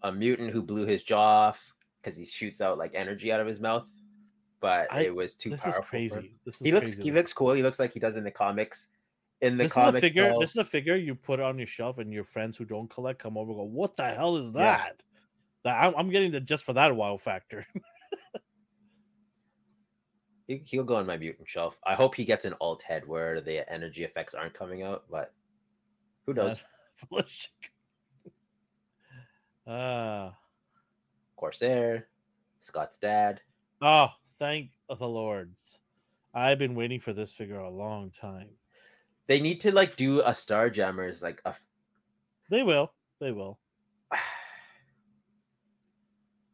a 0.02 0.10
mutant 0.10 0.50
who 0.50 0.62
blew 0.62 0.86
his 0.86 1.02
jaw 1.02 1.48
off 1.48 1.74
because 2.00 2.16
he 2.16 2.24
shoots 2.24 2.60
out 2.62 2.78
like 2.78 2.92
energy 2.94 3.30
out 3.32 3.40
of 3.40 3.46
his 3.46 3.60
mouth, 3.60 3.86
but 4.60 4.90
I- 4.90 5.02
it 5.02 5.14
was 5.14 5.36
too 5.36 5.50
This 5.50 5.62
powerful. 5.64 5.82
is 5.82 5.88
crazy. 5.88 6.16
him. 6.20 6.40
This 6.46 6.54
is 6.54 6.60
He 6.62 6.72
looks 6.72 6.90
crazy. 6.94 7.02
he 7.02 7.12
looks 7.12 7.32
cool. 7.34 7.52
He 7.52 7.62
looks 7.62 7.78
like 7.78 7.92
he 7.92 8.00
does 8.00 8.16
in 8.16 8.24
the 8.24 8.30
comics. 8.30 8.88
In 9.42 9.58
the 9.58 9.64
this 9.64 9.72
is 9.76 9.94
a 9.94 10.00
figure. 10.00 10.32
though- 10.32 10.40
This 10.40 10.50
is 10.50 10.56
a 10.56 10.64
figure 10.64 10.96
you 10.96 11.14
put 11.14 11.38
on 11.40 11.58
your 11.58 11.66
shelf, 11.66 11.98
and 11.98 12.10
your 12.12 12.24
friends 12.24 12.56
who 12.56 12.64
don't 12.64 12.88
collect 12.88 13.18
come 13.18 13.36
over. 13.36 13.50
and 13.50 13.58
Go, 13.58 13.64
what 13.64 13.96
the 13.98 14.04
hell 14.08 14.36
is 14.38 14.54
that? 14.54 15.02
That- 15.64 15.84
I'm, 15.84 15.94
I'm 15.96 16.08
getting 16.10 16.30
the 16.32 16.40
just 16.40 16.64
for 16.64 16.72
that 16.72 16.96
wow 16.96 17.18
factor. 17.18 17.66
he, 20.46 20.62
he'll 20.64 20.84
go 20.84 20.96
on 20.96 21.06
my 21.06 21.16
mutant 21.16 21.48
shelf. 21.48 21.78
I 21.84 21.94
hope 21.94 22.14
he 22.14 22.24
gets 22.24 22.44
an 22.44 22.54
alt 22.60 22.82
head 22.82 23.06
where 23.06 23.40
the 23.40 23.70
energy 23.72 24.04
effects 24.04 24.34
aren't 24.34 24.54
coming 24.54 24.82
out, 24.82 25.04
but 25.10 25.32
who 26.26 26.34
knows? 26.34 26.58
Full 26.94 27.18
of 27.18 27.28
shit. 27.28 27.50
Ah. 29.66 30.32
Corsair, 31.36 32.06
Scott's 32.60 32.96
dad. 32.96 33.40
oh, 33.82 34.08
thank 34.38 34.70
the 34.88 35.06
lords! 35.06 35.80
I've 36.34 36.58
been 36.58 36.74
waiting 36.74 37.00
for 37.00 37.12
this 37.12 37.32
figure 37.32 37.58
a 37.58 37.70
long 37.70 38.10
time. 38.10 38.48
They 39.26 39.40
need 39.40 39.60
to 39.60 39.72
like 39.72 39.96
do 39.96 40.22
a 40.24 40.34
Star 40.34 40.70
Jammers 40.70 41.22
like 41.22 41.42
a 41.44 41.54
They 42.48 42.62
will. 42.62 42.92
They 43.20 43.32
will. 43.32 43.58
my 44.12 44.18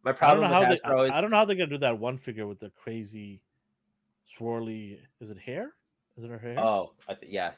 I 0.05 0.13
don't 0.13 0.17
problem 0.17 0.51
know 0.51 0.61
with 0.69 0.83
how 0.83 0.95
they. 0.95 1.07
Is 1.07 1.13
I 1.13 1.21
don't 1.21 1.31
know 1.31 1.37
how 1.37 1.45
they're 1.45 1.57
gonna 1.57 1.71
do 1.71 1.79
that 1.79 1.99
one 1.99 2.19
figure 2.19 2.47
with 2.47 2.59
the 2.59 2.71
crazy, 2.71 3.41
swirly. 4.39 4.99
Is 5.21 5.31
it 5.31 5.39
hair? 5.39 5.73
Is 6.17 6.25
it 6.25 6.31
her 6.31 6.39
hair? 6.39 6.59
oh 6.59 6.93
I 7.09 7.15
th- 7.15 7.33
yeah 7.33 7.53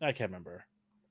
I 0.00 0.12
can't 0.12 0.30
remember. 0.30 0.64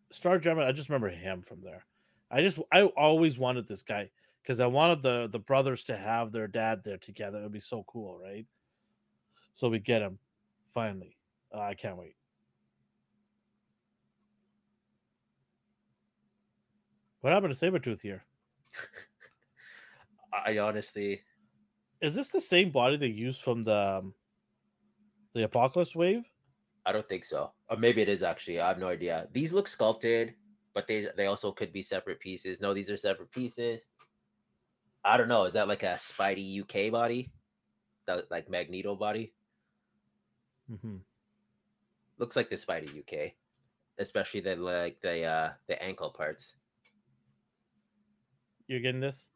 Star 0.09 0.37
Jammer. 0.37 0.63
I 0.63 0.71
just 0.73 0.89
remember 0.89 1.09
him 1.09 1.41
from 1.41 1.61
there. 1.61 1.85
I 2.29 2.41
just 2.41 2.59
I 2.71 2.83
always 2.83 3.37
wanted 3.37 3.67
this 3.67 3.81
guy 3.81 4.09
because 4.41 4.59
I 4.59 4.67
wanted 4.67 5.01
the 5.01 5.29
the 5.31 5.39
brothers 5.39 5.83
to 5.85 5.95
have 5.95 6.31
their 6.31 6.47
dad 6.47 6.83
there 6.83 6.97
together. 6.97 7.39
It 7.39 7.43
would 7.43 7.51
be 7.51 7.59
so 7.59 7.83
cool, 7.87 8.19
right? 8.21 8.45
So 9.53 9.69
we 9.69 9.79
get 9.79 10.01
him 10.01 10.19
finally. 10.73 11.17
Uh, 11.53 11.59
I 11.61 11.73
can't 11.73 11.97
wait. 11.97 12.15
What 17.21 17.33
happened 17.33 17.53
to 17.53 17.71
Sabretooth 17.71 18.01
here? 18.01 18.23
I 20.33 20.57
honestly, 20.57 21.21
Is 22.01 22.15
this 22.15 22.29
the 22.29 22.41
same 22.41 22.71
body 22.71 22.97
they 22.97 23.07
used 23.07 23.41
from 23.41 23.63
the 23.63 23.99
um, 23.99 24.13
the 25.33 25.43
Apocalypse 25.43 25.95
wave? 25.95 26.23
I 26.85 26.91
don't 26.91 27.07
think 27.07 27.25
so. 27.25 27.51
Or 27.69 27.77
maybe 27.77 28.01
it 28.01 28.09
is 28.09 28.23
actually. 28.23 28.59
I 28.59 28.67
have 28.67 28.79
no 28.79 28.87
idea. 28.87 29.27
These 29.33 29.53
look 29.53 29.67
sculpted, 29.67 30.33
but 30.73 30.87
they 30.87 31.07
they 31.15 31.27
also 31.27 31.51
could 31.51 31.71
be 31.71 31.81
separate 31.81 32.19
pieces. 32.19 32.59
No, 32.59 32.73
these 32.73 32.89
are 32.89 32.97
separate 32.97 33.31
pieces. 33.31 33.85
I 35.03 35.17
don't 35.17 35.27
know. 35.27 35.45
Is 35.45 35.53
that 35.53 35.67
like 35.67 35.83
a 35.83 35.93
Spidey 35.93 36.61
UK 36.61 36.91
body? 36.91 37.31
That 38.07 38.29
like 38.31 38.49
Magneto 38.49 38.95
body? 38.95 39.33
Mm-hmm. 40.71 40.97
Looks 42.17 42.35
like 42.35 42.49
the 42.49 42.55
Spidey 42.55 42.99
UK, 42.99 43.33
especially 43.99 44.41
the 44.41 44.55
like 44.55 44.99
the 45.01 45.23
uh 45.23 45.49
the 45.67 45.81
ankle 45.81 46.09
parts. 46.09 46.55
You're 48.67 48.79
getting 48.79 49.01
this? 49.01 49.27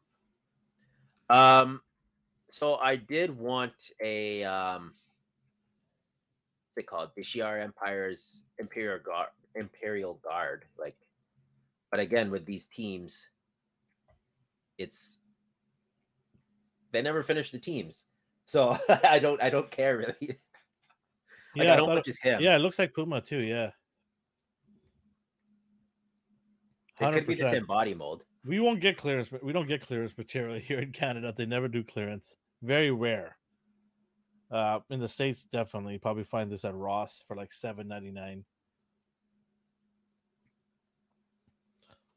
Um, 1.28 1.80
so 2.48 2.76
I 2.76 2.96
did 2.96 3.36
want 3.36 3.90
a 4.00 4.44
um, 4.44 4.94
it 6.76 6.86
called? 6.86 7.10
The 7.16 7.22
Shi'ar 7.22 7.62
Empire's 7.62 8.44
Imperial 8.58 8.98
Guard, 8.98 9.28
Imperial 9.54 10.14
Guard. 10.22 10.64
Like, 10.78 10.96
but 11.90 12.00
again, 12.00 12.30
with 12.30 12.44
these 12.46 12.66
teams, 12.66 13.28
it's 14.78 15.18
they 16.92 17.02
never 17.02 17.22
finish 17.22 17.50
the 17.50 17.58
teams, 17.58 18.04
so 18.46 18.78
I 19.04 19.18
don't 19.18 19.42
I 19.42 19.50
don't 19.50 19.70
care 19.70 19.98
really. 19.98 20.14
like, 20.20 20.38
Yeah, 21.54 21.72
I 21.74 21.76
don't 21.76 22.04
just 22.04 22.22
him. 22.22 22.40
Yeah, 22.40 22.56
it 22.56 22.60
looks 22.60 22.78
like 22.78 22.94
Puma 22.94 23.20
too. 23.20 23.40
Yeah, 23.40 23.70
it 27.00 27.12
could 27.12 27.26
be 27.26 27.34
the 27.34 27.50
same 27.50 27.66
body 27.66 27.94
mold. 27.94 28.24
we 28.44 28.60
won't 28.60 28.80
get 28.80 28.96
clearance. 28.96 29.28
but 29.28 29.42
We 29.44 29.52
don't 29.52 29.68
get 29.68 29.80
clearance 29.86 30.16
material 30.16 30.58
here 30.68 30.80
in 30.80 30.92
Canada. 30.92 31.32
They 31.36 31.46
never 31.46 31.68
do 31.68 31.82
clearance. 31.82 32.36
Very 32.62 32.90
rare. 32.90 33.36
Uh, 34.50 34.80
in 34.90 35.00
the 35.00 35.08
states, 35.08 35.46
definitely 35.52 35.94
You 35.94 35.98
probably 35.98 36.24
find 36.24 36.50
this 36.50 36.64
at 36.64 36.74
Ross 36.74 37.22
for 37.26 37.36
like 37.36 37.52
seven 37.52 37.88
ninety 37.88 38.12
nine. 38.12 38.44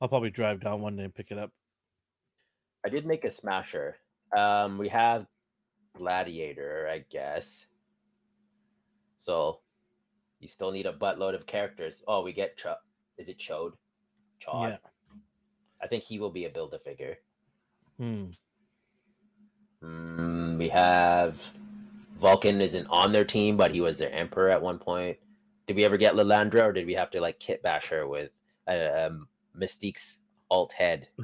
I'll 0.02 0.08
probably 0.08 0.30
drive 0.30 0.62
down 0.62 0.82
one 0.82 0.96
day 0.96 1.04
and 1.04 1.14
pick 1.14 1.32
it 1.32 1.38
up. 1.38 1.52
I 2.86 2.90
did 2.90 3.06
make 3.06 3.26
a 3.26 3.32
smasher. 3.32 3.98
Um, 4.36 4.78
we 4.78 4.88
have 4.90 5.26
Gladiator, 5.98 6.88
I 6.90 7.00
guess. 7.10 7.66
So 9.18 9.60
you 10.40 10.48
still 10.48 10.72
need 10.72 10.86
a 10.86 10.94
buttload 10.94 11.36
of 11.36 11.46
characters. 11.46 12.02
Oh, 12.08 12.24
we 12.24 12.32
get 12.32 12.58
Ch- 12.58 12.68
is 13.18 13.28
it 13.28 13.38
Chode? 13.38 13.74
Chod. 14.40 14.70
Yeah. 14.70 14.78
I 15.82 15.88
think 15.88 16.04
he 16.04 16.20
will 16.20 16.30
be 16.30 16.46
a 16.46 16.50
build 16.50 16.74
a 16.74 16.80
figure. 16.80 17.18
Hmm. 17.98 18.28
Mm, 19.84 20.58
we 20.58 20.70
have 20.70 21.36
Vulcan 22.20 22.62
isn't 22.62 22.88
on 22.88 23.12
their 23.12 23.26
team, 23.26 23.58
but 23.58 23.72
he 23.72 23.82
was 23.82 23.98
their 23.98 24.12
emperor 24.12 24.50
at 24.50 24.62
one 24.62 24.78
point. 24.80 25.18
Did 25.68 25.76
we 25.76 25.86
ever 25.86 25.98
get 25.98 26.16
Lilandra, 26.16 26.64
or 26.66 26.74
did 26.74 26.86
we 26.86 26.94
have 26.94 27.12
to 27.12 27.22
like 27.22 27.40
kit 27.40 27.64
bash 27.64 27.88
her 27.90 28.08
with 28.08 28.32
uh, 28.68 29.08
um, 29.08 29.28
Mystique's 29.56 30.20
alt 30.50 30.74
head? 30.74 31.08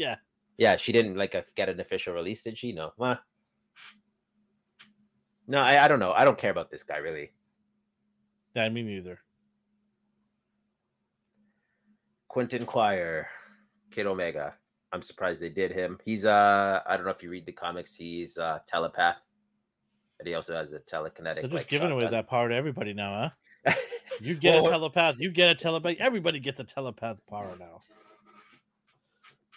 Yeah. 0.00 0.16
Yeah, 0.56 0.76
she 0.76 0.92
didn't 0.92 1.16
like 1.16 1.34
uh 1.34 1.42
get 1.56 1.68
an 1.68 1.78
official 1.78 2.14
release, 2.14 2.42
did 2.42 2.56
she? 2.56 2.72
No. 2.72 2.92
Well, 2.96 3.18
no, 5.46 5.58
I, 5.58 5.84
I 5.84 5.88
don't 5.88 6.00
know. 6.00 6.12
I 6.12 6.24
don't 6.24 6.38
care 6.38 6.50
about 6.50 6.70
this 6.70 6.82
guy 6.82 6.96
really. 6.96 7.32
Yeah, 8.56 8.68
me 8.70 8.82
neither. 8.82 9.20
Quentin 12.28 12.64
Quire, 12.64 13.28
Kid 13.90 14.06
Omega. 14.06 14.54
I'm 14.90 15.02
surprised 15.02 15.42
they 15.42 15.50
did 15.50 15.70
him. 15.70 15.98
He's 16.02 16.24
uh 16.24 16.80
I 16.86 16.96
don't 16.96 17.04
know 17.04 17.12
if 17.12 17.22
you 17.22 17.30
read 17.30 17.44
the 17.44 17.52
comics, 17.52 17.94
he's 17.94 18.38
uh 18.38 18.60
telepath. 18.66 19.20
But 20.20 20.28
he 20.28 20.34
also 20.34 20.54
has 20.54 20.74
a 20.74 20.80
telekinetic. 20.80 21.36
They're 21.36 21.42
just 21.44 21.52
like, 21.52 21.68
giving 21.68 21.90
away 21.90 22.06
that 22.06 22.28
power 22.28 22.50
to 22.50 22.54
everybody 22.54 22.92
now, 22.92 23.32
huh? 23.66 23.72
You 24.20 24.34
get 24.34 24.62
a 24.62 24.68
telepath. 24.68 25.18
You 25.18 25.30
get 25.30 25.50
a 25.50 25.54
telepath. 25.54 25.96
Everybody 25.98 26.40
gets 26.40 26.60
a 26.60 26.64
telepath 26.64 27.24
power 27.26 27.56
now. 27.58 27.80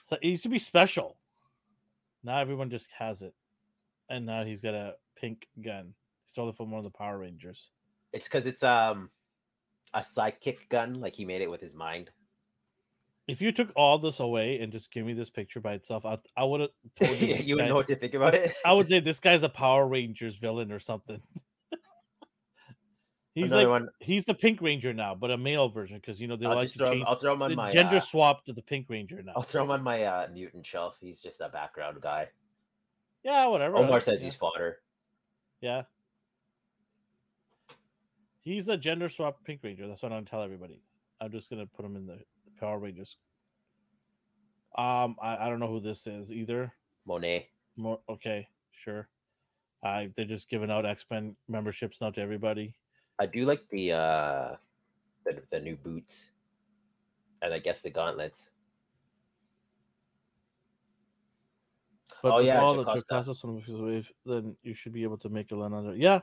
So 0.04 0.16
it 0.22 0.26
used 0.26 0.44
to 0.44 0.50
be 0.50 0.58
special. 0.58 1.18
Now 2.24 2.40
everyone 2.40 2.70
just 2.70 2.90
has 2.98 3.24
it, 3.24 3.34
and 4.10 4.26
now 4.26 4.46
he's 4.46 4.62
got 4.62 4.74
a 4.74 4.96
pink 5.18 5.48
gun. 5.62 5.94
He 6.24 6.30
stole 6.30 6.48
it 6.48 6.56
from 6.56 6.72
one 6.72 6.78
of 6.78 6.86
the 6.86 6.98
Power 6.98 7.18
Rangers. 7.18 7.72
It's 8.14 8.30
because 8.30 8.46
it's 8.46 8.64
um 8.64 9.10
a 9.94 10.02
psychic 10.02 10.70
gun, 10.70 11.02
like 11.02 11.14
he 11.14 11.26
made 11.26 11.42
it 11.42 11.52
with 11.52 11.60
his 11.60 11.74
mind. 11.74 12.10
If 13.28 13.42
you 13.42 13.52
took 13.54 13.72
all 13.76 13.98
this 14.00 14.20
away 14.20 14.60
and 14.60 14.72
just 14.72 14.92
give 14.92 15.06
me 15.06 15.14
this 15.14 15.30
picture 15.30 15.62
by 15.62 15.74
itself, 15.74 16.06
I, 16.06 16.18
I 16.36 16.44
would 16.44 16.62
have 16.62 16.70
told 17.00 17.22
you. 17.22 17.36
you 17.36 17.56
would 17.56 17.68
know 17.68 17.76
what 17.76 17.88
to 17.88 17.96
think 17.96 18.14
about 18.14 18.34
it. 18.34 18.54
I 18.66 18.74
would 18.74 18.88
say 18.90 19.00
this 19.00 19.20
guy's 19.20 19.44
a 19.44 19.50
Power 19.50 19.88
Rangers 19.88 20.36
villain 20.36 20.72
or 20.72 20.80
something. 20.80 21.22
he's 23.36 23.52
Another 23.52 23.70
like 23.70 23.82
one. 23.82 23.90
he's 24.00 24.26
the 24.26 24.34
Pink 24.34 24.62
Ranger 24.62 24.94
now, 24.94 25.16
but 25.16 25.32
a 25.32 25.38
male 25.38 25.70
version 25.70 25.98
because 25.98 26.20
you 26.20 26.28
know 26.28 26.36
they 26.36 26.46
I'll, 26.46 26.56
like 26.56 26.72
to 26.72 26.78
throw 26.78 26.88
him, 26.88 26.94
change 26.96 27.06
I'll 27.08 27.16
throw 27.16 27.34
him 27.34 27.42
on 27.42 27.56
my 27.56 27.70
gender 27.70 27.98
uh, 27.98 28.02
swap 28.02 28.46
to 28.46 28.54
the 28.54 28.62
Pink 28.62 28.88
Ranger 28.90 29.22
now. 29.24 29.34
I'll 29.38 29.44
throw 29.44 29.64
him 29.64 29.72
on 29.72 29.82
my 29.82 30.04
uh, 30.04 30.28
mutant 30.34 30.66
shelf. 30.66 30.98
He's 31.00 31.20
just 31.20 31.40
a 31.40 31.48
background 31.48 32.00
guy. 32.02 32.28
Yeah, 33.24 33.48
whatever. 33.48 33.78
Omar 33.78 34.02
says 34.02 34.20
yeah. 34.20 34.26
he's 34.26 34.36
fodder. 34.36 34.80
Yeah. 35.62 35.84
He's 38.42 38.68
a 38.68 38.76
gender 38.76 39.08
swap 39.08 39.38
Pink 39.46 39.62
Ranger. 39.64 39.88
That's 39.88 40.04
what 40.04 40.12
I'm 40.12 40.18
gonna 40.18 40.30
tell 40.30 40.42
everybody. 40.42 40.82
I'm 41.22 41.32
just 41.32 41.50
gonna 41.50 41.66
put 41.66 41.86
him 41.86 41.96
in 41.96 42.06
the 42.06 42.20
Power 42.64 42.80
Rangers. 42.80 43.18
Um, 44.78 45.18
I, 45.22 45.46
I 45.46 45.50
don't 45.50 45.60
know 45.60 45.68
who 45.68 45.82
this 45.82 46.08
is 46.08 46.32
either. 46.32 46.72
Monet. 47.06 47.50
More 47.76 48.00
okay, 48.08 48.48
sure. 48.72 49.10
I 49.84 50.12
they're 50.16 50.26
just 50.26 50.50
giving 50.50 50.72
out 50.72 50.86
X 50.86 51.06
Men 51.12 51.36
memberships 51.50 52.00
now 52.00 52.10
to 52.12 52.22
everybody. 52.22 52.74
I 53.20 53.26
do 53.26 53.46
like 53.46 53.68
the 53.70 53.92
uh 53.92 54.56
the, 55.26 55.42
the 55.52 55.60
new 55.60 55.76
boots. 55.76 56.30
And 57.42 57.54
I 57.54 57.60
guess 57.60 57.82
the 57.82 57.90
gauntlets. 57.90 58.48
But 62.22 62.32
Oh, 62.32 62.38
with 62.38 62.46
yeah, 62.46 62.62
all 62.62 62.76
the 62.76 62.86
Jocasta. 62.86 63.32
Jocasta 63.34 63.46
on 63.46 63.64
the 63.68 63.84
wave, 63.84 64.10
then 64.26 64.56
you 64.64 64.74
should 64.74 64.94
be 64.94 65.04
able 65.04 65.18
to 65.18 65.28
make 65.28 65.52
a 65.52 65.56
line 65.56 65.74
under. 65.74 65.94
Yeah, 65.94 66.22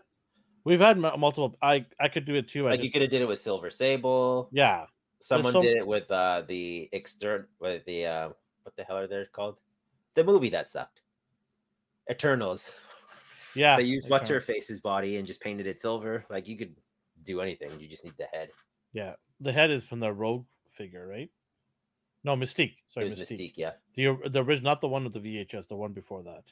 we've 0.64 0.80
had 0.80 0.96
mu- 0.96 1.14
multiple. 1.18 1.58
I 1.60 1.84
I 2.00 2.08
could 2.08 2.24
do 2.24 2.34
it 2.36 2.48
too. 2.48 2.66
I 2.66 2.70
Like 2.70 2.82
you 2.82 2.90
could 2.90 3.02
have 3.02 3.10
did 3.10 3.20
it 3.20 3.28
with 3.28 3.40
Silver 3.40 3.68
Sable. 3.68 4.48
yeah, 4.50 4.86
Someone 5.20 5.52
some- 5.52 5.62
did 5.62 5.76
it 5.76 5.86
with 5.86 6.10
uh 6.10 6.42
the 6.46 6.88
extern 6.92 7.46
with 7.60 7.84
the 7.84 8.06
uh 8.06 8.28
what 8.62 8.76
the 8.76 8.84
hell 8.84 8.98
are 8.98 9.06
they 9.06 9.24
called? 9.32 9.58
The 10.14 10.24
movie 10.24 10.50
that 10.50 10.68
sucked. 10.68 11.02
Eternals. 12.10 12.70
yeah. 13.54 13.76
they 13.76 13.82
used 13.82 14.10
what's 14.10 14.28
her 14.28 14.40
face's 14.40 14.80
body 14.80 15.16
and 15.16 15.26
just 15.26 15.40
painted 15.40 15.66
it 15.66 15.80
silver. 15.80 16.24
Like 16.30 16.48
you 16.48 16.56
could 16.56 16.74
do 17.22 17.40
anything. 17.40 17.70
You 17.78 17.88
just 17.88 18.04
need 18.04 18.14
the 18.18 18.26
head. 18.32 18.50
Yeah, 18.92 19.14
the 19.40 19.52
head 19.52 19.70
is 19.70 19.84
from 19.84 20.00
the 20.00 20.12
Rogue 20.12 20.46
figure, 20.68 21.06
right? 21.06 21.30
No, 22.24 22.36
Mystique. 22.36 22.76
Sorry, 22.88 23.10
Mystique. 23.10 23.38
Mystique, 23.38 23.54
yeah. 23.56 23.72
The 23.94 24.18
the 24.28 24.42
original, 24.42 24.70
not 24.70 24.80
the 24.80 24.88
one 24.88 25.04
with 25.04 25.12
the 25.12 25.20
VHS, 25.20 25.68
the 25.68 25.76
one 25.76 25.92
before 25.92 26.22
that, 26.24 26.44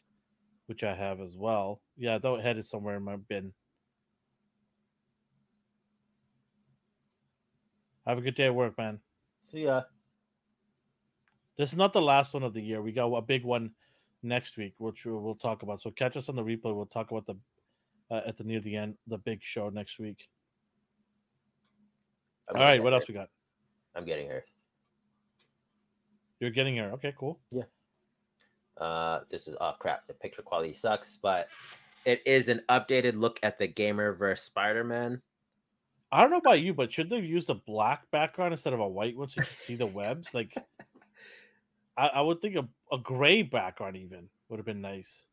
which 0.67 0.85
I 0.85 0.95
have 0.95 1.21
as 1.21 1.37
well. 1.37 1.83
Yeah, 1.97 2.19
that 2.19 2.41
head 2.41 2.59
is 2.59 2.69
somewhere 2.69 2.97
in 2.97 3.03
my 3.03 3.17
bin. 3.17 3.53
Have 8.09 8.17
a 8.17 8.23
good 8.23 8.35
day 8.35 8.47
at 8.47 8.55
work, 8.55 8.79
man. 8.79 9.01
See 9.43 9.65
ya. 9.65 9.83
This 11.59 11.73
is 11.73 11.77
not 11.77 11.93
the 11.93 12.01
last 12.01 12.33
one 12.33 12.43
of 12.43 12.55
the 12.55 12.63
year. 12.63 12.81
We 12.81 12.91
got 12.91 13.13
a 13.13 13.21
big 13.21 13.45
one 13.45 13.73
next 14.23 14.57
week, 14.57 14.73
which 14.79 15.05
we'll 15.05 15.35
talk 15.35 15.63
about. 15.63 15.83
So 15.83 15.91
catch 15.91 16.17
us 16.17 16.31
on 16.31 16.37
the 16.37 16.43
replay. 16.43 16.75
We'll 16.75 16.87
talk 16.87 17.11
about 17.11 17.27
the 17.27 17.35
uh, 18.11 18.23
at 18.27 18.39
the 18.39 18.45
near 18.45 18.61
the 18.61 18.75
end, 18.75 18.95
the 19.07 19.19
big 19.19 19.43
show 19.43 19.69
next 19.69 19.99
week. 19.99 20.27
I'm 22.49 22.57
All 22.57 22.63
right, 22.63 22.83
what 22.83 22.95
her. 22.95 22.99
else 22.99 23.09
we 23.09 23.13
got? 23.13 23.29
I'm 23.95 24.07
getting 24.07 24.31
her. 24.31 24.43
You're 26.41 26.51
getting 26.51 26.73
here. 26.73 26.91
Okay, 26.95 27.13
cool. 27.19 27.39
Yeah. 27.51 27.65
Uh, 28.79 29.21
this 29.29 29.49
is 29.49 29.57
oh 29.61 29.75
crap. 29.79 30.07
The 30.07 30.15
picture 30.15 30.41
quality 30.41 30.73
sucks, 30.73 31.19
but 31.21 31.49
it 32.07 32.23
is 32.25 32.49
an 32.49 32.63
updated 32.71 33.19
look 33.19 33.39
at 33.43 33.59
the 33.59 33.69
Gamerverse 33.69 34.39
Spider-Man. 34.39 35.21
I 36.11 36.23
don't 36.23 36.31
know 36.31 36.39
about 36.39 36.63
you, 36.63 36.73
but 36.73 36.93
should 36.93 37.11
they 37.11 37.17
have 37.17 37.25
used 37.25 37.51
a 37.51 37.55
black 37.55 38.11
background 38.11 38.55
instead 38.55 38.73
of 38.73 38.81
a 38.81 38.89
white 38.89 39.17
one 39.17 39.29
so 39.29 39.41
you 39.41 39.47
can 39.47 39.57
see 39.57 39.75
the 39.75 39.87
webs? 39.87 40.33
Like, 40.33 40.55
I, 41.97 42.09
I 42.09 42.21
would 42.23 42.41
think 42.41 42.57
a, 42.57 42.67
a 42.93 42.99
gray 42.99 43.43
background 43.43 43.97
even 43.97 44.29
would 44.49 44.59
have 44.59 44.67
been 44.67 44.81
nice. 44.81 45.27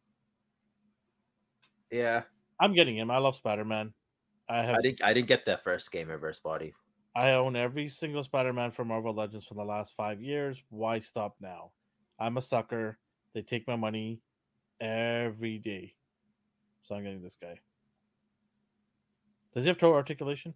Yeah, 1.91 2.23
I'm 2.59 2.73
getting 2.73 2.97
him. 2.97 3.09
I 3.09 3.19
love 3.19 3.35
Spider 3.35 3.63
Man. 3.63 3.93
I 4.49 4.63
have. 4.63 4.75
I 4.75 4.81
didn't. 4.81 5.03
I 5.03 5.13
didn't 5.13 5.27
get 5.27 5.45
that 5.45 5.63
first 5.63 5.91
Gamerverse 5.91 6.41
body. 6.43 6.73
I 7.15 7.31
own 7.31 7.55
every 7.55 7.87
single 7.87 8.23
Spider 8.23 8.51
Man 8.51 8.71
from 8.71 8.89
Marvel 8.89 9.13
Legends 9.13 9.45
from 9.45 9.57
the 9.57 9.63
last 9.63 9.95
five 9.95 10.21
years. 10.21 10.61
Why 10.69 10.99
stop 10.99 11.35
now? 11.39 11.71
I'm 12.19 12.35
a 12.35 12.41
sucker. 12.41 12.97
They 13.33 13.41
take 13.41 13.67
my 13.67 13.77
money 13.77 14.19
every 14.81 15.57
day. 15.57 15.93
so 16.83 16.95
I'm 16.95 17.03
getting 17.03 17.21
this 17.21 17.37
guy. 17.41 17.59
Does 19.53 19.63
he 19.63 19.69
have 19.69 19.77
toe 19.77 19.93
articulation? 19.93 20.53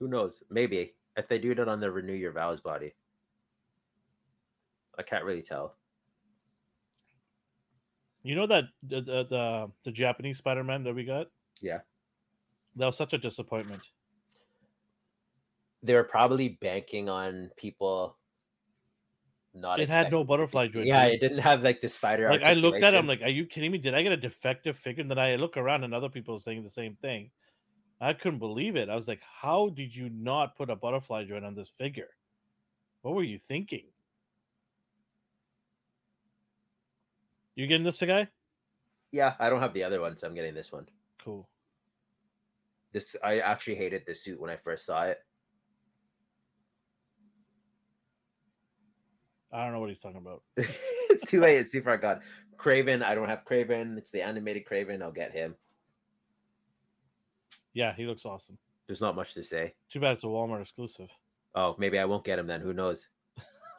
Who 0.00 0.08
knows? 0.08 0.42
Maybe 0.50 0.94
if 1.16 1.28
they 1.28 1.38
do 1.38 1.52
it 1.52 1.60
on 1.60 1.78
the 1.78 1.90
Renew 1.90 2.14
Your 2.14 2.32
Vows 2.32 2.60
body. 2.60 2.94
I 4.98 5.02
can't 5.02 5.24
really 5.24 5.42
tell. 5.42 5.76
You 8.22 8.34
know 8.34 8.46
that 8.46 8.64
the 8.82 9.00
the 9.00 9.24
the, 9.24 9.70
the 9.84 9.92
Japanese 9.92 10.38
Spider 10.38 10.64
Man 10.64 10.82
that 10.84 10.94
we 10.94 11.04
got? 11.04 11.28
Yeah. 11.60 11.80
That 12.76 12.86
was 12.86 12.96
such 12.96 13.12
a 13.12 13.18
disappointment. 13.18 13.82
They 15.82 15.94
were 15.94 16.04
probably 16.04 16.50
banking 16.60 17.08
on 17.08 17.50
people 17.56 18.16
not. 19.54 19.80
It 19.80 19.88
had 19.88 20.12
no 20.12 20.22
butterfly 20.22 20.68
joint. 20.68 20.86
Yeah, 20.86 21.04
it 21.06 21.20
didn't 21.20 21.38
have 21.38 21.64
like 21.64 21.80
the 21.80 21.88
spider. 21.88 22.30
like 22.30 22.44
I 22.44 22.52
looked 22.52 22.82
at 22.82 22.94
it, 22.94 22.96
I'm 22.96 23.06
like, 23.06 23.22
are 23.22 23.28
you 23.28 23.46
kidding 23.46 23.72
me? 23.72 23.78
Did 23.78 23.94
I 23.94 24.02
get 24.02 24.12
a 24.12 24.16
defective 24.16 24.78
figure? 24.78 25.00
And 25.00 25.10
then 25.10 25.18
I 25.18 25.36
look 25.36 25.56
around 25.56 25.82
and 25.84 25.92
other 25.92 26.08
people 26.08 26.36
are 26.36 26.40
saying 26.40 26.62
the 26.62 26.70
same 26.70 26.96
thing. 26.96 27.30
I 28.00 28.14
couldn't 28.14 28.38
believe 28.38 28.76
it. 28.76 28.88
I 28.88 28.96
was 28.96 29.08
like, 29.08 29.20
how 29.42 29.68
did 29.68 29.94
you 29.94 30.08
not 30.08 30.56
put 30.56 30.70
a 30.70 30.76
butterfly 30.76 31.24
joint 31.24 31.44
on 31.44 31.54
this 31.54 31.70
figure? 31.78 32.08
What 33.02 33.14
were 33.14 33.22
you 33.22 33.38
thinking? 33.38 33.84
You 37.56 37.66
getting 37.66 37.84
this 37.84 38.00
guy? 38.00 38.28
yeah, 39.12 39.34
I 39.38 39.50
don't 39.50 39.60
have 39.60 39.74
the 39.74 39.84
other 39.84 40.00
one, 40.00 40.16
so 40.16 40.26
I'm 40.26 40.34
getting 40.34 40.54
this 40.54 40.72
one. 40.72 40.86
Cool. 41.22 41.48
This 42.92 43.16
I 43.22 43.40
actually 43.40 43.76
hated 43.76 44.04
the 44.06 44.14
suit 44.14 44.40
when 44.40 44.50
I 44.50 44.56
first 44.56 44.86
saw 44.86 45.02
it. 45.02 45.18
I 49.52 49.64
don't 49.64 49.72
know 49.72 49.80
what 49.80 49.90
he's 49.90 50.00
talking 50.00 50.18
about. 50.18 50.42
it's 50.56 51.26
too 51.26 51.40
late. 51.40 51.58
It's 51.58 51.72
too 51.72 51.82
far 51.82 51.98
gone. 51.98 52.20
Kraven, 52.56 53.02
I 53.02 53.14
don't 53.14 53.28
have 53.28 53.44
Kraven. 53.44 53.98
It's 53.98 54.10
the 54.10 54.22
animated 54.22 54.64
Kraven. 54.64 55.02
I'll 55.02 55.10
get 55.10 55.32
him. 55.32 55.56
Yeah, 57.74 57.94
he 57.94 58.06
looks 58.06 58.24
awesome. 58.24 58.58
There's 58.86 59.00
not 59.00 59.14
much 59.16 59.34
to 59.34 59.42
say. 59.42 59.74
Too 59.90 60.00
bad 60.00 60.12
it's 60.12 60.24
a 60.24 60.26
Walmart 60.26 60.62
exclusive. 60.62 61.08
Oh, 61.54 61.74
maybe 61.78 61.98
I 61.98 62.04
won't 62.04 62.24
get 62.24 62.38
him 62.38 62.46
then. 62.46 62.60
Who 62.60 62.72
knows? 62.72 63.08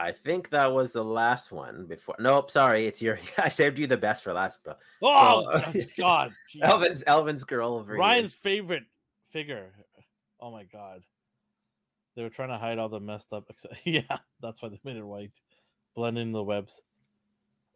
I 0.00 0.12
think 0.12 0.50
that 0.50 0.72
was 0.72 0.92
the 0.92 1.02
last 1.02 1.50
one 1.50 1.86
before. 1.86 2.14
Nope, 2.20 2.50
sorry, 2.52 2.86
it's 2.86 3.02
your. 3.02 3.18
I 3.38 3.48
saved 3.48 3.78
you 3.78 3.86
the 3.88 3.96
best 3.96 4.22
for 4.22 4.32
last, 4.32 4.62
bro. 4.62 4.74
Oh 5.02 5.50
Oh. 5.52 5.72
God! 5.98 6.32
Elvin's 6.62 7.02
Elvin's 7.06 7.44
girl 7.44 7.74
over 7.74 7.94
here. 7.94 7.98
Ryan's 8.00 8.32
favorite 8.34 8.84
figure. 9.32 9.72
Oh 10.40 10.52
my 10.52 10.64
god. 10.64 11.02
They 12.14 12.22
were 12.22 12.30
trying 12.30 12.48
to 12.50 12.58
hide 12.58 12.78
all 12.78 12.88
the 12.88 13.00
messed 13.00 13.32
up. 13.32 13.46
Except, 13.50 13.74
yeah, 13.84 14.18
that's 14.40 14.62
why 14.62 14.68
they 14.68 14.80
made 14.84 14.96
it 14.96 15.04
white, 15.04 15.32
blend 15.96 16.16
in 16.18 16.30
the 16.32 16.42
webs. 16.44 16.82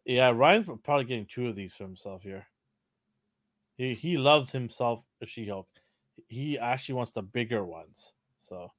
Yeah, 0.05 0.31
Ryan's 0.31 0.67
probably 0.83 1.05
getting 1.05 1.25
two 1.25 1.47
of 1.47 1.55
these 1.55 1.73
for 1.73 1.83
himself 1.83 2.23
here. 2.23 2.45
He 3.77 3.93
he 3.93 4.17
loves 4.17 4.51
himself 4.51 5.03
a 5.21 5.25
She-Hulk. 5.25 5.67
He 6.27 6.59
actually 6.59 6.95
wants 6.95 7.11
the 7.11 7.23
bigger 7.23 7.65
ones, 7.65 8.13
so 8.39 8.71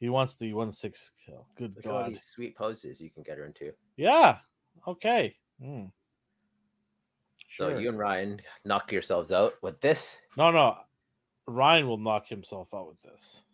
he 0.00 0.08
wants 0.08 0.34
the 0.34 0.52
one 0.52 0.72
six 0.72 1.12
kill. 1.24 1.46
Good 1.56 1.76
Look 1.76 1.86
at 1.86 1.90
all 1.92 2.02
god. 2.02 2.10
these 2.10 2.24
sweet 2.24 2.56
poses 2.56 3.00
you 3.00 3.10
can 3.10 3.22
get 3.22 3.38
her 3.38 3.46
into. 3.46 3.72
Yeah. 3.96 4.38
Okay. 4.88 5.36
Hmm. 5.62 5.84
So 7.56 7.76
you 7.76 7.90
and 7.90 7.98
Ryan 7.98 8.40
knock 8.64 8.90
yourselves 8.90 9.30
out 9.30 9.54
with 9.62 9.80
this. 9.80 10.16
No, 10.36 10.50
no. 10.50 10.76
Ryan 11.46 11.86
will 11.86 11.98
knock 11.98 12.26
himself 12.26 12.72
out 12.74 12.88
with 12.88 13.00
this. 13.02 13.44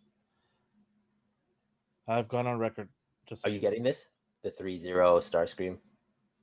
I've 2.07 2.27
gone 2.27 2.47
on 2.47 2.57
record. 2.57 2.89
Just 3.27 3.45
Are 3.45 3.49
you 3.49 3.59
getting 3.59 3.83
this? 3.83 4.05
The 4.41 4.51
threezero 4.51 5.19
Starscream. 5.19 5.77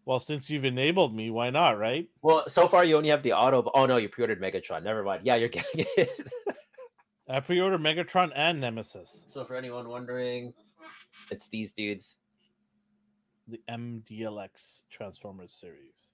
Well, 0.06 0.20
since 0.20 0.48
you've 0.48 0.64
enabled 0.64 1.14
me, 1.14 1.30
why 1.30 1.50
not? 1.50 1.78
Right? 1.78 2.08
Well, 2.22 2.44
so 2.48 2.68
far 2.68 2.84
you 2.84 2.96
only 2.96 3.08
have 3.10 3.22
the 3.24 3.32
auto. 3.34 3.68
Oh 3.74 3.86
no, 3.86 3.96
you 3.98 4.08
pre-ordered 4.08 4.40
Megatron. 4.40 4.82
Never 4.84 5.02
mind. 5.02 5.22
Yeah, 5.24 5.34
you're 5.34 5.48
getting 5.48 5.84
it. 5.96 6.28
I 7.28 7.40
pre-ordered 7.40 7.80
Megatron 7.80 8.30
and 8.36 8.60
Nemesis, 8.60 9.26
so 9.28 9.44
for 9.44 9.56
anyone 9.56 9.88
wondering, 9.88 10.54
it's 11.30 11.48
these 11.48 11.72
dudes. 11.72 12.16
the 13.48 13.60
MDLX 13.68 14.82
Transformers 14.90 15.52
series. 15.52 16.12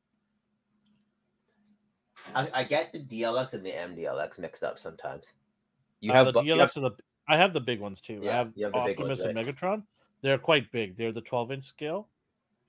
I, 2.35 2.49
I 2.55 2.65
get 2.65 2.93
the 2.93 3.01
DLX 3.01 3.53
and 3.55 3.65
the 3.65 3.73
MDLX 3.73 4.39
mixed 4.39 4.63
up 4.63 4.79
sometimes. 4.79 5.25
You 6.01 6.13
I 6.13 6.17
have, 6.17 6.27
have 6.29 6.37
Uh, 6.37 6.41
the 6.41 6.45
bu- 6.45 6.49
you 6.49 6.55
DLX 6.55 6.77
of 6.77 6.83
the. 6.85 6.91
I 7.29 7.37
have 7.37 7.53
the 7.53 7.61
big 7.61 7.81
ones 7.81 8.01
too. 8.01 8.21
I 8.29 8.33
have, 8.33 8.53
you 8.55 8.65
have 8.65 8.73
the 8.73 8.81
big 8.87 8.99
Optimus 8.99 9.23
ones, 9.23 9.37
and 9.37 9.39
Megatron. 9.39 9.83
They're 10.23 10.39
quite 10.39 10.71
big. 10.73 10.97
They're 10.97 11.13
the 11.13 11.21
12 11.21 11.53
inch 11.53 11.65
scale, 11.65 12.09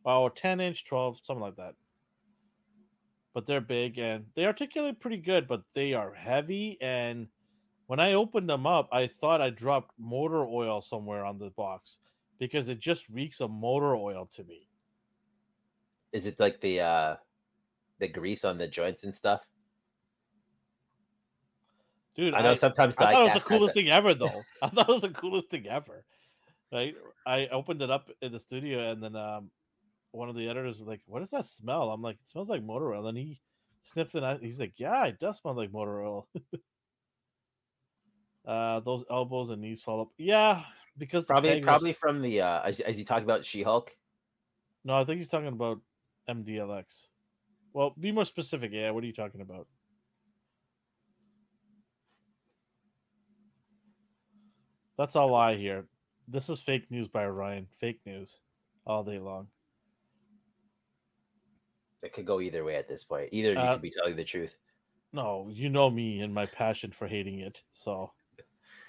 or 0.05 0.30
10 0.30 0.59
inch, 0.59 0.85
12, 0.85 1.19
something 1.23 1.41
like 1.41 1.55
that. 1.57 1.75
But 3.34 3.45
they're 3.45 3.61
big 3.61 3.97
and 3.97 4.25
they 4.35 4.45
articulate 4.45 4.99
pretty 4.99 5.17
good, 5.17 5.47
but 5.47 5.63
they 5.73 5.93
are 5.93 6.13
heavy. 6.13 6.77
And 6.81 7.27
when 7.88 7.99
I 7.99 8.13
opened 8.13 8.49
them 8.49 8.67
up, 8.67 8.89
I 8.91 9.07
thought 9.07 9.41
I 9.41 9.49
dropped 9.49 9.93
motor 9.99 10.45
oil 10.45 10.81
somewhere 10.81 11.25
on 11.25 11.39
the 11.39 11.49
box 11.51 11.97
because 12.39 12.69
it 12.69 12.80
just 12.80 13.09
reeks 13.09 13.41
of 13.41 13.49
motor 13.49 13.95
oil 13.95 14.30
to 14.34 14.43
me. 14.43 14.67
Is 16.11 16.27
it 16.27 16.39
like 16.39 16.61
the 16.61 16.81
uh 16.81 17.15
the 17.99 18.07
grease 18.07 18.45
on 18.45 18.57
the 18.57 18.67
joints 18.67 19.03
and 19.03 19.15
stuff? 19.15 19.47
Dude, 22.15 22.35
I 22.35 22.43
know 22.43 22.53
sometimes 22.53 22.95
I 22.97 23.11
thought 23.11 23.21
it 23.21 23.25
was 23.25 23.34
the 23.34 23.39
coolest 23.49 23.73
that- 23.73 23.80
thing 23.81 23.89
ever, 23.89 24.13
though. 24.13 24.43
I 24.61 24.67
thought 24.67 24.88
it 24.89 24.91
was 24.91 25.01
the 25.01 25.09
coolest 25.09 25.49
thing 25.49 25.67
ever. 25.67 26.05
Right? 26.71 26.95
I 27.25 27.47
opened 27.47 27.81
it 27.81 27.89
up 27.89 28.09
in 28.21 28.31
the 28.31 28.39
studio, 28.39 28.91
and 28.91 29.01
then 29.01 29.15
um, 29.15 29.49
one 30.14 30.30
of 30.30 30.35
the 30.35 30.48
editors 30.48 30.80
was 30.80 30.88
like, 30.88 31.02
"What 31.06 31.19
does 31.19 31.31
that 31.31 31.45
smell?" 31.45 31.91
I'm 31.91 32.02
like, 32.02 32.18
"It 32.22 32.27
smells 32.27 32.49
like 32.49 32.64
motor 32.64 32.94
oil." 32.94 33.07
And 33.07 33.18
he 33.18 33.41
sniffs 33.84 34.15
it. 34.15 34.23
He's 34.41 34.60
like, 34.60 34.80
"Yeah, 34.80 35.06
it 35.07 35.19
does 35.19 35.38
smell 35.38 35.56
like 35.56 35.73
motor 35.73 36.02
oil." 36.03 36.27
uh, 38.45 38.80
those 38.81 39.03
elbows 39.10 39.49
and 39.49 39.61
knees 39.61 39.81
fall 39.81 40.02
up. 40.02 40.10
Yeah, 40.18 40.64
because 40.98 41.27
the 41.27 41.34
Probably 41.34 41.56
was- 41.56 41.64
probably 41.65 41.94
from 41.94 42.22
the 42.22 42.41
uh 42.41 42.61
as, 42.64 42.80
as 42.80 42.98
you 42.99 43.06
talk 43.06 43.23
about 43.23 43.45
She-Hulk. 43.45 43.95
No, 44.85 44.95
I 44.95 45.06
think 45.06 45.19
he's 45.19 45.30
talking 45.30 45.48
about 45.48 45.80
MDLX. 46.30 47.07
Well, 47.73 47.94
be 47.99 48.11
more 48.11 48.26
specific. 48.26 48.72
Yeah, 48.73 48.91
what 48.91 49.03
are 49.03 49.07
you 49.07 49.14
talking 49.14 49.41
about? 49.41 49.68
That's 54.98 55.15
all 55.15 55.34
I 55.35 55.56
hear. 55.56 55.85
This 56.27 56.49
is 56.49 56.60
fake 56.60 56.90
news 56.91 57.07
by 57.07 57.26
Ryan. 57.27 57.68
Fake 57.80 58.02
news 58.06 58.41
all 58.85 59.03
day 59.03 59.19
long. 59.19 59.48
It 62.03 62.11
could 62.13 62.25
go 62.25 62.41
either 62.41 62.63
way 62.65 62.75
at 62.75 62.88
this 62.88 63.03
point. 63.03 63.30
Either 63.31 63.53
you 63.53 63.57
Uh, 63.59 63.73
could 63.73 63.81
be 63.81 63.89
telling 63.89 64.15
the 64.17 64.23
truth. 64.25 64.57
No, 65.13 65.47
you 65.49 65.69
know 65.69 65.89
me 65.89 66.19
and 66.19 66.34
my 66.34 66.45
passion 66.45 66.91
for 66.91 67.07
hating 67.07 67.39
it. 67.39 67.63
So, 67.71 68.11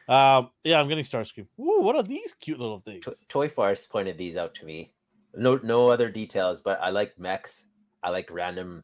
um, 0.09 0.51
yeah, 0.65 0.81
I'm 0.81 0.89
getting 0.89 1.05
Starscream. 1.05 1.47
Ooh, 1.61 1.81
what 1.81 1.95
are 1.97 2.03
these 2.03 2.35
cute 2.35 2.59
little 2.59 2.81
things? 2.81 3.05
To- 3.05 3.28
Toy 3.28 3.49
Farce 3.49 3.86
pointed 3.86 4.19
these 4.19 4.36
out 4.36 4.55
to 4.57 4.65
me. 4.66 4.93
No, 5.35 5.61
no 5.62 5.89
other 5.89 6.11
details, 6.11 6.61
but 6.61 6.81
I 6.81 6.91
like 6.91 7.16
mechs. 7.19 7.66
I 8.03 8.11
like 8.11 8.28
random 8.31 8.82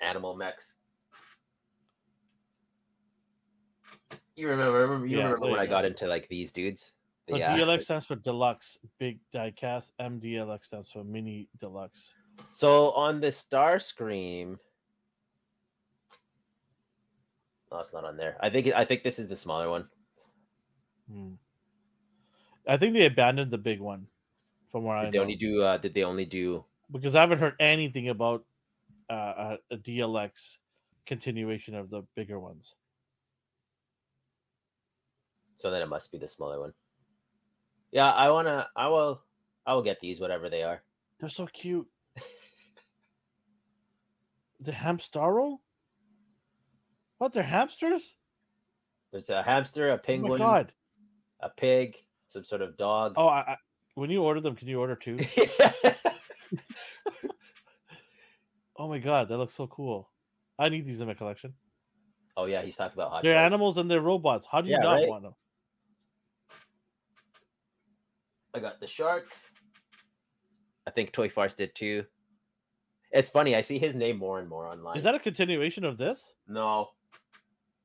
animal 0.00 0.34
mechs. 0.34 0.76
You 4.36 4.48
remember? 4.48 4.80
Remember? 4.80 5.06
You 5.06 5.18
Yeah, 5.18 5.24
remember 5.24 5.50
when 5.50 5.60
I 5.60 5.66
got 5.66 5.84
into 5.84 6.06
like 6.06 6.28
these 6.28 6.52
dudes? 6.52 6.92
Uh, 7.30 7.36
Yeah. 7.36 7.56
DLX 7.56 7.82
stands 7.84 8.06
for 8.06 8.16
deluxe, 8.16 8.78
big 8.98 9.20
diecast. 9.34 9.92
MDLX 10.00 10.64
stands 10.66 10.90
for 10.90 11.04
mini 11.04 11.48
deluxe. 11.58 12.14
So 12.52 12.90
on 12.92 13.20
the 13.20 13.28
Starscream, 13.28 14.58
oh, 17.70 17.78
it's 17.78 17.92
not 17.92 18.04
on 18.04 18.16
there. 18.16 18.36
I 18.40 18.50
think 18.50 18.66
I 18.68 18.84
think 18.84 19.02
this 19.02 19.18
is 19.18 19.28
the 19.28 19.36
smaller 19.36 19.68
one. 19.70 19.88
Hmm. 21.10 21.34
I 22.66 22.76
think 22.76 22.94
they 22.94 23.06
abandoned 23.06 23.50
the 23.50 23.58
big 23.58 23.80
one, 23.80 24.08
from 24.66 24.84
where 24.84 24.96
I 24.96 25.04
Did 25.04 25.12
they 25.12 25.18
know. 25.18 25.22
only 25.22 25.36
do? 25.36 25.62
Uh, 25.62 25.78
did 25.78 25.94
they 25.94 26.04
only 26.04 26.24
do? 26.26 26.64
because 26.90 27.14
I 27.14 27.20
haven't 27.20 27.38
heard 27.40 27.54
anything 27.60 28.08
about 28.08 28.44
uh, 29.10 29.56
a, 29.70 29.74
a 29.74 29.76
DLX 29.76 30.58
continuation 31.06 31.74
of 31.74 31.90
the 31.90 32.02
bigger 32.14 32.40
ones. 32.40 32.76
So 35.56 35.70
then 35.70 35.82
it 35.82 35.88
must 35.88 36.12
be 36.12 36.18
the 36.18 36.28
smaller 36.28 36.60
one. 36.60 36.72
Yeah, 37.90 38.10
I 38.10 38.30
wanna. 38.30 38.68
I 38.76 38.88
will. 38.88 39.22
I 39.66 39.74
will 39.74 39.82
get 39.82 40.00
these, 40.00 40.20
whatever 40.20 40.48
they 40.48 40.62
are. 40.62 40.82
They're 41.20 41.28
so 41.28 41.46
cute. 41.46 41.86
The 44.60 44.72
Hamstaro? 44.72 45.58
What? 47.18 47.32
They're 47.32 47.42
hamsters? 47.42 48.14
There's 49.10 49.28
a 49.30 49.42
hamster, 49.42 49.88
a 49.88 49.92
Oh 49.92 49.96
my 49.96 50.02
penguin, 50.02 50.38
god! 50.38 50.72
a 51.40 51.48
pig, 51.48 51.96
some 52.28 52.44
sort 52.44 52.62
of 52.62 52.76
dog. 52.76 53.14
Oh, 53.16 53.26
I, 53.26 53.38
I, 53.40 53.56
when 53.94 54.10
you 54.10 54.22
order 54.22 54.40
them, 54.40 54.54
can 54.54 54.68
you 54.68 54.78
order 54.80 54.94
two? 54.94 55.16
oh 58.76 58.88
my 58.88 58.98
god, 58.98 59.28
that 59.28 59.38
looks 59.38 59.54
so 59.54 59.66
cool. 59.66 60.10
I 60.58 60.68
need 60.68 60.84
these 60.84 61.00
in 61.00 61.08
my 61.08 61.14
collection. 61.14 61.54
oh 62.36 62.46
yeah, 62.46 62.62
he's 62.62 62.76
talking 62.76 62.96
about 62.98 63.10
hot. 63.10 63.22
They're 63.22 63.34
Toys. 63.34 63.46
animals 63.46 63.78
and 63.78 63.90
they're 63.90 64.00
robots. 64.00 64.46
How 64.50 64.60
do 64.60 64.68
you 64.68 64.74
Yeah, 64.74 64.80
not 64.82 64.92
right? 64.94 65.08
want 65.08 65.22
them? 65.24 65.34
I 68.54 68.60
got 68.60 68.80
the 68.80 68.86
sharks. 68.86 69.44
I 70.86 70.90
think 70.90 71.12
Toy 71.12 71.28
Farce 71.28 71.54
did 71.54 71.74
too. 71.74 72.04
It's 73.10 73.30
funny. 73.30 73.56
I 73.56 73.62
see 73.62 73.78
his 73.78 73.94
name 73.94 74.18
more 74.18 74.38
and 74.38 74.48
more 74.48 74.66
online. 74.66 74.96
Is 74.96 75.02
that 75.02 75.14
a 75.14 75.18
continuation 75.18 75.84
of 75.84 75.96
this? 75.96 76.34
no? 76.46 76.90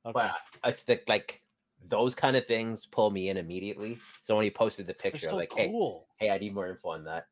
Okay. 0.06 0.12
But 0.14 0.34
it's 0.70 0.84
the 0.84 1.00
like 1.08 1.42
those 1.88 2.14
kind 2.14 2.36
of 2.36 2.46
things 2.46 2.86
pull 2.86 3.10
me 3.10 3.30
in 3.30 3.38
immediately. 3.38 3.98
So 4.22 4.36
when 4.36 4.44
he 4.44 4.52
posted 4.52 4.86
the 4.86 4.94
picture, 4.94 5.32
like, 5.32 5.52
hey, 5.54 5.70
cool. 5.70 6.08
hey, 6.18 6.30
I 6.30 6.38
need 6.38 6.54
more 6.54 6.68
info 6.68 6.90
on 6.90 7.06
that. 7.06 7.28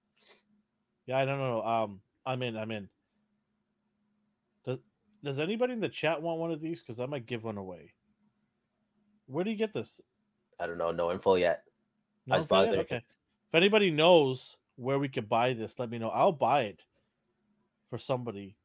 Yeah, 1.05 1.18
I 1.18 1.26
don't 1.26 1.39
know. 1.39 1.61
Um, 1.63 2.01
I'm 2.26 2.41
in. 2.43 2.55
I'm 2.55 2.72
in. 2.72 2.88
Does 4.65 4.80
Does 5.23 5.39
anybody 5.39 5.73
in 5.73 5.81
the 5.81 5.89
chat 5.89 6.22
want 6.22 6.39
one 6.39 6.51
of 6.51 6.61
these? 6.61 6.81
Because 6.81 7.01
I 7.01 7.05
might 7.07 7.26
give 7.26 7.43
one 7.43 7.57
away. 7.57 7.91
Where 9.27 9.43
do 9.43 9.51
you 9.51 9.57
get 9.57 9.73
this? 9.73 9.99
I 10.59 10.68
don't 10.68 10.77
know, 10.77 10.91
no 10.91 11.11
info 11.11 11.35
yet. 11.35 11.63
No 12.27 12.35
I 12.35 12.38
was 12.38 12.43
info 12.45 12.63
yet? 12.63 12.80
Okay. 12.80 12.97
If 12.97 13.55
anybody 13.55 13.91
knows 13.91 14.55
where 14.76 14.99
we 14.99 15.09
could 15.09 15.27
buy 15.27 15.53
this, 15.53 15.77
let 15.80 15.89
me 15.89 15.97
know. 15.97 16.09
I'll 16.09 16.31
buy 16.31 16.63
it 16.63 16.81
for 17.91 17.99
somebody. 17.99 18.55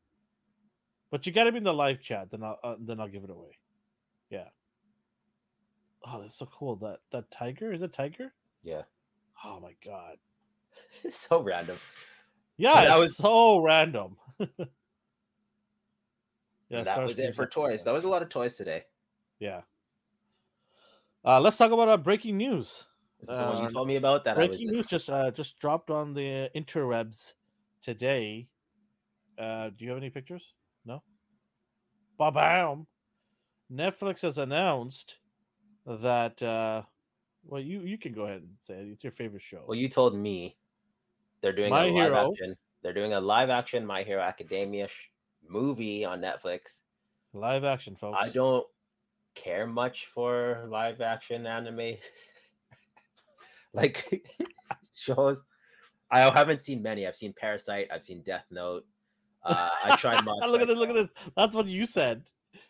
But 1.10 1.26
you 1.26 1.32
got 1.32 1.44
to 1.44 1.52
be 1.52 1.58
in 1.58 1.64
the 1.64 1.74
live 1.74 2.00
chat, 2.00 2.30
then 2.30 2.42
I'll 2.42 2.58
uh, 2.64 2.76
then 2.80 2.98
I'll 3.00 3.08
give 3.08 3.24
it 3.24 3.30
away. 3.30 3.58
Yeah. 4.30 4.48
Oh, 6.06 6.22
that's 6.22 6.36
so 6.36 6.46
cool. 6.46 6.76
That 6.76 7.00
that 7.10 7.30
tiger 7.30 7.72
is 7.72 7.82
a 7.82 7.88
tiger? 7.88 8.32
Yeah, 8.62 8.82
Oh 9.44 9.60
my 9.60 9.74
god. 9.84 10.16
it's 11.04 11.18
so 11.28 11.42
random. 11.42 11.76
Yeah, 12.56 12.84
that 12.86 12.96
was- 12.96 13.16
so 13.16 13.60
random. 13.60 14.16
yeah, 16.68 16.82
that 16.82 17.04
was 17.04 17.18
it 17.18 17.34
for 17.34 17.46
toys. 17.46 17.84
That 17.84 17.92
was 17.92 18.04
a 18.04 18.08
lot 18.08 18.22
of 18.22 18.28
toys 18.28 18.56
today. 18.56 18.82
Yeah. 19.38 19.62
Uh, 21.24 21.40
let's 21.40 21.56
talk 21.56 21.72
about 21.72 21.88
uh, 21.88 21.96
breaking 21.96 22.36
news. 22.36 22.84
This 23.20 23.28
is 23.28 23.36
the 23.36 23.42
one 23.44 23.56
Uh, 23.56 23.62
you 23.62 23.70
told 23.70 23.88
me 23.88 23.96
about 23.96 24.24
that 24.24 24.36
I 24.36 24.40
was. 24.40 24.48
Breaking 24.48 24.70
news 24.70 24.86
just 24.86 25.10
uh, 25.10 25.30
just 25.32 25.58
dropped 25.58 25.90
on 25.90 26.14
the 26.14 26.50
interwebs 26.54 27.34
today. 27.82 28.48
Uh, 29.38 29.70
do 29.76 29.84
you 29.84 29.90
have 29.90 29.98
any 29.98 30.10
pictures? 30.10 30.42
No. 30.84 31.02
Ba-bam. 32.18 32.86
Netflix 33.72 34.22
has 34.22 34.38
announced 34.38 35.18
that. 35.86 36.40
Uh, 36.42 36.82
well, 37.44 37.60
you 37.60 37.80
you 37.80 37.98
can 37.98 38.12
go 38.12 38.22
ahead 38.22 38.42
and 38.42 38.56
say 38.60 38.74
it. 38.74 38.88
It's 38.92 39.04
your 39.04 39.12
favorite 39.12 39.42
show. 39.42 39.64
Well, 39.66 39.76
you 39.78 39.88
told 39.88 40.14
me 40.16 40.56
they're 41.40 41.52
doing 41.52 41.70
My 41.70 41.84
a 41.84 41.86
live 41.86 41.94
Hero. 42.12 42.30
action. 42.32 42.56
They're 42.82 42.92
doing 42.94 43.12
a 43.14 43.20
live 43.20 43.50
action 43.50 43.84
My 43.84 44.02
Hero 44.02 44.22
Academia 44.22 44.88
sh- 44.88 45.10
movie 45.48 46.04
on 46.04 46.20
Netflix. 46.20 46.82
Live 47.32 47.64
action, 47.64 47.96
folks. 47.96 48.16
I 48.20 48.28
don't 48.28 48.66
care 49.34 49.66
much 49.66 50.06
for 50.14 50.66
live 50.70 51.00
action 51.00 51.46
anime, 51.46 51.96
like 53.74 54.26
shows. 54.96 55.42
I 56.10 56.20
haven't 56.20 56.62
seen 56.62 56.82
many. 56.82 57.06
I've 57.06 57.16
seen 57.16 57.34
Parasyte. 57.40 57.88
I've 57.92 58.04
seen 58.04 58.22
Death 58.22 58.44
Note. 58.50 58.86
Uh, 59.46 59.70
I 59.84 59.96
tried. 59.96 60.24
Mob 60.24 60.38
look 60.48 60.60
at 60.60 60.68
this! 60.68 60.76
Look 60.76 60.88
at 60.88 60.94
this! 60.94 61.12
That's 61.36 61.54
what 61.54 61.66
you 61.66 61.86
said. 61.86 62.24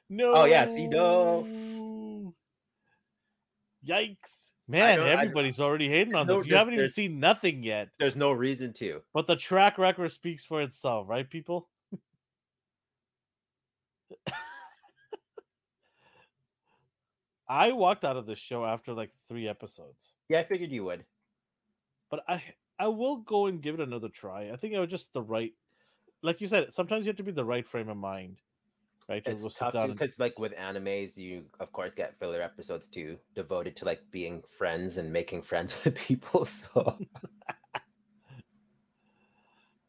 No. 0.09 0.35
Oh, 0.35 0.45
yeah, 0.45 0.67
see, 0.67 0.87
no. 0.87 1.47
Yikes, 3.87 4.51
man! 4.69 5.01
Everybody's 5.01 5.61
already 5.61 5.89
hating 5.89 6.15
on 6.15 6.27
No, 6.27 6.39
this. 6.39 6.47
You 6.47 6.57
haven't 6.57 6.75
even 6.75 6.91
seen 6.91 7.19
nothing 7.21 7.63
yet. 7.63 7.89
There's 7.99 8.17
no 8.17 8.33
reason 8.33 8.73
to. 8.75 9.01
But 9.15 9.27
the 9.27 9.37
track 9.37 9.79
record 9.79 10.11
speaks 10.11 10.45
for 10.45 10.61
itself, 10.61 11.09
right, 11.09 11.29
people? 11.29 11.69
I 17.49 17.73
walked 17.73 18.05
out 18.05 18.17
of 18.17 18.27
this 18.27 18.39
show 18.39 18.65
after 18.65 18.93
like 18.93 19.11
three 19.29 19.49
episodes, 19.49 20.17
Yeah, 20.29 20.41
I 20.41 20.45
figured 20.45 20.73
you 20.73 20.85
would. 20.85 21.05
but 22.11 22.25
I 22.29 22.43
I 22.79 22.89
will 22.89 23.19
go 23.19 23.47
and 23.47 23.63
give 23.63 23.75
it 23.75 23.81
another 23.81 24.09
try. 24.09 24.51
I 24.51 24.57
think 24.57 24.75
I 24.75 24.81
was 24.81 24.91
just 24.91 25.13
the 25.13 25.23
right, 25.23 25.53
like 26.23 26.41
you 26.41 26.47
said. 26.47 26.73
Sometimes 26.73 27.07
you 27.07 27.11
have 27.11 27.17
to 27.17 27.23
be 27.23 27.33
the 27.33 27.45
right 27.45 27.67
frame 27.67 27.89
of 27.89 27.97
mind, 27.97 28.39
right? 29.09 29.25
To 29.25 29.31
It's 29.31 29.55
tough 29.57 29.73
down 29.75 29.85
and- 29.85 29.93
because, 29.99 30.19
like, 30.19 30.39
with 30.39 30.55
animes, 30.57 31.17
you 31.17 31.45
of 31.61 31.73
course 31.73 31.95
get 31.95 32.19
filler 32.19 32.41
episodes 32.43 32.89
too, 32.89 33.19
devoted 33.35 33.77
to 33.77 33.85
like 33.85 34.03
being 34.11 34.43
friends 34.59 34.97
and 34.99 35.13
making 35.13 35.43
friends 35.43 35.73
with 35.85 35.95
the 35.95 36.01
people. 36.01 36.45
So 36.45 36.99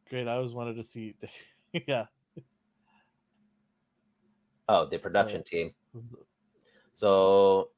Great. 0.09 0.27
I 0.27 0.33
always 0.35 0.53
wanted 0.53 0.75
to 0.77 0.83
see. 0.83 1.15
yeah. 1.87 2.05
oh, 4.69 4.85
the 4.89 4.97
production 4.97 5.43
team. 5.43 5.73
So 6.93 7.69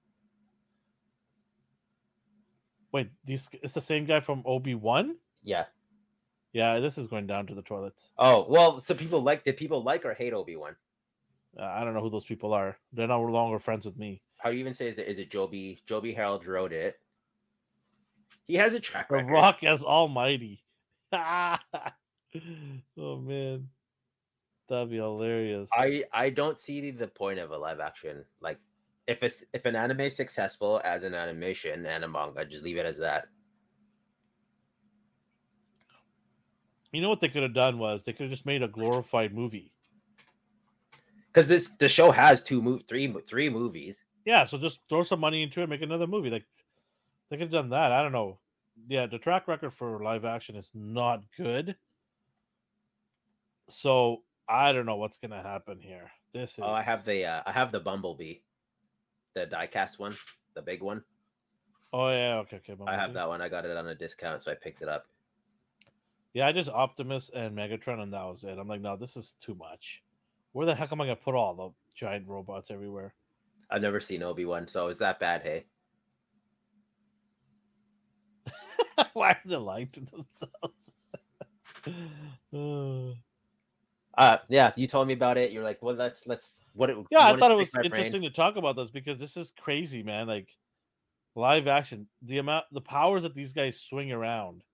Wait, 2.91 3.09
this 3.23 3.49
it's 3.61 3.73
the 3.73 3.81
same 3.81 4.05
guy 4.05 4.19
from 4.19 4.41
Obi 4.45 4.73
Wan. 4.75 5.15
yeah. 5.43 5.65
Yeah, 6.53 6.79
this 6.79 6.97
is 6.97 7.07
going 7.07 7.27
down 7.27 7.47
to 7.47 7.55
the 7.55 7.61
toilets. 7.61 8.11
Oh 8.17 8.45
well, 8.49 8.79
so 8.79 8.95
people 8.95 9.21
like 9.21 9.43
did 9.43 9.57
people 9.57 9.83
like 9.83 10.05
or 10.05 10.13
hate 10.13 10.33
Obi 10.33 10.55
Wan? 10.55 10.75
Uh, 11.57 11.63
I 11.63 11.83
don't 11.83 11.93
know 11.93 12.01
who 12.01 12.09
those 12.09 12.25
people 12.25 12.53
are. 12.53 12.77
They're 12.93 13.07
no 13.07 13.21
longer 13.21 13.59
friends 13.59 13.85
with 13.85 13.97
me. 13.97 14.21
How 14.37 14.49
do 14.49 14.55
you 14.55 14.61
even 14.61 14.73
say 14.73 14.87
is 14.87 14.97
it? 14.97 15.07
Is 15.07 15.19
it 15.19 15.29
Joby? 15.29 15.81
Joby 15.85 16.13
Harold 16.13 16.45
wrote 16.45 16.73
it. 16.73 16.99
He 18.47 18.55
has 18.55 18.73
a 18.73 18.79
track 18.79 19.11
record. 19.11 19.27
The. 19.27 19.33
Rock 19.33 19.63
as 19.63 19.83
All 19.83 20.07
Might. 20.07 20.59
oh 21.13 21.57
man, 22.97 23.67
that'd 24.67 24.89
be 24.89 24.97
hilarious. 24.97 25.69
I 25.73 26.05
I 26.11 26.29
don't 26.29 26.59
see 26.59 26.91
the 26.91 27.07
point 27.07 27.39
of 27.39 27.51
a 27.51 27.57
live 27.57 27.79
action. 27.79 28.25
Like, 28.41 28.59
if 29.07 29.21
it's 29.23 29.43
if 29.53 29.65
an 29.65 29.75
anime 29.75 30.01
is 30.01 30.15
successful 30.15 30.81
as 30.83 31.03
an 31.03 31.13
animation 31.13 31.85
and 31.85 32.03
a 32.03 32.07
manga, 32.07 32.45
just 32.45 32.63
leave 32.63 32.77
it 32.77 32.85
as 32.85 32.97
that. 32.99 33.27
You 36.91 37.01
know 37.01 37.09
what 37.09 37.19
they 37.19 37.29
could 37.29 37.43
have 37.43 37.53
done 37.53 37.77
was 37.77 38.03
they 38.03 38.13
could 38.13 38.23
have 38.23 38.31
just 38.31 38.45
made 38.45 38.63
a 38.63 38.67
glorified 38.67 39.33
movie. 39.33 39.71
Because 41.27 41.47
this 41.47 41.69
the 41.69 41.87
show 41.87 42.11
has 42.11 42.41
two 42.41 42.61
move 42.61 42.83
three 42.83 43.13
three 43.27 43.49
movies. 43.49 44.03
Yeah, 44.25 44.45
so 44.45 44.57
just 44.57 44.79
throw 44.89 45.03
some 45.03 45.19
money 45.19 45.43
into 45.43 45.61
it, 45.61 45.69
make 45.69 45.81
another 45.81 46.07
movie. 46.07 46.29
Like 46.29 46.45
they 47.29 47.37
could 47.37 47.43
have 47.43 47.51
done 47.51 47.69
that. 47.69 47.91
I 47.91 48.01
don't 48.01 48.11
know. 48.11 48.39
Yeah, 48.87 49.05
the 49.05 49.19
track 49.19 49.47
record 49.47 49.73
for 49.73 50.01
live 50.03 50.25
action 50.25 50.55
is 50.55 50.69
not 50.73 51.21
good. 51.37 51.75
So 53.67 54.23
I 54.47 54.71
don't 54.71 54.87
know 54.87 54.95
what's 54.95 55.17
gonna 55.17 55.43
happen 55.43 55.79
here. 55.79 56.09
This 56.33 56.53
is 56.53 56.63
Oh, 56.63 56.71
I 56.71 56.81
have 56.81 57.05
the 57.05 57.25
uh, 57.25 57.41
I 57.45 57.51
have 57.51 57.71
the 57.71 57.79
Bumblebee, 57.79 58.39
the 59.35 59.45
diecast 59.45 59.99
one, 59.99 60.15
the 60.55 60.61
big 60.61 60.81
one. 60.81 61.03
Oh 61.93 62.09
yeah, 62.09 62.37
okay, 62.37 62.57
okay. 62.57 62.75
I 62.87 62.95
have 62.95 63.13
that 63.13 63.27
one. 63.27 63.41
I 63.41 63.49
got 63.49 63.65
it 63.65 63.77
on 63.77 63.87
a 63.87 63.95
discount, 63.95 64.41
so 64.41 64.51
I 64.51 64.55
picked 64.55 64.81
it 64.81 64.87
up. 64.87 65.05
Yeah, 66.33 66.47
I 66.47 66.51
just 66.51 66.69
Optimus 66.69 67.31
and 67.33 67.57
Megatron, 67.57 68.01
and 68.01 68.13
that 68.13 68.25
was 68.25 68.43
it. 68.43 68.57
I'm 68.57 68.67
like, 68.67 68.81
no, 68.81 68.95
this 68.95 69.17
is 69.17 69.35
too 69.41 69.55
much. 69.55 70.03
Where 70.51 70.65
the 70.65 70.75
heck 70.75 70.91
am 70.91 71.01
I 71.01 71.05
gonna 71.05 71.15
put 71.15 71.35
all 71.35 71.55
the 71.55 71.69
giant 71.95 72.27
robots 72.27 72.71
everywhere? 72.71 73.13
I've 73.69 73.81
never 73.81 73.99
seen 73.99 74.23
Obi 74.23 74.45
Wan, 74.45 74.67
so 74.67 74.87
is 74.87 74.97
that 74.97 75.19
bad? 75.19 75.41
Hey, 75.43 75.65
Why 79.13 79.31
are 79.31 79.41
they 79.45 79.55
lying 79.55 79.89
to 79.89 80.01
themselves? 80.01 80.95
Uh, 84.17 84.37
yeah, 84.49 84.73
you 84.75 84.85
told 84.85 85.07
me 85.07 85.13
about 85.13 85.37
it. 85.37 85.51
You're 85.53 85.63
like, 85.63 85.81
well, 85.81 85.95
let's 85.95 86.27
let's 86.27 86.59
what? 86.73 86.89
It, 86.89 86.97
yeah, 87.09 87.27
I 87.27 87.37
thought 87.37 87.51
it 87.51 87.57
was 87.57 87.73
my 87.73 87.83
brain? 87.83 87.91
interesting 87.91 88.23
to 88.23 88.29
talk 88.29 88.57
about 88.57 88.75
this 88.75 88.89
because 88.89 89.17
this 89.17 89.37
is 89.37 89.53
crazy, 89.57 90.03
man. 90.03 90.27
Like 90.27 90.49
live 91.35 91.67
action, 91.67 92.05
the 92.21 92.39
amount, 92.39 92.65
the 92.73 92.81
powers 92.81 93.23
that 93.23 93.33
these 93.33 93.53
guys 93.53 93.79
swing 93.79 94.11
around, 94.11 94.65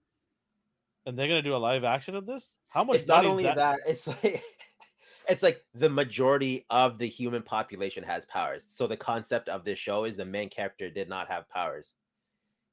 and 1.05 1.17
they're 1.17 1.27
gonna 1.27 1.41
do 1.41 1.55
a 1.55 1.57
live 1.57 1.83
action 1.83 2.15
of 2.15 2.25
this. 2.25 2.55
How 2.69 2.83
much? 2.83 2.97
It's 2.97 3.07
not 3.07 3.25
only 3.25 3.43
that, 3.43 3.79
it's 3.85 4.07
like 4.07 4.43
it's 5.29 5.43
like 5.43 5.63
the 5.73 5.89
majority 5.89 6.65
of 6.69 6.97
the 6.97 7.07
human 7.07 7.43
population 7.43 8.03
has 8.03 8.25
powers. 8.25 8.65
So 8.69 8.87
the 8.87 8.97
concept 8.97 9.49
of 9.49 9.63
this 9.65 9.79
show 9.79 10.05
is 10.05 10.15
the 10.17 10.25
main 10.25 10.49
character 10.49 10.89
did 10.89 11.09
not 11.09 11.27
have 11.27 11.49
powers. 11.49 11.95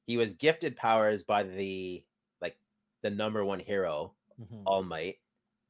He 0.07 0.17
was 0.17 0.33
gifted 0.33 0.75
powers 0.75 1.23
by 1.23 1.43
the 1.43 2.05
like 2.41 2.57
the 3.01 3.09
number 3.09 3.45
one 3.45 3.59
hero, 3.59 4.15
Mhm. 4.39 4.63
All 4.65 4.83
Might, 4.83 5.19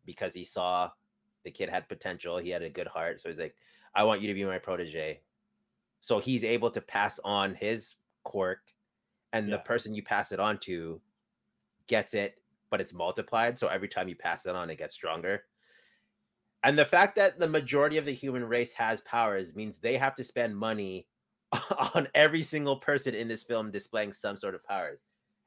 because 0.05 0.33
he 0.33 0.45
saw 0.45 0.91
the 1.43 1.51
kid 1.51 1.69
had 1.69 1.89
potential. 1.89 2.37
He 2.37 2.49
had 2.49 2.63
a 2.63 2.69
good 2.69 2.87
heart, 2.87 3.21
so 3.21 3.29
he's 3.29 3.39
like, 3.39 3.55
"I 3.95 4.03
want 4.03 4.21
you 4.21 4.27
to 4.29 4.33
be 4.33 4.45
my 4.45 4.59
protege." 4.59 5.23
So 6.01 6.19
he's 6.19 6.43
able 6.43 6.71
to 6.71 6.81
pass 6.81 7.19
on 7.19 7.55
his 7.55 7.95
quirk, 8.23 8.73
and 9.33 9.51
the 9.51 9.59
person 9.59 9.93
you 9.95 10.03
pass 10.03 10.31
it 10.33 10.39
on 10.39 10.59
to 10.61 11.01
gets 11.87 12.13
it, 12.13 12.42
but 12.73 12.81
it's 12.81 12.91
multiplied. 12.91 13.59
So 13.59 13.67
every 13.67 13.87
time 13.87 14.09
you 14.09 14.15
pass 14.15 14.47
it 14.47 14.55
on, 14.55 14.71
it 14.71 14.79
gets 14.79 14.95
stronger. 14.95 15.43
And 16.63 16.75
the 16.75 16.83
fact 16.83 17.15
that 17.17 17.37
the 17.37 17.47
majority 17.47 17.99
of 17.99 18.05
the 18.05 18.15
human 18.15 18.43
race 18.43 18.71
has 18.71 19.01
powers 19.01 19.55
means 19.55 19.77
they 19.77 19.95
have 19.95 20.15
to 20.15 20.23
spend 20.23 20.57
money 20.57 21.05
on 21.93 22.07
every 22.15 22.41
single 22.41 22.77
person 22.77 23.13
in 23.13 23.27
this 23.27 23.43
film 23.43 23.69
displaying 23.69 24.11
some 24.11 24.37
sort 24.37 24.55
of 24.55 24.65
powers. 24.65 25.01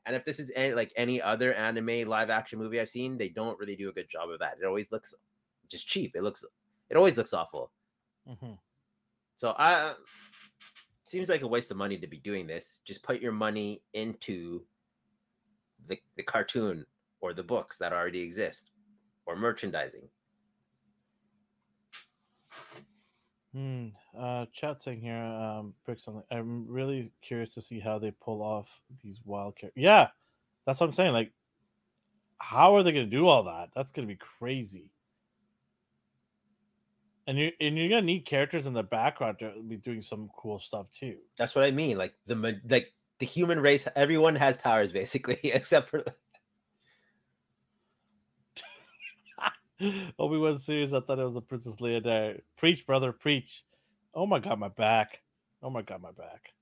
And 0.06 0.14
if 0.14 0.24
this 0.24 0.38
is 0.38 0.52
any, 0.54 0.72
like 0.72 0.92
any 0.94 1.20
other 1.20 1.52
anime 1.54 2.08
live 2.08 2.30
action 2.30 2.60
movie 2.60 2.80
I've 2.80 2.88
seen, 2.88 3.18
they 3.18 3.28
don't 3.28 3.58
really 3.58 3.74
do 3.74 3.88
a 3.88 3.92
good 3.92 4.08
job 4.08 4.30
of 4.30 4.38
that. 4.38 4.58
It 4.62 4.64
always 4.64 4.92
looks 4.92 5.12
just 5.68 5.88
cheap. 5.88 6.12
It 6.14 6.22
looks 6.22 6.44
it 6.90 6.96
always 6.96 7.18
looks 7.18 7.34
awful. 7.34 7.72
Mhm. 8.28 8.56
So 9.34 9.52
I 9.58 9.94
seems 11.02 11.28
like 11.28 11.42
a 11.42 11.48
waste 11.48 11.72
of 11.72 11.76
money 11.76 11.98
to 11.98 12.06
be 12.06 12.18
doing 12.18 12.46
this. 12.46 12.78
Just 12.84 13.02
put 13.02 13.20
your 13.20 13.32
money 13.32 13.82
into 13.94 14.64
the 15.88 15.98
the 16.14 16.22
cartoon 16.22 16.86
or 17.20 17.32
the 17.32 17.42
books 17.42 17.78
that 17.78 17.92
already 17.92 18.20
exist. 18.20 18.70
or 19.26 19.36
merchandising. 19.36 20.08
Hmm. 23.52 23.86
Uh, 24.16 24.44
chat 24.52 24.82
saying 24.82 25.00
here, 25.00 25.16
um, 25.16 25.72
Brick 25.84 25.98
something. 25.98 26.22
I'm 26.30 26.66
really 26.68 27.10
curious 27.22 27.54
to 27.54 27.60
see 27.62 27.80
how 27.80 27.98
they 27.98 28.10
pull 28.10 28.42
off 28.42 28.82
these 29.02 29.18
wild 29.24 29.56
characters. 29.56 29.82
Yeah, 29.82 30.08
that's 30.66 30.78
what 30.78 30.86
I'm 30.86 30.92
saying. 30.92 31.14
Like, 31.14 31.32
how 32.38 32.76
are 32.76 32.82
they 32.82 32.92
going 32.92 33.08
to 33.08 33.16
do 33.16 33.26
all 33.26 33.44
that? 33.44 33.70
That's 33.74 33.92
going 33.92 34.06
to 34.06 34.12
be 34.12 34.18
crazy. 34.18 34.90
And 37.26 37.38
you 37.38 37.50
and 37.60 37.76
you're 37.76 37.88
gonna 37.88 38.02
need 38.02 38.20
characters 38.24 38.66
in 38.66 38.72
the 38.72 38.84
background 38.84 39.40
to 39.40 39.60
be 39.66 39.76
doing 39.78 40.00
some 40.00 40.30
cool 40.36 40.60
stuff 40.60 40.92
too. 40.92 41.16
That's 41.36 41.56
what 41.56 41.64
I 41.64 41.72
mean. 41.72 41.98
Like 41.98 42.14
the 42.26 42.60
like 42.68 42.92
the 43.18 43.26
human 43.26 43.58
race, 43.58 43.88
everyone 43.96 44.36
has 44.36 44.56
powers 44.56 44.92
basically, 45.00 45.40
except 45.42 45.88
for 45.88 46.04
Obi 50.18 50.38
Wan 50.38 50.58
series. 50.58 50.92
I 50.92 51.00
thought 51.00 51.18
it 51.18 51.24
was 51.24 51.36
a 51.36 51.40
Princess 51.40 51.76
Leia 51.76 52.02
there. 52.02 52.40
Preach, 52.56 52.86
brother, 52.86 53.12
preach. 53.12 53.64
Oh 54.14 54.26
my 54.26 54.38
god, 54.38 54.58
my 54.58 54.68
back. 54.68 55.22
Oh 55.62 55.70
my 55.70 55.82
god, 55.82 56.00
my 56.02 56.12
back. 56.12 56.52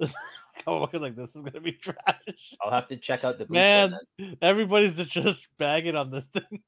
I'm 0.66 0.80
looking 0.80 1.00
like 1.00 1.16
this 1.16 1.36
is 1.36 1.42
gonna 1.42 1.60
be 1.60 1.72
trash. 1.82 2.54
I'll 2.62 2.70
have 2.70 2.88
to 2.88 2.96
check 2.96 3.24
out 3.24 3.38
the 3.38 3.46
man. 3.48 3.98
Everybody's 4.40 4.96
just 5.06 5.48
bagging 5.58 5.96
on 5.96 6.10
this 6.10 6.26
thing. 6.26 6.62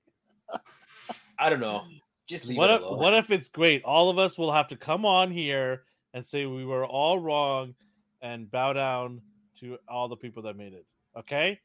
I 1.38 1.48
don't 1.48 1.60
know. 1.60 1.84
Just 2.28 2.46
leave 2.46 2.58
what 2.58 2.70
it 2.70 2.74
if, 2.74 2.82
alone. 2.82 2.98
what 2.98 3.14
if 3.14 3.30
it's 3.30 3.48
great? 3.48 3.82
All 3.84 4.10
of 4.10 4.18
us 4.18 4.36
will 4.36 4.52
have 4.52 4.68
to 4.68 4.76
come 4.76 5.04
on 5.04 5.30
here 5.30 5.84
and 6.12 6.24
say 6.24 6.46
we 6.46 6.64
were 6.64 6.84
all 6.84 7.18
wrong 7.18 7.74
and 8.20 8.50
bow 8.50 8.72
down 8.72 9.22
to 9.60 9.78
all 9.88 10.08
the 10.08 10.16
people 10.16 10.42
that 10.42 10.56
made 10.56 10.74
it. 10.74 10.86
Okay, 11.18 11.58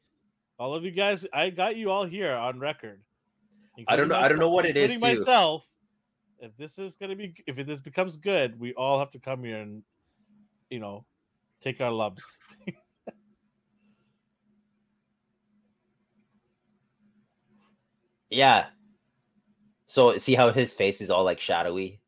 all 0.58 0.74
of 0.74 0.84
you 0.84 0.90
guys, 0.90 1.26
I 1.32 1.50
got 1.50 1.76
you 1.76 1.90
all 1.90 2.04
here 2.04 2.32
on 2.32 2.58
record. 2.58 3.00
I 3.88 3.96
don't 3.96 4.08
know. 4.08 4.16
I 4.16 4.28
don't 4.28 4.38
know 4.38 4.50
what 4.50 4.64
it 4.64 4.76
is. 4.76 4.92
Including 4.94 5.16
too. 5.16 5.20
myself. 5.20 5.66
If 6.38 6.56
this 6.56 6.78
is 6.78 6.96
gonna 6.96 7.16
be, 7.16 7.34
if 7.46 7.56
this 7.56 7.80
becomes 7.80 8.16
good, 8.16 8.58
we 8.58 8.74
all 8.74 8.98
have 8.98 9.10
to 9.12 9.18
come 9.18 9.44
here 9.44 9.58
and, 9.58 9.82
you 10.70 10.78
know, 10.78 11.04
take 11.62 11.80
our 11.80 11.90
lumps. 11.90 12.38
Yeah. 18.30 18.66
So 19.86 20.18
see 20.18 20.34
how 20.34 20.50
his 20.50 20.72
face 20.72 21.00
is 21.00 21.10
all 21.10 21.24
like 21.24 21.40
shadowy. 21.40 22.00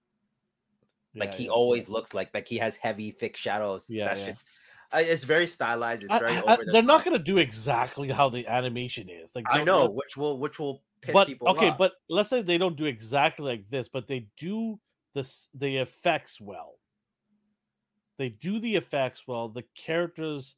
Like 1.14 1.32
Yeah, 1.32 1.36
he 1.36 1.44
yeah, 1.44 1.50
always 1.50 1.88
yeah. 1.88 1.94
looks 1.94 2.14
like 2.14 2.30
like 2.34 2.46
he 2.46 2.58
has 2.58 2.76
heavy, 2.76 3.10
thick 3.10 3.36
shadows. 3.36 3.86
Yeah, 3.88 4.08
That's 4.08 4.24
just. 4.24 4.44
Uh, 4.92 4.98
it's 5.04 5.24
very 5.24 5.46
stylized. 5.46 6.02
It's 6.04 6.12
very 6.12 6.36
I- 6.36 6.40
over. 6.42 6.64
the 6.64 6.72
they're 6.72 6.82
not 6.82 7.04
gonna 7.04 7.18
do 7.18 7.38
exactly 7.38 8.08
how 8.08 8.28
the 8.28 8.46
animation 8.46 9.08
is. 9.10 9.34
Like 9.34 9.44
I 9.50 9.62
know, 9.62 9.88
which 9.90 10.16
will 10.16 10.38
which 10.38 10.58
will 10.58 10.82
piss 11.02 11.12
but 11.12 11.26
people 11.28 11.48
okay, 11.50 11.70
off. 11.70 11.78
but 11.78 11.92
let's 12.08 12.30
say 12.30 12.40
they 12.42 12.58
don't 12.58 12.76
do 12.76 12.86
exactly 12.86 13.44
like 13.44 13.68
this, 13.70 13.88
but 13.88 14.06
they 14.06 14.28
do 14.38 14.80
this 15.14 15.48
the 15.54 15.76
effects 15.78 16.40
well. 16.40 16.78
They 18.16 18.30
do 18.30 18.58
the 18.58 18.76
effects 18.76 19.26
well. 19.28 19.48
The 19.50 19.64
characters, 19.76 20.56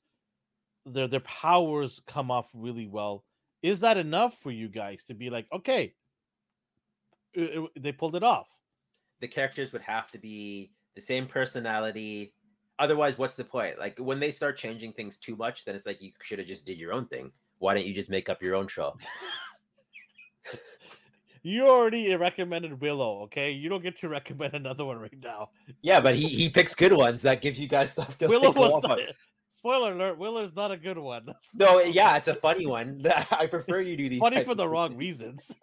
their 0.86 1.08
their 1.08 1.20
powers 1.20 2.00
come 2.06 2.30
off 2.30 2.50
really 2.54 2.86
well. 2.86 3.24
Is 3.62 3.80
that 3.80 3.96
enough 3.98 4.38
for 4.38 4.50
you 4.50 4.68
guys 4.68 5.04
to 5.06 5.14
be 5.14 5.28
like, 5.28 5.46
okay, 5.52 5.94
it- 7.34 7.58
it- 7.74 7.82
they 7.82 7.92
pulled 7.92 8.16
it 8.16 8.22
off? 8.22 8.48
the 9.20 9.28
characters 9.28 9.70
would 9.70 9.82
have 9.82 10.10
to 10.10 10.16
be 10.16 10.72
the 10.94 11.00
same 11.02 11.26
personality. 11.26 12.32
Otherwise, 12.80 13.16
what's 13.18 13.34
the 13.34 13.44
point? 13.44 13.78
Like 13.78 13.98
when 13.98 14.18
they 14.18 14.32
start 14.32 14.56
changing 14.56 14.94
things 14.94 15.18
too 15.18 15.36
much, 15.36 15.64
then 15.64 15.76
it's 15.76 15.86
like 15.86 16.02
you 16.02 16.10
should 16.22 16.40
have 16.40 16.48
just 16.48 16.66
did 16.66 16.78
your 16.78 16.92
own 16.92 17.06
thing. 17.06 17.30
Why 17.58 17.74
don't 17.74 17.86
you 17.86 17.94
just 17.94 18.10
make 18.10 18.28
up 18.28 18.42
your 18.42 18.56
own 18.56 18.66
show? 18.66 18.96
You 21.42 21.68
already 21.68 22.14
recommended 22.16 22.82
Willow, 22.82 23.22
okay? 23.22 23.50
You 23.50 23.70
don't 23.70 23.82
get 23.82 23.96
to 24.00 24.10
recommend 24.10 24.52
another 24.52 24.84
one 24.84 24.98
right 24.98 25.18
now. 25.22 25.48
Yeah, 25.80 25.98
but 25.98 26.14
he 26.14 26.28
he 26.28 26.50
picks 26.50 26.74
good 26.74 26.92
ones 26.92 27.22
that 27.22 27.40
gives 27.40 27.58
you 27.58 27.66
guys 27.66 27.92
stuff 27.92 28.18
to 28.18 28.26
Willow 28.26 28.50
was 28.50 28.82
not, 28.82 29.00
spoiler 29.52 29.92
alert. 29.92 30.18
Willow's 30.18 30.54
not 30.54 30.70
a 30.70 30.76
good 30.76 30.98
one. 30.98 31.22
That's 31.24 31.48
No, 31.54 31.80
yeah, 31.80 32.16
it's 32.16 32.28
a 32.28 32.34
funny 32.34 32.66
one. 32.66 33.02
I 33.30 33.46
prefer 33.46 33.80
you 33.80 33.96
do 33.96 34.10
these. 34.10 34.20
funny 34.20 34.44
for 34.44 34.54
the 34.54 34.64
things. 34.64 34.70
wrong 34.70 34.96
reasons. 34.98 35.56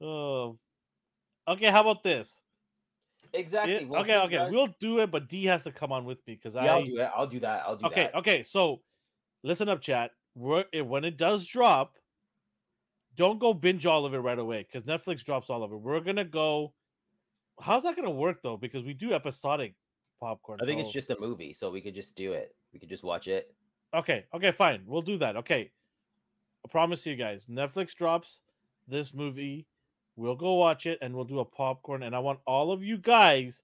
oh, 0.00 0.56
okay. 1.48 1.66
How 1.66 1.80
about 1.80 2.04
this? 2.04 2.43
Exactly. 3.34 3.74
Yeah, 3.80 3.86
Well, 3.86 4.02
okay, 4.02 4.16
okay. 4.16 4.36
does- 4.36 4.52
We'll 4.52 4.74
do 4.80 5.00
it, 5.00 5.10
but 5.10 5.28
D 5.28 5.44
has 5.44 5.64
to 5.64 5.72
come 5.72 5.92
on 5.92 6.04
with 6.04 6.18
me 6.26 6.34
because 6.34 6.54
Yeah, 6.54 6.62
I. 6.74 6.78
I'll 6.78 6.84
do 6.84 6.98
it. 6.98 7.10
I'll 7.14 7.26
do 7.26 7.40
that. 7.40 7.62
I'll 7.66 7.76
do 7.76 7.86
okay, 7.86 8.02
that. 8.04 8.14
okay. 8.16 8.32
Okay. 8.36 8.42
So, 8.42 8.80
listen 9.42 9.68
up, 9.68 9.80
chat. 9.80 10.12
We're, 10.34 10.64
it, 10.72 10.86
when 10.86 11.04
it 11.04 11.16
does 11.16 11.46
drop, 11.46 11.96
don't 13.16 13.38
go 13.38 13.54
binge 13.54 13.86
all 13.86 14.04
of 14.04 14.14
it 14.14 14.18
right 14.18 14.38
away 14.38 14.66
because 14.70 14.84
Netflix 14.86 15.22
drops 15.22 15.50
all 15.50 15.62
of 15.62 15.72
it. 15.72 15.76
We're 15.76 16.00
gonna 16.00 16.24
go. 16.24 16.72
How's 17.60 17.84
that 17.84 17.94
gonna 17.94 18.10
work 18.10 18.42
though? 18.42 18.56
Because 18.56 18.84
we 18.84 18.94
do 18.94 19.12
episodic 19.12 19.74
popcorn. 20.20 20.58
I 20.62 20.64
think 20.64 20.80
it's 20.80 20.90
just 20.90 21.10
a 21.10 21.20
movie, 21.20 21.52
so 21.52 21.70
we 21.70 21.80
could 21.80 21.94
just 21.94 22.16
do 22.16 22.32
it. 22.32 22.54
We 22.72 22.80
could 22.80 22.88
just 22.88 23.04
watch 23.04 23.28
it. 23.28 23.54
Okay, 23.94 24.24
okay, 24.34 24.50
fine. 24.50 24.82
We'll 24.86 25.02
do 25.02 25.18
that. 25.18 25.36
Okay. 25.36 25.70
I 26.64 26.68
promise 26.68 27.04
you 27.06 27.14
guys. 27.14 27.44
Netflix 27.48 27.94
drops 27.94 28.42
this 28.88 29.14
movie. 29.14 29.66
We'll 30.16 30.36
go 30.36 30.54
watch 30.54 30.86
it 30.86 30.98
and 31.02 31.14
we'll 31.14 31.24
do 31.24 31.40
a 31.40 31.44
popcorn. 31.44 32.04
And 32.04 32.14
I 32.14 32.20
want 32.20 32.40
all 32.46 32.72
of 32.72 32.82
you 32.82 32.98
guys 32.98 33.62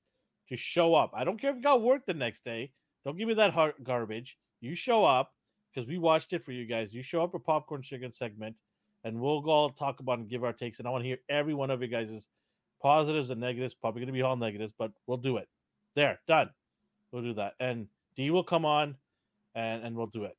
to 0.48 0.56
show 0.56 0.94
up. 0.94 1.12
I 1.14 1.24
don't 1.24 1.40
care 1.40 1.50
if 1.50 1.56
you 1.56 1.62
got 1.62 1.82
work 1.82 2.06
the 2.06 2.14
next 2.14 2.44
day. 2.44 2.72
Don't 3.04 3.16
give 3.16 3.28
me 3.28 3.34
that 3.34 3.52
har 3.52 3.74
garbage. 3.82 4.36
You 4.60 4.74
show 4.74 5.04
up 5.04 5.32
because 5.72 5.88
we 5.88 5.98
watched 5.98 6.32
it 6.32 6.42
for 6.42 6.52
you 6.52 6.66
guys. 6.66 6.92
You 6.92 7.02
show 7.02 7.22
up 7.22 7.30
for 7.30 7.38
popcorn 7.38 7.82
chicken 7.82 8.12
segment 8.12 8.56
and 9.04 9.20
we'll 9.20 9.40
go 9.40 9.50
all 9.50 9.70
talk 9.70 10.00
about 10.00 10.18
and 10.18 10.28
give 10.28 10.44
our 10.44 10.52
takes. 10.52 10.78
And 10.78 10.88
I 10.88 10.90
want 10.90 11.02
to 11.02 11.08
hear 11.08 11.18
every 11.28 11.54
one 11.54 11.70
of 11.70 11.80
you 11.82 11.88
guys' 11.88 12.28
positives 12.82 13.30
and 13.30 13.40
negatives. 13.40 13.74
Probably 13.74 14.00
going 14.00 14.08
to 14.08 14.12
be 14.12 14.22
all 14.22 14.36
negatives, 14.36 14.72
but 14.76 14.90
we'll 15.06 15.18
do 15.18 15.36
it. 15.36 15.48
There, 15.94 16.20
done. 16.26 16.50
We'll 17.12 17.22
do 17.22 17.34
that. 17.34 17.54
And 17.60 17.86
D 18.16 18.30
will 18.30 18.44
come 18.44 18.64
on 18.64 18.96
and 19.54 19.82
and 19.82 19.96
we'll 19.96 20.06
do 20.06 20.24
it. 20.24 20.36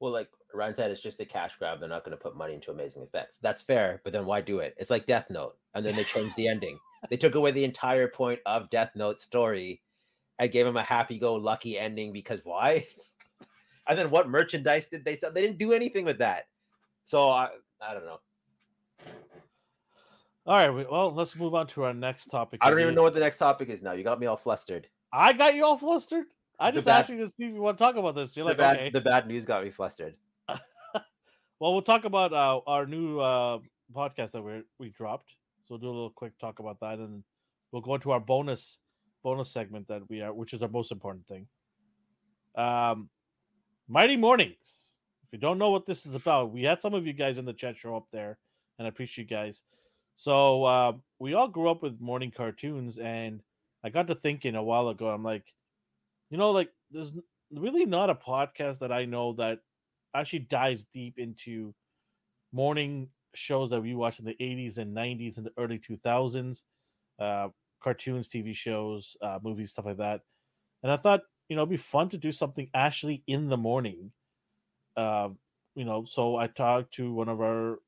Well, 0.00 0.12
like 0.12 0.28
Ryan 0.54 0.74
said, 0.74 0.90
it's 0.90 1.00
just 1.00 1.20
a 1.20 1.24
cash 1.24 1.52
grab. 1.58 1.80
They're 1.80 1.88
not 1.88 2.04
going 2.04 2.16
to 2.16 2.22
put 2.22 2.36
money 2.36 2.54
into 2.54 2.70
amazing 2.70 3.02
effects. 3.02 3.38
That's 3.42 3.62
fair, 3.62 4.00
but 4.04 4.12
then 4.12 4.26
why 4.26 4.40
do 4.40 4.58
it? 4.60 4.74
It's 4.78 4.90
like 4.90 5.06
Death 5.06 5.26
Note, 5.30 5.56
and 5.74 5.84
then 5.84 5.96
they 5.96 6.04
changed 6.04 6.36
the 6.36 6.48
ending. 6.48 6.78
They 7.10 7.16
took 7.16 7.34
away 7.34 7.50
the 7.50 7.64
entire 7.64 8.08
point 8.08 8.40
of 8.46 8.70
Death 8.70 8.90
Note's 8.94 9.22
story 9.22 9.82
and 10.38 10.50
gave 10.52 10.66
him 10.66 10.76
a 10.76 10.82
happy-go-lucky 10.82 11.78
ending 11.78 12.12
because 12.12 12.40
why? 12.44 12.86
and 13.88 13.98
then 13.98 14.10
what 14.10 14.28
merchandise 14.28 14.88
did 14.88 15.04
they 15.04 15.14
sell? 15.14 15.32
They 15.32 15.42
didn't 15.42 15.58
do 15.58 15.72
anything 15.72 16.04
with 16.04 16.18
that. 16.18 16.44
So 17.04 17.28
I, 17.30 17.48
I 17.80 17.94
don't 17.94 18.04
know. 18.04 18.20
All 20.44 20.56
right, 20.56 20.90
well, 20.90 21.12
let's 21.12 21.36
move 21.36 21.54
on 21.54 21.68
to 21.68 21.84
our 21.84 21.94
next 21.94 22.26
topic. 22.26 22.60
I 22.62 22.70
don't 22.70 22.80
even 22.80 22.94
know 22.94 23.02
what 23.02 23.14
the 23.14 23.20
next 23.20 23.38
topic 23.38 23.68
is 23.68 23.80
now. 23.80 23.92
You 23.92 24.02
got 24.02 24.18
me 24.18 24.26
all 24.26 24.36
flustered. 24.36 24.88
I 25.12 25.32
got 25.32 25.54
you 25.54 25.64
all 25.64 25.76
flustered. 25.78 26.26
I 26.58 26.70
The 26.70 26.76
just 26.76 26.86
bad- 26.86 26.98
asked 27.00 27.10
you 27.10 27.18
to 27.18 27.28
see 27.28 27.44
if 27.46 27.54
you 27.54 27.60
want 27.60 27.78
to 27.78 27.84
talk 27.84 27.96
about 27.96 28.16
this. 28.16 28.36
You're 28.36 28.44
the 28.44 28.50
like, 28.50 28.58
bad, 28.58 28.76
okay. 28.76 28.90
the 28.90 29.00
bad 29.00 29.28
news 29.28 29.44
got 29.44 29.62
me 29.64 29.70
flustered. 29.70 30.14
Well, 31.62 31.74
we'll 31.74 31.82
talk 31.82 32.04
about 32.04 32.32
uh, 32.32 32.60
our 32.66 32.86
new 32.86 33.20
uh, 33.20 33.60
podcast 33.94 34.32
that 34.32 34.42
we 34.42 34.64
we 34.80 34.88
dropped. 34.88 35.28
So 35.62 35.66
we'll 35.70 35.78
do 35.78 35.86
a 35.86 35.94
little 35.94 36.10
quick 36.10 36.36
talk 36.40 36.58
about 36.58 36.80
that, 36.80 36.98
and 36.98 37.22
we'll 37.70 37.82
go 37.82 37.94
into 37.94 38.10
our 38.10 38.18
bonus 38.18 38.78
bonus 39.22 39.48
segment 39.48 39.86
that 39.86 40.02
we 40.10 40.22
are, 40.22 40.32
which 40.32 40.54
is 40.54 40.62
our 40.64 40.68
most 40.68 40.90
important 40.90 41.24
thing. 41.28 41.46
Um, 42.56 43.10
Mighty 43.86 44.16
Mornings. 44.16 44.98
If 45.22 45.34
you 45.34 45.38
don't 45.38 45.56
know 45.56 45.70
what 45.70 45.86
this 45.86 46.04
is 46.04 46.16
about, 46.16 46.50
we 46.50 46.64
had 46.64 46.82
some 46.82 46.94
of 46.94 47.06
you 47.06 47.12
guys 47.12 47.38
in 47.38 47.44
the 47.44 47.52
chat 47.52 47.78
show 47.78 47.94
up 47.94 48.08
there, 48.10 48.38
and 48.80 48.86
I 48.86 48.88
appreciate 48.88 49.30
you 49.30 49.36
guys. 49.36 49.62
So 50.16 50.64
uh, 50.64 50.92
we 51.20 51.34
all 51.34 51.46
grew 51.46 51.70
up 51.70 51.80
with 51.80 52.00
morning 52.00 52.32
cartoons, 52.36 52.98
and 52.98 53.40
I 53.84 53.90
got 53.90 54.08
to 54.08 54.16
thinking 54.16 54.56
a 54.56 54.64
while 54.64 54.88
ago. 54.88 55.10
I'm 55.10 55.22
like, 55.22 55.54
you 56.28 56.38
know, 56.38 56.50
like 56.50 56.70
there's 56.90 57.12
really 57.54 57.86
not 57.86 58.10
a 58.10 58.16
podcast 58.16 58.80
that 58.80 58.90
I 58.90 59.04
know 59.04 59.34
that 59.34 59.60
actually 60.14 60.40
dives 60.40 60.84
deep 60.92 61.18
into 61.18 61.74
morning 62.52 63.08
shows 63.34 63.70
that 63.70 63.82
we 63.82 63.94
watched 63.94 64.20
in 64.20 64.26
the 64.26 64.36
80s 64.40 64.78
and 64.78 64.94
90s 64.94 65.38
and 65.38 65.46
the 65.46 65.52
early 65.58 65.78
2000s, 65.78 66.64
uh, 67.18 67.48
cartoons, 67.80 68.28
TV 68.28 68.54
shows, 68.54 69.16
uh, 69.22 69.38
movies, 69.42 69.70
stuff 69.70 69.86
like 69.86 69.98
that. 69.98 70.22
And 70.82 70.92
I 70.92 70.96
thought, 70.96 71.22
you 71.48 71.56
know, 71.56 71.62
it'd 71.62 71.70
be 71.70 71.76
fun 71.76 72.08
to 72.10 72.18
do 72.18 72.32
something 72.32 72.70
actually 72.74 73.22
in 73.26 73.48
the 73.48 73.56
morning. 73.56 74.12
Uh, 74.96 75.30
you 75.74 75.84
know, 75.84 76.04
so 76.04 76.36
I 76.36 76.48
talked 76.48 76.94
to 76.94 77.12
one 77.12 77.28
of 77.28 77.40
our, 77.40 77.78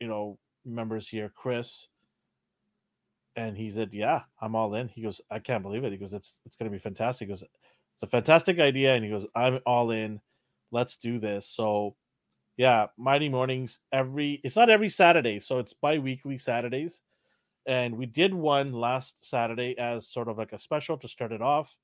you 0.00 0.08
know, 0.08 0.38
members 0.64 1.08
here, 1.08 1.32
Chris, 1.34 1.88
and 3.36 3.56
he 3.56 3.70
said, 3.70 3.90
"Yeah, 3.92 4.22
I'm 4.40 4.54
all 4.54 4.74
in." 4.74 4.88
He 4.88 5.02
goes, 5.02 5.20
"I 5.30 5.38
can't 5.38 5.62
believe 5.62 5.84
it." 5.84 5.92
He 5.92 5.98
goes, 5.98 6.12
"It's 6.12 6.40
it's 6.44 6.56
going 6.56 6.70
to 6.70 6.74
be 6.74 6.80
fantastic." 6.80 7.28
He 7.28 7.32
goes, 7.32 7.42
"It's 7.42 8.02
a 8.02 8.06
fantastic 8.06 8.58
idea," 8.58 8.94
and 8.94 9.04
he 9.04 9.10
goes, 9.10 9.26
"I'm 9.34 9.60
all 9.66 9.90
in. 9.90 10.20
Let's 10.70 10.96
do 10.96 11.18
this." 11.18 11.46
So, 11.46 11.96
yeah, 12.56 12.88
Mighty 12.96 13.28
Mornings 13.28 13.78
every 13.92 14.40
it's 14.44 14.56
not 14.56 14.70
every 14.70 14.88
Saturday, 14.88 15.40
so 15.40 15.58
it's 15.58 15.72
bi-weekly 15.74 16.38
Saturdays. 16.38 17.00
And 17.66 17.96
we 17.96 18.06
did 18.06 18.34
one 18.34 18.72
last 18.72 19.24
Saturday 19.28 19.78
as 19.78 20.08
sort 20.08 20.28
of 20.28 20.38
like 20.38 20.52
a 20.52 20.58
special 20.58 20.96
to 20.98 21.08
start 21.08 21.32
it 21.32 21.42
off. 21.42 21.76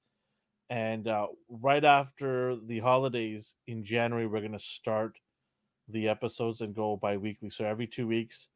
And 0.71 1.07
uh, 1.07 1.29
right 1.49 1.85
after 1.85 2.57
the 2.57 2.81
holidays 2.81 3.55
in 3.67 3.85
January, 3.85 4.27
we're 4.27 4.41
going 4.41 4.53
to 4.53 4.59
start 4.59 5.19
the 5.89 6.09
episodes 6.09 6.61
and 6.61 6.75
go 6.75 6.97
bi-weekly. 6.97 7.51
So 7.51 7.65
every 7.65 7.87
two 7.87 8.07
weeks 8.07 8.49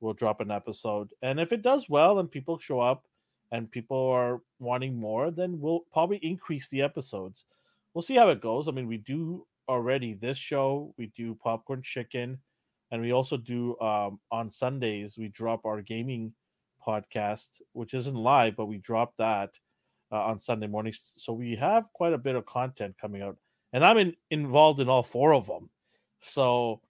we'll 0.00 0.14
drop 0.14 0.40
an 0.40 0.50
episode. 0.50 1.10
And 1.22 1.38
if 1.40 1.52
it 1.52 1.62
does 1.62 1.88
well 1.88 2.20
and 2.20 2.30
people 2.30 2.58
show 2.58 2.80
up 2.80 3.04
and 3.52 3.70
people 3.70 4.08
are 4.08 4.40
wanting 4.58 4.98
more, 4.98 5.30
then 5.30 5.60
we'll 5.60 5.80
probably 5.92 6.18
increase 6.18 6.68
the 6.68 6.82
episodes. 6.82 7.44
We'll 7.92 8.02
see 8.02 8.16
how 8.16 8.28
it 8.28 8.40
goes. 8.40 8.68
I 8.68 8.70
mean, 8.70 8.86
we 8.86 8.98
do 8.98 9.46
already 9.68 10.14
this 10.14 10.38
show, 10.38 10.94
we 10.96 11.12
do 11.16 11.34
popcorn 11.34 11.82
chicken, 11.82 12.38
and 12.90 13.02
we 13.02 13.12
also 13.12 13.36
do 13.36 13.78
um, 13.80 14.18
on 14.30 14.50
Sundays 14.50 15.18
we 15.18 15.28
drop 15.28 15.64
our 15.64 15.82
gaming 15.82 16.32
podcast, 16.84 17.60
which 17.72 17.94
isn't 17.94 18.14
live, 18.14 18.56
but 18.56 18.66
we 18.66 18.78
drop 18.78 19.14
that 19.18 19.58
uh, 20.10 20.24
on 20.24 20.40
Sunday 20.40 20.66
mornings. 20.66 21.12
So 21.16 21.32
we 21.32 21.56
have 21.56 21.92
quite 21.92 22.12
a 22.12 22.18
bit 22.18 22.34
of 22.34 22.46
content 22.46 22.96
coming 23.00 23.22
out, 23.22 23.36
and 23.72 23.84
I'm 23.84 23.98
in, 23.98 24.14
involved 24.30 24.80
in 24.80 24.88
all 24.88 25.02
four 25.02 25.34
of 25.34 25.46
them. 25.46 25.70
So, 26.20 26.80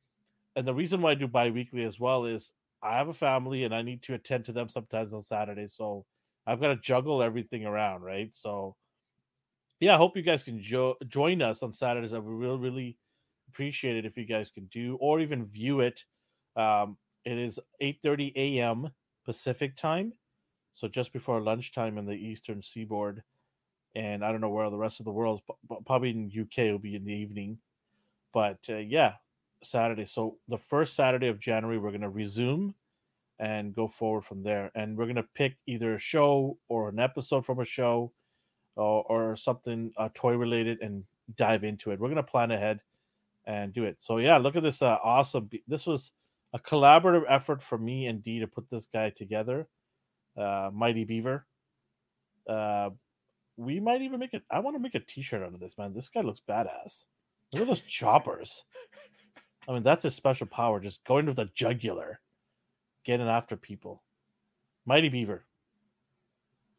and 0.56 0.66
the 0.66 0.74
reason 0.74 1.00
why 1.00 1.12
I 1.12 1.14
do 1.14 1.28
bi-weekly 1.28 1.82
as 1.84 1.98
well 2.00 2.24
is 2.24 2.52
I 2.82 2.96
have 2.96 3.08
a 3.08 3.14
family 3.14 3.64
and 3.64 3.74
I 3.74 3.82
need 3.82 4.02
to 4.04 4.14
attend 4.14 4.44
to 4.46 4.52
them 4.52 4.68
sometimes 4.68 5.12
on 5.12 5.22
Saturdays. 5.22 5.74
So 5.74 6.04
I've 6.46 6.60
got 6.60 6.68
to 6.68 6.76
juggle 6.76 7.22
everything 7.22 7.66
around, 7.66 8.02
right? 8.02 8.34
So, 8.34 8.76
yeah, 9.80 9.94
I 9.94 9.98
hope 9.98 10.16
you 10.16 10.22
guys 10.22 10.42
can 10.42 10.60
jo- 10.60 10.96
join 11.06 11.42
us 11.42 11.62
on 11.62 11.72
Saturdays. 11.72 12.12
I 12.12 12.18
would 12.18 12.32
really, 12.32 12.58
really 12.58 12.98
appreciate 13.48 13.96
it 13.96 14.04
if 14.04 14.16
you 14.16 14.24
guys 14.24 14.50
can 14.50 14.66
do 14.66 14.96
or 15.00 15.20
even 15.20 15.46
view 15.46 15.80
it. 15.80 16.04
Um, 16.56 16.96
it 17.24 17.38
is 17.38 17.60
8:30 17.80 18.32
a.m. 18.36 18.90
Pacific 19.24 19.76
time, 19.76 20.12
so 20.74 20.88
just 20.88 21.12
before 21.12 21.40
lunchtime 21.40 21.98
in 21.98 22.06
the 22.06 22.14
Eastern 22.16 22.62
Seaboard, 22.62 23.22
and 23.94 24.24
I 24.24 24.32
don't 24.32 24.40
know 24.40 24.48
where 24.48 24.70
the 24.70 24.78
rest 24.78 25.00
of 25.00 25.04
the 25.04 25.12
world, 25.12 25.42
but, 25.68 25.84
probably 25.86 26.10
in 26.10 26.30
UK 26.30 26.70
will 26.72 26.78
be 26.78 26.96
in 26.96 27.04
the 27.04 27.12
evening. 27.14 27.58
But 28.32 28.58
uh, 28.68 28.76
yeah, 28.76 29.14
Saturday. 29.62 30.06
So 30.06 30.38
the 30.48 30.58
first 30.58 30.94
Saturday 30.94 31.28
of 31.28 31.40
January, 31.40 31.78
we're 31.78 31.92
gonna 31.92 32.10
resume 32.10 32.74
and 33.38 33.74
go 33.74 33.88
forward 33.88 34.24
from 34.24 34.42
there, 34.42 34.70
and 34.74 34.96
we're 34.96 35.06
gonna 35.06 35.26
pick 35.34 35.56
either 35.66 35.94
a 35.94 35.98
show 35.98 36.58
or 36.68 36.88
an 36.88 36.98
episode 36.98 37.46
from 37.46 37.60
a 37.60 37.64
show, 37.64 38.12
or, 38.78 39.04
or 39.08 39.36
something 39.36 39.92
uh, 39.96 40.08
toy 40.14 40.36
related, 40.36 40.80
and 40.80 41.04
dive 41.36 41.64
into 41.64 41.90
it. 41.90 42.00
We're 42.00 42.08
gonna 42.08 42.22
plan 42.22 42.50
ahead 42.50 42.80
and 43.46 43.72
do 43.72 43.84
it. 43.84 43.96
So 44.00 44.18
yeah, 44.18 44.38
look 44.38 44.56
at 44.56 44.62
this 44.62 44.82
uh, 44.82 44.98
awesome. 45.02 45.50
This 45.66 45.86
was 45.86 46.12
a 46.52 46.58
collaborative 46.58 47.24
effort 47.28 47.62
for 47.62 47.76
me 47.76 48.06
and 48.06 48.22
D 48.22 48.40
to 48.40 48.46
put 48.46 48.70
this 48.70 48.86
guy 48.86 49.10
together. 49.10 49.68
Uh, 50.36 50.70
Mighty 50.72 51.04
Beaver. 51.04 51.46
Uh, 52.48 52.90
we 53.56 53.80
might 53.80 54.02
even 54.02 54.20
make 54.20 54.34
it. 54.34 54.42
I 54.50 54.60
want 54.60 54.76
to 54.76 54.80
make 54.80 54.94
a 54.94 55.00
T-shirt 55.00 55.42
out 55.42 55.52
of 55.52 55.60
this 55.60 55.76
man. 55.76 55.92
This 55.92 56.08
guy 56.08 56.20
looks 56.20 56.40
badass. 56.48 57.06
Look 57.52 57.62
at 57.62 57.68
those 57.68 57.80
choppers. 57.80 58.64
I 59.66 59.72
mean, 59.72 59.82
that's 59.82 60.04
his 60.04 60.14
special 60.14 60.46
power. 60.46 60.80
Just 60.80 61.04
going 61.04 61.26
to 61.26 61.34
the 61.34 61.50
jugular, 61.54 62.20
getting 63.04 63.28
after 63.28 63.56
people. 63.56 64.02
Mighty 64.86 65.08
Beaver. 65.08 65.44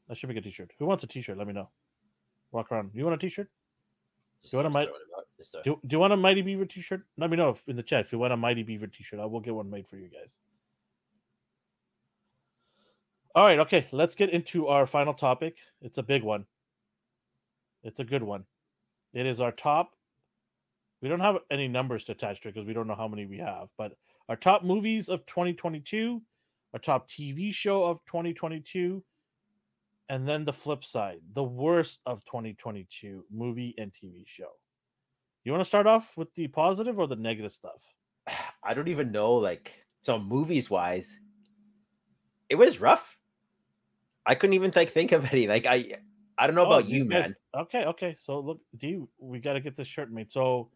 I 0.09 0.13
should 0.13 0.29
make 0.29 0.37
a 0.37 0.41
T-shirt. 0.41 0.71
Who 0.79 0.85
wants 0.85 1.03
a 1.03 1.07
T-shirt? 1.07 1.37
Let 1.37 1.47
me 1.47 1.53
know. 1.53 1.69
Walk 2.51 2.71
around. 2.71 2.91
You 2.93 3.03
want 3.05 3.15
a 3.15 3.17
T-shirt? 3.19 3.49
Just 4.41 4.53
You 4.53 4.57
wanna 4.59 4.69
start 4.71 4.73
might- 4.73 4.89
throwing 4.89 5.01
'em 5.01 5.19
out. 5.19 5.27
Just 5.37 5.49
start- 5.49 5.65
Do, 5.65 5.79
do 5.85 5.95
you 5.95 5.99
want 5.99 6.13
a 6.13 6.17
Mighty 6.17 6.41
Beaver 6.41 6.65
t-shirt? 6.65 7.05
Let 7.17 7.29
me 7.29 7.37
know 7.37 7.49
if, 7.49 7.67
in 7.67 7.75
the 7.75 7.83
chat 7.83 8.01
if 8.01 8.11
you 8.11 8.19
want 8.19 8.33
a 8.33 8.37
Mighty 8.37 8.63
Beaver 8.63 8.87
t-shirt. 8.87 9.19
I 9.19 9.25
will 9.25 9.39
get 9.41 9.53
one 9.55 9.69
made 9.69 9.87
for 9.87 9.97
you 9.97 10.07
guys. 10.09 10.37
All 13.35 13.45
right, 13.45 13.59
okay. 13.59 13.87
Let's 13.91 14.15
get 14.15 14.29
into 14.31 14.67
our 14.67 14.87
final 14.87 15.13
topic. 15.13 15.57
It's 15.81 15.97
a 15.97 16.03
big 16.03 16.23
one. 16.23 16.45
It's 17.83 17.99
a 17.99 18.03
good 18.03 18.23
one. 18.23 18.45
It 19.13 19.25
is 19.25 19.39
our 19.39 19.51
top. 19.51 19.95
We 21.01 21.07
don't 21.09 21.19
have 21.21 21.37
any 21.49 21.67
numbers 21.67 22.03
to 22.05 22.11
attach 22.11 22.41
to 22.41 22.49
it 22.49 22.53
because 22.53 22.67
we 22.67 22.73
don't 22.73 22.87
know 22.87 22.95
how 22.95 23.07
many 23.07 23.25
we 23.25 23.37
have, 23.37 23.69
but 23.77 23.93
our 24.27 24.35
top 24.35 24.63
movies 24.63 25.07
of 25.07 25.25
2022, 25.25 26.21
our 26.73 26.79
top 26.79 27.07
TV 27.09 27.53
show 27.53 27.83
of 27.85 28.03
2022, 28.05 29.03
and 30.09 30.27
then 30.27 30.43
the 30.45 30.53
flip 30.53 30.83
side, 30.83 31.19
the 31.33 31.43
worst 31.43 31.99
of 32.05 32.25
2022 32.25 33.25
movie 33.31 33.75
and 33.77 33.93
TV 33.93 34.23
show. 34.25 34.49
You 35.43 35.51
want 35.51 35.61
to 35.61 35.65
start 35.67 35.87
off 35.87 36.17
with 36.17 36.33
the 36.35 36.47
positive 36.47 36.99
or 36.99 37.07
the 37.07 37.15
negative 37.15 37.51
stuff? 37.51 37.81
I 38.63 38.73
don't 38.73 38.87
even 38.89 39.11
know, 39.11 39.33
like, 39.35 39.73
so 40.01 40.19
movies 40.19 40.69
wise, 40.69 41.17
it 42.49 42.55
was 42.55 42.79
rough. 42.81 43.17
I 44.25 44.35
couldn't 44.35 44.53
even 44.53 44.71
like 44.75 44.91
think 44.91 45.11
of 45.11 45.25
any. 45.31 45.47
Like, 45.47 45.65
I, 45.65 45.93
I 46.37 46.47
don't 46.47 46.55
know 46.55 46.63
Oh, 46.65 46.71
about 46.71 46.89
you, 46.89 47.05
guys- 47.05 47.23
man. 47.27 47.35
Okay, 47.55 47.85
okay. 47.85 48.15
So 48.17 48.39
look, 48.39 48.59
D, 48.77 49.01
we 49.19 49.39
got 49.39 49.53
to 49.53 49.59
get 49.61 49.75
this 49.75 49.87
shirt 49.87 50.11
made. 50.11 50.31
So 50.31 50.69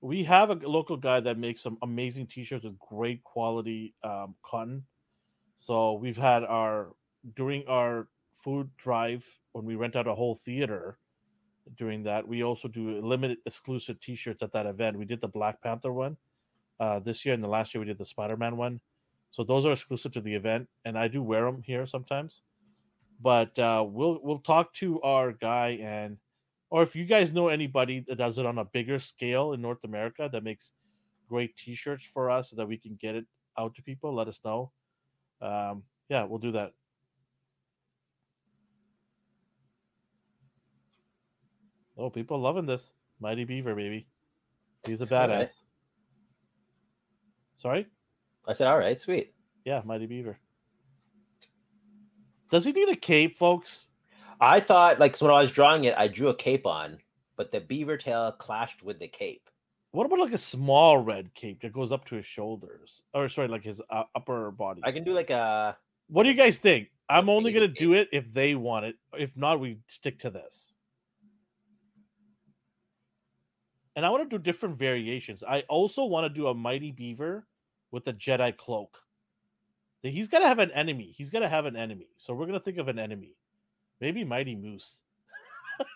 we 0.00 0.24
have 0.24 0.50
a 0.50 0.54
local 0.54 0.96
guy 0.96 1.20
that 1.20 1.38
makes 1.38 1.60
some 1.60 1.78
amazing 1.82 2.26
t-shirts 2.26 2.64
with 2.64 2.78
great 2.78 3.22
quality 3.22 3.94
um, 4.02 4.34
cotton. 4.44 4.84
So 5.56 5.92
we've 5.94 6.16
had 6.16 6.42
our 6.44 6.92
during 7.36 7.64
our 7.68 8.08
food 8.42 8.70
drive 8.76 9.26
when 9.52 9.64
we 9.64 9.74
rent 9.74 9.96
out 9.96 10.06
a 10.06 10.14
whole 10.14 10.34
theater. 10.34 10.98
During 11.76 12.02
that, 12.04 12.26
we 12.26 12.42
also 12.42 12.66
do 12.66 13.00
limited 13.00 13.38
exclusive 13.46 14.00
T-shirts 14.00 14.42
at 14.42 14.52
that 14.52 14.66
event. 14.66 14.98
We 14.98 15.04
did 15.04 15.20
the 15.20 15.28
Black 15.28 15.62
Panther 15.62 15.92
one 15.92 16.16
uh, 16.80 16.98
this 16.98 17.24
year, 17.24 17.34
and 17.34 17.42
the 17.42 17.48
last 17.48 17.72
year 17.72 17.80
we 17.80 17.86
did 17.86 17.98
the 17.98 18.04
Spider-Man 18.04 18.56
one. 18.56 18.80
So 19.30 19.44
those 19.44 19.64
are 19.64 19.72
exclusive 19.72 20.12
to 20.12 20.20
the 20.20 20.34
event, 20.34 20.68
and 20.84 20.98
I 20.98 21.06
do 21.08 21.22
wear 21.22 21.44
them 21.44 21.62
here 21.62 21.86
sometimes 21.86 22.42
but 23.22 23.56
uh, 23.58 23.84
we'll 23.86 24.18
we'll 24.22 24.40
talk 24.40 24.74
to 24.74 25.00
our 25.02 25.32
guy 25.32 25.78
and 25.80 26.18
or 26.70 26.82
if 26.82 26.96
you 26.96 27.04
guys 27.04 27.32
know 27.32 27.48
anybody 27.48 28.00
that 28.08 28.16
does 28.16 28.38
it 28.38 28.46
on 28.46 28.58
a 28.58 28.64
bigger 28.64 28.98
scale 28.98 29.52
in 29.52 29.60
North 29.60 29.84
America 29.84 30.28
that 30.32 30.42
makes 30.42 30.72
great 31.28 31.56
T-shirts 31.56 32.04
for 32.04 32.30
us 32.30 32.50
so 32.50 32.56
that 32.56 32.66
we 32.66 32.78
can 32.78 32.98
get 33.00 33.14
it 33.14 33.26
out 33.58 33.74
to 33.74 33.82
people, 33.82 34.14
let 34.14 34.26
us 34.26 34.40
know. 34.44 34.72
Um, 35.42 35.82
yeah, 36.08 36.24
we'll 36.24 36.38
do 36.38 36.52
that. 36.52 36.72
Oh, 42.02 42.10
people 42.10 42.40
loving 42.40 42.66
this 42.66 42.92
Mighty 43.20 43.44
Beaver, 43.44 43.76
baby. 43.76 44.08
He's 44.84 45.02
a 45.02 45.04
All 45.04 45.28
right. 45.28 45.46
badass. 45.46 45.62
Sorry. 47.58 47.86
I 48.44 48.54
said, 48.54 48.66
all 48.66 48.78
right, 48.78 49.00
sweet. 49.00 49.32
Yeah, 49.64 49.82
Mighty 49.84 50.06
Beaver. 50.06 50.36
Does 52.50 52.64
he 52.64 52.72
need 52.72 52.88
a 52.88 52.96
cape, 52.96 53.34
folks? 53.34 53.86
I 54.40 54.58
thought, 54.58 54.98
like, 54.98 55.16
so 55.16 55.26
when 55.26 55.34
I 55.36 55.40
was 55.40 55.52
drawing 55.52 55.84
it, 55.84 55.94
I 55.96 56.08
drew 56.08 56.26
a 56.26 56.34
cape 56.34 56.66
on, 56.66 56.98
but 57.36 57.52
the 57.52 57.60
beaver 57.60 57.96
tail 57.96 58.32
clashed 58.32 58.82
with 58.82 58.98
the 58.98 59.06
cape. 59.06 59.48
What 59.92 60.04
about 60.04 60.18
like 60.18 60.32
a 60.32 60.38
small 60.38 60.98
red 60.98 61.32
cape 61.34 61.62
that 61.62 61.72
goes 61.72 61.92
up 61.92 62.04
to 62.06 62.16
his 62.16 62.26
shoulders, 62.26 63.04
or 63.14 63.28
sorry, 63.28 63.46
like 63.46 63.62
his 63.62 63.80
uh, 63.90 64.04
upper 64.16 64.50
body? 64.50 64.80
I 64.84 64.90
can 64.90 65.04
do 65.04 65.12
like 65.12 65.30
a. 65.30 65.76
what 66.08 66.24
do 66.24 66.30
you 66.30 66.34
guys 66.34 66.56
think? 66.56 66.88
I'm 67.08 67.28
only 67.28 67.52
gonna 67.52 67.68
do 67.68 67.92
it 67.92 68.08
if 68.10 68.32
they 68.32 68.56
want 68.56 68.86
it. 68.86 68.96
If 69.16 69.36
not, 69.36 69.60
we 69.60 69.78
stick 69.86 70.18
to 70.20 70.30
this. 70.30 70.74
And 73.94 74.06
I 74.06 74.10
want 74.10 74.28
to 74.28 74.38
do 74.38 74.42
different 74.42 74.76
variations. 74.76 75.44
I 75.46 75.60
also 75.68 76.04
want 76.04 76.24
to 76.24 76.28
do 76.28 76.46
a 76.46 76.54
mighty 76.54 76.92
beaver 76.92 77.46
with 77.90 78.08
a 78.08 78.12
Jedi 78.12 78.56
cloak. 78.56 78.98
He's 80.02 80.28
got 80.28 80.40
to 80.40 80.48
have 80.48 80.58
an 80.58 80.72
enemy. 80.72 81.14
He's 81.16 81.30
got 81.30 81.40
to 81.40 81.48
have 81.48 81.66
an 81.66 81.76
enemy. 81.76 82.08
So 82.16 82.34
we're 82.34 82.46
gonna 82.46 82.58
think 82.58 82.78
of 82.78 82.88
an 82.88 82.98
enemy. 82.98 83.36
Maybe 84.00 84.24
Mighty 84.24 84.56
Moose. 84.56 85.02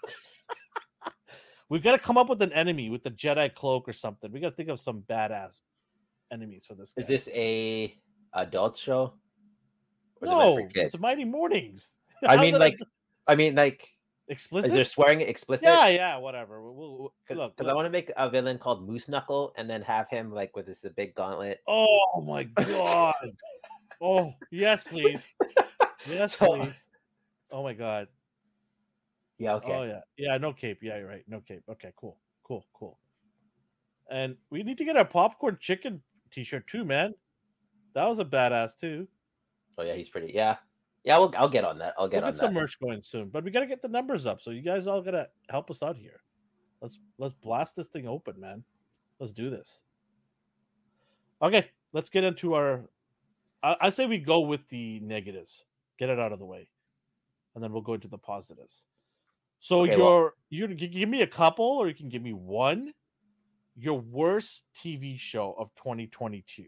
We've 1.69 1.83
got 1.83 1.93
to 1.93 1.99
come 1.99 2.17
up 2.17 2.29
with 2.29 2.41
an 2.43 2.53
enemy 2.53 2.91
with 2.91 3.03
the 3.03 3.11
Jedi 3.11 3.53
cloak 3.53 3.89
or 3.89 3.93
something. 3.93 4.31
We 4.31 4.39
got 4.39 4.51
to 4.51 4.55
think 4.55 4.69
of 4.69 4.79
some 4.79 5.03
badass 5.09 5.57
enemies 6.31 6.65
for 6.67 6.75
this. 6.75 6.93
Guy. 6.93 7.01
Is 7.03 7.09
this 7.09 7.29
a 7.35 7.97
adult 8.35 8.77
show? 8.77 9.15
Or 10.21 10.27
is 10.27 10.31
it 10.31 10.77
no? 10.77 10.83
It's 10.83 10.99
Mighty 10.99 11.25
Mornings. 11.25 11.97
I 12.27 12.37
mean, 12.37 12.55
like, 12.55 12.79
I 13.27 13.35
mean, 13.35 13.57
like, 13.57 13.89
explicit. 14.29 14.71
is 14.71 14.75
there 14.75 14.85
swearing 14.85 15.21
explicit? 15.21 15.69
Yeah, 15.69 15.89
yeah, 15.89 16.17
whatever. 16.17 16.63
We'll, 16.63 16.75
we'll, 16.75 17.15
Because 17.29 17.67
I 17.67 17.73
want 17.73 17.87
to 17.87 17.91
make 17.91 18.11
a 18.17 18.29
villain 18.29 18.59
called 18.59 18.87
Moose 18.87 19.09
Knuckle 19.09 19.53
and 19.57 19.69
then 19.69 19.83
have 19.83 20.09
him 20.09 20.33
like 20.33 20.57
with 20.57 20.67
this 20.67 20.81
the 20.81 20.91
big 20.91 21.15
gauntlet. 21.15 21.61
Oh 21.67 22.25
my 22.27 22.45
god. 22.45 23.15
oh 24.01 24.33
yes, 24.51 24.85
please. 24.85 25.35
Yes, 26.09 26.37
please. 26.41 26.91
Oh 27.51 27.63
my 27.63 27.75
god. 27.75 28.09
Yeah, 29.39 29.55
okay. 29.57 29.73
Oh 29.73 29.83
yeah, 29.85 30.01
yeah. 30.17 30.39
No 30.39 30.53
cape. 30.53 30.79
Yeah, 30.83 30.99
you're 30.99 31.09
right. 31.09 31.25
No 31.29 31.41
cape. 31.41 31.63
Okay, 31.69 31.93
cool, 31.97 32.19
cool, 32.45 32.65
cool. 32.75 32.99
And 34.11 34.37
we 34.51 34.63
need 34.63 34.79
to 34.79 34.85
get 34.85 34.97
our 34.97 35.05
popcorn 35.05 35.59
chicken 35.61 36.01
T-shirt 36.31 36.67
too, 36.67 36.85
man. 36.85 37.15
That 37.95 38.07
was 38.07 38.19
a 38.19 38.25
badass 38.25 38.79
too. 38.79 39.09
Oh 39.79 39.83
yeah, 39.83 39.95
he's 39.95 40.09
pretty. 40.09 40.33
Yeah, 40.35 40.57
yeah. 41.07 41.17
We'll, 41.19 41.33
I'll 41.39 41.49
get 41.49 41.65
on 41.65 41.79
that. 41.79 41.95
I'll 41.99 42.09
get 42.09 42.19
we'll 42.19 42.27
on 42.27 42.33
get 42.33 42.39
some 42.41 42.53
that. 42.53 42.61
merch 42.61 42.79
going 42.79 43.01
soon, 43.01 43.31
but 43.31 43.43
we 43.45 43.51
gotta 43.51 43.67
get 43.67 43.81
the 43.81 43.89
numbers 43.89 44.27
up. 44.27 44.43
So 44.43 44.51
you 44.51 44.61
guys 44.61 44.87
all 44.87 45.01
gotta 45.01 45.29
help 45.49 45.71
us 45.71 45.83
out 45.83 45.97
here. 45.97 46.21
Let's 46.83 46.99
let's 47.19 47.35
blast 47.43 47.75
this 47.77 47.89
thing 47.89 48.07
open, 48.07 48.39
man. 48.39 48.63
Let's 49.19 49.33
do 49.33 49.49
this. 49.49 49.83
Okay, 51.43 51.71
let's 51.93 52.11
get 52.11 52.25
into 52.25 52.55
our. 52.55 52.85
I, 53.63 53.77
I 53.81 53.91
say 53.91 54.07
we 54.07 54.19
go 54.19 54.41
with 54.41 54.69
the 54.69 55.01
negatives. 55.01 55.65
Get 55.99 56.11
it 56.11 56.19
out 56.19 56.33
of 56.33 56.39
the 56.39 56.45
way, 56.45 56.69
and 57.55 57.65
then 57.65 57.73
we'll 57.73 57.83
go 57.83 57.95
into 57.95 58.09
the 58.09 58.19
positives. 58.19 58.87
So 59.61 59.81
Okay, 59.83 59.97
you're 59.97 60.05
well- 60.05 60.31
you 60.51 60.69
give 60.75 61.09
me 61.09 61.23
a 61.23 61.27
couple, 61.27 61.65
or 61.65 61.89
you 61.89 61.95
can 61.95 62.09
give 62.09 62.23
me 62.23 62.33
one. 62.33 62.93
your 63.79 64.01
worst 64.01 64.65
TV 64.75 65.19
show 65.19 65.55
of 65.59 65.69
2022. 65.77 66.65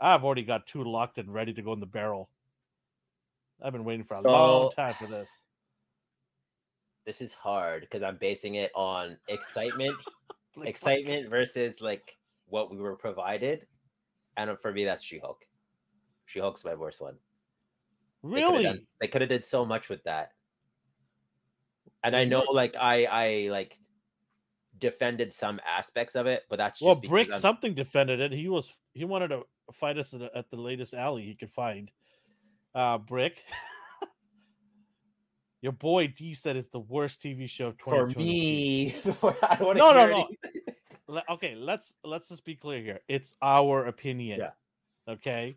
I've 0.00 0.24
already 0.24 0.42
got 0.42 0.66
two 0.66 0.82
locked 0.82 1.18
and 1.18 1.32
ready 1.32 1.52
to 1.52 1.62
go 1.62 1.72
in 1.72 1.78
the 1.80 1.86
barrel. 1.86 2.28
I've 3.64 3.72
been 3.72 3.84
waiting 3.84 4.04
for 4.04 4.14
a 4.14 4.22
So- 4.22 4.28
long 4.30 4.72
time 4.72 4.94
for 4.94 5.06
this. 5.06 5.46
This 7.04 7.20
is 7.20 7.32
hard 7.34 7.82
because 7.82 8.02
I'm 8.02 8.16
basing 8.16 8.54
it 8.56 8.70
on 8.74 9.16
excitement, 9.28 9.96
Like, 10.56 10.68
excitement 10.68 11.28
versus 11.30 11.80
like 11.80 12.16
what 12.46 12.70
we 12.70 12.76
were 12.76 12.96
provided, 12.96 13.66
and 14.36 14.50
for 14.60 14.72
me, 14.72 14.84
that's 14.84 15.02
She-Hulk. 15.02 15.44
She-Hulk's 16.26 16.64
my 16.64 16.74
worst 16.74 17.00
one. 17.00 17.14
They 18.22 18.28
Really? 18.28 18.62
done- 18.62 18.86
they 19.00 19.08
could 19.08 19.20
have 19.22 19.30
did 19.30 19.44
so 19.46 19.64
much 19.64 19.88
with 19.88 20.02
that. 20.04 20.32
And 22.04 22.14
I 22.14 22.24
know, 22.24 22.42
like 22.50 22.74
I, 22.78 23.06
I 23.06 23.48
like 23.50 23.78
defended 24.78 25.32
some 25.32 25.60
aspects 25.66 26.14
of 26.14 26.26
it, 26.26 26.44
but 26.50 26.56
that's 26.56 26.78
just 26.78 26.86
Well, 26.86 27.00
Brick 27.00 27.30
I'm- 27.32 27.40
something 27.40 27.74
defended 27.74 28.20
it. 28.20 28.32
He 28.32 28.48
was 28.48 28.78
he 28.92 29.04
wanted 29.04 29.28
to 29.28 29.42
fight 29.72 29.98
us 29.98 30.12
at, 30.14 30.20
the- 30.20 30.36
at 30.36 30.50
the 30.50 30.56
latest 30.56 30.94
alley 30.94 31.22
he 31.22 31.34
could 31.34 31.50
find. 31.50 31.90
Uh 32.74 32.98
Brick. 32.98 33.42
Your 35.62 35.72
boy 35.72 36.08
D 36.08 36.34
said 36.34 36.56
it's 36.56 36.68
the 36.68 36.80
worst 36.80 37.22
TV 37.22 37.48
show 37.48 37.68
of 37.68 37.78
for 37.78 38.08
me. 38.08 38.94
I 39.22 39.56
No, 39.60 39.92
no, 39.92 40.28
no. 41.08 41.22
Okay, 41.30 41.54
let's 41.54 41.94
let's 42.04 42.28
just 42.28 42.44
be 42.44 42.56
clear 42.56 42.80
here. 42.80 43.00
It's 43.08 43.34
our 43.40 43.86
opinion. 43.86 44.40
Yeah. 44.40 45.12
Okay. 45.12 45.56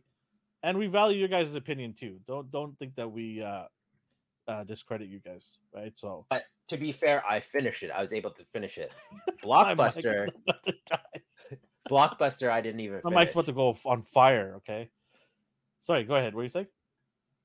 And 0.63 0.77
we 0.77 0.87
value 0.87 1.17
your 1.17 1.27
guys' 1.27 1.53
opinion 1.55 1.93
too. 1.93 2.19
Don't 2.27 2.51
don't 2.51 2.77
think 2.77 2.95
that 2.95 3.11
we 3.11 3.41
uh 3.41 3.63
uh 4.47 4.63
discredit 4.63 5.07
you 5.07 5.19
guys, 5.19 5.57
right? 5.73 5.97
So 5.97 6.25
But 6.29 6.43
to 6.69 6.77
be 6.77 6.91
fair, 6.91 7.23
I 7.27 7.39
finished 7.39 7.83
it. 7.83 7.91
I 7.91 8.01
was 8.01 8.13
able 8.13 8.31
to 8.31 8.45
finish 8.53 8.77
it. 8.77 8.91
My 9.43 9.73
mic 9.73 9.97
is 9.97 10.05
Blockbuster, 10.05 10.27
about 10.47 10.63
to 10.63 10.73
die. 10.85 11.21
Blockbuster, 11.89 12.49
I 12.49 12.61
didn't 12.61 12.81
even. 12.81 13.01
My 13.03 13.11
mic's 13.11 13.33
about 13.33 13.45
to 13.45 13.53
go 13.53 13.77
on 13.85 14.01
fire, 14.01 14.55
okay? 14.57 14.89
Sorry, 15.79 16.03
go 16.03 16.15
ahead. 16.15 16.33
What 16.33 16.41
do 16.41 16.45
you 16.45 16.49
say? 16.49 16.67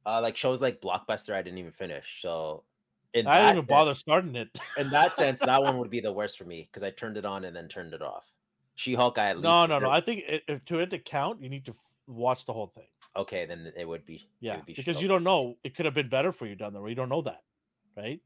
Uh, 0.06 0.20
like 0.20 0.36
shows 0.36 0.60
like 0.60 0.80
Blockbuster, 0.80 1.34
I 1.34 1.42
didn't 1.42 1.58
even 1.58 1.72
finish. 1.72 2.20
So, 2.22 2.64
in 3.12 3.26
I 3.26 3.38
didn't 3.40 3.50
even 3.50 3.62
sense- 3.62 3.68
bother 3.68 3.94
starting 3.94 4.34
it. 4.36 4.48
In 4.78 4.88
that 4.90 5.14
sense, 5.16 5.40
that 5.44 5.62
one 5.62 5.78
would 5.78 5.90
be 5.90 6.00
the 6.00 6.12
worst 6.12 6.38
for 6.38 6.44
me 6.44 6.68
because 6.70 6.82
I 6.82 6.90
turned 6.90 7.16
it 7.16 7.24
on 7.24 7.44
and 7.44 7.54
then 7.54 7.68
turned 7.68 7.92
it 7.92 8.02
off. 8.02 8.24
She-Hulk, 8.76 9.18
I 9.18 9.30
at 9.30 9.36
least. 9.36 9.44
no, 9.44 9.66
no, 9.66 9.78
no. 9.78 9.90
I 9.90 10.00
think 10.00 10.24
it, 10.26 10.42
if 10.48 10.64
to 10.66 10.78
it 10.80 10.90
to 10.90 10.98
count, 10.98 11.42
you 11.42 11.50
need 11.50 11.66
to 11.66 11.72
f- 11.72 11.76
watch 12.06 12.46
the 12.46 12.52
whole 12.54 12.68
thing. 12.68 12.86
Okay, 13.14 13.44
then 13.44 13.70
it 13.76 13.86
would 13.86 14.06
be. 14.06 14.26
Yeah, 14.40 14.56
would 14.56 14.66
be 14.66 14.72
because 14.72 15.02
you 15.02 15.08
don't 15.08 15.24
know. 15.24 15.56
It 15.64 15.74
could 15.76 15.84
have 15.84 15.94
been 15.94 16.08
better 16.08 16.32
for 16.32 16.46
you 16.46 16.54
down 16.54 16.72
the 16.72 16.80
road. 16.80 16.88
You 16.88 16.94
don't 16.94 17.08
know 17.10 17.20
that, 17.22 17.42
right? 17.96 18.20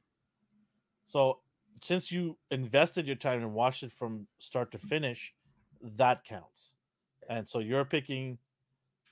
So 1.07 1.41
since 1.83 2.13
you 2.13 2.37
invested 2.51 3.07
your 3.07 3.17
time 3.17 3.41
and 3.43 3.53
watched 3.53 3.83
it 3.83 3.91
from 3.93 4.27
start 4.39 4.71
to 4.73 4.79
finish, 4.79 5.35
that 5.83 6.25
counts. 6.25 6.77
And 7.29 7.49
so 7.49 7.59
you're 7.59 7.85
picking. 7.85 8.39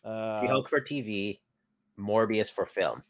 Uh, 0.04 0.42
She-Hulk 0.42 0.68
for 0.68 0.80
TV, 0.80 1.40
Morbius 1.98 2.50
for 2.50 2.66
film. 2.66 3.02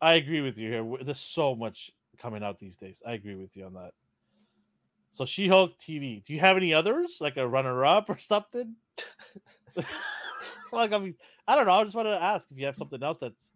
I 0.00 0.14
agree 0.14 0.40
with 0.40 0.58
you 0.58 0.70
here. 0.70 0.96
There's 1.02 1.20
so 1.20 1.54
much 1.54 1.90
coming 2.18 2.42
out 2.42 2.58
these 2.58 2.76
days. 2.76 3.02
I 3.06 3.12
agree 3.12 3.34
with 3.34 3.56
you 3.56 3.66
on 3.66 3.74
that. 3.74 3.92
So 5.10 5.24
She-Hulk 5.24 5.78
TV. 5.78 6.24
Do 6.24 6.32
you 6.32 6.40
have 6.40 6.56
any 6.56 6.74
others 6.74 7.18
like 7.20 7.36
a 7.36 7.48
runner-up 7.48 8.10
or 8.10 8.18
something? 8.18 8.76
like 10.72 10.92
I 10.92 10.98
mean, 10.98 11.14
I 11.46 11.56
don't 11.56 11.66
know. 11.66 11.72
I 11.72 11.84
just 11.84 11.96
wanted 11.96 12.10
to 12.10 12.22
ask 12.22 12.48
if 12.50 12.58
you 12.58 12.66
have 12.66 12.76
something 12.76 13.02
else 13.02 13.18
that's 13.18 13.52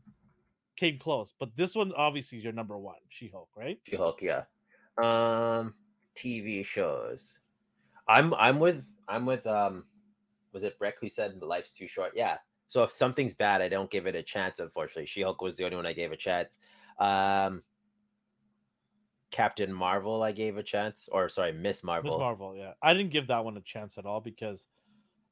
came 0.76 0.98
close. 0.98 1.32
But 1.38 1.54
this 1.56 1.74
one 1.74 1.92
obviously 1.96 2.38
is 2.38 2.44
your 2.44 2.52
number 2.52 2.78
one, 2.78 2.96
She-Hulk, 3.08 3.50
right? 3.56 3.78
She-Hulk, 3.84 4.22
yeah. 4.22 4.44
Um, 4.98 5.74
TV 6.16 6.64
shows. 6.64 7.34
I'm 8.08 8.34
I'm 8.34 8.58
with 8.58 8.84
I'm 9.08 9.26
with 9.26 9.46
um, 9.46 9.84
was 10.52 10.64
it 10.64 10.78
Breck 10.78 10.94
who 11.00 11.08
said 11.08 11.38
the 11.38 11.46
life's 11.46 11.72
too 11.72 11.86
short? 11.86 12.12
Yeah. 12.14 12.38
So 12.72 12.82
if 12.82 12.90
something's 12.90 13.34
bad, 13.34 13.60
I 13.60 13.68
don't 13.68 13.90
give 13.90 14.06
it 14.06 14.14
a 14.14 14.22
chance. 14.22 14.58
Unfortunately, 14.58 15.04
She-Hulk 15.04 15.42
was 15.42 15.58
the 15.58 15.64
only 15.66 15.76
one 15.76 15.84
I 15.84 15.92
gave 15.92 16.10
a 16.10 16.16
chance. 16.16 16.58
Um, 16.98 17.62
Captain 19.30 19.70
Marvel, 19.70 20.22
I 20.22 20.32
gave 20.32 20.56
a 20.56 20.62
chance, 20.62 21.06
or 21.12 21.28
sorry, 21.28 21.52
Miss 21.52 21.84
Marvel. 21.84 22.12
Miss 22.12 22.18
Marvel, 22.18 22.56
yeah. 22.56 22.72
I 22.80 22.94
didn't 22.94 23.10
give 23.10 23.26
that 23.26 23.44
one 23.44 23.58
a 23.58 23.60
chance 23.60 23.98
at 23.98 24.06
all 24.06 24.22
because 24.22 24.68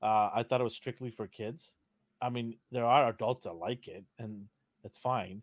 uh, 0.03 0.29
I 0.35 0.43
thought 0.43 0.61
it 0.61 0.65
was 0.65 0.75
strictly 0.75 1.11
for 1.11 1.27
kids. 1.27 1.73
I 2.21 2.29
mean, 2.29 2.59
there 2.73 2.85
are 2.85 3.09
adults 3.09 3.45
that 3.45 3.55
like 3.55 3.89
it, 3.89 4.05
and 4.19 4.45
it's 4.85 4.99
fine. 4.99 5.41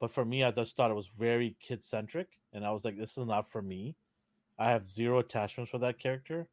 But 0.00 0.12
for 0.12 0.24
me, 0.24 0.44
I 0.44 0.50
just 0.50 0.74
thought 0.76 0.90
it 0.90 0.94
was 0.94 1.08
very 1.08 1.58
kid 1.60 1.84
centric, 1.84 2.28
and 2.54 2.64
I 2.64 2.70
was 2.70 2.86
like, 2.86 2.96
"This 2.96 3.18
is 3.18 3.26
not 3.26 3.50
for 3.50 3.60
me." 3.60 3.96
I 4.58 4.70
have 4.70 4.88
zero 4.88 5.18
attachments 5.18 5.70
for 5.70 5.78
that 5.80 5.98
character. 5.98 6.48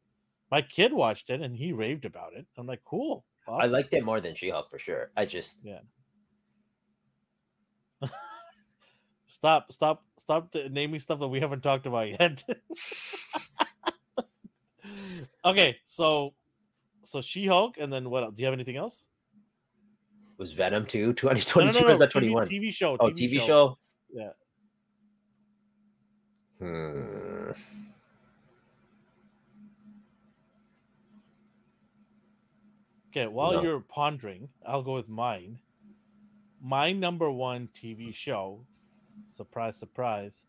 My 0.51 0.61
kid 0.61 0.91
watched 0.91 1.29
it, 1.29 1.39
and 1.39 1.55
he 1.55 1.71
raved 1.71 2.03
about 2.03 2.33
it. 2.33 2.45
I'm 2.57 2.67
like, 2.67 2.83
"Cool." 2.83 3.23
I 3.47 3.65
liked 3.65 3.93
it 3.93 4.03
more 4.03 4.21
than 4.21 4.35
She-Hulk 4.35 4.69
for 4.69 4.79
sure. 4.79 5.11
I 5.17 5.25
just 5.25 5.57
yeah. 5.63 5.79
Stop! 9.27 9.71
Stop! 9.71 10.03
Stop 10.17 10.53
naming 10.69 10.99
stuff 10.99 11.19
that 11.19 11.27
we 11.27 11.39
haven't 11.39 11.61
talked 11.61 11.85
about 11.85 12.09
yet. 12.09 12.43
okay, 15.45 15.77
so 15.85 16.33
so 17.03 17.21
She 17.21 17.47
Hulk, 17.47 17.77
and 17.77 17.91
then 17.91 18.09
what? 18.09 18.23
Else? 18.23 18.33
Do 18.35 18.41
you 18.41 18.45
have 18.45 18.53
anything 18.53 18.77
else? 18.77 19.07
was 20.41 20.53
Venom 20.53 20.87
too. 20.87 21.13
No, 21.23 21.29
no, 21.29 21.33
no, 21.33 21.33
was 21.33 21.77
no, 21.77 21.97
that 21.99 22.09
TV 22.09 22.11
21? 22.11 22.47
TV 22.47 22.73
show. 22.73 22.97
oh, 22.99 23.11
TV 23.11 23.39
show. 23.39 23.77
Yeah. 24.11 24.31
Hmm. 26.57 27.51
Okay, 33.11 33.27
while 33.27 33.51
No. 33.53 33.61
you're 33.61 33.79
pondering, 33.81 34.47
I'll 34.65 34.83
go 34.83 34.93
with 34.93 35.09
mine. 35.09 35.59
My 36.61 36.93
number 36.93 37.29
one 37.29 37.67
TV 37.73 38.13
show, 38.13 38.65
surprise, 39.35 39.75
surprise, 39.75 40.45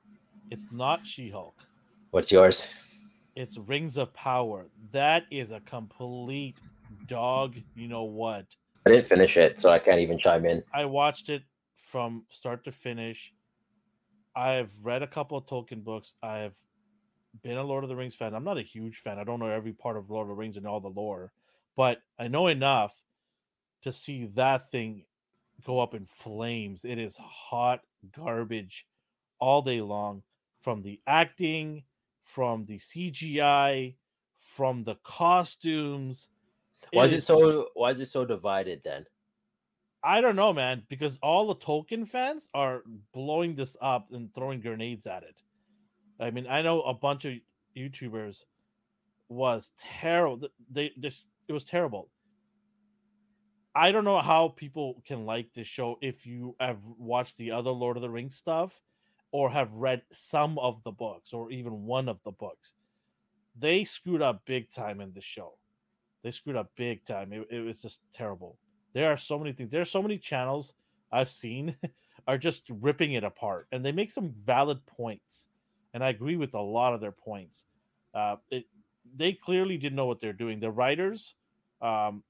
it's 0.48 0.66
not 0.70 1.04
She 1.04 1.28
Hulk. 1.28 1.66
What's 2.12 2.30
yours? 2.30 2.68
It's 3.34 3.58
Rings 3.58 3.96
of 3.96 4.14
Power. 4.14 4.68
That 4.92 5.24
is 5.30 5.50
a 5.50 5.58
complete 5.60 6.58
dog. 7.06 7.56
You 7.74 7.88
know 7.88 8.04
what? 8.04 8.54
I 8.86 8.90
didn't 8.90 9.08
finish 9.08 9.36
it, 9.36 9.60
so 9.60 9.70
I 9.70 9.80
can't 9.80 10.00
even 10.00 10.18
chime 10.18 10.46
in. 10.46 10.62
I 10.72 10.84
watched 10.84 11.30
it 11.30 11.42
from 11.74 12.24
start 12.28 12.62
to 12.64 12.72
finish. 12.72 13.32
I've 14.36 14.72
read 14.82 15.02
a 15.02 15.06
couple 15.08 15.36
of 15.36 15.46
Tolkien 15.46 15.82
books. 15.82 16.14
I've 16.22 16.54
been 17.42 17.56
a 17.56 17.64
Lord 17.64 17.82
of 17.82 17.88
the 17.90 17.96
Rings 17.96 18.14
fan. 18.14 18.34
I'm 18.34 18.44
not 18.44 18.58
a 18.58 18.62
huge 18.62 18.98
fan. 18.98 19.18
I 19.18 19.24
don't 19.24 19.40
know 19.40 19.46
every 19.48 19.72
part 19.72 19.96
of 19.96 20.10
Lord 20.10 20.26
of 20.26 20.28
the 20.28 20.34
Rings 20.34 20.56
and 20.56 20.66
all 20.66 20.80
the 20.80 20.88
lore, 20.88 21.32
but 21.76 21.98
I 22.18 22.28
know 22.28 22.46
enough 22.48 22.94
to 23.82 23.92
see 23.92 24.26
that 24.34 24.70
thing 24.70 25.04
go 25.64 25.80
up 25.80 25.94
in 25.94 26.06
flames. 26.06 26.84
It 26.84 26.98
is 26.98 27.16
hot 27.16 27.80
garbage 28.16 28.86
all 29.38 29.62
day 29.62 29.80
long 29.80 30.22
from 30.60 30.82
the 30.82 31.00
acting, 31.06 31.84
from 32.24 32.66
the 32.66 32.78
CGI, 32.78 33.94
from 34.38 34.84
the 34.84 34.96
costumes. 35.02 36.28
Why 36.92 37.06
is 37.06 37.12
it 37.12 37.22
so? 37.22 37.68
Why 37.74 37.90
is 37.90 38.00
it 38.00 38.08
so 38.08 38.24
divided 38.24 38.82
then? 38.84 39.06
I 40.04 40.20
don't 40.20 40.36
know, 40.36 40.52
man, 40.52 40.82
because 40.88 41.16
all 41.22 41.46
the 41.46 41.54
Tolkien 41.54 42.08
fans 42.08 42.48
are 42.52 42.82
blowing 43.14 43.54
this 43.54 43.76
up 43.80 44.08
and 44.12 44.34
throwing 44.34 44.60
grenades 44.60 45.06
at 45.06 45.22
it. 45.22 45.36
I 46.18 46.30
mean, 46.30 46.46
I 46.48 46.62
know 46.62 46.82
a 46.82 46.92
bunch 46.92 47.24
of 47.24 47.34
YouTubers 47.76 48.44
was 49.28 49.70
terrible. 49.78 50.48
They 50.70 50.92
this 50.96 51.24
it 51.52 51.54
was 51.54 51.64
terrible. 51.64 52.08
I 53.74 53.92
don't 53.92 54.04
know 54.04 54.20
how 54.20 54.48
people 54.48 55.02
can 55.06 55.26
like 55.26 55.52
this 55.52 55.66
show 55.66 55.98
if 56.00 56.26
you 56.26 56.56
have 56.58 56.78
watched 56.98 57.36
the 57.36 57.50
other 57.50 57.70
Lord 57.70 57.96
of 57.96 58.02
the 58.02 58.08
Rings 58.08 58.36
stuff 58.36 58.80
or 59.32 59.50
have 59.50 59.72
read 59.74 60.02
some 60.12 60.58
of 60.58 60.82
the 60.82 60.92
books 60.92 61.32
or 61.34 61.50
even 61.50 61.84
one 61.84 62.08
of 62.08 62.18
the 62.24 62.30
books. 62.32 62.72
They 63.58 63.84
screwed 63.84 64.22
up 64.22 64.42
big 64.46 64.70
time 64.70 65.00
in 65.02 65.12
this 65.12 65.24
show. 65.24 65.58
They 66.22 66.30
screwed 66.30 66.56
up 66.56 66.70
big 66.74 67.04
time. 67.04 67.32
It, 67.34 67.46
it 67.50 67.60
was 67.60 67.82
just 67.82 68.00
terrible. 68.14 68.56
There 68.94 69.10
are 69.12 69.16
so 69.18 69.38
many 69.38 69.52
things. 69.52 69.70
There 69.70 69.82
are 69.82 69.86
so 69.86 70.02
many 70.02 70.16
channels 70.16 70.72
I've 71.10 71.28
seen 71.28 71.76
are 72.26 72.38
just 72.38 72.62
ripping 72.70 73.12
it 73.12 73.24
apart, 73.24 73.66
and 73.72 73.84
they 73.84 73.92
make 73.92 74.10
some 74.10 74.32
valid 74.38 74.84
points. 74.86 75.48
And 75.92 76.02
I 76.02 76.08
agree 76.08 76.36
with 76.36 76.54
a 76.54 76.60
lot 76.60 76.94
of 76.94 77.02
their 77.02 77.12
points. 77.12 77.64
Uh, 78.14 78.36
it, 78.50 78.64
they 79.16 79.32
clearly 79.32 79.76
didn't 79.76 79.96
know 79.96 80.06
what 80.06 80.20
they're 80.20 80.32
doing. 80.32 80.60
The 80.60 80.70
writers 80.70 81.34
um, 81.82 82.22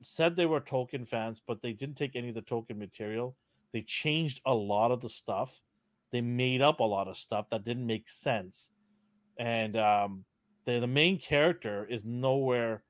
said 0.00 0.36
they 0.36 0.46
were 0.46 0.60
Tolkien 0.60 1.06
fans, 1.06 1.42
but 1.46 1.62
they 1.62 1.72
didn't 1.72 1.96
take 1.96 2.16
any 2.16 2.28
of 2.28 2.34
the 2.34 2.42
Tolkien 2.42 2.78
material. 2.78 3.36
They 3.72 3.82
changed 3.82 4.40
a 4.46 4.54
lot 4.54 4.90
of 4.92 5.00
the 5.00 5.08
stuff. 5.08 5.60
They 6.12 6.20
made 6.20 6.62
up 6.62 6.80
a 6.80 6.84
lot 6.84 7.08
of 7.08 7.18
stuff 7.18 7.50
that 7.50 7.64
didn't 7.64 7.86
make 7.86 8.08
sense. 8.08 8.70
And 9.36 9.76
um, 9.76 10.24
the 10.64 10.78
the 10.78 10.86
main 10.86 11.18
character 11.18 11.86
is 11.90 12.04
nowhere. 12.04 12.84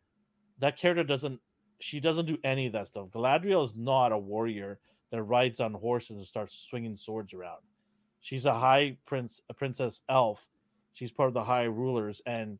That 0.59 0.77
character 0.77 1.05
doesn't. 1.05 1.41
She 1.81 2.01
doesn't 2.01 2.27
do 2.27 2.39
any 2.45 2.66
of 2.66 2.73
that 2.74 2.89
stuff. 2.89 3.09
Galadriel 3.09 3.65
is 3.65 3.74
not 3.74 4.12
a 4.12 4.19
warrior 4.19 4.78
that 5.11 5.23
rides 5.23 5.61
on 5.61 5.73
horses 5.73 6.19
and 6.19 6.27
starts 6.27 6.66
swinging 6.69 6.97
swords 6.97 7.32
around. 7.32 7.61
She's 8.20 8.47
a 8.47 8.55
high 8.55 8.99
prince, 9.07 9.41
a 9.49 9.55
princess 9.55 10.03
elf. 10.09 10.49
She's 10.93 11.11
part 11.12 11.28
of 11.28 11.35
the 11.35 11.45
high 11.45 11.65
rulers, 11.65 12.20
and 12.27 12.59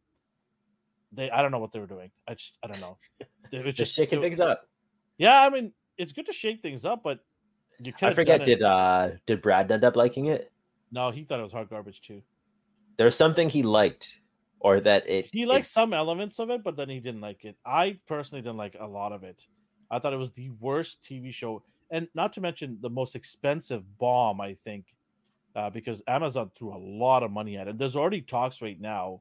they 1.15 1.31
I 1.31 1.43
don't 1.43 1.51
know 1.51 1.59
what 1.59 1.73
they 1.73 1.81
were 1.81 1.87
doing. 1.87 2.11
I 2.29 2.35
just 2.35 2.57
I 2.63 2.67
don't 2.69 2.81
know. 2.81 2.99
It 3.53 3.65
was 3.65 3.75
Just 3.75 3.95
shaking 3.95 4.19
it- 4.19 4.23
things 4.23 4.41
up. 4.41 4.63
Yeah, 5.19 5.41
I 5.43 5.51
mean 5.51 5.73
it's 5.99 6.13
good 6.13 6.27
to 6.27 6.33
shake 6.33 6.61
things 6.63 6.85
up, 6.85 7.03
but 7.05 7.21
you. 7.79 7.93
I 8.03 8.13
forget. 8.15 8.45
Did 8.45 8.63
uh 8.63 9.11
did 9.27 9.43
Brad 9.43 9.71
end 9.71 9.85
up 9.85 9.97
liking 9.97 10.27
it? 10.27 10.51
no? 10.91 11.11
He 11.11 11.25
thought 11.25 11.41
it 11.41 11.43
was 11.45 11.53
hard 11.53 11.69
garbage 11.69 12.01
too. 12.01 12.23
There's 12.97 13.15
something 13.17 13.49
he 13.49 13.63
liked, 13.63 14.21
or 14.61 14.81
that 14.81 15.09
it 15.09 15.29
He 15.33 15.43
it- 15.43 15.49
liked 15.49 15.67
some 15.67 15.93
elements 15.93 16.39
of 16.39 16.51
it, 16.51 16.63
but 16.65 16.77
then 16.77 16.89
he 16.89 17.01
didn't 17.01 17.21
like 17.21 17.45
it. 17.45 17.57
I 17.67 17.99
personally 18.07 18.43
didn't 18.43 18.57
like 18.57 18.77
a 18.79 18.87
lot 18.87 19.13
of 19.13 19.23
it. 19.25 19.45
I 19.91 19.99
thought 19.99 20.13
it 20.13 20.19
was 20.19 20.33
the 20.33 20.51
worst 20.61 21.03
TV 21.05 21.33
show, 21.33 21.63
and 21.91 22.09
not 22.15 22.33
to 22.35 22.41
mention 22.41 22.79
the 22.81 22.91
most 22.91 23.15
expensive 23.15 23.83
bomb. 23.99 24.41
I 24.41 24.55
think 24.55 24.87
uh, 25.55 25.71
because 25.71 26.03
Amazon 26.09 26.51
threw 26.57 26.75
a 26.75 26.79
lot 26.79 27.23
of 27.23 27.31
money 27.31 27.57
at 27.57 27.69
it. 27.69 27.79
There's 27.79 27.95
already 27.97 28.23
talks 28.23 28.61
right 28.63 28.81
now 28.81 29.21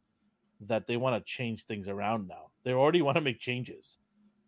that 0.68 0.88
they 0.88 0.98
want 0.98 1.16
to 1.16 1.32
change 1.32 1.66
things 1.66 1.88
around. 1.88 2.28
Now 2.28 2.52
they 2.64 2.74
already 2.74 3.02
want 3.02 3.16
to 3.16 3.22
make 3.22 3.40
changes. 3.40 3.98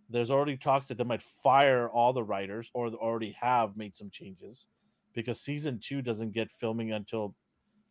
There's 0.09 0.31
already 0.31 0.57
talks 0.57 0.87
that 0.87 0.97
they 0.97 1.03
might 1.03 1.23
fire 1.23 1.89
all 1.89 2.13
the 2.13 2.23
writers, 2.23 2.69
or 2.73 2.87
already 2.89 3.31
have 3.39 3.75
made 3.75 3.97
some 3.97 4.09
changes, 4.11 4.67
because 5.13 5.41
season 5.41 5.79
two 5.81 6.01
doesn't 6.01 6.31
get 6.31 6.51
filming 6.51 6.91
until 6.91 7.35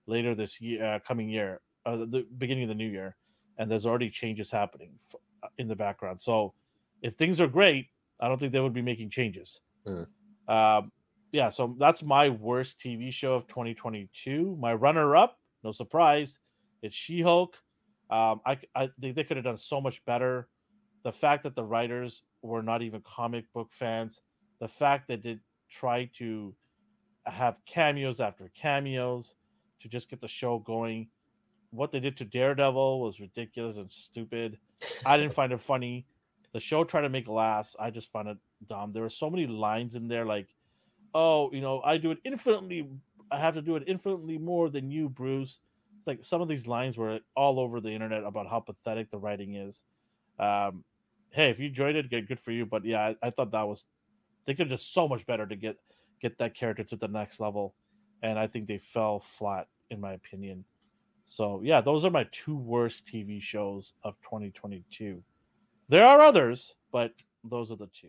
later 0.07 0.35
this 0.35 0.61
year, 0.61 0.85
uh, 0.85 0.99
coming 1.01 1.29
year, 1.29 1.61
uh, 1.87 1.97
the 1.97 2.27
beginning 2.39 2.65
of 2.65 2.69
the 2.69 2.75
new 2.75 2.89
year, 2.89 3.17
and 3.59 3.71
there's 3.71 3.87
already 3.87 4.11
changes 4.11 4.51
happening 4.51 4.93
f- 5.09 5.21
uh, 5.43 5.49
in 5.59 5.67
the 5.67 5.75
background. 5.75 6.21
So, 6.21 6.55
if 7.03 7.15
things 7.15 7.41
are 7.41 7.49
great, 7.49 7.89
I 8.21 8.29
don't 8.29 8.39
think 8.39 8.53
they 8.53 8.61
would 8.61 8.73
be 8.73 8.83
making 8.83 9.11
changes. 9.11 9.61
Mm. 9.87 10.07
Um, 10.47 10.93
yeah, 11.33 11.51
so 11.51 11.75
that's 11.79 12.03
my 12.03 12.29
worst 12.29 12.79
TV 12.79 13.13
show 13.13 13.35
of 13.35 13.49
2022. 13.49 14.57
My 14.61 14.73
runner-up, 14.73 15.37
no 15.65 15.73
surprise, 15.73 16.39
it's 16.81 16.95
She-Hulk. 16.95 17.57
Um, 18.15 18.41
I, 18.47 18.57
I 18.77 18.91
think 19.01 19.17
they 19.17 19.25
could 19.25 19.37
have 19.37 19.45
done 19.45 19.59
so 19.59 19.81
much 19.81 20.05
better. 20.05 20.47
The 21.03 21.11
fact 21.11 21.43
that 21.43 21.57
the 21.57 21.65
writers 21.65 22.23
were 22.43 22.63
not 22.63 22.81
even 22.81 23.01
comic 23.01 23.53
book 23.53 23.73
fans, 23.73 24.21
the 24.61 24.69
fact 24.69 25.09
that 25.09 25.25
they 25.25 25.41
tried 25.69 26.11
to 26.19 26.55
have 27.27 27.59
cameos 27.67 28.21
after 28.21 28.53
cameos 28.55 29.35
to 29.81 29.89
just 29.89 30.09
get 30.09 30.21
the 30.21 30.29
show 30.29 30.61
going. 30.61 31.09
What 31.71 31.91
they 31.91 31.99
did 31.99 32.17
to 32.19 32.25
Daredevil 32.25 33.01
was 33.01 33.19
ridiculous 33.19 33.79
and 33.79 33.91
stupid. 33.91 34.59
I 35.05 35.17
didn't 35.17 35.35
find 35.41 35.53
it 35.53 35.61
funny. 35.61 36.07
The 36.53 36.61
show 36.61 36.85
tried 36.85 37.03
to 37.03 37.09
make 37.09 37.27
laughs. 37.27 37.75
I 37.81 37.91
just 37.91 38.13
found 38.13 38.29
it 38.29 38.39
dumb. 38.69 38.93
There 38.93 39.03
were 39.03 39.11
so 39.11 39.29
many 39.29 39.49
lines 39.49 39.97
in 39.97 40.07
there 40.07 40.25
like, 40.25 40.55
"Oh, 41.15 41.51
you 41.53 41.61
know, 41.61 41.83
I 41.85 41.99
do 41.99 42.13
it 42.13 42.19
infinitely. 42.23 42.89
I 43.33 43.41
have 43.41 43.55
to 43.55 43.63
do 43.63 43.75
it 43.75 43.83
infinitely 43.89 44.39
more 44.39 44.71
than 44.71 44.93
you, 44.93 45.09
Bruce." 45.09 45.59
Like 46.07 46.25
some 46.25 46.41
of 46.41 46.49
these 46.49 46.67
lines 46.67 46.99
were 46.99 47.21
all 47.35 47.59
over 47.59 47.81
the 47.81 47.91
internet 47.91 48.25
about 48.25 48.49
how 48.49 48.61
pathetic 48.61 49.11
the 49.11 49.19
writing 49.19 49.55
is. 49.55 49.83
Um, 50.39 50.85
hey, 51.31 51.51
if 51.51 51.59
you 51.59 51.69
enjoyed 51.69 51.97
it, 51.97 52.11
good, 52.11 52.29
good 52.29 52.41
for 52.41 52.53
you. 52.53 52.67
But 52.67 52.85
yeah, 52.85 53.01
I, 53.01 53.17
I 53.23 53.31
thought 53.31 53.53
that 53.53 53.67
was 53.67 53.87
they 54.45 54.55
could 54.55 54.69
just 54.69 54.93
so 54.93 55.09
much 55.09 55.27
better 55.27 55.47
to 55.47 55.57
get 55.57 55.77
get 56.21 56.39
that 56.39 56.55
character 56.55 56.85
to 56.85 56.97
the 56.97 57.09
next 57.09 57.41
level, 57.41 57.75
and 58.23 58.39
I 58.39 58.47
think 58.47 58.67
they 58.67 58.79
fell 58.79 59.21
flat 59.21 59.69
in 59.91 60.01
my 60.01 60.13
opinion. 60.13 60.65
So 61.25 61.61
yeah, 61.65 61.81
those 61.81 62.05
are 62.05 62.11
my 62.11 62.27
two 62.31 62.57
worst 62.57 63.07
TV 63.07 63.41
shows 63.41 63.95
of 64.03 64.15
2022. 64.23 65.23
There 65.89 66.05
are 66.05 66.21
others, 66.21 66.75
but 66.93 67.13
those 67.43 67.71
are 67.71 67.77
the 67.77 67.89
two 67.89 68.09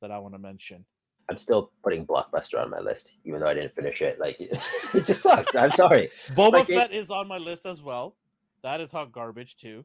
that 0.00 0.10
I 0.10 0.18
want 0.18 0.34
to 0.34 0.38
mention. 0.38 0.84
I'm 1.30 1.38
still 1.38 1.70
putting 1.82 2.06
Blockbuster 2.06 2.60
on 2.60 2.70
my 2.70 2.80
list, 2.80 3.12
even 3.24 3.40
though 3.40 3.46
I 3.46 3.54
didn't 3.54 3.74
finish 3.74 4.02
it. 4.02 4.18
Like 4.20 4.36
it 4.40 4.60
just 4.92 5.22
sucks. 5.22 5.54
I'm 5.54 5.72
sorry. 5.72 6.10
Boba 6.30 6.52
Like, 6.52 6.66
Fett 6.66 6.92
is 6.92 7.10
on 7.10 7.28
my 7.28 7.38
list 7.38 7.66
as 7.66 7.82
well. 7.82 8.16
That 8.62 8.80
is 8.80 8.92
hot 8.92 9.12
garbage 9.12 9.56
too. 9.56 9.84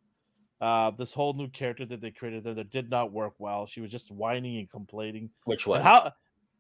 Uh, 0.62 0.92
this 0.92 1.14
whole 1.14 1.34
new 1.34 1.48
character 1.48 1.86
that 1.86 2.02
they 2.02 2.12
created 2.12 2.44
there 2.44 2.54
that 2.54 2.70
did 2.70 2.90
not 2.90 3.14
work 3.14 3.34
well. 3.40 3.66
She 3.66 3.80
was 3.80 3.90
just 3.92 4.12
whining 4.12 4.58
and 4.58 4.70
complaining. 4.70 5.30
Which 5.46 5.66
And 5.66 5.72
one? 5.72 5.82
how? 5.82 6.12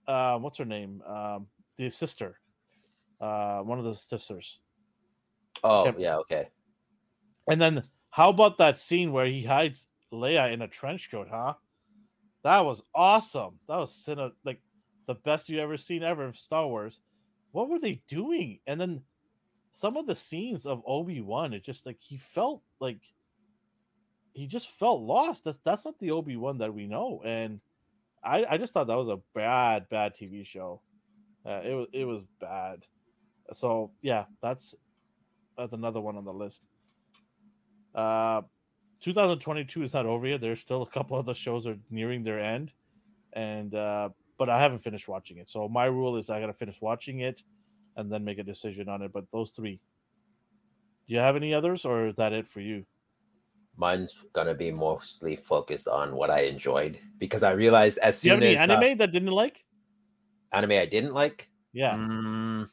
Uh, 0.08 0.40
what's 0.40 0.58
her 0.58 0.66
name? 0.66 1.02
Um, 1.06 1.48
the 1.78 1.90
sister. 1.90 2.40
Uh, 3.20 3.60
one 3.60 3.78
of 3.80 3.86
the 3.86 3.96
sisters. 3.96 4.60
oh 5.64 5.94
yeah, 5.98 6.18
okay. 6.18 6.48
And 7.50 7.60
then 7.60 7.84
how 8.10 8.30
about 8.30 8.58
that 8.60 8.78
scene 8.80 9.12
where 9.12 9.26
he 9.26 9.44
hides 9.44 9.88
Leia 10.14 10.54
in 10.54 10.62
a 10.62 10.68
trench 10.68 11.12
coat, 11.12 11.28
huh? 11.30 11.56
That 12.44 12.66
was 12.66 12.82
awesome. 12.96 13.60
That 13.68 13.78
was 13.78 13.92
cine- 13.92 14.32
like 14.46 14.62
the 15.10 15.16
best 15.16 15.50
you 15.50 15.60
ever 15.60 15.76
seen 15.76 16.04
ever 16.04 16.24
of 16.24 16.38
Star 16.38 16.68
Wars. 16.68 17.02
What 17.52 17.68
were 17.68 17.80
they 17.80 18.04
doing? 18.08 18.60
And 18.68 18.80
then 18.80 19.02
some 19.72 19.98
of 19.98 20.06
the 20.06 20.16
scenes 20.16 20.68
of 20.68 20.84
Obi-Wan, 20.86 21.52
it 21.54 21.64
just 21.64 21.88
like 21.88 21.98
he 22.00 22.16
felt 22.16 22.62
like 22.80 23.00
he 24.34 24.46
just 24.46 24.70
felt 24.70 25.02
lost. 25.02 25.46
That's 25.46 25.58
that's 25.66 25.84
not 25.84 25.98
the 25.98 26.12
Obi-Wan 26.12 26.60
that 26.60 26.76
we 26.76 26.86
know. 26.86 27.24
And 27.26 27.60
I, 28.24 28.46
I 28.48 28.58
just 28.60 28.72
thought 28.72 28.86
that 28.86 29.00
was 29.00 29.08
a 29.08 29.20
bad, 29.34 29.90
bad 29.90 30.14
TV 30.16 30.46
show. 30.46 30.80
Uh, 31.44 31.62
it 31.64 31.74
was 31.74 31.88
it 31.92 32.06
was 32.06 32.22
bad. 32.40 32.86
So 33.54 33.90
yeah, 34.04 34.26
that's 34.44 34.76
that's 35.58 35.74
another 35.74 36.02
one 36.02 36.18
on 36.18 36.26
the 36.26 36.32
list. 36.32 36.62
Uh, 37.96 38.44
2022 39.02 39.82
is 39.82 39.94
not 39.94 40.06
over 40.06 40.28
yet. 40.28 40.40
There's 40.40 40.60
still 40.60 40.84
a 40.84 40.88
couple 40.88 41.18
of 41.18 41.26
the 41.26 41.34
shows 41.34 41.66
are 41.66 41.80
nearing 41.90 42.22
their 42.22 42.40
end, 42.40 42.72
and 43.34 43.74
uh, 43.74 44.10
but 44.40 44.50
I 44.50 44.60
haven't 44.60 44.80
finished 44.80 45.08
watching 45.08 45.38
it. 45.38 45.50
So 45.50 45.68
my 45.68 45.86
rule 45.86 46.18
is 46.18 46.30
I 46.30 46.40
gotta 46.40 46.54
finish 46.54 46.82
watching 46.82 47.20
it, 47.20 47.44
and 47.98 48.12
then 48.12 48.24
make 48.24 48.40
a 48.40 48.44
decision 48.44 48.90
on 48.90 49.04
it. 49.04 49.12
But 49.14 49.26
those 49.32 49.52
three. 49.52 49.80
Do 51.08 51.14
you 51.14 51.20
have 51.20 51.36
any 51.36 51.54
others, 51.54 51.86
or 51.86 52.08
is 52.08 52.16
that 52.16 52.34
it 52.34 52.48
for 52.48 52.62
you? 52.62 52.86
Mine's 53.78 54.16
gonna 54.34 54.56
be 54.56 54.72
mostly 54.72 55.36
focused 55.36 55.88
on 55.88 56.16
what 56.16 56.30
I 56.30 56.42
enjoyed 56.42 57.00
because 57.20 57.44
I 57.44 57.52
realized 57.52 57.98
as 58.00 58.20
Do 58.22 58.30
you 58.30 58.32
have 58.32 58.40
soon 58.40 58.44
any 58.48 58.58
as 58.58 58.70
uh, 58.70 58.74
anime 58.74 58.98
that 58.98 59.12
didn't 59.12 59.32
like? 59.32 59.64
anime 60.54 60.72
I 60.72 60.86
didn't 60.86 61.14
like. 61.14 61.50
Yeah, 61.74 61.96
Mm. 61.96 62.68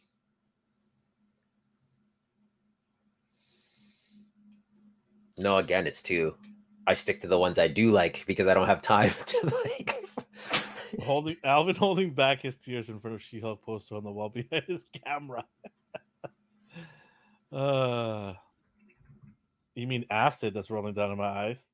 No, 5.39 5.59
again, 5.59 5.87
it's 5.87 6.03
two. 6.03 6.35
I 6.87 6.95
stick 6.95 7.21
to 7.23 7.29
the 7.29 7.39
ones 7.39 7.59
I 7.59 7.69
do 7.69 7.91
like 7.91 8.25
because 8.27 8.47
I 8.47 8.55
don't 8.55 8.67
have 8.67 8.81
time 8.81 9.11
to 9.27 9.55
like. 9.65 9.96
holding 11.03 11.37
Alvin 11.45 11.77
holding 11.77 12.11
back 12.11 12.43
his 12.43 12.57
tears 12.57 12.89
in 12.89 13.01
front 13.01 13.15
of 13.15 13.23
She-Hulk 13.23 13.63
poster 13.63 13.97
on 13.97 14.05
the 14.05 14.11
wall 14.11 14.29
behind 14.35 14.65
his 14.67 14.85
camera. 15.05 15.45
uh, 17.53 18.35
you 19.75 19.87
mean 19.87 20.05
acid 20.11 20.55
that's 20.55 20.71
rolling 20.71 20.95
down 20.95 21.13
in 21.13 21.19
my 21.19 21.29
eyes? 21.29 21.67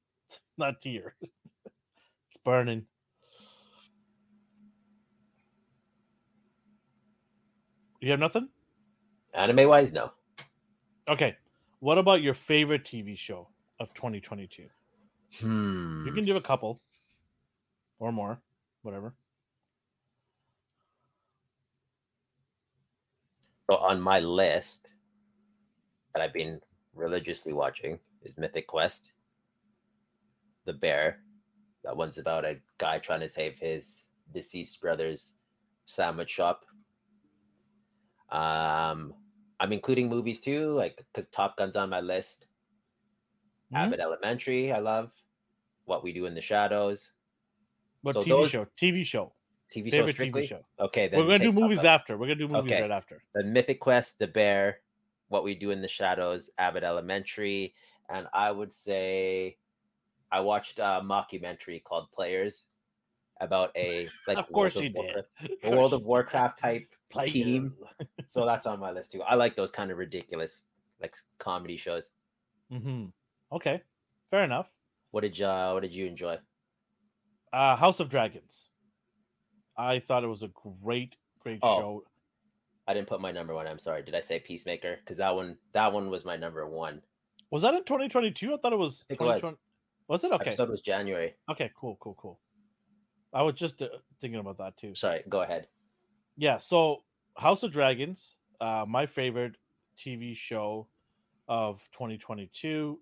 Not 0.56 0.80
tears. 0.80 1.12
it's 1.20 2.36
burning. 2.44 2.86
You 8.00 8.10
have 8.10 8.20
nothing? 8.20 8.48
Anime 9.32 9.68
wise, 9.68 9.92
no. 9.92 10.12
Okay. 11.08 11.36
What 11.78 11.98
about 11.98 12.22
your 12.22 12.34
favorite 12.34 12.84
TV 12.84 13.16
show 13.16 13.48
of 13.78 13.94
2022? 13.94 14.66
Hmm. 15.40 16.04
You 16.06 16.12
can 16.12 16.24
do 16.24 16.36
a 16.36 16.40
couple 16.40 16.80
or 17.98 18.12
more, 18.12 18.40
whatever. 18.82 19.14
So 23.70 23.76
on 23.76 24.00
my 24.00 24.20
list 24.20 24.90
that 26.14 26.22
I've 26.22 26.32
been 26.32 26.60
religiously 26.94 27.52
watching 27.52 27.98
is 28.22 28.36
Mythic 28.36 28.66
Quest. 28.66 29.12
The 30.66 30.72
Bear. 30.72 31.18
That 31.84 31.96
one's 31.96 32.18
about 32.18 32.44
a 32.44 32.60
guy 32.78 32.98
trying 32.98 33.20
to 33.20 33.28
save 33.28 33.58
his 33.58 34.04
deceased 34.32 34.80
brother's 34.80 35.32
sandwich 35.86 36.30
shop. 36.30 36.64
Um, 38.30 39.14
I'm 39.60 39.72
including 39.72 40.08
movies 40.08 40.40
too, 40.40 40.70
like 40.70 41.04
because 41.12 41.28
Top 41.30 41.56
Gun's 41.56 41.76
on 41.76 41.90
my 41.90 42.00
list. 42.00 42.46
Mhm. 43.72 43.76
Abbott 43.86 44.00
Elementary, 44.00 44.72
I 44.72 44.78
love. 44.78 45.12
What 45.84 46.04
We 46.04 46.12
Do 46.12 46.26
in 46.26 46.34
the 46.34 46.40
Shadows. 46.40 47.10
What 48.02 48.14
So 48.14 48.22
TV 48.22 48.28
those- 48.28 48.50
show? 48.50 48.64
TV 48.76 49.04
show. 49.04 49.32
TV 49.70 49.86
show 49.90 49.96
Favorite 49.98 50.12
strictly. 50.14 50.42
TV 50.42 50.48
show. 50.48 50.64
Okay, 50.78 51.08
then 51.08 51.18
We're 51.20 51.26
gonna 51.26 51.38
do 51.38 51.52
movies 51.52 51.82
after. 51.84 52.18
We're 52.18 52.26
gonna 52.26 52.34
do 52.46 52.48
movies 52.48 52.70
Okay. 52.72 52.82
right 52.82 52.90
after. 52.90 53.22
the 53.34 53.42
Mythic 53.44 53.80
Quest, 53.80 54.18
The 54.18 54.26
Bear, 54.26 54.80
What 55.28 55.44
We 55.44 55.54
Do 55.54 55.70
in 55.70 55.80
the 55.80 55.88
Shadows, 55.88 56.50
Abbott 56.58 56.84
Elementary, 56.84 57.74
and 58.10 58.26
I 58.34 58.50
would 58.50 58.70
say 58.72 59.56
I 60.30 60.40
watched 60.40 60.78
a 60.78 61.00
mockumentary 61.02 61.82
called 61.82 62.10
Players 62.12 62.64
about 63.40 63.70
a 63.76 64.08
like 64.28 64.36
of 64.36 64.52
course 64.52 64.74
World 64.74 64.84
you 64.84 64.92
Warcraft- 64.94 65.28
did. 65.40 65.50
a 65.64 65.70
World 65.76 65.94
of 65.94 66.02
Warcraft 66.04 66.58
type 66.58 66.88
Play 67.10 67.28
team. 67.30 67.74
So 68.28 68.44
that's 68.46 68.66
on 68.66 68.78
my 68.80 68.90
list 68.90 69.12
too. 69.12 69.22
I 69.22 69.34
like 69.36 69.56
those 69.56 69.70
kind 69.70 69.90
of 69.90 69.98
ridiculous 69.98 70.62
like 71.00 71.14
comedy 71.38 71.76
shows. 71.76 72.10
hmm 72.70 73.06
Okay, 73.50 73.82
fair 74.30 74.42
enough. 74.44 74.70
What 75.12 75.20
did 75.22 75.38
you 75.38 75.46
uh, 75.46 75.72
what 75.72 75.80
did 75.80 75.92
you 75.92 76.06
enjoy? 76.06 76.38
Uh, 77.52 77.76
House 77.76 78.00
of 78.00 78.08
Dragons. 78.08 78.68
I 79.76 79.98
thought 79.98 80.24
it 80.24 80.28
was 80.28 80.42
a 80.42 80.50
great, 80.82 81.16
great 81.40 81.58
Oh. 81.62 81.78
show. 81.78 82.04
I 82.86 82.94
didn't 82.94 83.08
put 83.08 83.20
my 83.20 83.30
number 83.32 83.54
one. 83.54 83.66
I'm 83.66 83.78
sorry. 83.78 84.02
Did 84.02 84.14
I 84.14 84.20
say 84.20 84.40
Peacemaker? 84.40 84.96
Because 84.96 85.18
that 85.18 85.34
one 85.34 85.56
that 85.72 85.92
one 85.92 86.10
was 86.10 86.24
my 86.24 86.36
number 86.36 86.66
one. 86.68 87.00
Was 87.50 87.62
that 87.62 87.74
in 87.74 87.84
2022? 87.84 88.54
I 88.54 88.56
thought 88.56 88.72
it 88.72 88.78
was 88.78 89.04
it 89.08 89.20
was. 89.20 89.40
2020. 89.40 89.56
Was 90.08 90.24
it 90.24 90.32
okay? 90.32 90.46
Episode 90.46 90.68
was 90.68 90.80
January. 90.80 91.34
Okay, 91.50 91.70
cool, 91.78 91.96
cool, 92.00 92.14
cool. 92.14 92.40
I 93.32 93.42
was 93.42 93.54
just 93.54 93.80
uh, 93.80 93.88
thinking 94.20 94.40
about 94.40 94.58
that 94.58 94.76
too. 94.76 94.94
Sorry, 94.94 95.22
go 95.28 95.42
ahead. 95.42 95.68
Yeah, 96.36 96.58
so 96.58 97.04
House 97.36 97.62
of 97.62 97.70
Dragons, 97.72 98.36
uh, 98.60 98.84
my 98.88 99.06
favorite 99.06 99.56
TV 99.96 100.36
show 100.36 100.88
of 101.48 101.88
2022. 101.92 102.98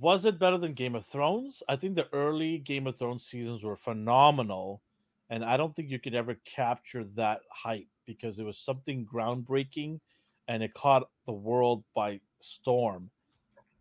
Was 0.00 0.26
it 0.26 0.38
better 0.38 0.58
than 0.58 0.74
Game 0.74 0.94
of 0.94 1.06
Thrones? 1.06 1.62
I 1.68 1.76
think 1.76 1.94
the 1.94 2.12
early 2.12 2.58
Game 2.58 2.86
of 2.86 2.98
Thrones 2.98 3.24
seasons 3.24 3.64
were 3.64 3.76
phenomenal, 3.76 4.82
and 5.30 5.44
I 5.44 5.56
don't 5.56 5.74
think 5.74 5.88
you 5.88 5.98
could 5.98 6.14
ever 6.14 6.36
capture 6.44 7.04
that 7.14 7.40
hype 7.50 7.88
because 8.04 8.38
it 8.38 8.44
was 8.44 8.58
something 8.58 9.06
groundbreaking 9.06 10.00
and 10.46 10.62
it 10.62 10.74
caught 10.74 11.08
the 11.26 11.32
world 11.32 11.84
by 11.94 12.20
storm. 12.40 13.10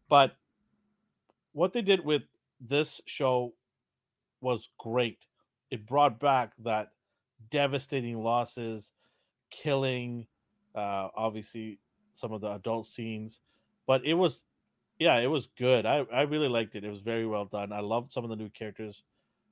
But 0.10 0.36
what 1.54 1.74
they 1.74 1.82
did 1.82 2.04
with 2.04 2.24
this 2.62 3.02
show 3.06 3.54
was 4.42 4.70
great. 4.78 5.20
It 5.72 5.86
brought 5.86 6.20
back 6.20 6.54
that 6.64 6.92
devastating 7.50 8.22
losses, 8.22 8.92
killing, 9.50 10.28
uh, 10.76 11.10
obviously 11.16 11.80
some 12.14 12.32
of 12.32 12.42
the 12.42 12.52
adult 12.52 12.88
scenes, 12.88 13.40
but 13.86 14.06
it 14.06 14.14
was, 14.14 14.46
yeah, 15.00 15.20
it 15.20 15.28
was 15.28 15.48
good. 15.58 15.86
I, 15.86 16.06
I 16.12 16.22
really 16.22 16.48
liked 16.48 16.76
it. 16.76 16.84
It 16.84 16.90
was 16.90 17.02
very 17.02 17.26
well 17.26 17.46
done. 17.46 17.72
I 17.72 17.82
loved 17.82 18.12
some 18.12 18.24
of 18.24 18.30
the 18.30 18.36
new 18.36 18.50
characters 18.50 19.04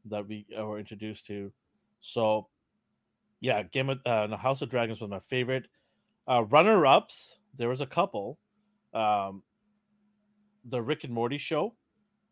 that 0.05 0.27
we 0.27 0.45
uh, 0.57 0.65
were 0.65 0.79
introduced 0.79 1.27
to. 1.27 1.51
So, 2.01 2.47
yeah, 3.41 3.63
Game 3.63 3.89
of 3.89 3.99
uh, 4.05 4.35
House 4.37 4.61
of 4.61 4.69
Dragons 4.69 5.01
was 5.01 5.09
my 5.09 5.19
favorite. 5.19 5.67
Uh, 6.27 6.43
runner 6.49 6.85
ups, 6.85 7.39
there 7.57 7.69
was 7.69 7.81
a 7.81 7.85
couple. 7.85 8.39
Um, 8.93 9.43
the 10.65 10.81
Rick 10.81 11.03
and 11.03 11.13
Morty 11.13 11.37
show. 11.37 11.75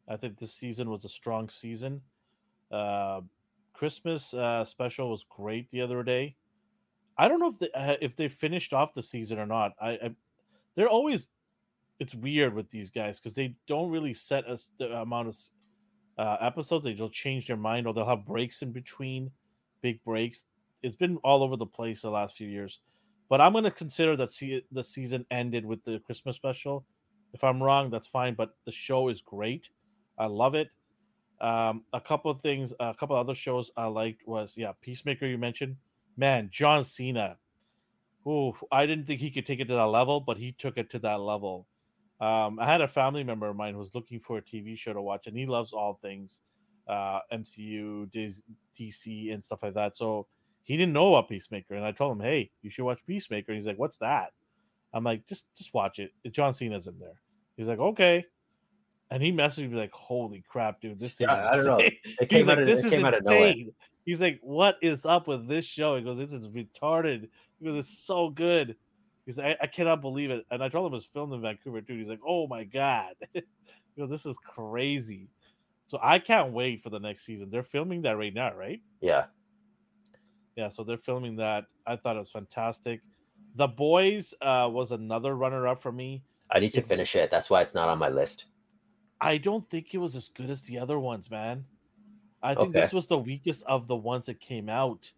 I 0.08 0.18
think 0.18 0.38
this 0.38 0.54
season 0.54 0.90
was 0.90 1.06
a 1.06 1.10
strong 1.10 1.50
season. 1.50 2.02
Uh, 2.72 3.22
Christmas 3.74 4.34
uh, 4.34 4.66
special 4.66 5.10
was 5.10 5.26
great 5.30 5.70
the 5.70 5.82
other 5.82 6.04
day. 6.04 6.36
I 7.18 7.28
don't 7.28 7.40
know 7.40 7.50
if 7.50 7.60
they 7.60 7.72
uh, 7.74 7.98
if 8.02 8.16
they 8.16 8.28
finished 8.28 8.74
off 8.74 8.94
the 8.94 9.02
season 9.02 9.38
or 9.38 9.46
not. 9.46 9.74
I, 9.80 9.92
I 9.92 10.16
they're 10.76 10.90
always 10.90 11.28
it's 12.00 12.16
weird 12.16 12.54
with 12.54 12.70
these 12.70 12.90
guys 12.90 13.20
because 13.20 13.34
they 13.34 13.56
don't 13.68 13.92
really 13.92 14.14
set 14.14 14.46
us 14.48 14.72
the 14.80 14.92
amount 14.94 15.28
of 15.30 15.38
uh, 16.18 16.38
episodes. 16.42 16.84
They'll 16.84 17.10
change 17.10 17.48
their 17.48 17.58
mind 17.58 17.88
or 17.88 17.94
they'll 17.94 18.06
have 18.06 18.26
breaks 18.26 18.62
in 18.62 18.72
between, 18.72 19.32
big 19.82 20.04
breaks. 20.04 20.46
It's 20.82 20.96
been 20.96 21.18
all 21.24 21.44
over 21.44 21.56
the 21.56 21.66
place 21.66 22.02
the 22.02 22.10
last 22.10 22.36
few 22.36 22.48
years, 22.48 22.80
but 23.30 23.40
I'm 23.40 23.54
going 23.54 23.64
to 23.64 23.72
consider 23.72 24.16
that 24.18 24.32
the 24.72 24.84
season 24.84 25.26
ended 25.32 25.66
with 25.66 25.84
the 25.84 26.00
Christmas 26.00 26.36
special. 26.36 26.86
If 27.34 27.44
I'm 27.44 27.64
wrong, 27.64 27.90
that's 27.90 28.08
fine. 28.08 28.36
But 28.36 28.52
the 28.66 28.72
show 28.72 29.10
is 29.10 29.22
great. 29.22 29.70
I 30.18 30.26
love 30.26 30.56
it. 30.56 30.70
Um, 31.42 31.84
a 31.94 32.00
couple 32.00 32.30
of 32.32 32.42
things, 32.42 32.74
a 32.80 32.94
couple 32.94 33.16
other 33.16 33.36
shows 33.36 33.72
I 33.76 33.88
liked 33.88 34.22
was 34.28 34.54
yeah, 34.56 34.72
Peacemaker. 34.82 35.26
You 35.26 35.38
mentioned, 35.38 35.78
man, 36.16 36.50
John 36.52 36.86
Cena. 36.86 37.38
Oh, 38.26 38.56
I 38.72 38.86
didn't 38.86 39.06
think 39.06 39.20
he 39.20 39.32
could 39.32 39.46
take 39.46 39.60
it 39.60 39.68
to 39.68 39.74
that 39.74 39.86
level, 39.86 40.22
but 40.22 40.38
he 40.38 40.54
took 40.54 40.78
it 40.78 40.90
to 40.92 41.00
that 41.00 41.20
level. 41.20 41.68
Um, 42.20 42.60
I 42.60 42.66
had 42.66 42.82
a 42.82 42.88
family 42.88 43.24
member 43.24 43.48
of 43.50 43.56
mine 43.56 43.74
who 43.74 43.80
was 43.80 43.96
looking 43.96 44.20
for 44.20 44.38
a 44.38 44.42
TV 44.42 44.76
show 44.76 44.94
to 44.94 45.02
watch, 45.02 45.28
and 45.28 45.38
he 45.38 45.46
loves 45.46 45.74
all 45.74 45.96
things 45.96 46.42
uh, 46.88 47.20
MCU, 47.32 48.06
DC, 48.08 49.32
and 49.32 49.44
stuff 49.44 49.64
like 49.64 49.74
that. 49.76 49.98
So 49.98 50.28
he 50.64 50.78
didn't 50.78 50.94
know 50.94 51.14
about 51.16 51.30
Peacemaker, 51.30 51.76
and 51.76 51.86
I 51.86 51.92
told 51.92 52.14
him, 52.18 52.22
"Hey, 52.24 52.52
you 52.62 52.70
should 52.70 52.86
watch 52.86 53.06
Peacemaker." 53.06 53.52
And 53.52 53.58
he's 53.58 53.68
like, 53.68 53.78
"What's 53.80 53.98
that?" 53.98 54.34
I'm 54.94 55.04
like, 55.06 55.28
"Just, 55.28 55.48
just 55.56 55.74
watch 55.74 56.00
it. 56.00 56.12
John 56.32 56.54
Cena's 56.54 56.88
in 56.88 57.00
there." 57.00 57.22
He's 57.58 57.68
like, 57.68 57.80
"Okay." 57.80 58.26
And 59.10 59.22
he 59.22 59.32
messaged 59.32 59.70
me 59.70 59.78
like, 59.78 59.92
"Holy 59.94 60.42
crap, 60.42 60.82
dude! 60.82 61.00
This 61.00 61.20
Yeah, 61.20 61.32
is 61.32 61.38
I 61.52 61.56
don't 61.56 61.66
know. 61.66 61.86
insane." 61.86 61.98
It 62.20 62.28
came 62.30 62.48
He's 62.48 62.48
out 62.50 62.58
like, 62.58 62.64
of, 62.64 62.74
"This 62.74 62.84
is 62.84 62.98
came 62.98 63.06
out 63.06 63.14
of 63.14 63.24
nowhere. 63.24 63.56
insane." 63.56 63.74
He's 64.06 64.22
like, 64.22 64.40
"What 64.42 64.78
is 64.82 65.06
up 65.06 65.28
with 65.28 65.48
this 65.48 65.66
show?" 65.66 65.96
He 65.96 66.04
goes, 66.04 66.18
"This 66.18 66.34
is 66.34 66.48
retarded." 66.50 67.30
He 67.60 67.66
goes, 67.66 67.78
"It's 67.78 68.06
so 68.06 68.30
good." 68.30 68.78
He's 69.26 69.40
I, 69.40 69.58
I 69.62 69.68
cannot 69.68 70.02
believe 70.02 70.32
it. 70.32 70.46
And 70.52 70.64
I 70.64 70.70
told 70.70 70.88
him 70.88 70.94
it 70.94 70.98
was 70.98 71.06
filmed 71.06 71.34
in 71.34 71.42
Vancouver 71.42 71.82
too. 71.82 71.98
He's 71.98 72.08
like, 72.08 72.22
"Oh 72.28 72.48
my 72.48 72.64
god!" 72.64 73.16
he 73.34 73.42
goes, 73.98 74.10
"This 74.10 74.26
is 74.26 74.38
crazy." 74.38 75.30
So 75.88 76.00
I 76.02 76.20
can't 76.20 76.54
wait 76.54 76.82
for 76.82 76.90
the 76.90 77.00
next 77.00 77.26
season. 77.26 77.50
They're 77.50 77.64
filming 77.64 78.04
that 78.04 78.18
right 78.18 78.34
now, 78.34 78.56
right? 78.56 78.82
Yeah. 79.02 79.28
Yeah, 80.56 80.70
so 80.70 80.84
they're 80.84 80.98
filming 80.98 81.38
that. 81.38 81.66
I 81.86 81.96
thought 81.96 82.16
it 82.16 82.20
was 82.20 82.32
fantastic. 82.32 83.02
The 83.56 83.68
Boys 83.68 84.34
uh, 84.42 84.70
was 84.72 84.92
another 84.92 85.36
runner 85.36 85.68
up 85.68 85.82
for 85.82 85.92
me. 85.92 86.24
I 86.50 86.60
need 86.62 86.72
to 86.74 86.82
finish 86.82 87.16
it. 87.18 87.30
That's 87.32 87.50
why 87.50 87.62
it's 87.62 87.74
not 87.74 87.90
on 87.90 87.98
my 87.98 88.08
list. 88.10 88.46
I 89.22 89.38
don't 89.38 89.70
think 89.70 89.94
it 89.94 90.00
was 90.00 90.16
as 90.16 90.30
good 90.30 90.50
as 90.50 90.64
the 90.64 90.78
other 90.80 91.00
ones, 91.00 91.30
man. 91.30 91.66
I 92.42 92.56
think 92.56 92.76
Okay. 92.76 92.82
this 92.82 92.94
was 92.94 93.08
the 93.08 93.20
weakest 93.20 93.64
of 93.64 93.88
the 93.88 93.96
ones 93.96 94.28
that 94.28 94.40
came 94.40 94.70
out. 94.70 95.14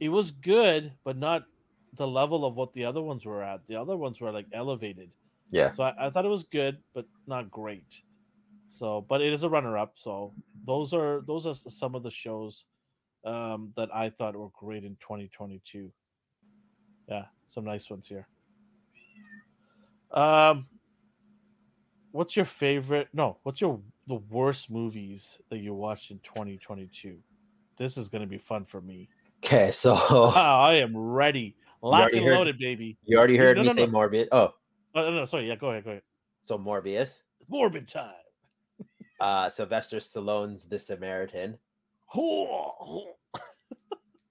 It 0.00 0.10
was 0.10 0.32
good, 0.32 0.98
but 1.04 1.16
not 1.18 1.44
the 1.94 2.06
level 2.06 2.44
of 2.44 2.54
what 2.54 2.72
the 2.72 2.84
other 2.84 3.02
ones 3.02 3.24
were 3.24 3.42
at. 3.42 3.66
The 3.66 3.76
other 3.76 3.96
ones 3.96 4.20
were 4.20 4.32
like 4.32 4.46
elevated. 4.52 5.10
Yeah. 5.50 5.72
So 5.72 5.82
I, 5.82 6.06
I 6.06 6.10
thought 6.10 6.24
it 6.24 6.28
was 6.28 6.44
good, 6.44 6.78
but 6.94 7.06
not 7.26 7.50
great. 7.50 8.02
So, 8.70 9.04
but 9.06 9.20
it 9.20 9.32
is 9.32 9.42
a 9.42 9.50
runner 9.50 9.76
up. 9.76 9.92
So 9.96 10.32
those 10.64 10.94
are 10.94 11.22
those 11.26 11.46
are 11.46 11.54
some 11.54 11.94
of 11.94 12.02
the 12.02 12.10
shows 12.10 12.64
um, 13.24 13.72
that 13.76 13.94
I 13.94 14.08
thought 14.08 14.34
were 14.34 14.48
great 14.58 14.84
in 14.84 14.96
2022. 14.96 15.92
Yeah, 17.08 17.24
some 17.48 17.64
nice 17.64 17.90
ones 17.90 18.08
here. 18.08 18.26
Um, 20.10 20.66
what's 22.12 22.34
your 22.34 22.44
favorite? 22.44 23.08
No, 23.12 23.38
what's 23.42 23.60
your 23.60 23.80
the 24.06 24.20
worst 24.30 24.70
movies 24.70 25.38
that 25.50 25.58
you 25.58 25.74
watched 25.74 26.10
in 26.10 26.18
2022? 26.20 27.18
This 27.76 27.96
is 27.98 28.08
gonna 28.08 28.26
be 28.26 28.38
fun 28.38 28.64
for 28.64 28.80
me. 28.80 29.08
Okay, 29.44 29.70
so 29.72 29.94
I 30.34 30.74
am 30.74 30.96
ready, 30.96 31.56
lock 31.82 32.12
and 32.12 32.24
heard- 32.24 32.34
loaded, 32.34 32.58
baby. 32.58 32.96
you 33.04 33.18
already 33.18 33.36
heard 33.36 33.56
No, 33.56 33.62
me 33.62 33.68
no, 33.68 33.74
say 33.74 33.86
no. 33.86 33.92
Morbius. 33.92 34.28
Oh, 34.32 34.54
Oh, 34.94 35.10
no, 35.10 35.24
sorry, 35.24 35.48
yeah, 35.48 35.56
go 35.56 35.70
ahead, 35.70 35.84
go 35.84 35.90
ahead. 35.90 36.02
so 36.44 36.58
Morbius. 36.58 37.22
It's 37.40 37.48
morbid 37.48 37.88
time. 37.88 38.14
Uh, 39.20 39.48
Sylvester 39.48 39.98
Stallone's 39.98 40.66
The 40.66 40.78
Samaritan. 40.80 41.56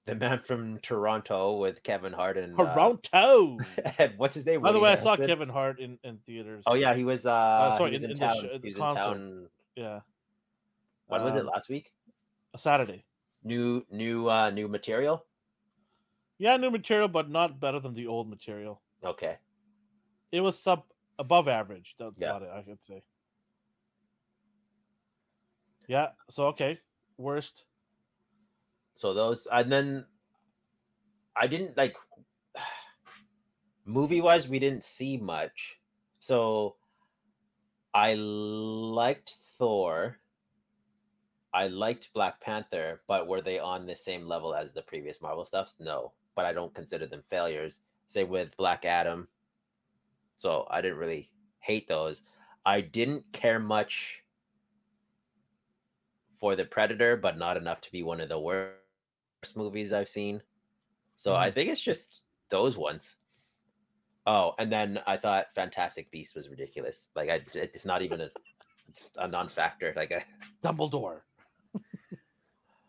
The 0.05 0.15
Man 0.15 0.41
from 0.43 0.79
Toronto 0.79 1.57
with 1.57 1.81
Kevin 1.83 2.11
Hart 2.11 2.35
and 2.37 2.59
uh, 2.59 2.65
Toronto. 2.73 3.57
and 3.99 4.13
what's 4.17 4.35
his 4.35 4.45
name? 4.45 4.61
By 4.61 4.71
the 4.71 4.79
way, 4.79 4.91
I 4.91 4.95
saw 4.95 5.15
Kevin 5.15 5.47
Hart 5.47 5.79
in, 5.79 5.97
in 6.03 6.17
theaters. 6.25 6.63
Oh 6.65 6.73
yeah, 6.73 6.93
he 6.95 7.03
was. 7.05 7.25
Uh, 7.25 7.77
sorry, 7.77 7.91
he 7.91 7.95
was 7.95 8.03
in- 8.03 8.09
in, 8.11 8.15
the 8.15 8.19
town. 8.19 8.35
sh- 8.35 8.59
he 8.63 8.67
was 8.69 8.75
in 8.75 8.81
town. 8.81 9.47
yeah. 9.75 9.99
When 11.07 11.23
was 11.23 11.35
it? 11.35 11.41
Um, 11.41 11.47
Last 11.47 11.69
week. 11.69 11.93
Saturday. 12.57 13.05
New, 13.43 13.85
new, 13.91 14.27
uh, 14.29 14.49
new 14.49 14.67
material. 14.67 15.23
Yeah, 16.41 16.57
new 16.57 16.71
material, 16.71 17.07
but 17.07 17.29
not 17.29 17.59
better 17.59 17.79
than 17.79 17.93
the 17.93 18.07
old 18.07 18.27
material. 18.27 18.81
Okay. 19.03 19.37
It 20.31 20.41
was 20.41 20.57
sub 20.57 20.85
above 21.19 21.47
average. 21.47 21.93
That's 21.99 22.17
Yeah. 22.17 22.29
about 22.31 22.41
it, 22.41 22.49
I 22.49 22.63
could 22.63 22.83
say. 22.83 23.03
Yeah. 25.87 26.13
So 26.29 26.47
okay, 26.47 26.79
worst. 27.17 27.65
So 28.95 29.13
those, 29.13 29.45
and 29.51 29.71
then 29.71 30.07
I 31.35 31.45
didn't 31.45 31.77
like 31.77 31.95
movie 33.85 34.21
wise, 34.21 34.47
we 34.47 34.57
didn't 34.57 34.83
see 34.83 35.17
much. 35.17 35.77
So 36.21 36.75
I 37.93 38.15
liked 38.15 39.35
Thor. 39.59 40.17
I 41.53 41.67
liked 41.67 42.11
Black 42.13 42.41
Panther, 42.41 43.03
but 43.05 43.27
were 43.27 43.41
they 43.41 43.59
on 43.59 43.85
the 43.85 43.95
same 43.95 44.25
level 44.25 44.55
as 44.55 44.71
the 44.71 44.81
previous 44.81 45.21
Marvel 45.21 45.45
stuffs? 45.45 45.77
No, 45.79 46.13
but 46.35 46.45
I 46.45 46.53
don't 46.53 46.73
consider 46.73 47.05
them 47.05 47.23
failures. 47.27 47.81
Same 48.07 48.29
with 48.29 48.55
Black 48.57 48.85
Adam. 48.85 49.27
So 50.37 50.67
I 50.69 50.81
didn't 50.81 50.97
really 50.97 51.29
hate 51.59 51.87
those. 51.87 52.23
I 52.65 52.81
didn't 52.81 53.23
care 53.31 53.59
much 53.59 54.23
for 56.39 56.55
the 56.55 56.65
Predator, 56.65 57.15
but 57.15 57.37
not 57.37 57.57
enough 57.57 57.81
to 57.81 57.91
be 57.91 58.03
one 58.03 58.19
of 58.19 58.29
the 58.29 58.39
worst 58.39 59.55
movies 59.55 59.93
I've 59.93 60.09
seen. 60.09 60.41
So 61.17 61.35
I 61.35 61.47
mm-hmm. 61.47 61.55
think 61.55 61.69
it's 61.69 61.81
just 61.81 62.23
those 62.49 62.77
ones. 62.77 63.15
Oh, 64.25 64.53
and 64.59 64.71
then 64.71 64.99
I 65.07 65.17
thought 65.17 65.47
Fantastic 65.55 66.11
Beast 66.11 66.35
was 66.35 66.49
ridiculous. 66.49 67.07
Like 67.15 67.29
I, 67.29 67.41
it's 67.53 67.85
not 67.85 68.01
even 68.01 68.21
a, 68.21 68.29
a 69.17 69.27
non-factor. 69.27 69.93
Like 69.95 70.11
I, 70.11 70.23
Dumbledore. 70.63 71.21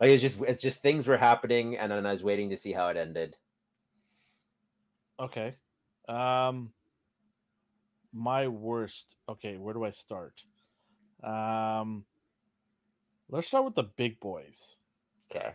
Like 0.03 0.11
it's 0.11 0.23
just, 0.23 0.43
it's 0.43 0.61
just 0.63 0.83
things 0.83 1.07
were 1.07 1.17
happening, 1.17 1.79
and 1.79 1.91
then 1.93 2.05
I 2.05 2.11
was 2.13 2.25
waiting 2.25 2.51
to 2.51 2.57
see 2.57 2.73
how 2.73 2.89
it 2.89 2.97
ended. 2.97 3.37
Okay. 5.21 5.55
Um 6.09 6.73
my 8.13 8.49
worst. 8.49 9.15
Okay, 9.29 9.57
where 9.57 9.75
do 9.75 9.85
I 9.85 9.91
start? 9.91 10.43
Um 11.23 12.05
let's 13.31 13.47
start 13.47 13.65
with 13.65 13.77
the 13.77 13.85
big 13.85 14.19
boys. 14.19 14.77
Okay. 15.31 15.53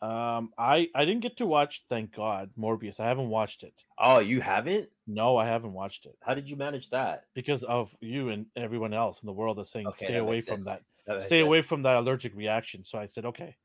Um, 0.00 0.52
I 0.56 0.88
I 0.94 1.04
didn't 1.04 1.22
get 1.22 1.38
to 1.38 1.46
watch. 1.46 1.84
Thank 1.88 2.14
God, 2.14 2.50
Morbius. 2.56 3.00
I 3.00 3.06
haven't 3.06 3.30
watched 3.30 3.64
it. 3.64 3.74
Oh, 3.98 4.20
you 4.20 4.40
haven't? 4.40 4.90
No, 5.08 5.36
I 5.36 5.46
haven't 5.46 5.72
watched 5.72 6.06
it 6.06 6.16
How 6.22 6.34
did 6.34 6.46
you 6.48 6.54
manage 6.54 6.90
that? 6.90 7.24
because 7.34 7.64
of 7.64 7.96
you 8.00 8.28
and 8.28 8.46
everyone 8.54 8.94
else 8.94 9.22
in 9.22 9.26
the 9.26 9.32
world 9.32 9.58
that's 9.58 9.70
saying 9.70 9.88
Okay, 9.88 10.04
stay 10.04 10.16
away 10.18 10.36
makes 10.36 10.46
from 10.46 10.62
sense. 10.62 10.66
that. 10.66 10.82
That 11.06 11.22
Stay 11.22 11.38
sense. 11.40 11.46
away 11.46 11.62
from 11.62 11.82
that 11.82 11.96
allergic 11.96 12.36
reaction. 12.36 12.84
So 12.84 12.98
I 12.98 13.06
said 13.06 13.24
okay. 13.24 13.56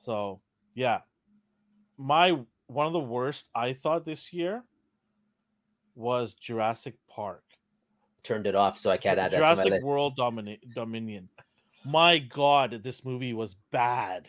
So 0.00 0.40
yeah, 0.74 1.00
my 1.98 2.40
one 2.68 2.86
of 2.86 2.94
the 2.94 2.98
worst 2.98 3.50
I 3.54 3.74
thought 3.74 4.06
this 4.06 4.32
year 4.32 4.64
was 5.94 6.32
Jurassic 6.32 6.94
Park. 7.06 7.44
Turned 8.22 8.46
it 8.46 8.54
off, 8.54 8.78
so 8.78 8.90
I 8.90 8.96
can't 8.96 9.18
add 9.18 9.32
that 9.32 9.36
to 9.36 9.42
my 9.42 9.54
Jurassic 9.54 9.70
list. 9.72 9.86
World 9.86 10.16
Domini- 10.16 10.60
Dominion. 10.74 11.28
My 11.84 12.18
God, 12.18 12.82
this 12.82 13.04
movie 13.04 13.34
was 13.34 13.56
bad. 13.70 14.28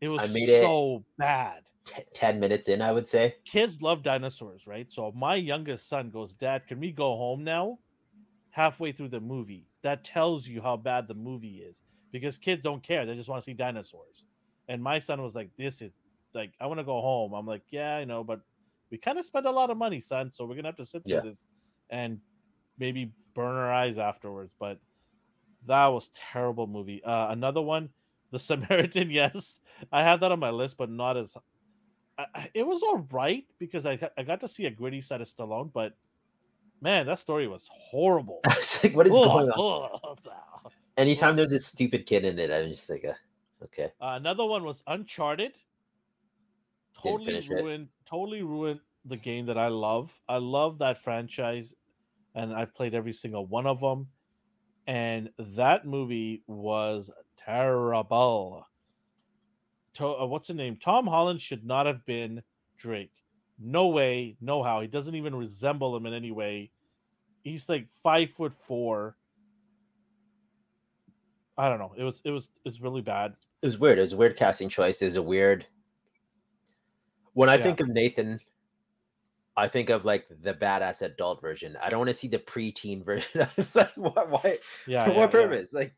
It 0.00 0.08
was 0.08 0.32
made 0.32 0.48
it- 0.48 0.62
so 0.62 1.04
bad. 1.18 1.64
T- 1.84 2.02
Ten 2.14 2.40
minutes 2.40 2.68
in, 2.68 2.80
I 2.80 2.92
would 2.92 3.06
say. 3.06 3.36
Kids 3.44 3.82
love 3.82 4.02
dinosaurs, 4.02 4.66
right? 4.66 4.90
So 4.90 5.12
my 5.12 5.34
youngest 5.36 5.88
son 5.88 6.08
goes, 6.10 6.32
Dad, 6.34 6.66
can 6.66 6.80
we 6.80 6.90
go 6.90 7.16
home 7.16 7.44
now? 7.44 7.78
Halfway 8.50 8.92
through 8.92 9.10
the 9.10 9.20
movie. 9.20 9.68
That 9.82 10.04
tells 10.04 10.48
you 10.48 10.62
how 10.62 10.78
bad 10.78 11.06
the 11.06 11.14
movie 11.14 11.58
is 11.58 11.82
because 12.12 12.38
kids 12.38 12.62
don't 12.62 12.82
care. 12.82 13.04
They 13.04 13.14
just 13.14 13.28
want 13.28 13.42
to 13.42 13.44
see 13.44 13.52
dinosaurs. 13.54 14.24
And 14.68 14.82
my 14.82 14.98
son 14.98 15.22
was 15.22 15.34
like, 15.34 15.50
This 15.56 15.82
is 15.82 15.92
like, 16.34 16.52
I 16.60 16.66
want 16.66 16.80
to 16.80 16.84
go 16.84 17.00
home. 17.00 17.32
I'm 17.34 17.46
like, 17.46 17.62
Yeah, 17.70 17.96
I 17.96 18.04
know, 18.04 18.24
but 18.24 18.40
we 18.90 18.98
kind 18.98 19.18
of 19.18 19.24
spent 19.24 19.46
a 19.46 19.50
lot 19.50 19.70
of 19.70 19.76
money, 19.76 20.00
son. 20.00 20.32
So 20.32 20.44
we're 20.44 20.54
going 20.54 20.64
to 20.64 20.68
have 20.70 20.76
to 20.76 20.86
sit 20.86 21.04
through 21.04 21.16
Yeah. 21.16 21.20
this 21.22 21.46
and 21.90 22.20
maybe 22.78 23.12
burn 23.34 23.54
our 23.56 23.72
eyes 23.72 23.98
afterwards. 23.98 24.54
But 24.58 24.78
that 25.66 25.86
was 25.88 26.10
terrible 26.32 26.66
movie. 26.66 27.02
Uh, 27.02 27.30
another 27.30 27.62
one, 27.62 27.90
The 28.30 28.38
Samaritan. 28.38 29.10
Yes, 29.10 29.60
I 29.90 30.02
have 30.02 30.20
that 30.20 30.32
on 30.32 30.38
my 30.40 30.50
list, 30.50 30.76
but 30.76 30.90
not 30.90 31.16
as. 31.16 31.36
I, 32.18 32.50
it 32.54 32.66
was 32.66 32.82
all 32.82 33.06
right 33.12 33.44
because 33.58 33.84
I 33.84 33.96
got, 33.96 34.12
I 34.16 34.22
got 34.22 34.40
to 34.40 34.48
see 34.48 34.64
a 34.64 34.70
gritty 34.70 35.02
side 35.02 35.20
of 35.20 35.28
Stallone, 35.28 35.70
but 35.72 35.92
man, 36.80 37.06
that 37.06 37.18
story 37.18 37.46
was 37.46 37.66
horrible. 37.68 38.40
I 38.48 38.54
was 38.56 38.82
like, 38.82 38.94
what 38.96 39.06
is 39.06 39.12
Ugh, 39.14 39.24
going 39.24 39.50
on? 39.50 39.90
ugh. 40.24 40.72
Anytime 40.96 41.36
there's 41.36 41.52
a 41.52 41.58
stupid 41.58 42.06
kid 42.06 42.24
in 42.24 42.38
it, 42.38 42.50
I'm 42.50 42.70
just 42.70 42.88
like, 42.88 43.04
uh, 43.04 43.12
okay. 43.64 43.92
Uh, 44.00 44.14
another 44.16 44.44
one 44.44 44.64
was 44.64 44.82
Uncharted. 44.86 45.52
Totally 47.02 47.26
finish 47.26 47.50
it. 47.50 47.54
ruined. 47.54 47.88
Totally 48.06 48.42
ruined 48.42 48.80
the 49.04 49.16
game 49.16 49.46
that 49.46 49.58
I 49.58 49.68
love. 49.68 50.12
I 50.28 50.38
love 50.38 50.78
that 50.78 50.98
franchise, 50.98 51.74
and 52.34 52.52
I've 52.52 52.74
played 52.74 52.94
every 52.94 53.12
single 53.12 53.46
one 53.46 53.66
of 53.66 53.80
them. 53.80 54.08
And 54.86 55.30
that 55.38 55.84
movie 55.86 56.42
was 56.46 57.10
terrible. 57.36 58.66
To, 59.94 60.06
uh, 60.06 60.26
what's 60.26 60.48
the 60.48 60.54
name? 60.54 60.76
Tom 60.76 61.06
Holland 61.06 61.40
should 61.40 61.64
not 61.64 61.86
have 61.86 62.04
been 62.04 62.42
Drake. 62.76 63.12
No 63.58 63.88
way, 63.88 64.36
no 64.40 64.62
how. 64.62 64.80
He 64.80 64.86
doesn't 64.86 65.14
even 65.14 65.34
resemble 65.34 65.96
him 65.96 66.06
in 66.06 66.12
any 66.12 66.30
way. 66.30 66.70
He's 67.42 67.68
like 67.68 67.88
five 68.02 68.30
foot 68.30 68.52
four. 68.52 69.16
I 71.58 71.68
don't 71.68 71.78
know. 71.78 71.94
It 71.96 72.02
was 72.04 72.20
it 72.24 72.30
was 72.30 72.48
it's 72.64 72.80
really 72.80 73.02
bad. 73.02 73.36
It 73.62 73.66
was 73.66 73.78
weird. 73.78 73.98
It 73.98 74.02
was 74.02 74.12
a 74.12 74.16
weird 74.16 74.36
casting 74.36 74.68
choice. 74.68 75.00
It 75.02 75.06
was 75.06 75.16
a 75.16 75.22
weird. 75.22 75.66
When 77.34 77.48
I 77.48 77.58
Yeah. 77.58 77.62
think 77.64 77.80
of 77.80 77.88
Nathan, 77.88 78.40
I 79.56 79.68
think 79.68 79.90
of 79.90 80.04
like 80.04 80.26
the 80.28 80.54
badass 80.54 81.02
adult 81.02 81.40
version. 81.40 81.76
I 81.80 81.88
don't 81.88 81.98
want 82.00 82.08
to 82.08 82.14
see 82.14 82.28
the 82.28 82.38
preteen 82.38 83.04
version. 83.04 83.46
like, 83.74 83.92
why? 83.96 84.24
why 84.24 84.58
Yeah. 84.86 85.04
for 85.04 85.12
yeah, 85.12 85.16
what 85.16 85.30
purpose? 85.30 85.72
Like, 85.72 85.96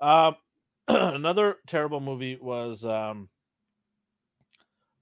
Um, 0.00 0.36
another 0.88 1.58
terrible 1.66 2.00
movie 2.00 2.36
was 2.40 2.84
um, 2.84 3.28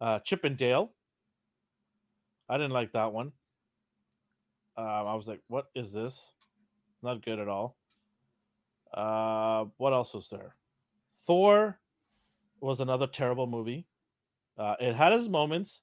uh, 0.01 0.19
Chip 0.21 0.45
and 0.45 0.57
Dale. 0.57 0.93
I 2.49 2.57
didn't 2.57 2.73
like 2.73 2.93
that 2.93 3.13
one. 3.13 3.33
Um, 4.77 4.87
I 4.87 5.15
was 5.15 5.27
like, 5.29 5.43
"What 5.49 5.67
is 5.75 5.93
this?" 5.93 6.35
Not 7.03 7.25
good 7.25 7.39
at 7.39 7.49
all. 7.49 7.78
Uh, 8.93 9.67
what 9.77 9.93
else 9.93 10.15
was 10.15 10.29
there? 10.31 10.55
Thor 11.27 11.79
was 12.61 12.81
another 12.81 13.07
terrible 13.07 13.47
movie. 13.47 13.87
Uh, 14.57 14.75
it 14.81 14.95
had 14.95 15.13
its 15.13 15.29
moments, 15.29 15.83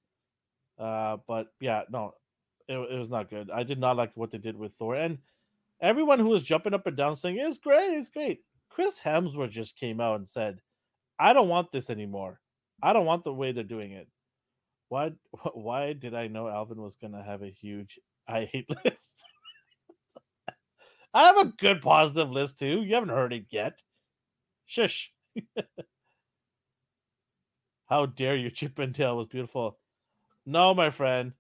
uh, 0.78 1.18
but 1.28 1.48
yeah, 1.62 1.84
no, 1.90 2.14
it, 2.68 2.78
it 2.78 2.98
was 2.98 3.10
not 3.10 3.30
good. 3.30 3.50
I 3.52 3.64
did 3.64 3.80
not 3.80 3.96
like 3.96 4.12
what 4.16 4.32
they 4.32 4.38
did 4.38 4.58
with 4.58 4.74
Thor, 4.74 4.96
and 4.96 5.20
everyone 5.82 6.20
who 6.20 6.28
was 6.28 6.44
jumping 6.44 6.74
up 6.74 6.88
and 6.88 6.98
down 6.98 7.16
saying 7.16 7.38
it's 7.38 7.58
great, 7.58 7.92
it's 7.94 8.10
great. 8.10 8.42
Chris 8.70 9.00
Hemsworth 9.00 9.52
just 9.52 9.78
came 9.78 10.02
out 10.02 10.18
and 10.18 10.28
said, 10.28 10.60
"I 11.20 11.32
don't 11.34 11.48
want 11.50 11.72
this 11.72 11.90
anymore. 11.90 12.42
I 12.84 12.92
don't 12.92 13.06
want 13.06 13.24
the 13.24 13.34
way 13.34 13.52
they're 13.54 13.64
doing 13.64 13.92
it." 13.92 14.10
Why? 14.90 15.14
Why 15.54 15.94
did 15.94 16.14
I 16.14 16.28
know 16.28 16.50
Alvin 16.50 16.82
was 16.82 16.98
gonna 16.98 17.24
have 17.24 17.44
a 17.44 17.50
huge 17.50 18.00
I 18.28 18.46
hate 18.46 18.68
list? 18.86 19.24
I 21.16 21.28
have 21.28 21.38
a 21.38 21.46
good 21.46 21.82
positive 21.82 22.30
list 22.30 22.60
too. 22.60 22.84
You 22.84 22.94
haven't 22.94 23.10
heard 23.10 23.32
it 23.32 23.46
yet. 23.50 23.82
Shush. 24.66 25.14
How 27.88 28.06
dare 28.06 28.36
you? 28.36 28.50
Chip 28.50 28.78
and 28.80 28.94
Dale 28.94 29.16
was 29.16 29.28
beautiful. 29.28 29.78
No, 30.46 30.74
my 30.74 30.90
friend. 30.90 31.32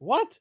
What? 0.00 0.40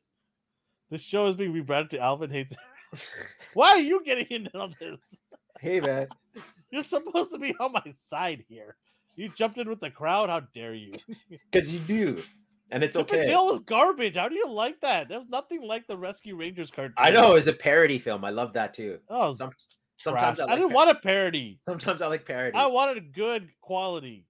This 0.89 1.03
show 1.03 1.27
is 1.27 1.35
being 1.35 1.53
rebranded 1.53 1.91
to 1.91 1.99
Alvin 1.99 2.31
hates. 2.31 2.55
Why 3.53 3.69
are 3.69 3.79
you 3.79 4.03
getting 4.03 4.25
in 4.25 4.49
on 4.55 4.75
this? 4.79 5.21
hey 5.59 5.79
man, 5.79 6.07
You're 6.71 6.81
supposed 6.83 7.31
to 7.31 7.37
be 7.37 7.53
on 7.59 7.71
my 7.73 7.93
side 7.95 8.43
here. 8.49 8.77
You 9.15 9.29
jumped 9.29 9.59
in 9.59 9.69
with 9.69 9.79
the 9.79 9.91
crowd. 9.91 10.29
How 10.29 10.39
dare 10.55 10.73
you? 10.73 10.93
because 11.29 11.71
you 11.71 11.79
do, 11.79 12.23
and 12.71 12.83
it's 12.83 12.95
Chip 12.95 13.11
okay. 13.11 13.25
Dale 13.25 13.51
is 13.51 13.59
garbage. 13.59 14.15
How 14.15 14.29
do 14.29 14.35
you 14.35 14.49
like 14.49 14.79
that? 14.81 15.09
There's 15.09 15.27
nothing 15.29 15.61
like 15.61 15.87
the 15.87 15.97
Rescue 15.97 16.35
Rangers 16.35 16.71
cartoon. 16.71 16.93
I 16.97 17.11
know 17.11 17.35
it's 17.35 17.47
a 17.47 17.53
parody 17.53 17.99
film. 17.99 18.23
I 18.23 18.29
love 18.29 18.53
that 18.53 18.73
too. 18.73 18.99
Oh, 19.09 19.33
Some, 19.33 19.51
sometimes 19.97 20.39
I, 20.39 20.45
I, 20.45 20.55
didn't 20.55 20.69
par- 20.69 20.75
want 20.75 20.89
a 20.89 20.95
parody. 20.95 21.59
Sometimes 21.67 22.01
I 22.01 22.07
like 22.07 22.25
parody. 22.25 22.57
I 22.57 22.67
wanted 22.67 22.97
a 22.97 23.01
good 23.01 23.49
quality. 23.59 24.25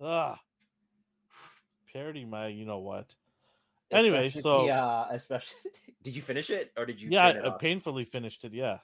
Ugh. 0.00 0.38
Parody 1.92 2.24
my, 2.24 2.48
you 2.48 2.64
know 2.64 2.78
what? 2.78 3.14
Anyway, 3.90 4.30
so- 4.30 4.66
the, 4.66 4.72
uh, 4.72 5.08
especially, 5.10 5.70
did 6.02 6.16
you 6.16 6.22
finish 6.22 6.50
it 6.50 6.72
or 6.76 6.86
did 6.86 7.00
you? 7.00 7.08
yeah, 7.10 7.32
turn 7.32 7.46
I 7.46 7.50
painfully 7.50 8.04
finished 8.04 8.44
it. 8.44 8.54
Yeah. 8.54 8.78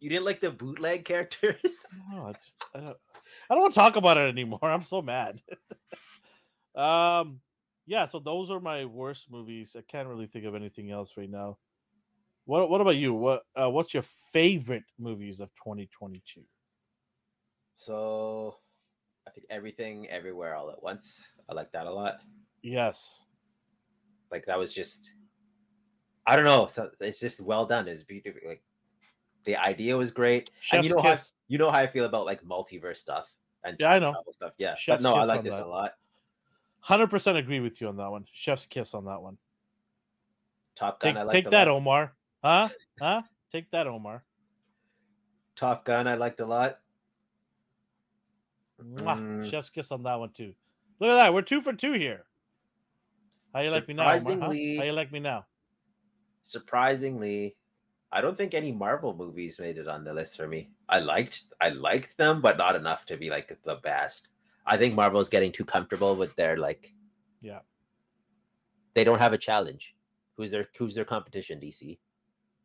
You 0.00 0.10
didn't 0.10 0.24
like 0.24 0.40
the 0.40 0.50
bootleg 0.50 1.04
characters. 1.04 1.56
No, 2.12 2.26
I 2.26 2.32
just 2.32 2.64
I 2.74 2.80
don't, 2.80 2.96
I 3.48 3.54
don't 3.54 3.60
want 3.60 3.72
to 3.72 3.80
talk 3.80 3.96
about 3.96 4.16
it 4.16 4.28
anymore. 4.28 4.58
I'm 4.62 4.82
so 4.82 5.00
mad. 5.00 5.40
um, 6.74 7.40
yeah. 7.92 8.06
So 8.06 8.18
those 8.18 8.50
are 8.50 8.58
my 8.58 8.86
worst 8.86 9.30
movies. 9.30 9.76
I 9.78 9.82
can't 9.82 10.08
really 10.08 10.26
think 10.26 10.46
of 10.46 10.54
anything 10.54 10.90
else 10.90 11.12
right 11.18 11.28
now. 11.28 11.58
What 12.46 12.70
What 12.70 12.80
about 12.80 12.96
you? 12.96 13.12
What 13.12 13.42
uh, 13.54 13.68
What's 13.68 13.92
your 13.92 14.04
favorite 14.32 14.84
movies 14.98 15.40
of 15.40 15.50
2022? 15.56 16.40
So, 17.74 18.56
I 19.26 19.30
think 19.30 19.46
everything, 19.50 20.08
everywhere, 20.08 20.54
all 20.56 20.70
at 20.70 20.82
once. 20.82 21.22
I 21.50 21.54
like 21.54 21.70
that 21.72 21.86
a 21.86 21.92
lot. 21.92 22.20
Yes. 22.62 23.24
Like 24.30 24.46
that 24.46 24.58
was 24.58 24.72
just, 24.72 25.10
I 26.26 26.34
don't 26.36 26.44
know. 26.46 26.66
So 26.68 26.88
it's 27.00 27.20
just 27.20 27.40
well 27.42 27.66
done. 27.66 27.88
It's 27.88 28.04
beautiful. 28.04 28.40
Like 28.46 28.62
the 29.44 29.56
idea 29.56 29.96
was 29.96 30.10
great. 30.10 30.48
and 30.48 30.60
Chef's 30.60 30.88
you 30.88 30.94
know 30.94 31.02
how 31.02 31.10
kiss. 31.10 31.32
you 31.48 31.58
know 31.58 31.70
how 31.70 31.80
I 31.80 31.86
feel 31.86 32.06
about 32.06 32.24
like 32.24 32.42
multiverse 32.42 32.96
stuff 32.98 33.28
and 33.64 33.76
Yeah, 33.78 33.92
I 33.92 33.98
know. 33.98 34.12
travel 34.12 34.32
stuff. 34.32 34.52
Yeah, 34.58 34.74
Chef's 34.76 35.02
but 35.02 35.08
no, 35.10 35.16
I 35.16 35.24
like 35.24 35.42
this 35.42 35.56
that. 35.56 35.66
a 35.66 35.68
lot. 35.68 35.92
Hundred 36.82 37.08
percent 37.10 37.38
agree 37.38 37.60
with 37.60 37.80
you 37.80 37.88
on 37.88 37.96
that 37.96 38.10
one. 38.10 38.24
Chef's 38.32 38.66
kiss 38.66 38.92
on 38.92 39.04
that 39.04 39.22
one. 39.22 39.38
Top 40.74 41.00
Gun, 41.00 41.14
Take, 41.14 41.20
I 41.20 41.22
like 41.22 41.34
take 41.34 41.50
that, 41.50 41.68
Omar. 41.68 42.12
Huh? 42.42 42.68
Huh? 43.00 43.22
Take 43.52 43.70
that, 43.70 43.86
Omar. 43.86 44.24
Top 45.54 45.84
Gun, 45.84 46.08
I 46.08 46.14
liked 46.16 46.40
a 46.40 46.46
lot. 46.46 46.80
Mm. 48.82 49.48
Chef's 49.48 49.70
kiss 49.70 49.92
on 49.92 50.02
that 50.02 50.18
one 50.18 50.30
too. 50.30 50.54
Look 50.98 51.10
at 51.10 51.14
that. 51.14 51.32
We're 51.34 51.42
two 51.42 51.60
for 51.60 51.72
two 51.72 51.92
here. 51.92 52.24
How 53.54 53.60
you 53.60 53.70
like 53.70 53.86
me 53.86 53.94
now? 53.94 54.04
Omar, 54.04 54.12
huh? 54.14 54.18
Surprisingly- 54.18 54.76
How 54.78 54.84
you 54.84 54.92
like 54.92 55.12
me 55.12 55.20
now? 55.20 55.46
Surprisingly, 56.42 57.54
I 58.10 58.20
don't 58.20 58.36
think 58.36 58.54
any 58.54 58.72
Marvel 58.72 59.14
movies 59.14 59.60
made 59.60 59.78
it 59.78 59.86
on 59.86 60.02
the 60.02 60.12
list 60.12 60.36
for 60.36 60.48
me. 60.48 60.70
I 60.88 60.98
liked 60.98 61.44
I 61.60 61.68
liked 61.68 62.16
them, 62.16 62.40
but 62.40 62.58
not 62.58 62.74
enough 62.74 63.06
to 63.06 63.16
be 63.16 63.30
like 63.30 63.56
the 63.62 63.76
best. 63.76 64.28
I 64.66 64.76
think 64.76 64.94
Marvel's 64.94 65.28
getting 65.28 65.52
too 65.52 65.64
comfortable 65.64 66.16
with 66.16 66.34
their 66.36 66.56
like 66.56 66.92
Yeah. 67.40 67.60
they 68.94 69.04
don't 69.04 69.18
have 69.18 69.32
a 69.32 69.38
challenge. 69.38 69.94
Who's 70.36 70.50
their 70.50 70.68
who's 70.78 70.94
their 70.94 71.04
competition, 71.04 71.60
DC? 71.60 71.98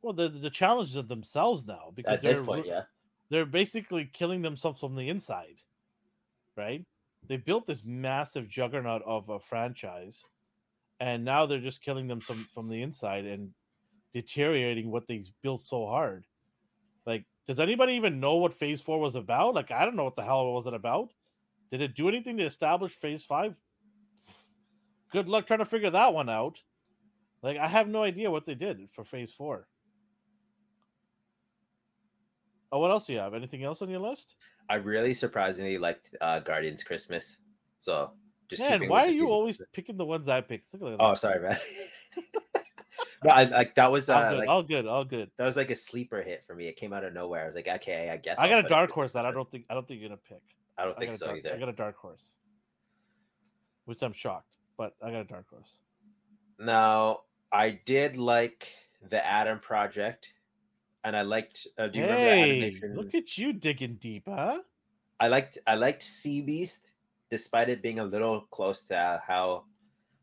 Well, 0.02 0.14
the 0.14 0.30
the 0.30 0.50
challenges 0.50 0.96
of 0.96 1.08
themselves 1.08 1.66
now 1.66 1.92
because 1.94 2.16
At 2.16 2.22
they're 2.22 2.44
point, 2.44 2.66
yeah. 2.66 2.84
they're 3.30 3.46
basically 3.46 4.06
killing 4.06 4.42
themselves 4.42 4.80
from 4.80 4.96
the 4.96 5.10
inside, 5.10 5.58
right? 6.56 6.86
They 7.28 7.38
built 7.38 7.66
this 7.66 7.84
massive 7.84 8.48
juggernaut 8.48 9.02
of 9.06 9.28
a 9.30 9.40
franchise, 9.40 10.24
and 11.00 11.26
now 11.26 11.46
they're 11.46 11.60
just 11.60 11.82
killing 11.82 12.08
them 12.08 12.22
from 12.22 12.46
from 12.46 12.70
the 12.70 12.82
inside 12.82 13.26
and 13.26 13.54
deteriorating 14.14 14.90
what 14.92 15.08
they 15.08 15.24
built 15.42 15.62
so 15.62 15.88
hard. 15.88 16.26
Like, 17.06 17.26
does 17.48 17.60
anybody 17.60 17.94
even 17.94 18.20
know 18.20 18.36
what 18.38 18.54
Phase 18.54 18.82
Four 18.82 19.00
was 19.00 19.16
about? 19.16 19.56
Like, 19.56 19.72
I 19.72 19.84
don't 19.84 19.96
know 19.96 20.04
what 20.06 20.16
the 20.16 20.24
hell 20.24 20.48
it 20.48 20.52
was 20.54 20.68
it 20.68 20.74
about. 20.74 21.12
Did 21.72 21.82
it 21.82 21.96
do 21.96 22.08
anything 22.08 22.38
to 22.38 22.44
establish 22.44 22.94
Phase 22.94 23.24
Five? 23.24 23.60
Good 25.12 25.28
luck 25.28 25.48
trying 25.48 25.60
to 25.60 25.66
figure 25.66 25.90
that 25.90 26.14
one 26.14 26.30
out. 26.30 26.62
Like 27.42 27.58
I 27.58 27.68
have 27.68 27.88
no 27.88 28.04
idea 28.04 28.32
what 28.32 28.46
they 28.46 28.56
did 28.56 28.90
for 28.92 29.04
Phase 29.04 29.32
Four. 29.32 29.68
Oh, 32.72 32.80
what 32.80 32.92
else 32.92 33.06
do 33.06 33.14
you 33.14 33.20
have? 33.20 33.34
Anything 33.34 33.64
else 33.64 33.82
on 33.82 33.90
your 33.90 34.00
list? 34.00 34.36
I 34.70 34.76
really 34.76 35.14
surprisingly 35.14 35.78
liked 35.78 36.16
uh, 36.20 36.40
Guardians 36.40 36.84
Christmas. 36.84 37.38
So 37.80 38.12
just 38.50 38.62
Man, 38.62 38.90
why 38.90 39.06
are 39.06 39.12
you 39.12 39.30
always 39.30 39.62
picking 39.74 39.98
the 39.98 40.06
ones 40.06 40.28
I 40.28 40.42
pick? 40.42 40.64
Oh, 40.82 41.16
sorry, 41.16 41.42
man. 41.42 41.58
no, 43.24 43.32
I, 43.32 43.44
like 43.46 43.76
that 43.76 43.92
was 43.92 44.10
all 44.10 44.22
uh, 44.22 44.30
good, 44.30 44.40
like 44.40 44.50
all 44.50 44.64
good, 44.64 44.88
all 44.88 45.06
good. 45.06 45.32
that 45.38 45.46
was 45.46 45.56
like 45.56 45.70
a 45.70 45.76
sleeper 45.76 46.22
hit 46.22 46.44
for 46.46 46.56
me. 46.56 46.68
It 46.68 46.76
came 46.76 46.92
out 46.92 47.04
of 47.04 47.14
nowhere. 47.14 47.44
I 47.44 47.46
was 47.46 47.56
like, 47.56 47.68
okay, 47.68 48.10
I 48.10 48.18
guess 48.18 48.38
I 48.38 48.44
I'll 48.44 48.50
got 48.50 48.66
a 48.66 48.70
dark 48.70 48.92
horse 48.92 49.14
that 49.14 49.26
I 49.26 49.32
don't 49.32 49.50
think 49.50 49.66
I 49.70 49.74
don't 49.74 49.88
think 49.88 50.02
you're 50.02 50.10
gonna 50.10 50.22
pick. 50.28 50.42
I 50.78 50.86
don't 50.86 50.98
I 50.98 51.00
think 51.00 51.14
so 51.16 51.26
dark, 51.28 51.38
either. 51.40 51.54
I 51.56 51.60
got 51.60 51.70
a 51.70 51.74
dark 51.74 51.98
horse, 51.98 52.38
which 53.86 54.02
I'm 54.04 54.14
shocked, 54.14 54.50
but 54.78 54.96
I 55.02 55.12
got 55.12 55.22
a 55.22 55.26
dark 55.26 55.50
horse. 55.50 55.80
Now, 56.60 57.22
I 57.52 57.72
did 57.86 58.18
like 58.18 58.68
the 59.10 59.26
Adam 59.26 59.60
Project, 59.60 60.32
and 61.04 61.16
I 61.16 61.22
liked. 61.22 61.68
Uh, 61.78 61.88
do 61.88 62.00
you 62.00 62.06
remember 62.06 62.26
the 62.26 62.32
Hey, 62.36 62.52
animation? 62.52 62.96
look 62.96 63.16
at 63.16 63.38
you 63.38 63.54
digging 63.54 63.96
deep, 63.96 64.24
huh? 64.28 64.60
I 65.20 65.28
liked. 65.30 65.58
I 65.66 65.76
liked 65.76 66.04
Sea 66.04 66.42
Beast, 66.42 66.92
despite 67.30 67.70
it 67.70 67.82
being 67.82 68.00
a 68.00 68.06
little 68.06 68.42
close 68.52 68.84
to 68.86 69.22
how. 69.26 69.66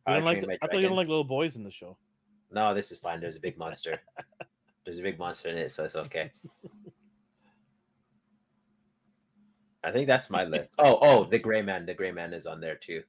How 0.07 0.15
don't 0.15 0.25
like? 0.25 0.41
The- 0.41 0.59
I 0.63 0.67
thought 0.67 0.81
you 0.81 0.89
don't 0.89 0.97
like 0.97 1.09
little 1.09 1.25
boys 1.25 1.57
in 1.57 1.65
the 1.65 1.71
show. 1.71 1.97
No, 2.51 2.75
this 2.75 2.93
is 2.93 2.99
fine. 2.99 3.21
There's 3.21 3.37
a 3.37 3.41
big 3.41 3.59
monster. 3.59 3.99
There's 4.85 4.99
a 4.99 5.03
big 5.03 5.19
monster 5.19 5.49
in 5.49 5.57
it, 5.59 5.73
so 5.73 5.85
it's 5.85 5.97
okay. 5.97 6.31
I 9.85 9.91
think 9.93 10.07
that's 10.07 10.31
my 10.31 10.45
list. 10.45 10.73
Oh, 10.79 10.99
oh, 11.03 11.25
the 11.25 11.39
Gray 11.39 11.63
Man. 11.63 11.87
The 11.87 11.95
Gray 11.95 12.11
Man 12.13 12.33
is 12.33 12.47
on 12.47 12.61
there 12.61 12.77
too. 12.77 13.03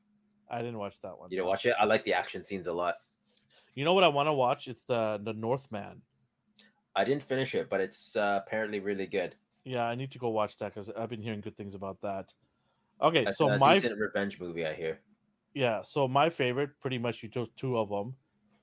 I 0.49 0.60
didn't 0.60 0.77
watch 0.77 1.02
that 1.02 1.18
one. 1.18 1.31
You 1.31 1.38
didn't 1.38 1.47
watch 1.49 1.65
it? 1.65 1.76
I 1.80 1.85
like 1.85 2.03
the 2.03 2.14
action 2.14 2.43
scenes 2.45 2.68
a 2.68 2.73
lot. 2.73 2.95
You 3.73 3.84
know 3.85 3.93
what 3.93 4.03
I 4.03 4.07
want 4.07 4.27
to 4.27 4.34
watch? 4.34 4.68
It's 4.68 4.84
the 4.84 5.19
the 5.23 5.34
Northman. 5.34 6.02
I 6.95 7.03
didn't 7.03 7.23
finish 7.23 7.56
it, 7.56 7.69
but 7.69 7.81
it's 7.81 8.15
uh, 8.15 8.41
apparently 8.45 8.80
really 8.80 9.06
good. 9.06 9.35
Yeah, 9.65 9.85
I 9.85 9.95
need 9.95 10.11
to 10.11 10.19
go 10.19 10.30
watch 10.30 10.57
that 10.60 10.73
because 10.73 10.89
I've 10.97 11.10
been 11.10 11.22
hearing 11.22 11.41
good 11.41 11.57
things 11.57 11.76
about 11.76 11.99
that. 12.02 12.31
Okay, 13.02 13.26
That's 13.26 13.38
so 13.38 13.57
my 13.57 13.77
revenge 13.77 14.39
movie, 14.39 14.65
I 14.65 14.73
hear. 14.73 14.99
yeah, 15.53 15.81
so 15.81 16.07
my 16.07 16.30
favorite, 16.30 16.69
pretty 16.80 16.97
much 16.97 17.22
you 17.23 17.27
took 17.30 17.53
two 17.56 17.77
of 17.77 17.89
them. 17.89 18.15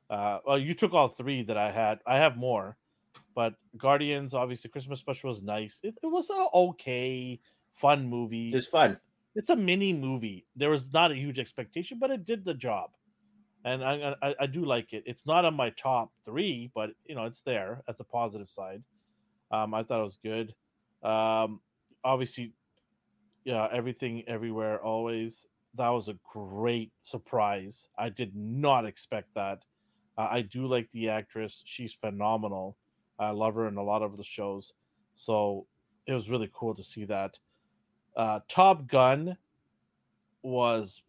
Uh, 0.08 0.38
well, 0.46 0.58
you 0.58 0.72
took 0.74 0.94
all 0.94 1.08
three 1.08 1.42
that 1.42 1.58
I 1.58 1.70
had. 1.70 1.98
I 2.06 2.16
have 2.16 2.36
more, 2.38 2.78
but 3.34 3.54
Guardians, 3.76 4.32
obviously, 4.32 4.70
Christmas 4.70 5.00
special 5.00 5.28
was 5.28 5.42
nice. 5.42 5.80
It, 5.82 5.98
it 6.02 6.06
was 6.06 6.30
a 6.30 6.46
okay, 6.54 7.40
fun 7.72 8.08
movie. 8.08 8.48
It 8.48 8.54
was 8.54 8.66
fun. 8.66 8.98
it's 9.34 9.50
a 9.50 9.56
mini 9.56 9.92
movie. 9.92 10.46
There 10.56 10.70
was 10.70 10.92
not 10.92 11.10
a 11.10 11.14
huge 11.16 11.38
expectation, 11.38 11.98
but 11.98 12.10
it 12.10 12.24
did 12.26 12.44
the 12.44 12.54
job, 12.54 12.90
and 13.64 13.84
I, 13.84 14.14
I 14.22 14.34
I 14.40 14.46
do 14.46 14.64
like 14.64 14.92
it. 14.92 15.04
It's 15.06 15.26
not 15.26 15.44
on 15.44 15.54
my 15.54 15.70
top 15.70 16.12
three, 16.24 16.70
but 16.74 16.90
you 17.06 17.14
know 17.14 17.24
it's 17.24 17.40
there 17.42 17.82
as 17.88 18.00
a 18.00 18.04
positive 18.04 18.48
side. 18.48 18.82
Um, 19.50 19.74
I 19.74 19.82
thought 19.82 20.00
it 20.00 20.02
was 20.02 20.18
good. 20.22 20.54
Um, 21.02 21.60
obviously, 22.04 22.54
yeah, 23.44 23.68
everything, 23.72 24.24
everywhere, 24.26 24.82
always. 24.82 25.46
That 25.74 25.88
was 25.90 26.08
a 26.08 26.18
great 26.30 26.92
surprise. 27.00 27.88
I 27.98 28.10
did 28.10 28.36
not 28.36 28.84
expect 28.84 29.34
that. 29.34 29.64
Uh, 30.18 30.28
I 30.30 30.42
do 30.42 30.66
like 30.66 30.90
the 30.90 31.08
actress; 31.08 31.62
she's 31.64 31.94
phenomenal. 31.94 32.76
I 33.18 33.30
love 33.30 33.54
her 33.54 33.68
in 33.68 33.76
a 33.76 33.82
lot 33.82 34.02
of 34.02 34.16
the 34.16 34.24
shows, 34.24 34.74
so 35.14 35.66
it 36.06 36.12
was 36.12 36.28
really 36.28 36.50
cool 36.52 36.74
to 36.74 36.82
see 36.82 37.04
that 37.06 37.38
uh, 38.16 38.40
Top 38.48 38.86
Gun 38.86 39.36
was 40.42 41.02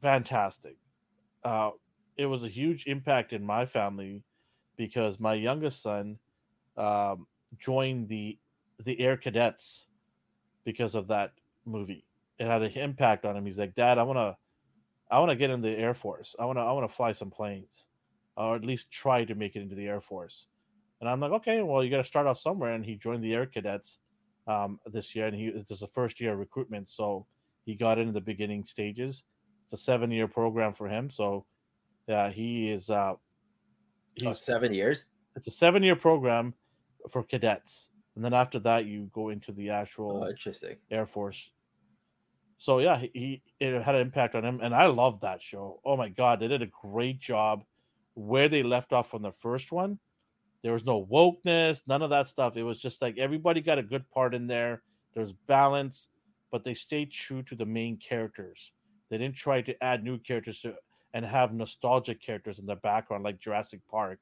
fantastic. 0.00 0.76
Uh, 1.44 1.70
it 2.16 2.26
was 2.26 2.44
a 2.44 2.48
huge 2.48 2.86
impact 2.86 3.32
in 3.32 3.44
my 3.44 3.64
family 3.64 4.22
because 4.76 5.20
my 5.20 5.34
youngest 5.34 5.82
son 5.82 6.18
um, 6.76 7.26
joined 7.58 8.08
the 8.08 8.38
the 8.84 8.98
Air 9.00 9.16
Cadets 9.16 9.86
because 10.64 10.94
of 10.94 11.08
that 11.08 11.32
movie. 11.66 12.06
It 12.38 12.46
had 12.46 12.62
an 12.62 12.72
impact 12.72 13.24
on 13.26 13.36
him. 13.36 13.44
He's 13.44 13.58
like, 13.58 13.74
"Dad, 13.74 13.98
I 13.98 14.02
want 14.02 14.18
to, 14.18 14.36
I 15.10 15.18
want 15.18 15.30
to 15.30 15.36
get 15.36 15.50
in 15.50 15.60
the 15.60 15.76
Air 15.76 15.94
Force. 15.94 16.34
I 16.38 16.46
want 16.46 16.58
to, 16.58 16.62
I 16.62 16.72
want 16.72 16.88
to 16.88 16.94
fly 16.94 17.12
some 17.12 17.30
planes, 17.30 17.88
or 18.36 18.56
at 18.56 18.64
least 18.64 18.90
try 18.90 19.24
to 19.24 19.34
make 19.34 19.56
it 19.56 19.60
into 19.60 19.74
the 19.74 19.86
Air 19.86 20.00
Force." 20.00 20.46
And 21.00 21.08
I'm 21.08 21.20
like, 21.20 21.32
"Okay, 21.32 21.62
well, 21.62 21.84
you 21.84 21.90
got 21.90 21.98
to 21.98 22.04
start 22.04 22.26
off 22.26 22.38
somewhere." 22.38 22.72
And 22.72 22.84
he 22.84 22.96
joined 22.96 23.22
the 23.22 23.34
Air 23.34 23.46
Cadets 23.46 23.98
um, 24.46 24.80
this 24.86 25.14
year, 25.14 25.26
and 25.26 25.36
he 25.36 25.50
this 25.50 25.70
is 25.70 25.80
the 25.80 25.86
first 25.86 26.20
year 26.20 26.32
of 26.32 26.38
recruitment, 26.38 26.88
so 26.88 27.26
he 27.64 27.74
got 27.74 27.98
into 27.98 28.12
the 28.12 28.20
beginning 28.20 28.64
stages. 28.64 29.24
It's 29.64 29.72
a 29.72 29.76
seven 29.76 30.10
year 30.10 30.26
program 30.28 30.72
for 30.72 30.88
him, 30.88 31.10
so 31.10 31.46
yeah, 32.08 32.30
he 32.30 32.70
is. 32.70 32.90
Uh, 32.90 33.14
he's 34.14 34.26
Oh, 34.26 34.32
seven 34.32 34.72
years? 34.72 35.06
it's 35.36 35.46
a 35.48 35.52
seven 35.52 35.82
year 35.82 35.96
program 35.96 36.54
for 37.10 37.22
cadets, 37.22 37.90
and 38.16 38.24
then 38.24 38.34
after 38.34 38.58
that, 38.60 38.86
you 38.86 39.08
go 39.12 39.28
into 39.28 39.52
the 39.52 39.70
actual 39.70 40.24
Oh, 40.24 40.28
interesting. 40.28 40.76
Air 40.90 41.06
Force. 41.06 41.50
So 42.58 42.78
yeah, 42.80 42.98
he, 42.98 43.10
he 43.14 43.42
it 43.60 43.80
had 43.82 43.94
an 43.94 44.00
impact 44.02 44.34
on 44.34 44.44
him, 44.44 44.60
and 44.62 44.74
I 44.74 44.86
love 44.86 45.20
that 45.20 45.40
show. 45.42 45.80
Oh 45.84 45.96
my 45.96 46.08
god, 46.08 46.40
they 46.40 46.48
did 46.48 46.62
a 46.62 46.66
great 46.82 47.18
job. 47.20 47.64
Where 48.14 48.48
they 48.48 48.62
left 48.64 48.92
off 48.92 49.08
from 49.08 49.22
the 49.22 49.32
first 49.32 49.70
one, 49.72 49.98
there 50.62 50.72
was 50.72 50.84
no 50.84 51.04
wokeness, 51.06 51.80
none 51.86 52.02
of 52.02 52.10
that 52.10 52.28
stuff. 52.28 52.56
It 52.56 52.62
was 52.62 52.80
just 52.80 53.00
like 53.02 53.18
everybody 53.18 53.60
got 53.60 53.78
a 53.78 53.82
good 53.82 54.08
part 54.10 54.34
in 54.34 54.46
there. 54.46 54.82
There's 55.14 55.32
balance, 55.32 56.08
but 56.50 56.64
they 56.64 56.74
stayed 56.74 57.10
true 57.12 57.42
to 57.44 57.54
the 57.56 57.66
main 57.66 57.96
characters. 57.96 58.72
They 59.08 59.18
didn't 59.18 59.36
try 59.36 59.62
to 59.62 59.82
add 59.82 60.04
new 60.04 60.18
characters 60.18 60.60
to 60.62 60.76
and 61.12 61.24
have 61.24 61.52
nostalgic 61.52 62.20
characters 62.22 62.60
in 62.60 62.66
the 62.66 62.76
background 62.76 63.24
like 63.24 63.40
Jurassic 63.40 63.80
Park, 63.90 64.20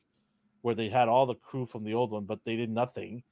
where 0.62 0.74
they 0.74 0.88
had 0.88 1.08
all 1.08 1.26
the 1.26 1.34
crew 1.34 1.66
from 1.66 1.84
the 1.84 1.92
old 1.92 2.12
one, 2.12 2.24
but 2.24 2.42
they 2.44 2.56
did 2.56 2.70
nothing 2.70 3.22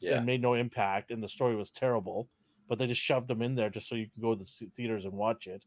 Yeah. 0.00 0.16
and 0.18 0.26
made 0.26 0.42
no 0.42 0.52
impact, 0.54 1.10
and 1.10 1.22
the 1.22 1.28
story 1.28 1.56
was 1.56 1.70
terrible. 1.70 2.28
But 2.68 2.78
they 2.78 2.86
just 2.86 3.00
shoved 3.00 3.26
them 3.28 3.40
in 3.42 3.54
there 3.54 3.70
just 3.70 3.88
so 3.88 3.94
you 3.94 4.10
can 4.10 4.20
go 4.22 4.34
to 4.34 4.44
the 4.44 4.70
theaters 4.76 5.04
and 5.06 5.14
watch 5.14 5.46
it. 5.46 5.64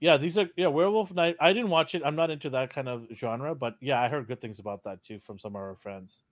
Yeah, 0.00 0.16
these 0.16 0.38
are 0.38 0.48
yeah 0.56 0.68
Werewolf 0.68 1.12
Night. 1.12 1.36
I 1.40 1.52
didn't 1.52 1.68
watch 1.70 1.94
it. 1.94 2.02
I'm 2.04 2.16
not 2.16 2.30
into 2.30 2.48
that 2.50 2.72
kind 2.72 2.88
of 2.88 3.06
genre, 3.14 3.54
but 3.54 3.76
yeah, 3.80 4.00
I 4.00 4.08
heard 4.08 4.26
good 4.26 4.40
things 4.40 4.58
about 4.58 4.82
that 4.84 5.04
too 5.04 5.18
from 5.18 5.38
some 5.38 5.52
of 5.52 5.60
our 5.60 5.76
friends. 5.76 6.22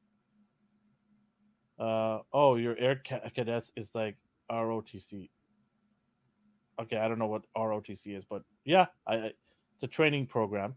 Uh 1.78 2.20
oh, 2.32 2.56
your 2.56 2.76
Air 2.78 3.00
Ca- 3.06 3.28
Cadets 3.34 3.70
is 3.76 3.94
like 3.94 4.16
ROTC. 4.50 5.30
Okay, 6.80 6.96
I 6.96 7.08
don't 7.08 7.18
know 7.18 7.26
what 7.26 7.42
ROTC 7.56 8.16
is, 8.16 8.24
but 8.24 8.42
yeah, 8.64 8.86
I, 9.06 9.14
I 9.16 9.24
it's 9.74 9.82
a 9.82 9.86
training 9.86 10.26
program 10.26 10.74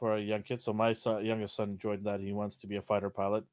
for 0.00 0.16
a 0.16 0.20
young 0.20 0.42
kid. 0.42 0.60
So 0.60 0.72
my 0.72 0.92
son, 0.94 1.24
youngest 1.24 1.54
son 1.54 1.78
joined 1.80 2.04
that. 2.06 2.20
He 2.20 2.32
wants 2.32 2.56
to 2.58 2.66
be 2.66 2.76
a 2.76 2.82
fighter 2.82 3.10
pilot. 3.10 3.44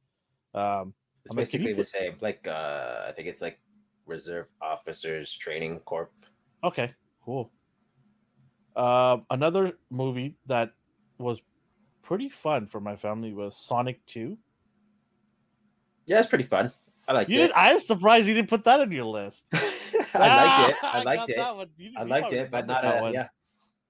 Um, 0.55 0.93
It's 1.25 1.31
I'm 1.31 1.37
like, 1.37 1.45
basically 1.45 1.73
the 1.73 1.77
put- 1.83 1.87
same. 1.87 2.15
Like 2.21 2.47
uh 2.47 3.05
I 3.07 3.11
think 3.11 3.27
it's 3.27 3.41
like 3.41 3.59
Reserve 4.05 4.47
Officers 4.61 5.35
Training 5.35 5.79
Corps. 5.81 6.09
Okay, 6.63 6.93
cool. 7.23 7.51
Uh, 8.75 9.17
another 9.29 9.73
movie 9.89 10.37
that 10.47 10.73
was 11.17 11.41
pretty 12.01 12.29
fun 12.29 12.67
for 12.67 12.79
my 12.81 12.95
family 12.95 13.33
was 13.33 13.55
Sonic 13.67 14.05
Two. 14.05 14.37
Yeah, 16.05 16.19
it's 16.19 16.27
pretty 16.27 16.43
fun. 16.43 16.71
I 17.07 17.13
liked 17.13 17.29
You 17.29 17.41
it. 17.41 17.51
I'm 17.55 17.79
surprised 17.79 18.27
you 18.27 18.33
didn't 18.33 18.49
put 18.49 18.63
that 18.65 18.79
on 18.79 18.91
your 18.91 19.05
list. 19.05 19.45
I 19.53 20.67
liked 20.67 20.69
it. 20.71 20.83
I 20.83 21.03
liked 21.03 21.35
got 21.35 21.59
it. 21.61 21.69
You- 21.77 21.91
I 21.97 22.03
liked 22.03 22.31
it, 22.33 22.49
but 22.51 22.65
not 22.67 22.81
that 22.81 23.01
one. 23.01 23.13
yeah. 23.13 23.27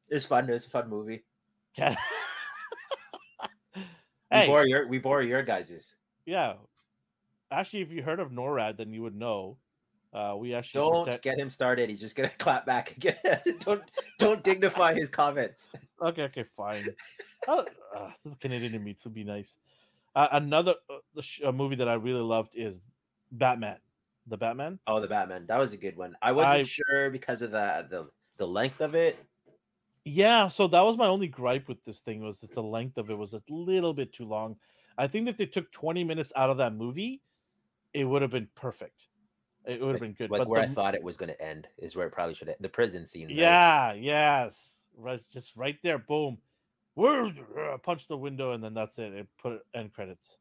It's 0.10 0.26
fun. 0.26 0.49
It's 0.49 0.65
a 0.65 0.69
fun 0.69 0.89
movie. 0.89 1.23
Can- 1.76 1.97
We 3.76 4.39
hey, 4.39 4.47
bore 4.47 4.65
your 4.68 4.88
we 4.88 4.97
bore 4.97 5.22
your 5.22 5.43
guys's. 5.43 5.95
yeah. 6.26 6.53
Actually, 7.51 7.81
if 7.81 7.91
you 7.91 8.01
heard 8.01 8.19
of 8.19 8.31
NORAD, 8.31 8.77
then 8.77 8.91
you 8.91 9.03
would 9.03 9.15
know. 9.15 9.57
Uh, 10.14 10.35
we 10.38 10.53
actually 10.53 10.81
Don't 10.81 11.06
protect- 11.06 11.23
get 11.23 11.40
him 11.40 11.49
started. 11.49 11.90
He's 11.90 11.99
just 11.99 12.15
gonna 12.15 12.30
clap 12.38 12.65
back 12.65 12.95
again. 12.98 13.15
don't 13.60 13.81
don't 14.19 14.44
dignify 14.44 14.94
his 14.94 15.10
comments. 15.10 15.72
Okay, 16.02 16.23
okay, 16.23 16.44
fine. 16.56 16.88
oh, 17.48 17.65
uh, 17.98 18.10
this 18.23 18.31
is 18.31 18.38
Canadian 18.38 18.76
in 18.76 18.84
me. 18.84 18.94
This 18.94 19.03
would 19.06 19.14
be 19.14 19.23
nice. 19.23 19.57
Uh, 20.15 20.27
another 20.34 20.76
uh, 20.90 21.22
uh, 21.44 21.52
movie 21.52 21.76
that 21.77 21.90
I 21.90 21.95
really 21.95 22.22
loved 22.22 22.53
is 22.56 22.81
Batman. 23.31 23.77
The 24.27 24.38
Batman. 24.38 24.77
Oh, 24.85 24.99
the 24.99 25.07
Batman. 25.07 25.45
That 25.48 25.57
was 25.57 25.73
a 25.73 25.77
good 25.77 25.98
one. 25.98 26.15
I 26.22 26.31
wasn't 26.31 26.60
I- 26.60 26.64
sure 26.64 27.10
because 27.10 27.41
of 27.41 27.52
the 27.52 27.88
the 27.90 28.10
the 28.38 28.48
length 28.48 28.81
of 28.81 28.94
it. 28.95 29.18
Yeah, 30.06 30.48
so 30.49 30.68
that 30.68 30.81
was 30.81 30.98
my 30.98 31.07
only 31.07 31.27
gripe 31.27 31.69
with 31.69 31.84
this 31.85 32.02
thing 32.02 32.22
was 32.22 32.41
that 32.41 32.53
the 32.53 32.61
length 32.61 32.98
of 32.98 33.10
it 33.10 33.18
was 33.18 33.34
a 33.34 33.41
little 33.48 33.94
bit 33.94 34.11
too 34.11 34.26
long. 34.26 34.57
I 34.98 35.07
think 35.07 35.30
if 35.30 35.38
they 35.38 35.45
took 35.45 35.72
20 35.72 36.03
minutes 36.03 36.34
out 36.35 36.49
of 36.49 36.57
that 36.57 36.76
movie, 36.76 37.22
it 37.94 38.03
would 38.03 38.22
have 38.22 38.30
been 38.31 38.49
perfect. 38.53 39.07
It 39.65 39.81
would 39.81 39.91
have 39.91 40.02
been 40.02 40.14
good. 40.14 40.30
Like 40.30 40.40
but 40.40 40.48
where 40.48 40.61
the 40.61 40.72
I 40.72 40.73
thought 40.73 40.95
it 40.95 41.03
was 41.03 41.18
gonna 41.18 41.35
end 41.40 41.68
is 41.77 41.95
where 41.95 42.07
it 42.07 42.11
probably 42.11 42.35
should 42.35 42.49
end. 42.49 42.57
The 42.60 42.69
prison 42.69 43.07
scene. 43.07 43.27
right? 43.27 43.35
yeah, 43.35 43.94
yes, 43.94 44.84
right, 44.98 45.22
just 45.31 45.56
right 45.56 45.77
there, 45.84 45.98
boom, 45.98 46.38
uh, 46.98 47.77
punch 47.81 48.07
the 48.07 48.18
window, 48.18 48.52
and 48.52 48.64
then 48.64 48.73
that's 48.73 48.99
it. 48.99 49.14
It 49.14 49.27
put 49.41 49.61
end 49.73 49.94
credits. 49.94 50.38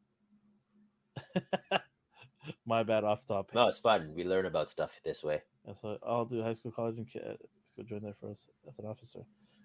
My 2.66 2.82
bad, 2.82 3.05
off 3.05 3.24
topic. 3.24 3.55
No, 3.55 3.69
it's 3.69 3.78
fun. 3.78 4.12
We 4.15 4.24
learn 4.24 4.47
about 4.47 4.69
stuff 4.69 4.90
this 5.05 5.23
way. 5.23 5.43
So 5.81 5.99
I'll 6.05 6.24
do 6.24 6.43
high 6.43 6.55
school, 6.55 6.73
college, 6.73 6.99
and 6.99 7.07
kid. 7.07 7.23
Let's 7.24 7.73
go 7.77 7.85
join 7.85 8.03
there 8.03 8.16
first 8.20 8.51
as 8.69 8.77
an 8.78 8.86
officer. 8.86 9.20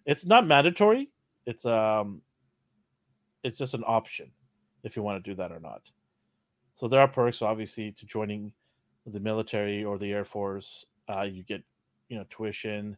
It's 0.06 0.26
not 0.26 0.46
mandatory. 0.46 1.10
It's 1.46 1.66
um, 1.66 2.22
it's 3.44 3.58
just 3.58 3.74
an 3.74 3.84
option 3.86 4.32
if 4.84 4.96
you 4.96 5.02
want 5.02 5.24
to 5.24 5.30
do 5.30 5.36
that 5.36 5.52
or 5.52 5.60
not. 5.60 5.82
So 6.76 6.88
there 6.88 7.02
are 7.02 7.08
perks, 7.08 7.42
obviously, 7.42 7.92
to 7.94 8.06
joining 8.06 8.54
the 9.08 9.20
military 9.20 9.84
or 9.84 9.98
the 9.98 10.12
Air 10.12 10.26
Force. 10.26 10.86
Uh, 11.08 11.28
you 11.30 11.44
get, 11.44 11.64
you 12.10 12.18
know, 12.18 12.26
tuition. 12.30 12.98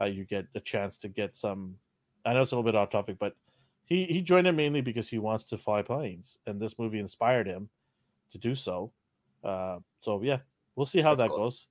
Uh, 0.00 0.06
you 0.06 0.24
get 0.24 0.46
a 0.54 0.60
chance 0.60 0.96
to 0.98 1.08
get 1.08 1.36
some. 1.36 1.76
I 2.24 2.32
know 2.32 2.42
it's 2.42 2.52
a 2.52 2.56
little 2.56 2.70
bit 2.70 2.76
off 2.76 2.90
topic, 2.90 3.16
but 3.18 3.34
he 3.84 4.04
he 4.04 4.22
joined 4.22 4.46
it 4.46 4.52
mainly 4.52 4.80
because 4.80 5.08
he 5.08 5.18
wants 5.18 5.44
to 5.46 5.58
fly 5.58 5.82
planes, 5.82 6.38
and 6.46 6.60
this 6.60 6.78
movie 6.78 7.00
inspired 7.00 7.46
him 7.46 7.68
to 8.30 8.38
do 8.38 8.54
so. 8.54 8.92
Uh, 9.42 9.78
so 10.00 10.22
yeah, 10.22 10.38
we'll 10.76 10.86
see 10.86 11.00
how 11.00 11.14
That's 11.14 11.30
that 11.30 11.30
cool. 11.30 11.46
goes. 11.46 11.66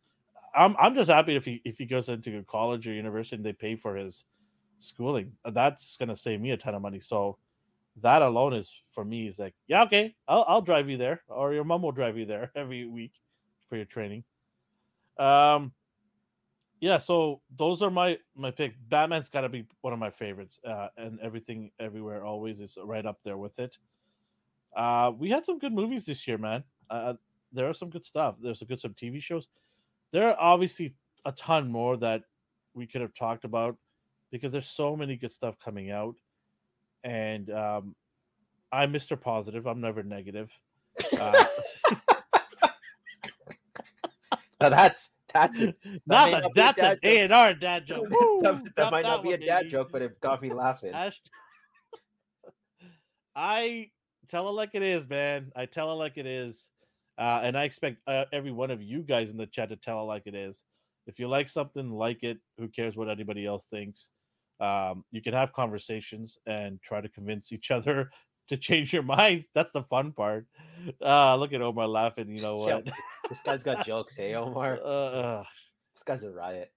I'm 0.55 0.75
I'm 0.79 0.95
just 0.95 1.09
happy 1.09 1.35
if 1.35 1.45
he 1.45 1.61
if 1.63 1.77
he 1.77 1.85
goes 1.85 2.09
into 2.09 2.43
college 2.43 2.87
or 2.87 2.91
university 2.93 3.35
and 3.37 3.45
they 3.45 3.53
pay 3.53 3.75
for 3.75 3.95
his 3.95 4.25
schooling. 4.79 5.33
Uh, 5.45 5.51
That's 5.51 5.95
gonna 5.97 6.15
save 6.15 6.41
me 6.41 6.51
a 6.51 6.57
ton 6.57 6.75
of 6.75 6.81
money. 6.81 6.99
So 6.99 7.37
that 8.01 8.21
alone 8.21 8.53
is 8.53 8.71
for 8.93 9.03
me 9.03 9.27
is 9.27 9.39
like 9.39 9.55
yeah 9.67 9.83
okay 9.83 10.15
I'll 10.27 10.45
I'll 10.47 10.61
drive 10.61 10.89
you 10.89 10.97
there 10.97 11.23
or 11.27 11.53
your 11.53 11.63
mom 11.63 11.81
will 11.81 11.91
drive 11.91 12.17
you 12.17 12.25
there 12.25 12.51
every 12.55 12.85
week 12.85 13.13
for 13.69 13.75
your 13.75 13.85
training. 13.85 14.23
Um, 15.17 15.71
yeah. 16.79 16.97
So 16.97 17.41
those 17.55 17.81
are 17.81 17.89
my 17.89 18.17
my 18.35 18.51
pick. 18.51 18.75
Batman's 18.89 19.29
got 19.29 19.41
to 19.41 19.49
be 19.49 19.65
one 19.81 19.93
of 19.93 19.99
my 19.99 20.09
favorites, 20.09 20.59
uh, 20.65 20.87
and 20.97 21.19
everything 21.21 21.71
everywhere 21.79 22.23
always 22.23 22.59
is 22.59 22.77
right 22.83 23.05
up 23.05 23.19
there 23.23 23.37
with 23.37 23.57
it. 23.59 23.77
Uh, 24.75 25.11
we 25.17 25.29
had 25.29 25.45
some 25.45 25.57
good 25.57 25.73
movies 25.73 26.05
this 26.05 26.27
year, 26.27 26.37
man. 26.37 26.63
Uh, 26.89 27.13
there 27.51 27.67
are 27.67 27.73
some 27.73 27.89
good 27.89 28.05
stuff. 28.05 28.35
There's 28.41 28.61
a 28.61 28.65
good 28.65 28.79
some 28.79 28.93
TV 28.93 29.21
shows. 29.21 29.47
There 30.11 30.29
are 30.29 30.37
obviously 30.39 30.93
a 31.25 31.31
ton 31.31 31.69
more 31.69 31.97
that 31.97 32.23
we 32.73 32.85
could 32.85 33.01
have 33.01 33.13
talked 33.13 33.43
about 33.43 33.75
because 34.31 34.51
there's 34.51 34.67
so 34.67 34.95
many 34.95 35.15
good 35.15 35.31
stuff 35.31 35.57
coming 35.57 35.89
out, 35.89 36.15
and 37.03 37.49
um, 37.49 37.95
I'm 38.71 38.93
Mr. 38.93 39.19
Positive. 39.19 39.65
I'm 39.65 39.81
never 39.81 40.03
negative. 40.03 40.51
Uh, 41.19 41.45
Now 44.61 44.69
that's 44.69 45.13
that's 45.33 45.59
it. 45.59 45.75
not 46.07 46.31
that 46.31 46.31
not 46.31 46.45
a 46.45 46.49
that's 46.55 46.79
an 46.79 46.85
dad 46.85 46.99
A 47.03 47.19
and 47.19 47.33
R 47.33 47.53
dad 47.53 47.85
joke. 47.85 48.07
That, 48.41 48.63
that 48.63 48.75
Drop 48.75 48.91
might 48.91 49.03
not 49.03 49.21
be 49.23 49.33
a 49.33 49.37
dad 49.37 49.59
baby. 49.61 49.71
joke, 49.71 49.89
but 49.91 50.01
it 50.01 50.19
got 50.19 50.41
me 50.41 50.51
laughing. 50.51 50.93
I 53.35 53.91
tell 54.27 54.49
it 54.49 54.53
like 54.53 54.71
it 54.73 54.81
is, 54.81 55.07
man. 55.07 55.51
I 55.55 55.67
tell 55.67 55.91
it 55.91 55.95
like 55.95 56.17
it 56.17 56.25
is, 56.25 56.71
uh, 57.19 57.41
and 57.43 57.55
I 57.57 57.65
expect 57.65 57.97
uh, 58.07 58.25
every 58.33 58.51
one 58.51 58.71
of 58.71 58.81
you 58.81 59.01
guys 59.01 59.29
in 59.29 59.37
the 59.37 59.45
chat 59.45 59.69
to 59.69 59.75
tell 59.75 60.01
it 60.01 60.05
like 60.05 60.23
it 60.25 60.33
is. 60.33 60.63
If 61.05 61.19
you 61.19 61.27
like 61.27 61.49
something, 61.49 61.91
like 61.91 62.23
it. 62.23 62.39
Who 62.57 62.67
cares 62.67 62.97
what 62.97 63.09
anybody 63.09 63.45
else 63.45 63.65
thinks? 63.65 64.09
Um, 64.59 65.03
you 65.11 65.21
can 65.21 65.33
have 65.33 65.53
conversations 65.53 66.39
and 66.47 66.81
try 66.81 66.99
to 66.99 67.09
convince 67.09 67.51
each 67.51 67.69
other 67.69 68.09
to 68.47 68.57
change 68.57 68.93
your 68.93 69.03
minds. 69.03 69.47
That's 69.53 69.71
the 69.71 69.83
fun 69.83 70.11
part. 70.11 70.45
Uh, 71.01 71.35
look 71.35 71.53
at 71.53 71.61
Omar 71.61 71.87
laughing. 71.87 72.29
You 72.35 72.41
know 72.41 72.57
what? 72.57 72.85
this 73.29 73.41
guy's 73.43 73.63
got 73.63 73.85
jokes, 73.85 74.15
hey 74.15 74.35
Omar. 74.35 74.79
uh, 74.85 75.43
This 75.93 76.03
guy's 76.05 76.23
a 76.23 76.29
riot. 76.31 76.71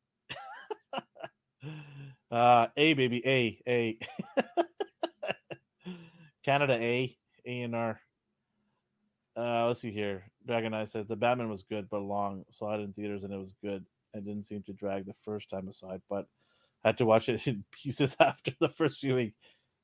uh, 2.31 2.67
A 2.77 2.95
baby, 2.95 3.23
A 3.27 3.61
A. 3.69 3.99
Canada 6.45 6.75
A 6.75 7.17
A 7.47 7.61
and 7.63 7.75
R. 7.75 8.01
Uh, 9.37 9.67
let's 9.69 9.81
see 9.81 9.93
here. 9.93 10.25
Dragon 10.47 10.75
Eye 10.75 10.85
says 10.87 11.07
the 11.07 11.17
Batman 11.17 11.49
was 11.51 11.63
good 11.63 11.89
but 11.91 12.01
long. 12.01 12.45
Saw 12.51 12.75
it 12.75 12.81
in 12.81 12.93
theaters 12.93 13.25
and 13.25 13.33
it 13.33 13.39
was 13.39 13.55
good. 13.63 13.85
and 14.15 14.25
didn't 14.25 14.47
seem 14.47 14.63
to 14.65 14.73
drag 14.73 15.07
the 15.07 15.15
first 15.25 15.51
time 15.51 15.69
aside, 15.69 16.01
but 16.09 16.27
had 16.85 16.99
to 16.99 17.05
watch 17.07 17.29
it 17.29 17.47
in 17.47 17.63
pieces 17.71 18.17
after 18.21 18.53
the 18.61 18.71
first 18.71 19.01
viewing. 19.01 19.33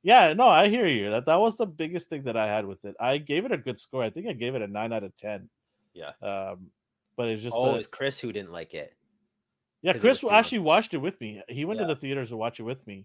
Yeah, 0.07 0.35
no, 0.35 0.47
I 0.47 0.69
hear 0.69 0.87
you. 0.87 1.11
That 1.11 1.27
that 1.27 1.41
was 1.41 1.57
the 1.57 1.67
biggest 1.67 2.09
thing 2.09 2.23
that 2.25 2.37
I 2.37 2.47
had 2.47 2.65
with 2.65 2.85
it. 2.85 2.95
I 3.01 3.19
gave 3.19 3.45
it 3.45 3.51
a 3.51 3.59
good 3.59 3.81
score. 3.81 4.05
I 4.05 4.11
think 4.11 4.29
I 4.29 4.35
gave 4.35 4.55
it 4.55 4.63
a 4.63 4.69
nine 4.69 4.93
out 4.93 5.03
of 5.03 5.17
ten. 5.17 5.49
Yeah. 5.95 6.13
Um, 6.23 6.71
but 7.17 7.29
it's 7.29 7.43
just 7.43 7.57
oh, 7.59 7.73
the- 7.73 7.79
it's 7.81 7.89
Chris 7.89 8.21
who 8.21 8.31
didn't 8.33 8.53
like 8.53 8.73
it. 8.73 8.95
Yeah, 9.83 9.93
Chris 9.95 10.23
was 10.23 10.31
long. 10.31 10.35
actually 10.39 10.61
watched 10.61 10.95
it 10.95 10.99
with 10.99 11.21
me. 11.21 11.43
He 11.49 11.65
went 11.65 11.81
Yeah. 11.81 11.89
to 11.89 11.95
the 11.95 12.01
theaters 12.01 12.29
to 12.29 12.37
watch 12.37 12.61
it 12.61 12.63
with 12.63 12.87
me, 12.87 13.05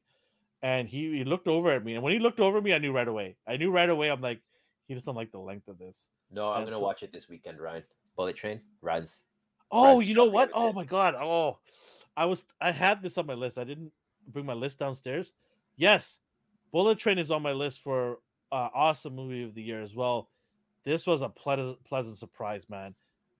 and 0.61 0.87
he, 0.87 1.17
he 1.17 1.23
looked 1.23 1.47
over 1.47 1.71
at 1.71 1.83
me. 1.83 1.95
And 1.95 2.03
when 2.03 2.13
he 2.13 2.19
looked 2.19 2.39
over 2.39 2.59
at 2.59 2.63
me, 2.63 2.71
I 2.73 2.77
knew 2.77 2.91
right 2.91 3.07
away. 3.07 3.35
I 3.47 3.57
knew 3.57 3.71
right 3.71 3.89
away. 3.89 4.09
I'm 4.11 4.21
like, 4.21 4.39
he 4.87 4.93
doesn't 4.93 5.15
like 5.15 5.31
the 5.31 5.39
length 5.39 5.67
of 5.69 5.79
this. 5.79 6.09
No, 6.29 6.49
I'm 6.51 6.57
And 6.61 6.65
gonna 6.67 6.77
so- 6.77 6.83
watch 6.85 7.01
it 7.01 7.11
this 7.11 7.27
weekend, 7.27 7.59
Ryan. 7.59 7.83
Bullet 8.15 8.35
Train. 8.35 8.61
Ryan's 8.81 9.23
Oh, 9.71 10.01
you 10.01 10.13
know 10.13 10.25
what? 10.25 10.51
Oh 10.53 10.69
day. 10.69 10.75
my 10.75 10.85
god. 10.85 11.15
Oh, 11.15 11.57
I 12.15 12.25
was 12.25 12.43
I 12.59 12.69
had 12.71 13.01
this 13.01 13.17
on 13.17 13.25
my 13.25 13.33
list. 13.33 13.57
I 13.57 13.63
didn't 13.63 13.91
bring 14.27 14.45
my 14.45 14.53
list 14.53 14.77
downstairs. 14.77 15.33
Yes, 15.77 16.19
Bullet 16.71 16.97
Train 16.97 17.17
is 17.17 17.31
on 17.31 17.41
my 17.41 17.51
list 17.51 17.81
for 17.81 18.19
uh, 18.51 18.69
awesome 18.73 19.15
movie 19.15 19.43
of 19.43 19.55
the 19.55 19.61
year 19.61 19.81
as 19.81 19.95
well. 19.95 20.29
This 20.83 21.05
was 21.05 21.21
a 21.21 21.29
pleasant 21.29 21.83
pleasant 21.83 22.17
surprise, 22.17 22.65
man. 22.69 22.95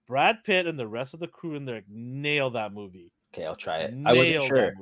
Brad 0.07 0.43
Pitt 0.43 0.67
and 0.67 0.77
the 0.77 0.87
rest 0.87 1.13
of 1.13 1.19
the 1.19 1.27
crew 1.27 1.55
in 1.55 1.65
there 1.65 1.83
nailed 1.87 2.53
that 2.55 2.73
movie. 2.73 3.11
okay. 3.33 3.45
I'll 3.45 3.55
try 3.55 3.79
it. 3.79 3.93
I 4.05 4.13
wasn't 4.13 4.43
sure. 4.43 4.73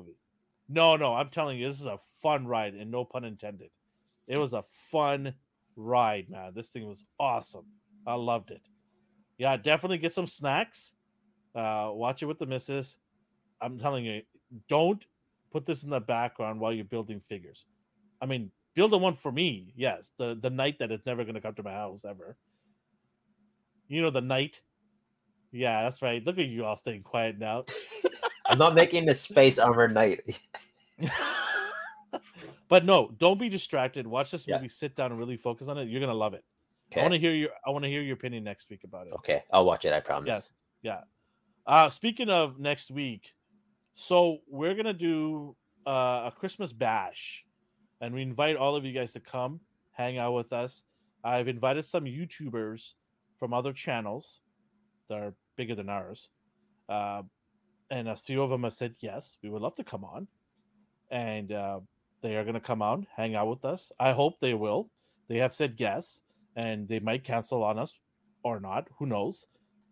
No, 0.67 0.95
no, 0.95 1.15
I'm 1.15 1.29
telling 1.29 1.57
you, 1.59 1.67
this 1.67 1.79
is 1.79 1.85
a 1.85 1.99
fun 2.21 2.45
ride, 2.45 2.75
and 2.75 2.91
no 2.91 3.03
pun 3.03 3.23
intended. 3.23 3.69
It 4.27 4.37
was 4.37 4.53
a 4.53 4.63
fun 4.91 5.33
ride, 5.75 6.29
man. 6.29 6.53
This 6.53 6.69
thing 6.69 6.87
was 6.87 7.05
awesome. 7.19 7.65
I 8.05 8.15
loved 8.15 8.51
it. 8.51 8.61
Yeah, 9.37 9.57
definitely 9.57 9.97
get 9.97 10.13
some 10.13 10.27
snacks. 10.27 10.93
Uh, 11.55 11.89
watch 11.93 12.21
it 12.21 12.27
with 12.27 12.37
the 12.37 12.45
missus. 12.45 12.97
I'm 13.61 13.79
telling 13.79 14.05
you, 14.05 14.21
don't 14.67 15.03
put 15.51 15.65
this 15.65 15.83
in 15.83 15.89
the 15.89 15.99
background 15.99 16.59
while 16.59 16.71
you're 16.71 16.85
building 16.85 17.19
figures. 17.19 17.65
I 18.21 18.25
mean, 18.25 18.51
build 18.75 18.93
a 18.93 18.97
one 18.97 19.13
for 19.15 19.31
me. 19.31 19.73
Yes, 19.75 20.11
the 20.17 20.35
the 20.39 20.49
night 20.49 20.79
that 20.79 20.91
it's 20.91 21.05
never 21.05 21.23
going 21.23 21.35
to 21.35 21.41
come 21.41 21.55
to 21.55 21.63
my 21.63 21.71
house 21.71 22.05
ever. 22.05 22.37
You 23.87 24.01
know 24.01 24.09
the 24.09 24.21
night. 24.21 24.61
Yeah, 25.51 25.81
that's 25.83 26.01
right. 26.01 26.23
Look 26.23 26.37
at 26.37 26.47
you 26.47 26.63
all 26.65 26.75
staying 26.75 27.03
quiet 27.03 27.39
now. 27.39 27.65
I'm 28.45 28.57
not 28.59 28.75
making 28.75 29.05
this 29.05 29.21
space 29.21 29.57
armor 29.57 29.87
knight. 29.87 30.39
but 32.67 32.85
no, 32.85 33.11
don't 33.17 33.39
be 33.39 33.49
distracted. 33.49 34.05
Watch 34.05 34.31
this 34.31 34.47
Yeah. 34.47 34.57
movie. 34.57 34.69
Sit 34.69 34.95
down 34.95 35.11
and 35.11 35.19
really 35.19 35.37
focus 35.37 35.67
on 35.67 35.77
it. 35.77 35.87
You're 35.87 36.01
gonna 36.01 36.13
love 36.13 36.33
it. 36.33 36.43
Okay. 36.91 37.01
I 37.01 37.03
want 37.03 37.13
to 37.13 37.19
hear 37.19 37.33
your. 37.33 37.49
I 37.65 37.69
want 37.69 37.83
to 37.83 37.89
hear 37.89 38.01
your 38.01 38.15
opinion 38.15 38.43
next 38.43 38.69
week 38.69 38.83
about 38.83 39.07
it. 39.07 39.13
Okay. 39.13 39.43
I'll 39.51 39.65
watch 39.65 39.85
it. 39.85 39.93
I 39.93 39.99
promise. 39.99 40.27
Yes. 40.27 40.53
Yeah. 40.81 41.01
Uh 41.65 41.89
speaking 41.89 42.29
of 42.29 42.59
next 42.59 42.89
week, 42.91 43.33
so 43.95 44.39
we're 44.47 44.73
gonna 44.75 44.93
do 44.93 45.55
uh, 45.85 46.23
a 46.25 46.33
Christmas 46.35 46.71
bash, 46.73 47.43
and 48.01 48.13
we 48.13 48.21
invite 48.21 48.55
all 48.55 48.75
of 48.75 48.85
you 48.85 48.93
guys 48.93 49.13
to 49.13 49.19
come 49.19 49.59
hang 49.91 50.17
out 50.17 50.33
with 50.33 50.53
us. 50.53 50.83
I've 51.23 51.47
invited 51.47 51.85
some 51.85 52.05
YouTubers 52.05 52.93
from 53.37 53.53
other 53.53 53.73
channels 53.73 54.41
that 55.09 55.19
are 55.19 55.33
bigger 55.57 55.75
than 55.75 55.89
ours, 55.89 56.29
uh, 56.87 57.23
and 57.89 58.07
a 58.07 58.15
few 58.15 58.41
of 58.41 58.49
them 58.49 58.63
have 58.63 58.73
said 58.73 58.95
yes, 58.99 59.37
we 59.43 59.49
would 59.49 59.61
love 59.61 59.75
to 59.75 59.83
come 59.83 60.03
on, 60.03 60.27
and 61.11 61.51
uh, 61.51 61.79
they 62.21 62.35
are 62.35 62.45
gonna 62.45 62.59
come 62.59 62.81
out, 62.81 63.05
hang 63.15 63.35
out 63.35 63.49
with 63.49 63.65
us. 63.65 63.91
I 63.99 64.11
hope 64.11 64.39
they 64.39 64.53
will. 64.53 64.89
They 65.27 65.37
have 65.37 65.53
said 65.53 65.75
yes, 65.77 66.21
and 66.55 66.87
they 66.87 66.99
might 66.99 67.23
cancel 67.23 67.63
on 67.63 67.77
us 67.79 67.93
or 68.43 68.59
not. 68.59 68.87
Who 68.97 69.05
knows? 69.05 69.45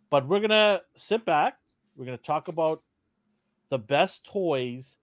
but 0.10 0.28
we're 0.28 0.40
gonna 0.40 0.82
sit 0.96 1.26
back 1.26 1.58
we're 1.96 2.06
gonna 2.06 2.18
talk 2.18 2.48
about 2.48 2.84
the 3.70 3.80
best 3.80 4.24
toys 4.24 4.98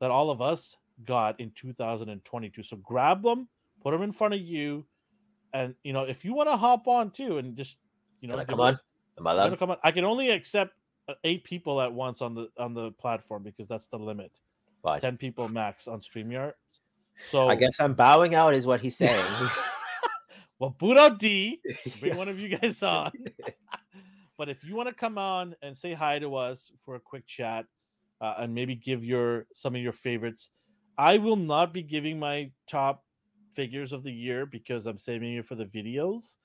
that 0.00 0.10
all 0.10 0.30
of 0.30 0.40
us 0.40 0.76
got 1.04 1.38
in 1.40 1.50
2022 1.54 2.62
so 2.62 2.76
grab 2.78 3.22
them 3.22 3.48
put 3.82 3.92
them 3.92 4.02
in 4.02 4.12
front 4.12 4.34
of 4.34 4.40
you 4.40 4.84
and 5.52 5.74
you 5.84 5.92
know 5.92 6.02
if 6.02 6.24
you 6.24 6.34
want 6.34 6.48
to 6.48 6.56
hop 6.56 6.86
on 6.88 7.10
too 7.10 7.38
and 7.38 7.56
just 7.56 7.76
you 8.20 8.28
know 8.28 8.34
Can 8.34 8.40
I 8.40 8.44
come 8.44 8.60
on? 8.60 8.78
Am 9.18 9.26
I 9.26 9.32
allowed? 9.32 9.58
come 9.58 9.70
on 9.70 9.76
i 9.82 9.90
can 9.90 10.04
only 10.04 10.30
accept 10.30 10.72
uh, 11.08 11.14
eight 11.24 11.44
people 11.44 11.80
at 11.80 11.92
once 11.92 12.20
on 12.20 12.34
the 12.34 12.48
on 12.58 12.74
the 12.74 12.90
platform 12.92 13.42
because 13.42 13.68
that's 13.68 13.86
the 13.86 13.98
limit 13.98 14.32
Fine. 14.82 15.00
10 15.00 15.16
people 15.16 15.48
max 15.48 15.88
on 15.88 16.00
streamyard 16.00 16.52
so 17.24 17.48
I 17.48 17.54
guess 17.56 17.80
I'm 17.80 17.94
bowing 17.94 18.34
out, 18.34 18.54
is 18.54 18.66
what 18.66 18.80
he's 18.80 18.96
saying. 18.96 19.24
well 20.58 20.70
boot 20.70 20.96
out 20.96 21.18
d 21.18 21.60
bring 22.00 22.16
one 22.16 22.28
of 22.28 22.38
you 22.38 22.56
guys 22.56 22.82
on. 22.82 23.12
but 24.38 24.48
if 24.48 24.64
you 24.64 24.74
want 24.74 24.88
to 24.88 24.94
come 24.94 25.18
on 25.18 25.54
and 25.62 25.76
say 25.76 25.92
hi 25.92 26.18
to 26.18 26.34
us 26.34 26.70
for 26.80 26.94
a 26.96 27.00
quick 27.00 27.26
chat 27.26 27.66
uh, 28.20 28.34
and 28.38 28.54
maybe 28.54 28.74
give 28.74 29.04
your 29.04 29.46
some 29.54 29.74
of 29.74 29.82
your 29.82 29.92
favorites, 29.92 30.50
I 30.98 31.18
will 31.18 31.36
not 31.36 31.72
be 31.72 31.82
giving 31.84 32.18
my 32.18 32.50
top 32.68 33.04
figures 33.52 33.92
of 33.92 34.02
the 34.02 34.12
year 34.12 34.46
because 34.46 34.84
I'm 34.86 34.98
saving 34.98 35.34
it 35.34 35.46
for 35.46 35.54
the 35.54 35.64
videos. 35.64 36.36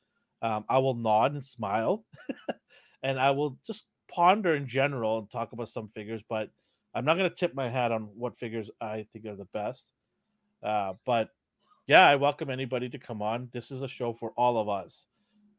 Um, 0.43 0.63
I 0.69 0.77
will 0.77 0.93
nod 0.93 1.33
and 1.33 1.43
smile, 1.43 2.05
and 3.03 3.19
I 3.19 3.31
will 3.31 3.57
just 3.65 3.87
ponder 4.07 4.53
in 4.53 4.67
general 4.67 5.17
and 5.17 5.29
talk 5.31 5.53
about 5.53 5.69
some 5.69 5.87
figures. 5.87 6.21
But 6.27 6.51
I'm 6.93 7.03
not 7.03 7.17
going 7.17 7.29
to 7.29 7.35
tip 7.35 7.55
my 7.55 7.67
hat 7.67 7.91
on 7.91 8.09
what 8.15 8.37
figures 8.37 8.69
I 8.79 9.07
think 9.11 9.25
are 9.25 9.35
the 9.35 9.47
best. 9.53 9.93
Uh, 10.61 10.93
but 11.03 11.29
yeah, 11.87 12.07
I 12.07 12.15
welcome 12.15 12.51
anybody 12.51 12.89
to 12.89 12.99
come 12.99 13.23
on. 13.23 13.49
This 13.53 13.71
is 13.71 13.81
a 13.81 13.87
show 13.87 14.13
for 14.13 14.33
all 14.37 14.59
of 14.59 14.69
us 14.69 15.07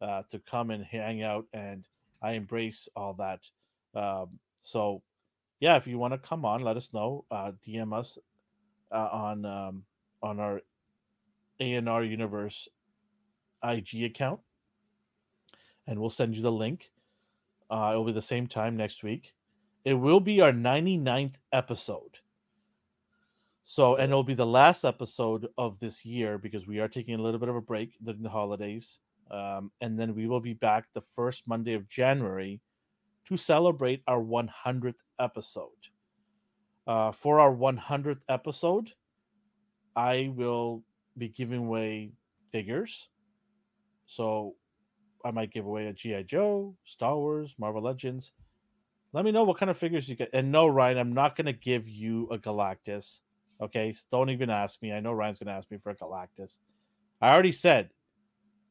uh, 0.01 0.23
to 0.31 0.39
come 0.39 0.71
and 0.71 0.85
hang 0.85 1.23
out, 1.23 1.47
and 1.53 1.85
I 2.23 2.33
embrace 2.33 2.89
all 2.95 3.15
that. 3.15 3.41
Um, 3.95 4.39
so 4.61 5.03
yeah, 5.59 5.77
if 5.77 5.87
you 5.89 5.99
want 5.99 6.15
to 6.15 6.19
come 6.19 6.45
on, 6.45 6.62
let 6.62 6.77
us 6.77 6.93
know. 6.93 7.25
Uh, 7.31 7.53
DM 7.66 7.93
us 7.93 8.19
uh, 8.95 9.09
on 9.12 9.45
um, 9.45 9.83
on 10.23 10.41
our 10.41 10.62
ANR 11.61 12.09
Universe 12.09 12.69
IG 13.62 14.05
account, 14.05 14.41
and 15.87 16.01
we'll 16.01 16.11
send 16.11 16.35
you 16.35 16.43
the 16.43 16.53
link. 16.53 16.91
Uh, 17.71 17.91
it'll 17.93 18.05
be 18.05 18.12
the 18.12 18.21
same 18.21 18.47
time 18.47 18.77
next 18.77 19.03
week. 19.03 19.35
It 19.85 19.95
will 19.95 20.21
be 20.21 20.41
our 20.41 20.53
99th 20.53 21.37
episode. 21.53 22.19
So, 23.65 23.97
and 23.97 24.11
it'll 24.11 24.23
be 24.23 24.35
the 24.35 24.47
last 24.47 24.85
episode 24.85 25.49
of 25.57 25.79
this 25.79 26.05
year 26.05 26.39
because 26.39 26.66
we 26.66 26.81
are 26.81 26.89
taking 26.89 27.15
a 27.15 27.23
little 27.23 27.41
bit 27.41 27.49
of 27.49 27.57
a 27.57 27.62
break 27.62 27.97
during 28.03 28.23
the 28.23 28.29
holidays. 28.29 28.99
Um, 29.31 29.73
and 29.81 29.99
then 29.99 30.15
we 30.15 30.27
will 30.27 30.41
be 30.41 30.53
back 30.53 30.85
the 30.93 31.01
first 31.01 31.49
Monday 31.49 31.73
of 31.73 31.89
January 31.89 32.61
to 33.29 33.37
celebrate 33.39 34.03
our 34.07 34.23
100th 34.23 35.01
episode. 35.19 35.71
Uh, 36.86 37.12
for 37.12 37.40
our 37.40 37.55
100th 37.55 38.23
episode, 38.28 38.90
I 39.97 40.32
will 40.35 40.82
be 41.16 41.28
giving 41.28 41.61
away 41.61 42.12
figures. 42.52 43.09
So 44.06 44.55
I 45.24 45.31
might 45.31 45.52
give 45.52 45.65
away 45.65 45.86
a 45.86 45.93
G.I. 45.93 46.24
Joe, 46.24 46.77
Star 46.85 47.16
Wars, 47.16 47.55
Marvel 47.59 47.82
Legends. 47.82 48.32
Let 49.12 49.24
me 49.24 49.31
know 49.31 49.44
what 49.44 49.59
kind 49.59 49.70
of 49.70 49.78
figures 49.78 50.09
you 50.09 50.16
get. 50.16 50.31
And 50.32 50.52
no, 50.52 50.66
Ryan, 50.66 50.98
I'm 50.98 51.15
not 51.15 51.36
going 51.36 51.47
to 51.47 51.52
give 51.52 51.89
you 51.89 52.28
a 52.31 52.39
Galactus. 52.39 53.20
Okay, 53.62 53.94
don't 54.11 54.31
even 54.31 54.51
ask 54.51 54.82
me. 54.82 54.93
I 54.93 55.01
know 55.01 55.12
Ryan's 55.12 55.39
going 55.39 55.47
to 55.47 55.55
ask 55.55 55.70
me 55.70 55.78
for 55.78 55.90
a 55.90 55.97
Galactus. 55.97 56.59
I 57.20 57.32
already 57.32 57.52
said 57.52 57.90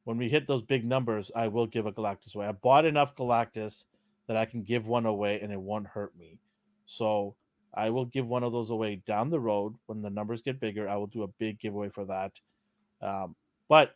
when 0.03 0.18
we 0.18 0.30
hit 0.30 0.48
those 0.48 0.61
big 0.61 0.85
numbers, 0.85 1.31
I 1.34 1.48
will 1.48 1.65
give 1.65 1.85
a 1.85 1.91
Galactus 1.91 2.35
away. 2.35 2.45
I 2.45 2.52
bought 2.52 2.85
enough 2.85 3.15
Galactus 3.15 3.85
that 4.27 4.38
I 4.38 4.45
can 4.45 4.64
give 4.64 4.85
one 4.85 5.06
away 5.06 5.40
and 5.41 5.52
it 5.52 5.60
won't 5.60 5.88
hurt 5.88 6.15
me. 6.18 6.40
So 6.85 7.35
I 7.74 7.90
will 7.90 8.06
give 8.06 8.28
one 8.28 8.44
of 8.44 8.52
those 8.52 8.70
away 8.70 9.02
down 9.08 9.30
the 9.30 9.40
road 9.40 9.76
when 9.88 10.02
the 10.02 10.10
numbers 10.10 10.41
get 10.41 10.60
bigger. 10.60 10.88
I 10.88 10.95
will 10.95 11.08
do 11.08 11.24
a 11.24 11.28
big 11.40 11.60
giveaway 11.60 11.90
for 11.90 12.06
that. 12.06 12.32
Um, 13.02 13.36
but 13.68 13.95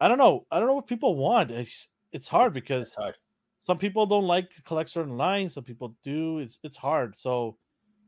I 0.00 0.08
don't 0.08 0.18
know. 0.18 0.46
I 0.50 0.58
don't 0.58 0.68
know 0.68 0.74
what 0.74 0.86
people 0.86 1.16
want. 1.16 1.50
It's 1.50 1.88
it's 2.12 2.28
hard 2.28 2.52
because 2.52 2.88
it's 2.88 2.96
hard. 2.96 3.14
some 3.60 3.78
people 3.78 4.04
don't 4.04 4.26
like 4.26 4.50
to 4.50 4.62
collect 4.62 4.90
certain 4.90 5.16
lines. 5.16 5.54
Some 5.54 5.64
people 5.64 5.96
do. 6.02 6.38
It's 6.38 6.58
it's 6.62 6.76
hard. 6.76 7.16
So 7.16 7.56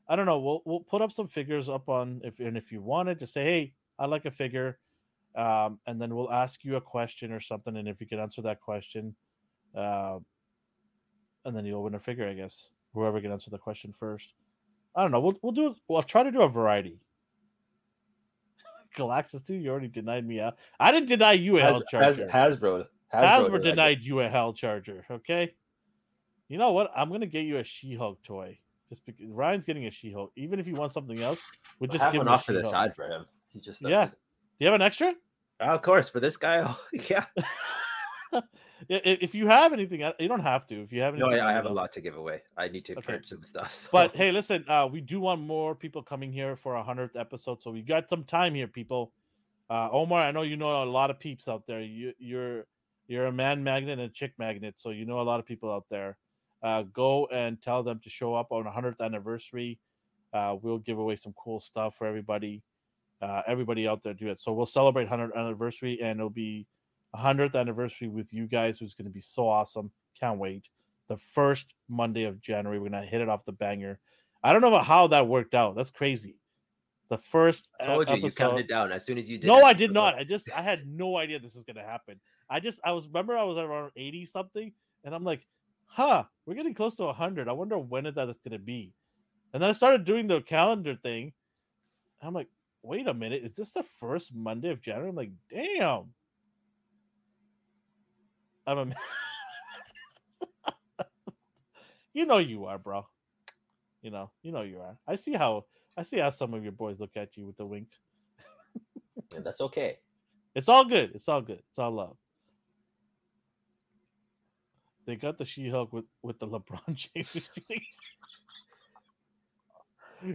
I 0.09 0.17
don't 0.17 0.27
know. 0.27 0.39
We'll 0.39 0.63
we'll 0.65 0.81
put 0.81 1.03
up 1.03 1.13
some 1.13 1.27
figures 1.27 1.69
up 1.69 1.89
on 1.89 2.21
if 2.25 2.39
and 2.41 2.57
if 2.57 2.71
you 2.71 2.83
wanted 2.83 3.21
to 3.21 3.27
say, 3.27 3.45
hey, 3.45 3.73
I 3.99 4.07
like 4.07 4.27
a 4.27 4.31
figure, 4.31 4.79
um, 5.35 5.79
and 5.87 6.01
then 6.01 6.15
we'll 6.15 6.33
ask 6.33 6.65
you 6.65 6.77
a 6.77 6.81
question 6.81 7.33
or 7.33 7.41
something, 7.41 7.77
and 7.77 7.89
if 7.89 8.01
you 8.01 8.07
can 8.07 8.21
answer 8.21 8.43
that 8.43 8.61
question, 8.61 9.15
uh, 9.75 10.19
and 11.45 11.57
then 11.57 11.65
you'll 11.65 11.83
win 11.83 11.95
a 11.95 12.01
figure, 12.01 12.29
I 12.29 12.35
guess. 12.35 12.71
Whoever 12.93 13.21
can 13.21 13.33
answer 13.33 13.51
the 13.51 13.59
question 13.59 13.93
first. 13.99 14.35
I 14.95 15.03
don't 15.03 15.11
know. 15.11 15.21
We'll 15.21 15.39
we'll 15.43 15.53
do. 15.53 15.75
We'll 15.89 16.03
try 16.03 16.23
to 16.23 16.31
do 16.31 16.43
a 16.43 16.49
variety. 16.49 17.01
Galactus 18.97 19.47
too. 19.47 19.55
You 19.55 19.71
already 19.71 19.89
denied 19.89 20.27
me. 20.27 20.39
A, 20.39 20.55
I 20.79 20.93
didn't 20.93 21.09
deny 21.09 21.33
you 21.33 21.59
a 21.59 21.61
Has, 21.61 21.73
Hell 21.73 21.83
Charger. 21.91 22.29
Has, 22.29 22.57
Hasbro. 22.57 22.87
Hasbro, 23.13 23.49
Hasbro 23.49 23.63
denied 23.63 24.03
you 24.03 24.21
a 24.21 24.29
Hell 24.29 24.53
Charger. 24.53 25.05
Okay. 25.11 25.55
You 26.49 26.59
know 26.59 26.73
what? 26.73 26.91
I'm 26.95 27.11
gonna 27.11 27.27
get 27.27 27.47
you 27.47 27.59
a 27.59 27.65
She-Hulk 27.65 28.23
toy. 28.23 28.59
Just 28.89 29.05
because 29.05 29.27
Ryan's 29.27 29.65
getting 29.65 29.87
a 29.87 29.91
She-Hulk. 29.91 30.33
Even 30.37 30.61
if 30.61 30.67
you 30.67 30.75
want 30.75 30.93
something 30.93 31.21
else, 31.21 31.41
we'll 31.81 31.91
just 31.91 32.05
give 32.13 32.21
him 32.21 32.29
off 32.29 32.47
to 32.47 32.53
the 32.53 32.63
side 32.63 32.95
for 32.95 33.07
him. 33.07 33.25
He 33.53 33.61
just 33.61 33.83
yeah. 33.83 34.07
Do 34.07 34.13
you 34.59 34.67
have 34.67 34.75
an 34.75 34.83
extra? 34.83 35.15
Uh, 35.61 35.65
of 35.65 35.83
course, 35.83 36.09
for 36.09 36.21
this 36.21 36.37
guy. 36.37 36.73
yeah. 36.93 37.25
if 38.89 39.35
you 39.35 39.47
have 39.47 39.73
anything, 39.73 40.01
you 40.19 40.29
don't 40.29 40.41
have 40.41 40.67
to. 40.67 40.83
If 40.83 40.93
you 40.93 41.01
have 41.03 41.15
anything, 41.15 41.31
no, 41.31 41.37
I, 41.37 41.51
I 41.51 41.53
have 41.53 41.67
a 41.67 41.73
lot 41.73 41.93
to 41.93 42.01
give 42.01 42.17
away. 42.17 42.43
I 42.57 42.69
need 42.69 42.85
to 42.87 42.99
okay. 42.99 43.21
some 43.25 43.43
stuff. 43.43 43.73
So. 43.85 43.89
But 43.93 44.15
hey, 44.15 44.33
listen, 44.33 44.65
uh, 44.69 44.89
we 44.91 45.01
do 45.01 45.21
want 45.21 45.41
more 45.41 45.75
people 45.75 46.03
coming 46.03 46.33
here 46.33 46.57
for 46.57 46.75
a 46.75 46.83
hundredth 46.83 47.17
episode, 47.17 47.63
so 47.63 47.71
we 47.71 47.83
got 47.83 48.09
some 48.09 48.25
time 48.25 48.55
here, 48.55 48.69
people. 48.69 49.13
Uh, 49.71 49.89
Omar, 49.91 50.23
I 50.23 50.31
know 50.31 50.43
you 50.43 50.57
know 50.57 50.83
a 50.83 50.85
lot 50.85 51.11
of 51.11 51.19
peeps 51.19 51.49
out 51.49 51.67
there. 51.67 51.81
You, 51.81 52.13
you're 52.19 52.67
you're 53.07 53.27
a 53.27 53.33
man 53.33 53.63
magnet 53.65 53.99
and 53.99 54.11
a 54.11 54.13
chick 54.13 54.33
magnet, 54.39 54.75
so 54.77 54.91
you 54.91 55.05
know 55.05 55.21
a 55.21 55.23
lot 55.23 55.41
of 55.41 55.47
people 55.47 55.73
out 55.73 55.87
there. 55.91 56.17
Uh, 56.63 56.83
go 56.83 57.27
and 57.27 57.61
tell 57.61 57.83
them 57.83 58.01
to 58.03 58.11
show 58.11 58.35
up 58.35 58.51
on 58.51 58.67
a 58.67 58.71
hundredth 58.71 59.01
anniversary. 59.01 59.79
Uh, 60.33 60.57
we'll 60.61 60.79
give 60.79 60.99
away 60.99 61.17
some 61.17 61.35
cool 61.39 61.61
stuff 61.61 61.97
for 61.97 62.07
everybody. 62.07 62.63
Uh, 63.23 63.43
everybody 63.47 63.87
out 63.87 64.03
there 64.03 64.13
do 64.13 64.29
it. 64.29 64.39
So 64.39 64.53
we'll 64.53 64.67
celebrate 64.67 65.09
100th 65.09 65.35
anniversary, 65.35 65.99
and 66.03 66.19
it'll 66.19 66.29
be 66.29 66.67
100th 67.17 67.55
anniversary 67.55 68.09
with 68.09 68.33
you 68.33 68.47
guys, 68.47 68.79
who's 68.79 68.95
going 68.95 69.07
to 69.07 69.13
be 69.13 69.21
so 69.21 69.49
awesome. 69.49 69.91
Can't 70.19 70.39
wait. 70.39 70.69
The 71.09 71.17
first 71.17 71.75
Monday 71.89 72.25
of 72.25 72.41
January, 72.41 72.79
we're 72.79 72.89
going 72.89 73.03
to 73.03 73.09
hit 73.09 73.21
it 73.21 73.29
off 73.29 73.45
the 73.45 73.53
banger. 73.53 73.99
I 74.43 74.53
don't 74.53 74.63
know 74.63 74.79
how 74.79 75.07
that 75.09 75.29
worked 75.29 75.55
out. 75.55 75.77
That's 75.77 75.91
crazy. 75.91 76.37
The 77.09 77.19
first 77.19 77.71
I 77.79 77.87
told 77.87 78.09
you, 78.09 78.15
episode, 78.15 78.27
you 78.27 78.49
counted 78.51 78.69
down 78.69 78.93
as 78.93 79.05
soon 79.05 79.19
as 79.19 79.31
you 79.31 79.39
did. 79.39 79.47
No, 79.47 79.63
I 79.63 79.75
did 79.75 79.93
not. 79.93 80.15
I 80.15 80.25
just 80.25 80.51
I 80.57 80.63
had 80.63 80.87
no 80.87 81.17
idea 81.17 81.39
this 81.39 81.55
was 81.55 81.65
going 81.65 81.77
to 81.77 81.83
happen. 81.83 82.19
I 82.49 82.61
just 82.61 82.81
I 82.83 82.93
was 82.93 83.07
remember 83.07 83.37
I 83.37 83.45
was 83.45 83.59
around 83.59 83.93
80 83.97 84.25
something, 84.25 84.73
and 85.05 85.15
I'm 85.15 85.25
like, 85.25 85.47
huh, 85.87 86.25
we're 86.47 86.55
getting 86.55 86.75
close 86.75 86.95
to 86.97 87.05
100. 87.05 87.47
I 87.47 87.53
wonder 87.53 87.79
when 87.79 88.07
is 88.07 88.15
that 88.15 88.27
going 88.27 88.53
to 88.53 88.59
be. 88.59 88.95
And 89.53 89.63
then 89.63 89.71
I 89.71 89.75
started 89.75 90.05
doing 90.05 90.27
the 90.27 90.41
calendar 90.41 90.97
thing. 90.97 91.33
I'm 92.21 92.35
like, 92.35 92.49
wait 92.83 93.07
a 93.07 93.15
minute, 93.15 93.45
is 93.45 93.55
this 93.55 93.73
the 93.73 93.85
first 94.01 94.35
Monday 94.35 94.71
of 94.71 94.81
January? 94.81 95.11
I'm 95.11 95.15
like, 95.15 95.33
damn. 95.51 96.07
I'm 98.67 98.79
a. 98.79 98.95
you 102.15 102.27
know 102.27 102.39
you 102.39 102.67
are, 102.67 102.79
bro. 102.79 103.07
You 104.03 104.11
know, 104.11 104.31
you 104.43 104.53
know 104.53 104.63
you 104.63 104.81
are. 104.81 104.97
I 105.07 105.17
see 105.17 105.33
how 105.33 105.65
I 105.97 106.03
see 106.03 106.19
how 106.19 106.31
some 106.31 106.55
of 106.55 106.63
your 106.63 106.73
boys 106.73 107.01
look 107.01 107.17
at 107.17 107.37
you 107.37 107.47
with 107.47 107.59
a 107.61 107.67
wink. 107.67 107.89
and 109.35 109.45
that's 109.45 109.61
okay. 109.61 109.99
It's 110.55 110.69
all 110.69 110.85
good. 110.85 111.13
It's 111.15 111.29
all 111.29 111.41
good. 111.43 111.63
It's 111.71 111.79
all 111.79 111.91
love. 111.91 112.17
They 115.07 115.17
got 115.17 115.37
the 115.37 115.45
She-Hulk 115.45 115.93
with 115.93 116.07
with 116.23 116.39
the 116.39 116.47
LeBron 116.47 116.95
James. 116.95 117.59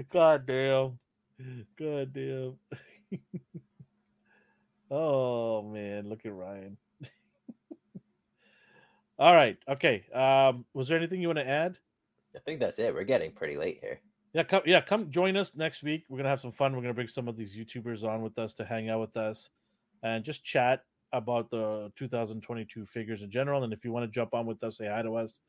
God 0.09 0.45
damn. 0.45 0.99
God 1.77 2.13
damn. 2.13 2.55
oh 4.91 5.63
man, 5.63 6.07
look 6.07 6.25
at 6.25 6.33
Ryan. 6.33 6.77
All 9.19 9.35
right. 9.35 9.57
Okay. 9.67 10.05
Um, 10.13 10.63
was 10.73 10.87
there 10.87 10.97
anything 10.97 11.21
you 11.21 11.27
want 11.27 11.39
to 11.39 11.47
add? 11.47 11.77
I 12.33 12.39
think 12.39 12.61
that's 12.61 12.79
it. 12.79 12.93
We're 12.93 13.03
getting 13.03 13.31
pretty 13.31 13.57
late 13.57 13.79
here. 13.81 13.99
Yeah, 14.31 14.43
come 14.43 14.61
yeah, 14.65 14.79
come 14.79 15.11
join 15.11 15.35
us 15.35 15.55
next 15.55 15.83
week. 15.83 16.05
We're 16.07 16.17
gonna 16.17 16.29
have 16.29 16.39
some 16.39 16.53
fun. 16.53 16.73
We're 16.73 16.83
gonna 16.83 16.93
bring 16.93 17.07
some 17.07 17.27
of 17.27 17.35
these 17.35 17.53
YouTubers 17.53 18.03
on 18.03 18.21
with 18.21 18.39
us 18.39 18.53
to 18.55 18.65
hang 18.65 18.89
out 18.89 19.01
with 19.01 19.17
us 19.17 19.49
and 20.03 20.23
just 20.23 20.45
chat 20.45 20.85
about 21.11 21.49
the 21.49 21.91
2022 21.97 22.85
figures 22.85 23.23
in 23.23 23.29
general. 23.29 23.63
And 23.63 23.73
if 23.73 23.83
you 23.83 23.91
want 23.91 24.05
to 24.05 24.11
jump 24.11 24.33
on 24.33 24.45
with 24.45 24.63
us, 24.63 24.77
say 24.77 24.87
hi 24.87 25.01
to 25.01 25.15
us, 25.15 25.41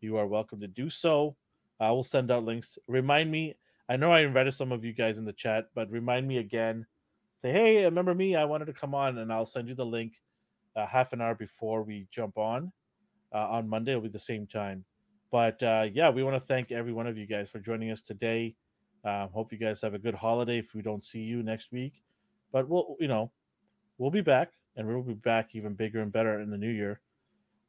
you 0.00 0.16
are 0.16 0.26
welcome 0.26 0.60
to 0.60 0.68
do 0.68 0.88
so. 0.88 1.36
I 1.80 1.90
will 1.90 2.04
send 2.04 2.30
out 2.30 2.44
links. 2.44 2.78
Remind 2.86 3.30
me, 3.30 3.56
I 3.88 3.96
know 3.96 4.10
I 4.10 4.20
invited 4.20 4.52
some 4.52 4.72
of 4.72 4.84
you 4.84 4.92
guys 4.92 5.18
in 5.18 5.24
the 5.24 5.32
chat, 5.32 5.66
but 5.74 5.90
remind 5.90 6.26
me 6.26 6.38
again. 6.38 6.86
Say, 7.42 7.52
hey, 7.52 7.84
remember 7.84 8.14
me? 8.14 8.36
I 8.36 8.44
wanted 8.44 8.66
to 8.66 8.72
come 8.72 8.94
on, 8.94 9.18
and 9.18 9.32
I'll 9.32 9.46
send 9.46 9.68
you 9.68 9.74
the 9.74 9.84
link 9.84 10.14
uh, 10.76 10.86
half 10.86 11.12
an 11.12 11.20
hour 11.20 11.34
before 11.34 11.82
we 11.82 12.06
jump 12.10 12.38
on 12.38 12.72
uh, 13.32 13.48
on 13.48 13.68
Monday. 13.68 13.92
It'll 13.92 14.02
be 14.02 14.08
the 14.08 14.18
same 14.18 14.46
time. 14.46 14.84
But 15.30 15.62
uh, 15.62 15.88
yeah, 15.92 16.10
we 16.10 16.22
want 16.22 16.36
to 16.36 16.46
thank 16.46 16.72
every 16.72 16.92
one 16.92 17.06
of 17.06 17.18
you 17.18 17.26
guys 17.26 17.48
for 17.50 17.58
joining 17.58 17.90
us 17.90 18.00
today. 18.00 18.54
Uh, 19.04 19.26
hope 19.28 19.52
you 19.52 19.58
guys 19.58 19.80
have 19.82 19.94
a 19.94 19.98
good 19.98 20.14
holiday. 20.14 20.58
If 20.58 20.74
we 20.74 20.82
don't 20.82 21.04
see 21.04 21.20
you 21.20 21.42
next 21.42 21.70
week, 21.70 22.02
but 22.52 22.68
we'll 22.68 22.96
you 22.98 23.08
know 23.08 23.30
we'll 23.98 24.10
be 24.10 24.22
back, 24.22 24.52
and 24.76 24.86
we'll 24.86 25.02
be 25.02 25.14
back 25.14 25.50
even 25.54 25.74
bigger 25.74 26.00
and 26.00 26.12
better 26.12 26.40
in 26.40 26.50
the 26.50 26.58
new 26.58 26.70
year. 26.70 27.00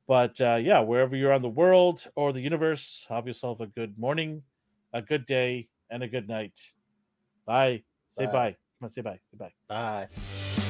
But 0.07 0.41
uh, 0.41 0.60
yeah, 0.61 0.80
wherever 0.80 1.15
you're 1.15 1.34
on 1.34 1.41
the 1.41 1.49
world 1.49 2.07
or 2.15 2.34
the 2.34 2.41
universe, 2.41 3.06
have 3.10 3.27
yourself 3.27 3.60
a 3.60 3.68
good 3.68 3.99
morning, 3.99 4.41
a 4.94 5.02
good 5.02 5.26
day, 5.26 5.68
and 5.91 6.02
a 6.02 6.07
good 6.07 6.27
night. 6.27 6.60
Bye. 7.45 7.84
Say 8.10 8.26
bye. 8.26 8.31
bye. 8.31 8.57
Come 8.80 8.86
on, 8.86 8.90
say 8.90 9.02
bye. 9.02 9.19
Say 9.30 9.38
bye. 9.38 9.52
Bye. 9.68 10.68